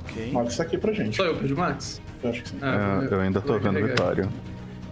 [0.00, 0.32] Ok.
[0.32, 1.16] Marca isso aqui pra gente.
[1.16, 2.00] Só eu perdi o Max?
[2.22, 2.58] Eu acho que sim.
[2.62, 3.88] Ah, É, eu ainda tô vendo carregar.
[3.88, 4.28] Vitória.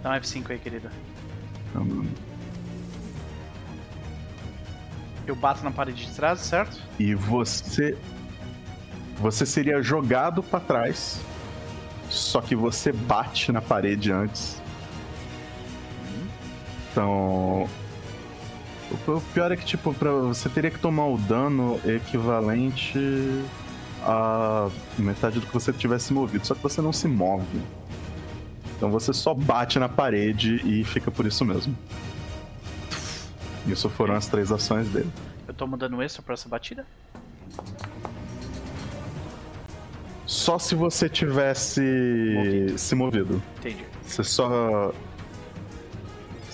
[0.03, 0.91] Dá um F5 aí, querida.
[1.69, 2.05] Então,
[5.27, 6.79] Eu bato na parede de trás, certo?
[6.99, 7.97] E você.
[9.17, 11.19] Você seria jogado pra trás.
[12.09, 14.61] Só que você bate na parede antes.
[16.91, 17.67] Então.
[19.07, 22.99] O- pior é que, tipo, pra, você teria que tomar o dano equivalente
[24.03, 26.45] a metade do que você tivesse movido.
[26.45, 27.59] Só que você não se move.
[28.77, 31.75] Então você só bate na parede e fica por isso mesmo.
[33.67, 35.09] Isso foram as três ações dele.
[35.47, 36.85] Eu tomo dano extra pra essa batida?
[40.25, 41.81] Só se você tivesse
[42.35, 42.77] Movido.
[42.77, 43.43] se movido.
[43.59, 43.85] Entendi.
[44.03, 44.91] Você só.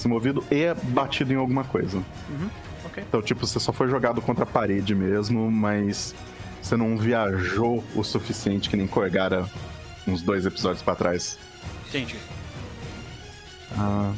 [0.02, 1.98] Se movido e batido em alguma coisa.
[1.98, 2.50] Uhum.
[2.86, 3.04] Ok.
[3.08, 6.16] Então, tipo, você só foi jogado contra a parede mesmo, mas
[6.60, 9.48] você não viajou o suficiente que nem Corgara
[10.08, 11.38] uns dois episódios pra trás.
[11.88, 12.16] Entendi.
[13.78, 14.12] Ah,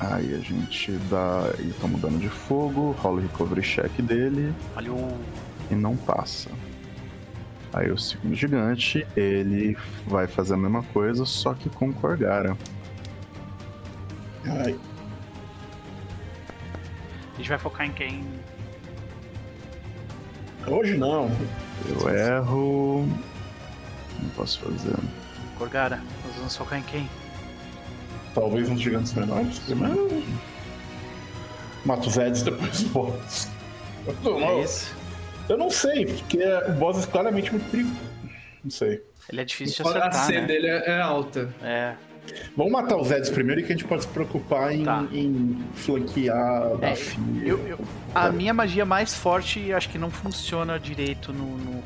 [0.00, 1.50] aí a gente dá.
[1.58, 5.18] Ele toma um dano de fogo, rola o recovery check dele Falhou.
[5.70, 6.48] e não passa.
[7.74, 9.76] Aí o segundo gigante, ele
[10.06, 12.56] vai fazer a mesma coisa, só que com Corgara.
[14.46, 14.74] Ai,
[17.34, 18.24] A gente vai focar em quem.
[20.66, 21.30] hoje não.
[21.88, 23.08] Eu erro.
[24.22, 24.94] Não posso fazer.
[25.58, 27.08] Corgara, nós vamos focar em quem?
[28.34, 29.60] Talvez uns gigantes menores.
[29.68, 30.24] Mas...
[31.84, 33.12] Mata os Eds depois, pô.
[34.24, 34.94] Eu não- É isso?
[35.48, 36.38] Eu não sei, porque
[36.68, 37.96] o boss é claramente muito perigoso.
[38.62, 39.02] Não sei.
[39.28, 40.46] Ele é difícil de A acertar, C né?
[40.46, 41.48] dele é, é alta.
[41.62, 41.94] É.
[42.56, 45.04] Vamos matar os Eds primeiro e que a gente pode se preocupar em, Tá.
[45.12, 47.48] em flanquear É, a filha.
[47.48, 47.78] Eu, eu-
[48.14, 51.56] a minha magia mais forte acho que não funciona direito no.
[51.58, 51.82] no-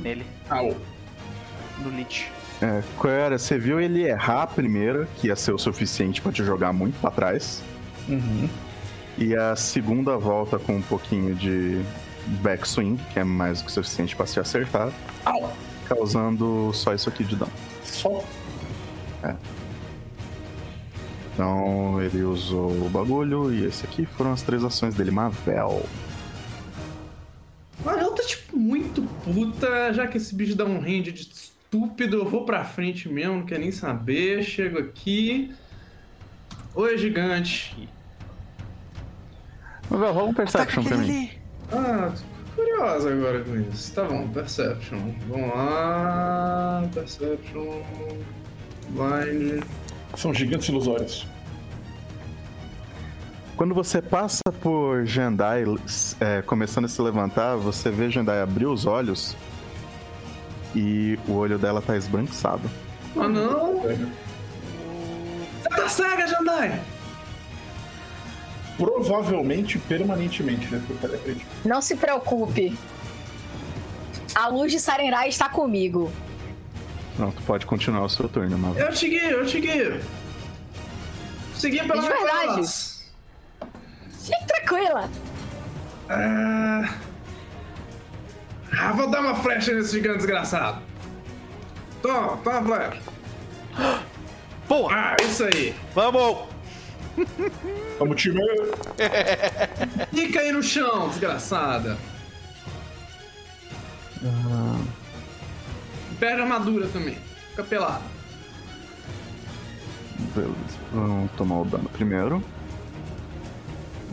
[0.00, 0.70] nele, Au.
[0.70, 2.28] Ah, no Lich.
[2.62, 6.44] É, Corgara, você viu ele errar a primeira, que ia ser o suficiente pra te
[6.44, 7.62] jogar muito pra trás.
[8.08, 8.48] Uhum.
[9.18, 11.80] E a segunda volta com um pouquinho de
[12.42, 14.90] backswing, que é mais do que suficiente para se acertar,
[15.24, 15.52] Au.
[15.86, 17.52] causando só isso aqui de dano.
[17.84, 18.22] Só.
[19.24, 19.34] É.
[21.32, 25.10] Então ele usou o bagulho e esse aqui foram as três ações dele.
[25.10, 25.84] Mavel.
[27.84, 32.24] Mavel tá tipo muito puta, já que esse bicho dá um range de estúpido, eu
[32.24, 34.44] vou pra frente mesmo, não quer nem saber.
[34.44, 35.52] Chego aqui.
[36.74, 37.88] Oi, gigante.
[39.90, 41.30] Mavel, rola um Perception pra mim.
[41.72, 43.92] Ah, tô curiosa agora com isso.
[43.92, 44.98] Tá bom, Perception.
[45.28, 46.88] Vamos lá.
[46.94, 47.82] Perception.
[50.16, 51.26] São gigantes ilusórios.
[53.56, 55.64] Quando você passa por Jandai
[56.20, 59.36] é, começando a se levantar, você vê Jandai abrir os olhos
[60.74, 62.68] e o olho dela tá esbranquiçado.
[63.16, 63.80] Ah, não!
[63.80, 66.82] Você tá cega, Jandai!
[68.76, 70.82] Provavelmente permanentemente, né?
[71.64, 72.76] Não se preocupe.
[74.34, 76.10] A luz de Sarenrai está comigo.
[77.18, 78.76] Não, tu pode continuar o seu turno, mas.
[78.76, 80.00] Eu te guio, eu te guio.
[81.54, 82.68] Segui pela De verdade.
[84.22, 85.08] Fique tranquila.
[86.08, 86.94] Ah...
[88.78, 90.82] ah, vou dar uma flecha nesse gigante desgraçado.
[92.02, 93.02] Toma, toma a flecha.
[94.68, 94.96] Porra!
[94.96, 95.74] Ah, isso aí.
[95.94, 96.48] Vamos!
[97.98, 98.40] Vamos, time!
[100.12, 101.96] Fica aí no chão, desgraçada.
[106.24, 107.18] Perde a armadura também.
[107.50, 108.02] Fica pelado.
[110.34, 110.54] Beleza.
[110.90, 112.42] Vamos tomar o dano primeiro.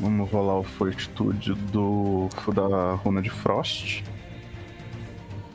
[0.02, 4.04] Vamos rolar o Fortitude do da runa de Frost.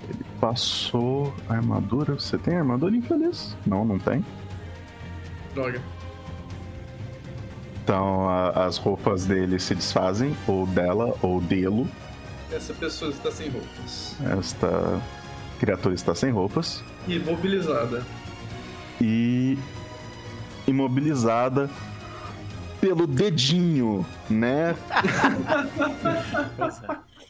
[0.08, 2.14] Ele passou a armadura.
[2.14, 3.54] Você tem armadura infeliz?
[3.66, 4.24] Não, não tem.
[5.52, 5.82] Droga.
[7.84, 11.86] Então a- as roupas dele se desfazem, ou dela, ou dele.
[12.50, 14.16] Essa pessoa está sem roupas.
[14.38, 15.02] Esta
[15.58, 16.82] criatura está sem roupas.
[17.08, 18.04] E mobilizada.
[19.00, 19.58] e
[20.66, 21.70] imobilizada
[22.80, 24.74] pelo dedinho, né?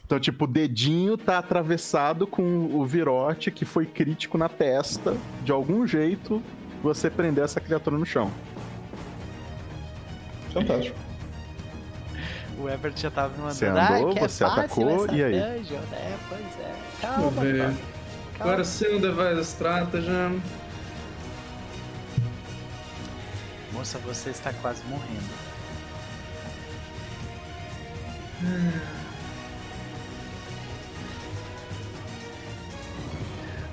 [0.07, 5.17] Então, tipo, o dedinho tá atravessado com o virote que foi crítico na testa.
[5.43, 6.41] De algum jeito,
[6.81, 8.31] você prender essa criatura no chão.
[10.53, 10.97] Fantástico.
[12.61, 13.55] O Everett já tava me mandando.
[13.57, 16.17] Você andou, "Ai, que é você fácil atacou, essa e aí?" dungeon, né?
[16.29, 16.75] Pois é.
[17.03, 17.75] Vamos Calma,
[18.39, 20.43] Agora sim, Device Stratagem.
[23.73, 25.47] Moça, você está quase morrendo.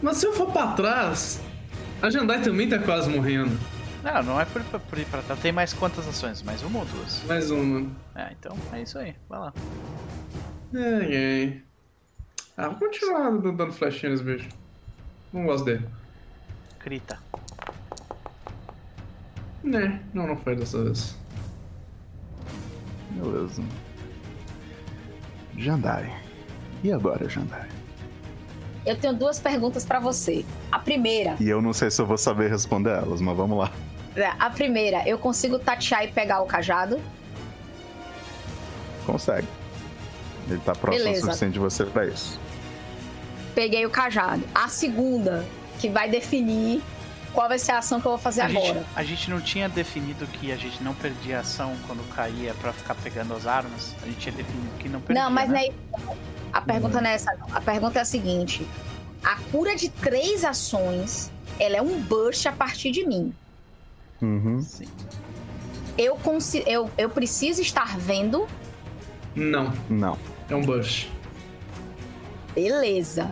[0.01, 1.41] Mas se eu for pra trás,
[2.01, 3.57] a Jandai também tá quase morrendo.
[4.03, 5.39] Não, não é por, por, ir pra trás.
[5.39, 6.41] Tem mais quantas ações?
[6.41, 7.23] Mais uma ou duas?
[7.25, 7.89] Mais uma.
[8.15, 9.15] É, então é isso aí.
[9.29, 9.53] Vai lá.
[10.73, 11.63] Ai, ai.
[12.57, 14.49] Ah, vou continuar dando flechinha nesse bicho.
[15.31, 15.87] Não gosto dele.
[16.79, 17.17] Crita.
[19.63, 21.15] Né, não, não foi dessa vez.
[23.11, 23.63] Beleza.
[25.57, 26.13] Jandai.
[26.83, 27.67] E agora, Jandai?
[28.85, 30.43] Eu tenho duas perguntas pra você.
[30.71, 33.71] A primeira, E eu não sei se eu vou saber responder elas, mas vamos lá.
[34.15, 36.99] é, a primeira, eu consigo tatear e pegar o cajado?
[39.05, 39.47] Consegue.
[40.49, 41.21] Ele tá próximo Beleza.
[41.21, 42.37] o suficiente de você pra isso.
[43.55, 44.43] Peguei o cajado.
[44.53, 45.45] A segunda,
[45.79, 46.81] que vai definir
[47.33, 48.65] qual vai ser a ação que eu vou fazer A agora.
[48.65, 52.71] gente, a gente não tinha definido que a gente não perdia ação quando caía pra
[52.73, 53.95] ficar pegando as armas.
[54.01, 55.23] A gente tinha definido que não perdia.
[55.23, 55.69] Não, mas né?
[55.91, 56.15] não é
[56.51, 57.47] A pergunta não é essa, não.
[57.55, 58.67] A pergunta é a seguinte:
[59.23, 63.33] a cura de três ações, ela é um burst a partir de mim.
[64.21, 64.61] Uhum.
[64.61, 64.87] Sim.
[65.97, 68.47] Eu, consi- eu, eu preciso estar vendo.
[69.35, 70.17] Não, Não.
[70.49, 71.07] é um bush.
[72.53, 73.31] Beleza.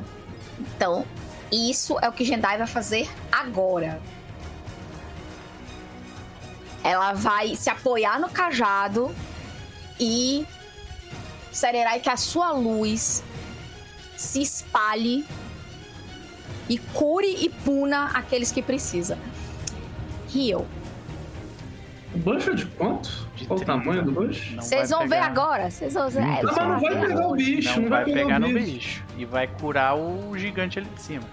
[0.60, 1.06] Então,
[1.52, 4.02] isso é o que Jendai vai fazer agora.
[6.84, 9.14] Ela vai se apoiar no cajado
[10.00, 10.46] e
[11.52, 13.22] Sererai que a sua luz
[14.16, 15.26] se espalhe
[16.70, 19.18] e cure e puna aqueles que precisam.
[20.34, 20.66] Heal.
[22.16, 23.28] O bush é de quanto?
[23.48, 23.80] Qual o 30.
[23.84, 24.12] tamanho do?
[24.12, 24.28] Não
[24.62, 25.70] Vocês vai vão ver pegar- agora.
[25.72, 26.22] Vocês vão ver.
[26.22, 28.66] É, mas não ver vai pegar o bicho, Não vai pegar no bicho.
[28.66, 29.04] bicho.
[29.18, 31.24] E vai curar o gigante ali de cima.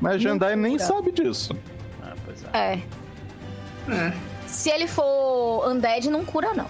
[0.00, 1.56] Mas Jandai nem sabe disso.
[2.02, 2.48] Ah, pois é.
[2.58, 2.82] É.
[3.92, 4.12] É.
[4.46, 6.66] Se ele for undead, não cura, não.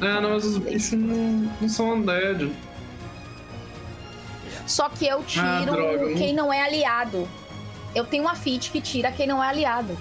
[0.00, 2.52] É, não, mas os bichos não, não são undead.
[4.66, 7.28] Só que eu tiro Ah, droga, não- quem não é aliado.
[7.94, 9.96] Eu tenho uma feat que tira quem não é aliado.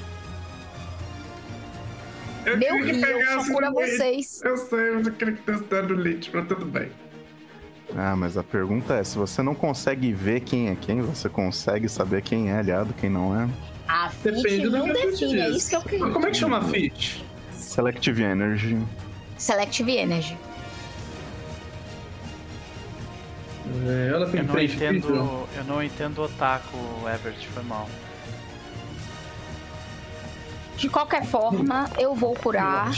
[2.45, 4.41] Eu Meu pegasse só cura vocês.
[4.43, 6.89] Eu sei, mas eu queria que testasse no lead, mas tudo bem.
[7.95, 11.87] Ah, mas a pergunta é: se você não consegue ver quem é quem, você consegue
[11.89, 13.49] saber quem é aliado, quem não é?
[13.87, 15.99] A Depende Fit não define, é isso que eu queria.
[15.99, 17.25] Mas como é que chama a Fit?
[17.51, 18.77] Selective Energy.
[19.37, 20.37] Selective Energy.
[23.87, 25.47] É, ela tem Eu não entendo.
[25.57, 26.77] Eu não entendo otaku,
[27.13, 27.89] Everett, foi mal.
[30.81, 32.89] De qualquer forma, eu vou curar.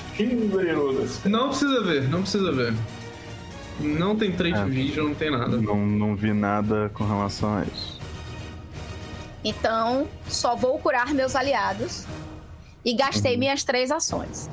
[1.25, 2.73] Não precisa ver, não precisa ver.
[3.77, 4.63] Não tem trade É.
[4.63, 5.57] vision, não tem nada.
[5.57, 7.99] Não, não vi nada com relação a isso.
[9.43, 12.05] Então, só vou curar meus aliados.
[12.85, 14.49] E gastei minhas três ações.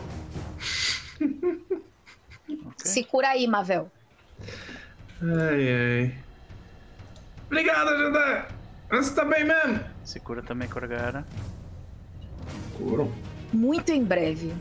[2.79, 3.89] Se cura aí, Mavel.
[5.23, 5.69] Ai,
[6.03, 6.15] ai.
[7.47, 8.45] Obrigado, Jedi!
[8.91, 9.79] Você tá bem mesmo?
[10.03, 11.25] Se cura também, Corgara.
[13.53, 14.53] Muito em breve.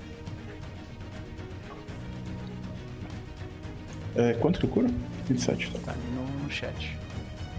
[4.16, 4.88] É, quanto que eu curo?
[5.28, 5.80] 27, tá.
[5.80, 6.98] Tá ali no, no chat.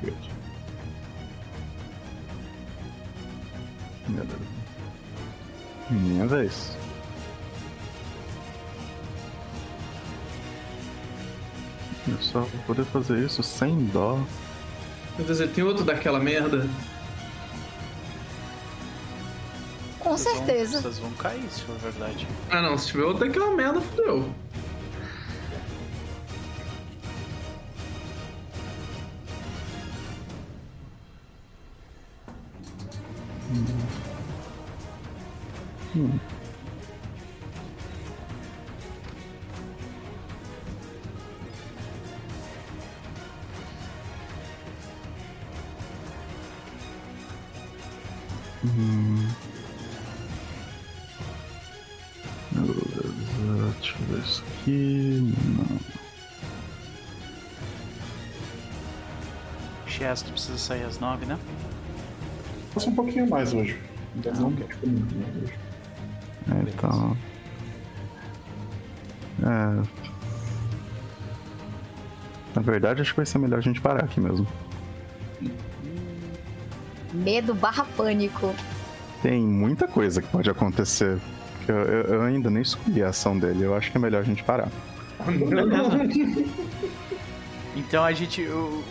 [0.03, 0.19] Beleza.
[4.09, 4.39] Beleza.
[5.91, 6.77] Minha vez.
[12.09, 14.19] Eu só vou poder fazer isso sem dó.
[15.17, 16.69] Quer dizer, tem outro daquela merda?
[20.01, 20.81] Com Vocês vão- certeza.
[20.81, 22.27] Vocês vão cair, se for verdade.
[22.51, 24.29] Ah não, se tiver outro daquela merda, fudeu.
[35.95, 36.21] Beleza,
[60.11, 61.39] Chesto precisa sair às nove, né?
[62.75, 63.79] Passa um pouquinho mais hoje.
[64.17, 65.55] Então, não, tipo, muito mais hoje.
[66.51, 67.17] É, então.
[69.41, 69.83] É.
[72.57, 74.45] Na verdade, acho que vai ser melhor a gente parar aqui mesmo.
[77.15, 78.53] Medo barra pânico.
[79.23, 81.19] Tem muita coisa que pode acontecer.
[81.65, 83.63] que Eu, eu- eu ainda nem escolhi a ação dele.
[83.63, 84.69] Eu acho que é melhor a gente parar.
[87.77, 88.43] Então a gente.
[88.43, 88.83] o-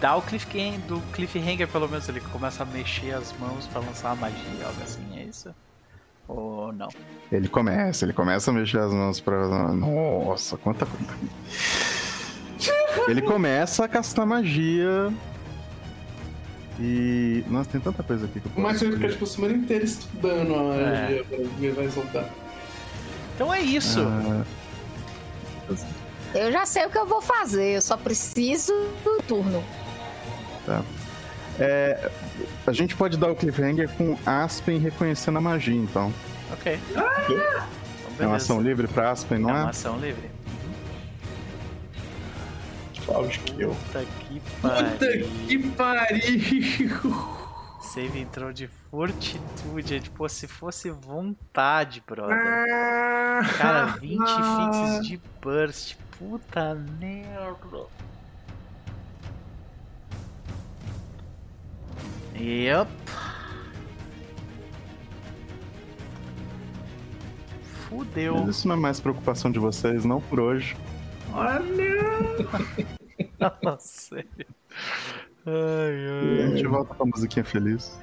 [0.00, 4.08] dá o cliffhanger, do cliffhanger, pelo menos ele começa a mexer as mãos pra lançar
[4.14, 5.54] uma magia, algo assim, é isso?
[6.28, 6.88] Ou não?
[7.30, 9.46] Ele começa, ele começa a mexer as mãos pra.
[9.74, 11.06] Nossa, quanta coisa.
[13.08, 15.12] Ele começa a castar magia.
[16.80, 17.44] E.
[17.48, 18.60] Nossa, tem tanta coisa aqui que eu posso.
[18.62, 21.02] Mas você fica tipo a semana inteira estudando a É.
[21.02, 22.24] magia pra ver vai soltar.
[23.34, 24.00] Então é isso!
[24.00, 24.44] Ah,
[26.34, 28.72] Eu já sei o que eu vou fazer, eu só preciso
[29.04, 29.62] do turno.
[31.58, 32.10] É,
[32.66, 36.12] a gente pode dar o cliffhanger com Aspen reconhecendo a magia, então.
[36.52, 36.78] Ok.
[36.90, 37.04] Então,
[38.20, 39.56] É uma ação livre pra Aspen, não É é?
[39.62, 40.30] uma ação livre.
[43.04, 43.68] Cloud Kill.
[43.70, 44.68] Puta que Puta
[44.98, 45.28] pariu.
[45.46, 47.44] que pariu!
[47.82, 52.36] Save entrou de fortitude, é tipo, se fosse vontade, brother.
[52.36, 53.40] Ah.
[53.58, 55.96] Cara, 20 fixes de burst.
[56.18, 57.86] Puta merda.
[62.34, 62.90] Yep.
[67.88, 68.34] Fudeu.
[68.38, 70.76] Mas isso não é mais preocupação de vocês, não por hoje.
[73.62, 74.28] Nossa, sério.
[75.46, 76.50] Ai, E a ai.
[76.56, 77.98] gente volta com a musiquinha feliz.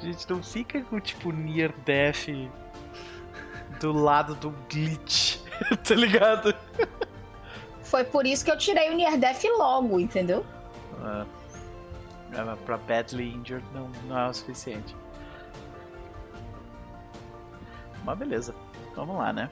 [0.00, 2.28] Gente, não fica com tipo Near Death
[3.80, 5.38] do lado do glitch,
[5.86, 6.54] tá ligado?
[7.82, 10.44] Foi por isso que eu tirei o Near Death logo, entendeu?
[11.02, 11.45] Ah, é,
[12.64, 14.94] pra badly injured não, não é o suficiente.
[18.04, 18.54] Mas beleza,
[18.94, 19.50] vamos lá, né?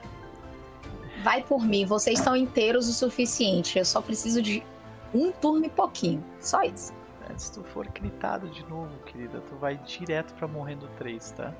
[1.23, 3.77] Vai por mim, vocês estão inteiros o suficiente.
[3.79, 4.63] Eu só preciso de
[5.13, 6.23] um turno e pouquinho.
[6.39, 6.93] Só isso.
[7.29, 11.53] É, Se tu for critado de novo, querida, tu vai direto pra morrendo 3, tá?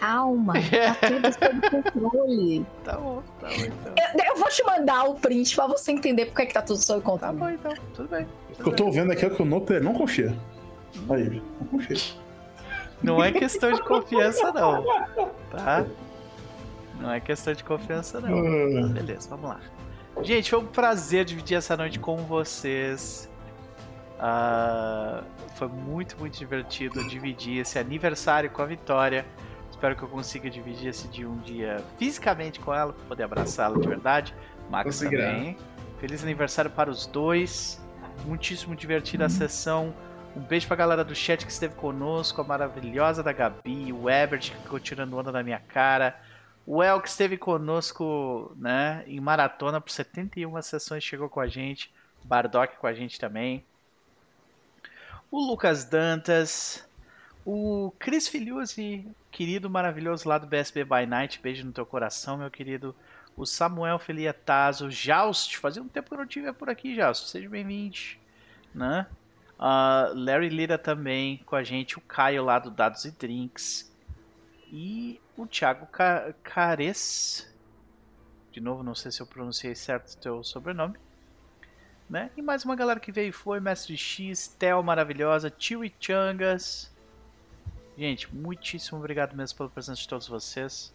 [0.00, 0.54] Calma,
[1.00, 2.66] tá tudo sob controle.
[2.84, 3.92] Tá bom, tá bom então.
[3.96, 7.00] Eu, eu vou te mandar o print pra você entender porque que tá tudo sob
[7.02, 7.36] Tá controle.
[7.36, 8.26] bom então, tudo bem.
[8.58, 10.34] O que eu tô vendo aqui é que o Noper não confia.
[11.10, 11.96] Aí, não confia.
[13.02, 14.84] Não é questão de confiança não,
[15.50, 15.86] tá?
[17.00, 18.38] Não é questão de confiança não.
[18.38, 19.60] Ah, Beleza, vamos lá.
[20.22, 23.28] Gente, foi um prazer dividir essa noite com vocês.
[24.18, 25.22] Ah,
[25.54, 29.24] foi muito, muito divertido dividir esse aniversário com a Vitória.
[29.80, 33.80] Espero que eu consiga dividir esse dia um dia fisicamente com ela, pra poder abraçá-la
[33.80, 34.34] de verdade.
[34.68, 35.56] Max também.
[35.98, 37.82] Feliz aniversário para os dois.
[38.26, 39.30] Muitíssimo divertida a uhum.
[39.30, 39.94] sessão.
[40.36, 44.50] Um beijo pra galera do chat que esteve conosco, a maravilhosa da Gabi, o Ebert
[44.50, 46.20] que ficou tirando onda da minha cara,
[46.66, 51.90] o El que esteve conosco né, em maratona por 71 sessões, chegou com a gente,
[52.22, 53.64] Bardock com a gente também,
[55.30, 56.86] o Lucas Dantas,
[57.44, 62.50] o Cris Filiuzzi, querido maravilhoso lá do BSB by Night, beijo no teu coração, meu
[62.50, 62.94] querido.
[63.36, 67.48] O Samuel Feliatazo, Jaust, fazia um tempo que eu não tive por aqui, Jaust, seja
[67.48, 67.96] bem-vindo,
[68.74, 69.06] né?
[69.60, 73.90] Uh, Larry Lira também com a gente, o Caio lá do Dados e Drinks.
[74.72, 77.46] E o Thiago Ca Cares.
[78.50, 80.96] De novo, não sei se eu pronunciei certo o teu sobrenome.
[82.08, 82.30] Né?
[82.36, 86.90] E mais uma galera que veio foi Mestre X, Tel Maravilhosa, Tio e Changas.
[87.96, 90.92] Gente, muitíssimo obrigado mesmo pela presença de todos vocês.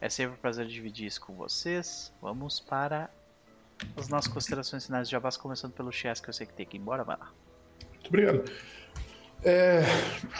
[0.00, 2.12] É sempre um prazer dividir isso com vocês.
[2.20, 3.10] Vamos para
[3.96, 6.76] as nossas considerações finais de Jabás, começando pelo Chess, que eu sei que tem que
[6.76, 7.04] ir embora.
[7.04, 7.30] Vai lá.
[7.94, 8.44] Muito obrigado.
[9.42, 9.82] É,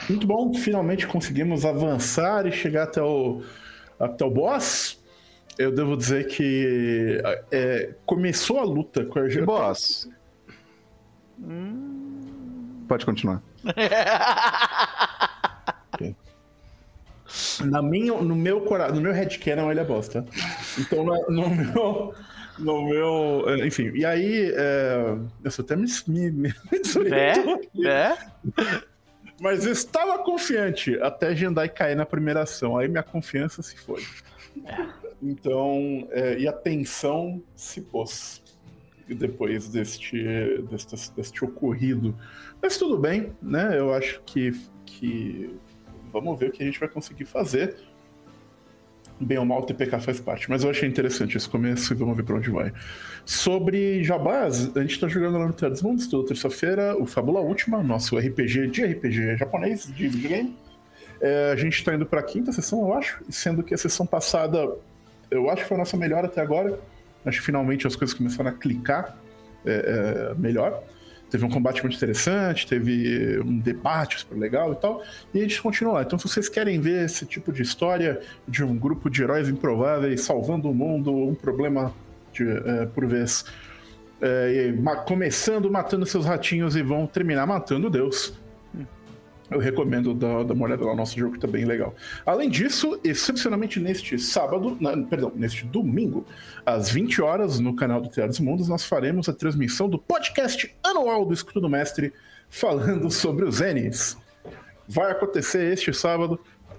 [0.08, 3.42] muito bom, finalmente conseguimos avançar e chegar até o,
[3.98, 5.00] até o boss.
[5.58, 7.20] Eu devo dizer que
[7.50, 10.08] é, começou a luta com a Boss.
[11.38, 12.84] Hum...
[12.88, 13.42] Pode continuar.
[17.64, 20.24] Na minha, no meu coração, no meu headcanon ele é bosta.
[20.78, 22.14] Então no, no meu
[22.60, 23.44] no meu.
[23.48, 24.52] É, enfim, e aí.
[24.54, 25.86] É, eu só até me.
[26.06, 26.54] me, me
[27.12, 27.88] é?
[27.88, 28.18] é?
[29.40, 32.76] Mas eu estava confiante até Jendai cair na primeira ação.
[32.76, 34.02] Aí minha confiança se foi.
[34.64, 34.86] É.
[35.22, 36.06] Então.
[36.10, 38.42] É, e a tensão se pôs.
[39.08, 40.22] Depois deste,
[40.70, 42.16] deste, deste ocorrido.
[42.62, 43.76] Mas tudo bem, né?
[43.76, 44.52] Eu acho que,
[44.86, 45.52] que.
[46.12, 47.76] Vamos ver o que a gente vai conseguir fazer.
[49.18, 52.16] Bem ou mal, o TPK faz parte, mas eu achei interessante esse começo e vamos
[52.16, 52.72] ver pra onde vai.
[53.24, 57.82] Sobre Jabás, a gente tá jogando lá no Terras Mundos toda terça-feira, o Fábula Última,
[57.82, 60.56] nosso RPG de RPG japonês, de videogame.
[61.20, 64.74] É, a gente tá indo pra quinta sessão, eu acho, sendo que a sessão passada
[65.30, 66.78] eu acho que foi a nossa melhor até agora.
[67.24, 69.16] Acho que finalmente as coisas começaram a clicar
[69.64, 70.82] é, é, melhor.
[71.30, 75.02] Teve um combate muito interessante, teve um debate super legal e tal,
[75.32, 76.02] e a gente continua lá.
[76.02, 80.22] Então, se vocês querem ver esse tipo de história de um grupo de heróis improváveis
[80.22, 81.94] salvando o mundo, um problema
[82.32, 83.44] de, é, por vez,
[84.20, 84.74] é,
[85.06, 88.39] começando matando seus ratinhos e vão terminar matando Deus,
[89.50, 91.94] eu recomendo dar, dar uma olhada lá no nosso jogo, que tá bem legal.
[92.24, 96.24] Além disso, excepcionalmente neste sábado, na, perdão, neste domingo,
[96.64, 100.74] às 20 horas, no canal do Teatro dos Mundos, nós faremos a transmissão do podcast
[100.82, 102.12] anual do Escudo do Mestre,
[102.48, 104.16] falando sobre os Enes.
[104.86, 106.38] Vai acontecer este sábado,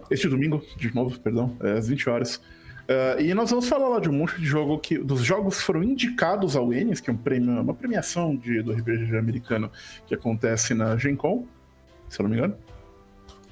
[0.09, 2.41] este domingo, de novo, perdão, é, às 20 horas.
[2.81, 4.97] Uh, e nós vamos falar lá de um monte de jogo que.
[4.97, 8.73] dos jogos que foram indicados ao Enes, que é um prêmio, uma premiação de, do
[8.73, 9.71] RPG americano
[10.07, 11.45] que acontece na Gen Con
[12.11, 12.55] se eu não me engano.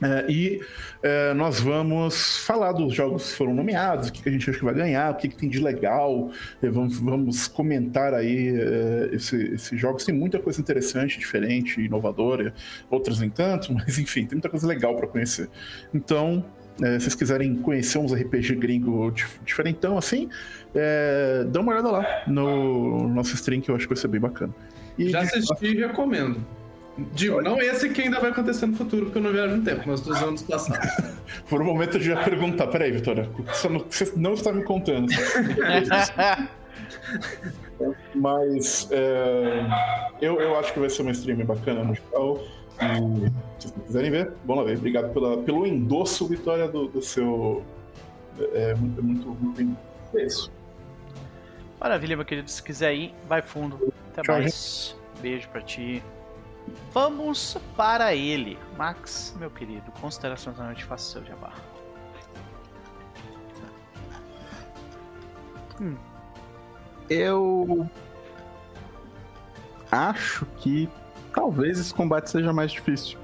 [0.01, 0.61] É, e
[1.03, 4.57] é, nós vamos falar dos jogos que foram nomeados, o que, que a gente acha
[4.57, 6.31] que vai ganhar, o que, que tem de legal.
[6.61, 10.05] É, vamos, vamos comentar aí é, esse, esses jogos.
[10.05, 12.53] Tem muita coisa interessante, diferente, inovadora,
[12.89, 15.49] outras nem tanto, mas enfim, tem muita coisa legal para conhecer.
[15.93, 16.45] Então,
[16.81, 19.13] é, se vocês quiserem conhecer uns RPG gringo
[19.43, 20.29] diferentão assim,
[20.73, 24.21] é, dá uma olhada lá no nosso stream que eu acho que vai ser bem
[24.21, 24.53] bacana.
[24.97, 26.39] E Já assisti e recomendo.
[27.13, 29.83] Digo, não esse que ainda vai acontecer no futuro, porque eu não viajo no tempo,
[29.85, 30.89] mas dos anos passados.
[31.49, 35.11] Por um momento eu já ia perguntar, peraí, Vitória, você não está me contando.
[38.15, 39.65] mas é,
[40.21, 42.43] eu, eu acho que vai ser uma stream bacana no geral.
[42.81, 44.77] E se vocês quiserem ver, bom lá ver.
[44.77, 47.63] Obrigado pela, pelo endosso, Vitória, do, do seu.
[48.53, 49.77] É, muito, muito, muito
[50.15, 50.51] É isso.
[51.79, 52.49] Maravilha, meu querido.
[52.49, 53.93] Se quiser ir, vai fundo.
[54.11, 54.95] Até Tchau, mais.
[54.95, 55.21] Gente.
[55.21, 56.01] Beijo pra ti.
[56.91, 58.57] Vamos para ele.
[58.77, 61.53] Max, meu querido, considerações da noite, faça seu jabá.
[65.81, 65.95] Hum.
[67.09, 67.89] Eu
[69.91, 70.89] acho que
[71.33, 73.17] talvez esse combate seja mais difícil.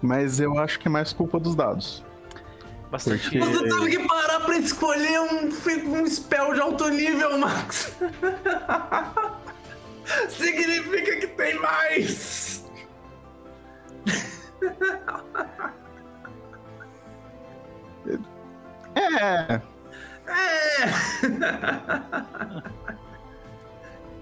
[0.00, 2.04] Mas eu acho que é mais culpa dos dados.
[2.90, 3.22] Bastante.
[3.22, 3.38] Porque...
[3.40, 5.48] Você teve que parar pra escolher um,
[6.00, 7.92] um spell de alto nível, Max.
[10.28, 12.64] Significa que tem mais!
[18.94, 19.60] É.
[20.26, 20.90] É.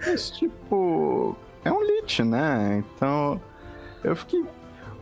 [0.04, 1.36] Mas, tipo.
[1.64, 2.84] É um lit, né?
[2.94, 3.40] Então.
[4.04, 4.44] Eu fiquei.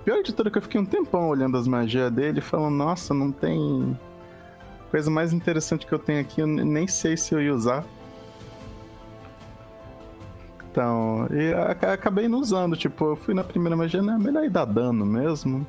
[0.04, 3.12] pior de tudo é que eu fiquei um tempão olhando as magias dele, falando, nossa,
[3.12, 3.98] não tem
[4.90, 7.84] coisa mais interessante que eu tenho aqui, eu nem sei se eu ia usar.
[10.74, 11.54] Então, e
[11.86, 15.06] acabei não usando, tipo, eu fui na primeira magia, não é melhor ir dar dano
[15.06, 15.64] mesmo.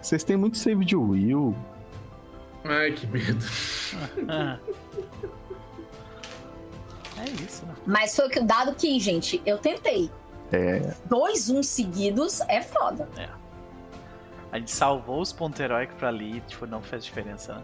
[0.00, 1.52] Vocês têm muito save de Will.
[2.62, 3.44] Ai, que medo.
[7.18, 7.74] é isso, né?
[7.84, 10.08] Mas foi o dado que, gente, eu tentei.
[10.52, 10.94] É.
[11.06, 13.08] Dois um seguidos é foda.
[13.16, 13.28] É.
[14.52, 17.62] A gente salvou os pontos heróicos pra ali, tipo, não fez diferença, né?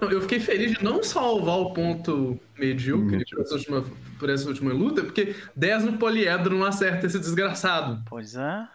[0.00, 3.84] Eu fiquei feliz de não salvar o ponto medíocre por essa, última,
[4.18, 8.02] por essa última luta, porque 10 no poliedro não acerta esse desgraçado.
[8.08, 8.68] Pois é.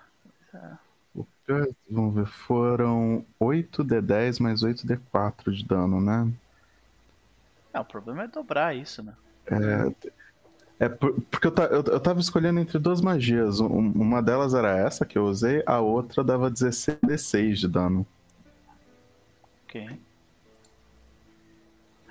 [0.51, 0.63] Pois
[1.49, 1.67] é.
[1.89, 6.31] Vamos ver, foram 8 D10 mais 8 D4 de dano, né?
[7.73, 9.13] É, o problema é dobrar isso, né?
[9.47, 13.59] É, é porque eu, eu, eu tava escolhendo entre duas magias.
[13.59, 18.07] uma delas era essa que eu usei, a outra dava 16 D6 de dano.
[19.65, 19.99] Ok.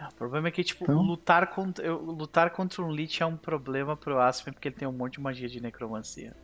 [0.08, 1.02] O problema é que, tipo, então...
[1.02, 4.92] lutar, contra, lutar contra um Lich é um problema pro Aspen porque ele tem um
[4.92, 6.34] monte de magia de necromancia.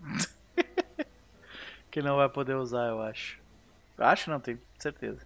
[1.90, 3.38] que não vai poder usar, eu acho.
[3.98, 5.20] Acho não, tenho certeza.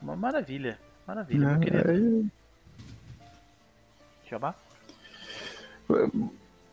[0.00, 0.78] Uma maravilha.
[1.06, 2.30] Maravilha, é, meu querido.
[4.28, 4.54] Jabá?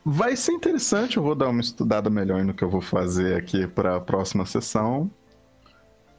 [0.06, 3.68] Vai ser interessante, eu vou dar uma estudada melhor no que eu vou fazer aqui
[3.68, 5.10] para a próxima sessão.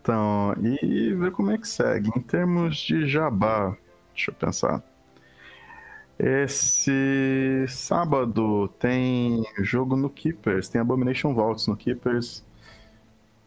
[0.09, 2.09] Então, e ver como é que segue.
[2.17, 3.77] Em termos de jabá,
[4.15, 4.83] deixa eu pensar.
[6.19, 12.43] Esse sábado tem jogo no Keepers, tem Abomination Vaults no Keepers.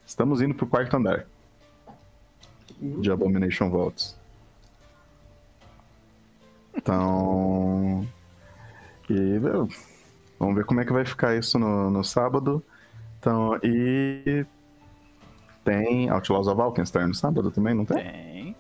[0.06, 1.26] Estamos indo pro quarto andar
[2.80, 4.16] de Abomination Vaults.
[6.76, 8.08] Então.
[9.10, 9.40] E
[10.38, 12.64] vamos ver como é que vai ficar isso no, no sábado.
[13.20, 14.46] Então, e
[15.64, 18.04] tem Outlaws of Alkenstein no sábado também, não tem?
[18.04, 18.56] Tem.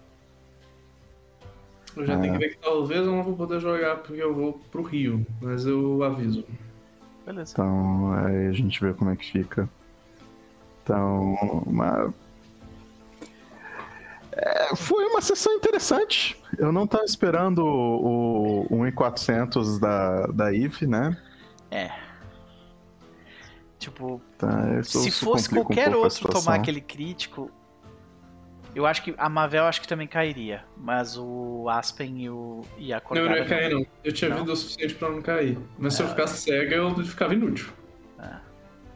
[1.95, 4.53] Eu já tenho que ver que talvez eu não vou poder jogar porque eu vou
[4.71, 6.45] pro Rio, mas eu aviso.
[7.25, 7.51] Beleza.
[7.53, 9.69] Então, aí a gente vê como é que fica.
[10.83, 11.33] Então,
[11.65, 12.13] uma...
[14.31, 16.41] É, foi uma sessão interessante.
[16.57, 21.17] Eu não estava esperando o, o 1400 da, da Eve, né?
[21.69, 21.91] É.
[23.81, 27.49] Tipo, tá, se fosse qualquer um outro tomar aquele crítico,
[28.75, 32.93] eu acho que a Mavel acho que também cairia, mas o Aspen e, o, e
[32.93, 33.27] a Corgara...
[33.27, 33.83] Não, não ia cair não.
[34.03, 34.37] Eu tinha não?
[34.37, 35.57] vida o suficiente pra não cair.
[35.79, 35.97] Mas é.
[35.97, 36.09] se eu é.
[36.11, 37.73] ficasse cega, eu ficava inútil.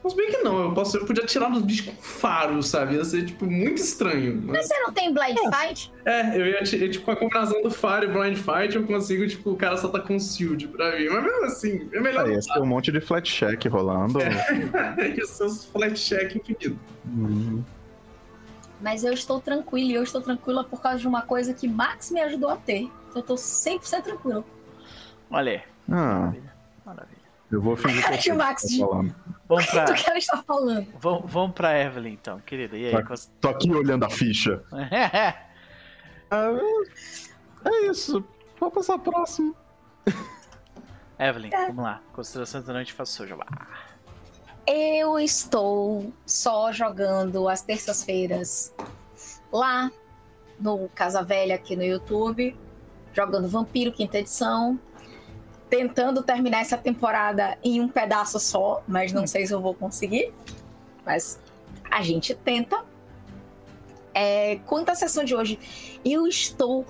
[0.05, 2.93] Mas bem que não, eu, posso, eu podia tirar nos bichos com faro, sabe?
[2.93, 4.35] Ia ser, tipo, muito estranho.
[4.35, 5.51] Mas, mas você não tem Blind é.
[5.51, 5.91] Fight?
[6.05, 9.49] É, eu ia, tipo, com a combinação do faro e Blind Fight, eu consigo, tipo,
[9.49, 11.09] o cara só tá com shield pra mim.
[11.09, 12.25] Mas mesmo assim, é melhor.
[12.27, 14.19] Aí, ia ter um monte de flat check rolando.
[14.21, 16.79] É, ia ser os flat check infinito.
[17.05, 17.63] Uhum.
[18.79, 22.11] Mas eu estou tranquila e eu estou tranquila por causa de uma coisa que Max
[22.11, 22.91] me ajudou a ter.
[23.09, 24.45] Então eu tô 100% tranquilo.
[25.31, 25.63] Olha.
[25.89, 25.95] Ah.
[25.95, 26.53] Maravilha.
[26.85, 27.15] Maravilha.
[27.51, 29.15] Eu vou fingir que, que o Max tá falando.
[29.47, 29.85] Vamos pra...
[29.85, 30.87] do que ela está falando.
[30.99, 32.77] Vamos, vamos pra Evelyn, então, querida.
[32.77, 32.91] E aí?
[32.91, 34.63] Tá, tô aqui olhando a ficha.
[36.31, 36.59] ah,
[37.65, 38.23] é isso.
[38.59, 39.55] Vamos passar próximo.
[41.19, 41.67] Evelyn, é.
[41.67, 42.01] vamos lá.
[42.13, 43.45] Considerações da noite, faça o seu jabá.
[44.67, 48.73] Eu estou só jogando às terças-feiras
[49.51, 49.91] lá
[50.59, 52.57] no Casa Velha aqui no YouTube,
[53.13, 54.79] jogando Vampiro Quinta Edição
[55.69, 60.33] tentando terminar essa temporada em um pedaço só, mas não sei se eu vou conseguir.
[61.05, 61.39] Mas
[61.89, 62.83] a gente tenta.
[64.13, 65.59] É, quanto à sessão de hoje,
[66.03, 66.85] eu estou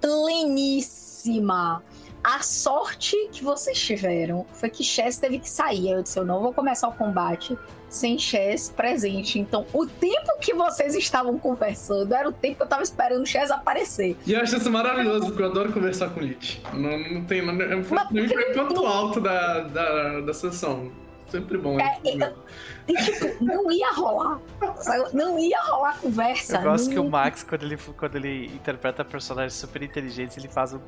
[0.00, 1.82] pleníssima.
[2.24, 5.90] A sorte que vocês tiveram foi que Chess teve que sair.
[5.90, 7.56] Eu disse: Eu não vou começar o combate
[7.88, 9.38] sem Chess presente.
[9.38, 13.26] Então, o tempo que vocês estavam conversando era o tempo que eu tava esperando o
[13.26, 14.16] Chess aparecer.
[14.26, 16.62] E eu acho isso maravilhoso, porque eu adoro conversar com Lich.
[16.72, 17.64] Não, não tem nada.
[17.64, 20.90] É um ponto alto da, da, da sessão.
[21.28, 21.78] Sempre bom.
[21.80, 22.34] É, eu,
[22.88, 24.40] e, tipo, não ia rolar.
[25.12, 26.58] Não ia rolar conversa.
[26.58, 30.72] Eu gosto que o Max, quando ele, quando ele interpreta personagens super inteligentes, ele faz
[30.72, 30.78] um.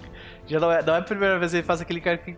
[0.47, 2.37] Já não é, não é a primeira vez que ele faz aquele cara que.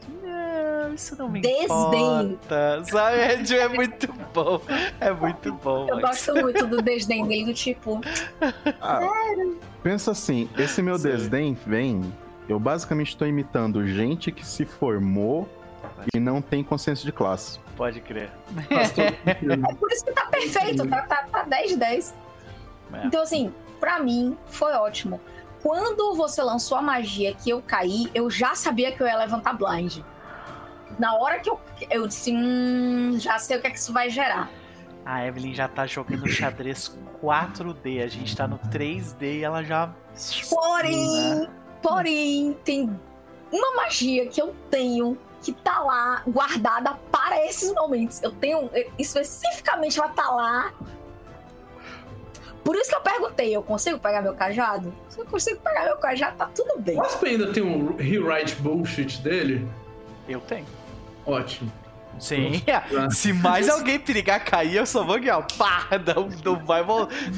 [1.00, 1.64] Isso não me desdém.
[1.64, 2.84] importa.
[2.84, 3.16] Sabe?
[3.16, 4.60] É, é muito bom.
[5.00, 5.88] É muito bom.
[5.88, 6.26] Eu Max.
[6.26, 8.00] gosto muito do desdém dele, do tipo.
[8.82, 9.00] Ah,
[9.82, 11.08] pensa assim: esse meu Sim.
[11.08, 12.12] desdém vem.
[12.48, 15.48] Eu basicamente estou imitando gente que se formou
[16.12, 17.58] e não tem consciência de classe.
[17.76, 18.30] Pode crer.
[18.68, 22.14] é por isso que tá perfeito, tá, tá, tá 10 de 10.
[22.92, 23.06] É.
[23.06, 25.20] Então, assim, pra mim, foi ótimo.
[25.62, 29.52] Quando você lançou a magia que eu caí, eu já sabia que eu ia levantar
[29.52, 30.00] blind.
[30.98, 31.60] Na hora que eu,
[31.90, 34.50] eu disse, hum, já sei o que é que isso vai gerar.
[35.04, 39.92] A Evelyn já tá jogando xadrez 4D, a gente tá no 3D e ela já.
[40.48, 41.48] Porém, né?
[41.82, 42.90] porém, tem
[43.50, 48.22] uma magia que eu tenho que tá lá guardada para esses momentos.
[48.22, 50.72] Eu tenho especificamente ela tá lá.
[52.62, 54.92] Por isso que eu perguntei, eu consigo pegar meu cajado?
[55.08, 56.96] Se eu consigo pegar meu cajado, tá tudo bem.
[56.96, 59.66] O Aspen ainda tem um rewrite bullshit dele?
[60.28, 60.66] Eu tenho.
[61.24, 61.70] Ótimo.
[62.18, 62.62] Sim,
[63.10, 65.42] se mais alguém perigar cair, eu só vou aqui, ó.
[65.56, 66.84] Pá, não, não vai,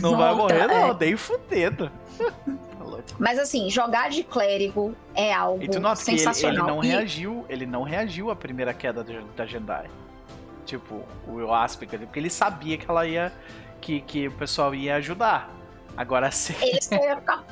[0.01, 0.97] não vai morrer, não, é.
[0.99, 1.91] nem fudendo.
[3.19, 6.65] Mas assim, jogar de clérigo é algo e tu nota sensacional.
[6.65, 6.87] Que ele, ele não e...
[6.89, 9.05] reagiu, ele não reagiu à primeira queda
[9.37, 9.87] da Jendai.
[10.65, 13.33] Tipo, o Aspect, porque ele sabia que ela ia.
[13.81, 15.51] que, que o pessoal ia ajudar.
[15.97, 16.55] Agora sim.
[16.61, 17.45] Ele ia ficar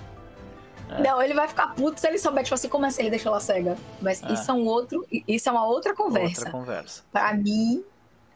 [0.99, 1.02] é.
[1.02, 3.41] Não, ele vai ficar puto se ele souber, tipo assim, como assim ele deixou ela
[3.41, 3.77] cega.
[4.01, 4.33] Mas é.
[4.33, 5.07] isso é um outro.
[5.27, 6.41] Isso é uma outra conversa.
[6.41, 7.02] Outra conversa.
[7.12, 7.85] Pra mim,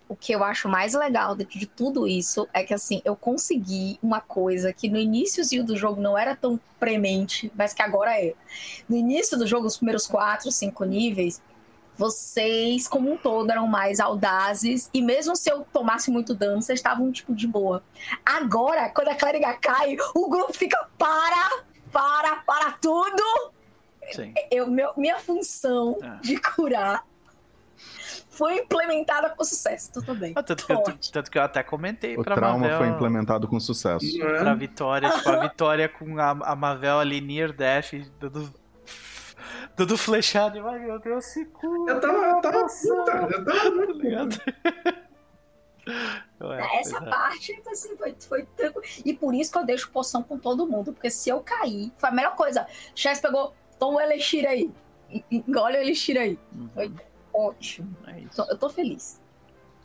[0.09, 3.99] o que eu acho mais legal de, de, tudo isso é que assim, eu consegui
[4.03, 8.35] uma coisa que no iníciozinho do jogo não era tão premente, mas que agora é.
[8.89, 11.41] No início do jogo, os primeiros quatro, cinco níveis,
[11.97, 16.79] vocês, como um todo, eram mais audazes, e mesmo se eu tomasse muito dano, vocês
[16.79, 17.83] estavam, tipo, de boa.
[18.27, 23.53] Agora, quando a clériga cai, o grupo fica para para, para tudo.
[24.13, 24.35] Sim.
[24.51, 26.21] Eu, meu, minha função é.
[26.21, 27.07] de curar
[28.29, 29.93] foi implementada com sucesso.
[29.93, 30.33] Tudo bem.
[30.37, 33.47] Ah, tanto, que eu, tanto, que eu, até comentei o pra trauma Mavel, foi implementado
[33.47, 34.05] com sucesso.
[34.21, 34.39] É.
[34.41, 38.53] Pra Vitória, tipo, a Vitória com a, a Mavel ali near death, dando,
[39.77, 40.67] dando flechado.
[40.67, 41.93] Ai, meu Deus, se cura.
[41.93, 44.37] Eu tava, eu tava puta, eu tava tá ligado?
[46.41, 47.09] Ué, Essa é.
[47.09, 48.85] parte assim, foi, foi tranquilo.
[49.05, 50.93] E por isso que eu deixo poção com todo mundo.
[50.93, 52.67] Porque se eu cair, foi a melhor coisa.
[52.95, 54.73] Chess pegou, toma o Elixir aí.
[55.31, 56.39] Engole o Elixir aí.
[56.53, 56.69] Uhum.
[56.69, 56.93] Foi
[57.33, 57.97] ótimo.
[58.07, 59.21] É então, eu tô feliz.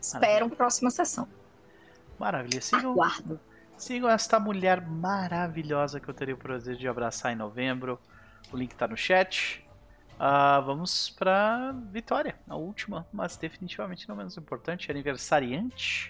[0.02, 1.28] Espero a próxima sessão.
[2.18, 2.61] Maravilha.
[2.61, 3.40] Sigam, Aguardo.
[3.78, 8.00] Sigam esta mulher maravilhosa que eu teria o prazer de abraçar em novembro.
[8.52, 9.66] O link tá no chat.
[10.20, 16.10] Uh, vamos para Vitória, a última, mas definitivamente não menos importante, aniversariante.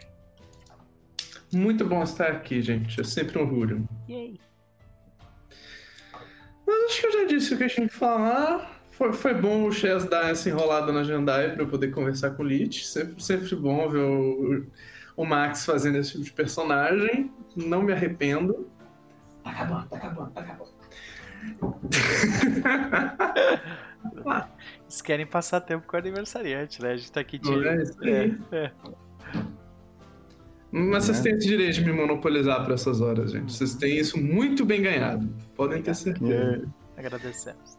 [1.53, 2.99] Muito bom estar aqui, gente.
[2.99, 3.87] É sempre um orgulho.
[4.09, 4.39] Yay.
[6.65, 8.81] Mas acho que eu já disse o que eu tinha que falar.
[8.91, 12.41] Foi, foi bom o Chess dar essa enrolada na Jandai para eu poder conversar com
[12.41, 12.87] o Lich.
[12.87, 14.65] Sempre, sempre bom ver o,
[15.15, 17.31] o Max fazendo esse tipo de personagem.
[17.55, 18.67] Não me arrependo.
[19.43, 20.79] Tá acabando, tá acabando, tá acabando.
[24.83, 26.93] Eles querem passar tempo com o aniversariante, né?
[26.93, 27.49] A gente tá aqui de.
[28.07, 28.71] É, é.
[30.71, 33.51] Mas vocês têm esse direito de me monopolizar por essas horas, gente.
[33.51, 35.27] Vocês têm isso muito bem ganhado.
[35.55, 36.63] Podem ter certeza.
[36.97, 36.99] É.
[36.99, 37.77] Agradecemos.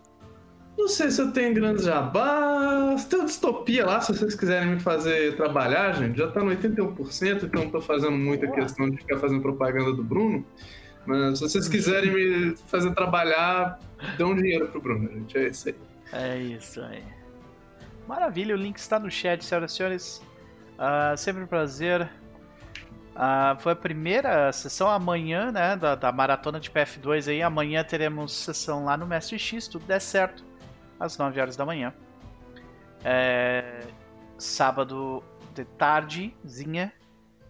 [0.76, 3.04] Não sei se eu tenho grandes jabás.
[3.04, 6.18] Tem uma distopia lá, se vocês quiserem me fazer trabalhar, gente.
[6.18, 8.58] Já tá no 81%, então não tô fazendo muita Boa.
[8.58, 10.44] questão de ficar fazendo propaganda do Bruno.
[11.06, 13.78] Mas se vocês quiserem me fazer trabalhar,
[14.18, 15.38] dão dinheiro pro Bruno, gente.
[15.38, 15.74] É isso aí.
[16.12, 17.04] É isso aí.
[18.06, 20.22] Maravilha, o link está no chat, senhoras e senhores.
[20.74, 22.10] Uh, sempre um prazer.
[23.14, 27.42] Uh, foi a primeira sessão amanhã, né, da, da, maratona de PF2 aí.
[27.42, 30.44] Amanhã teremos sessão lá no Mestre X, tudo der certo,
[30.98, 31.92] às 9 horas da manhã.
[33.04, 33.80] É,
[34.38, 35.22] sábado
[35.54, 36.92] de tardezinha,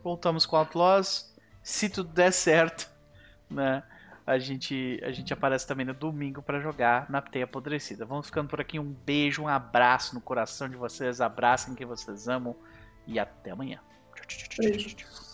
[0.02, 1.34] voltamos com Outlaws.
[1.62, 2.90] Se tudo der certo,
[3.48, 3.82] né?
[4.30, 8.06] A gente, a gente aparece também no domingo para jogar na Teia Apodrecida.
[8.06, 8.78] Vamos ficando por aqui.
[8.78, 11.20] Um beijo, um abraço no coração de vocês.
[11.20, 12.54] Abracem quem vocês amam.
[13.08, 13.80] E até amanhã.
[14.28, 15.29] Tchau,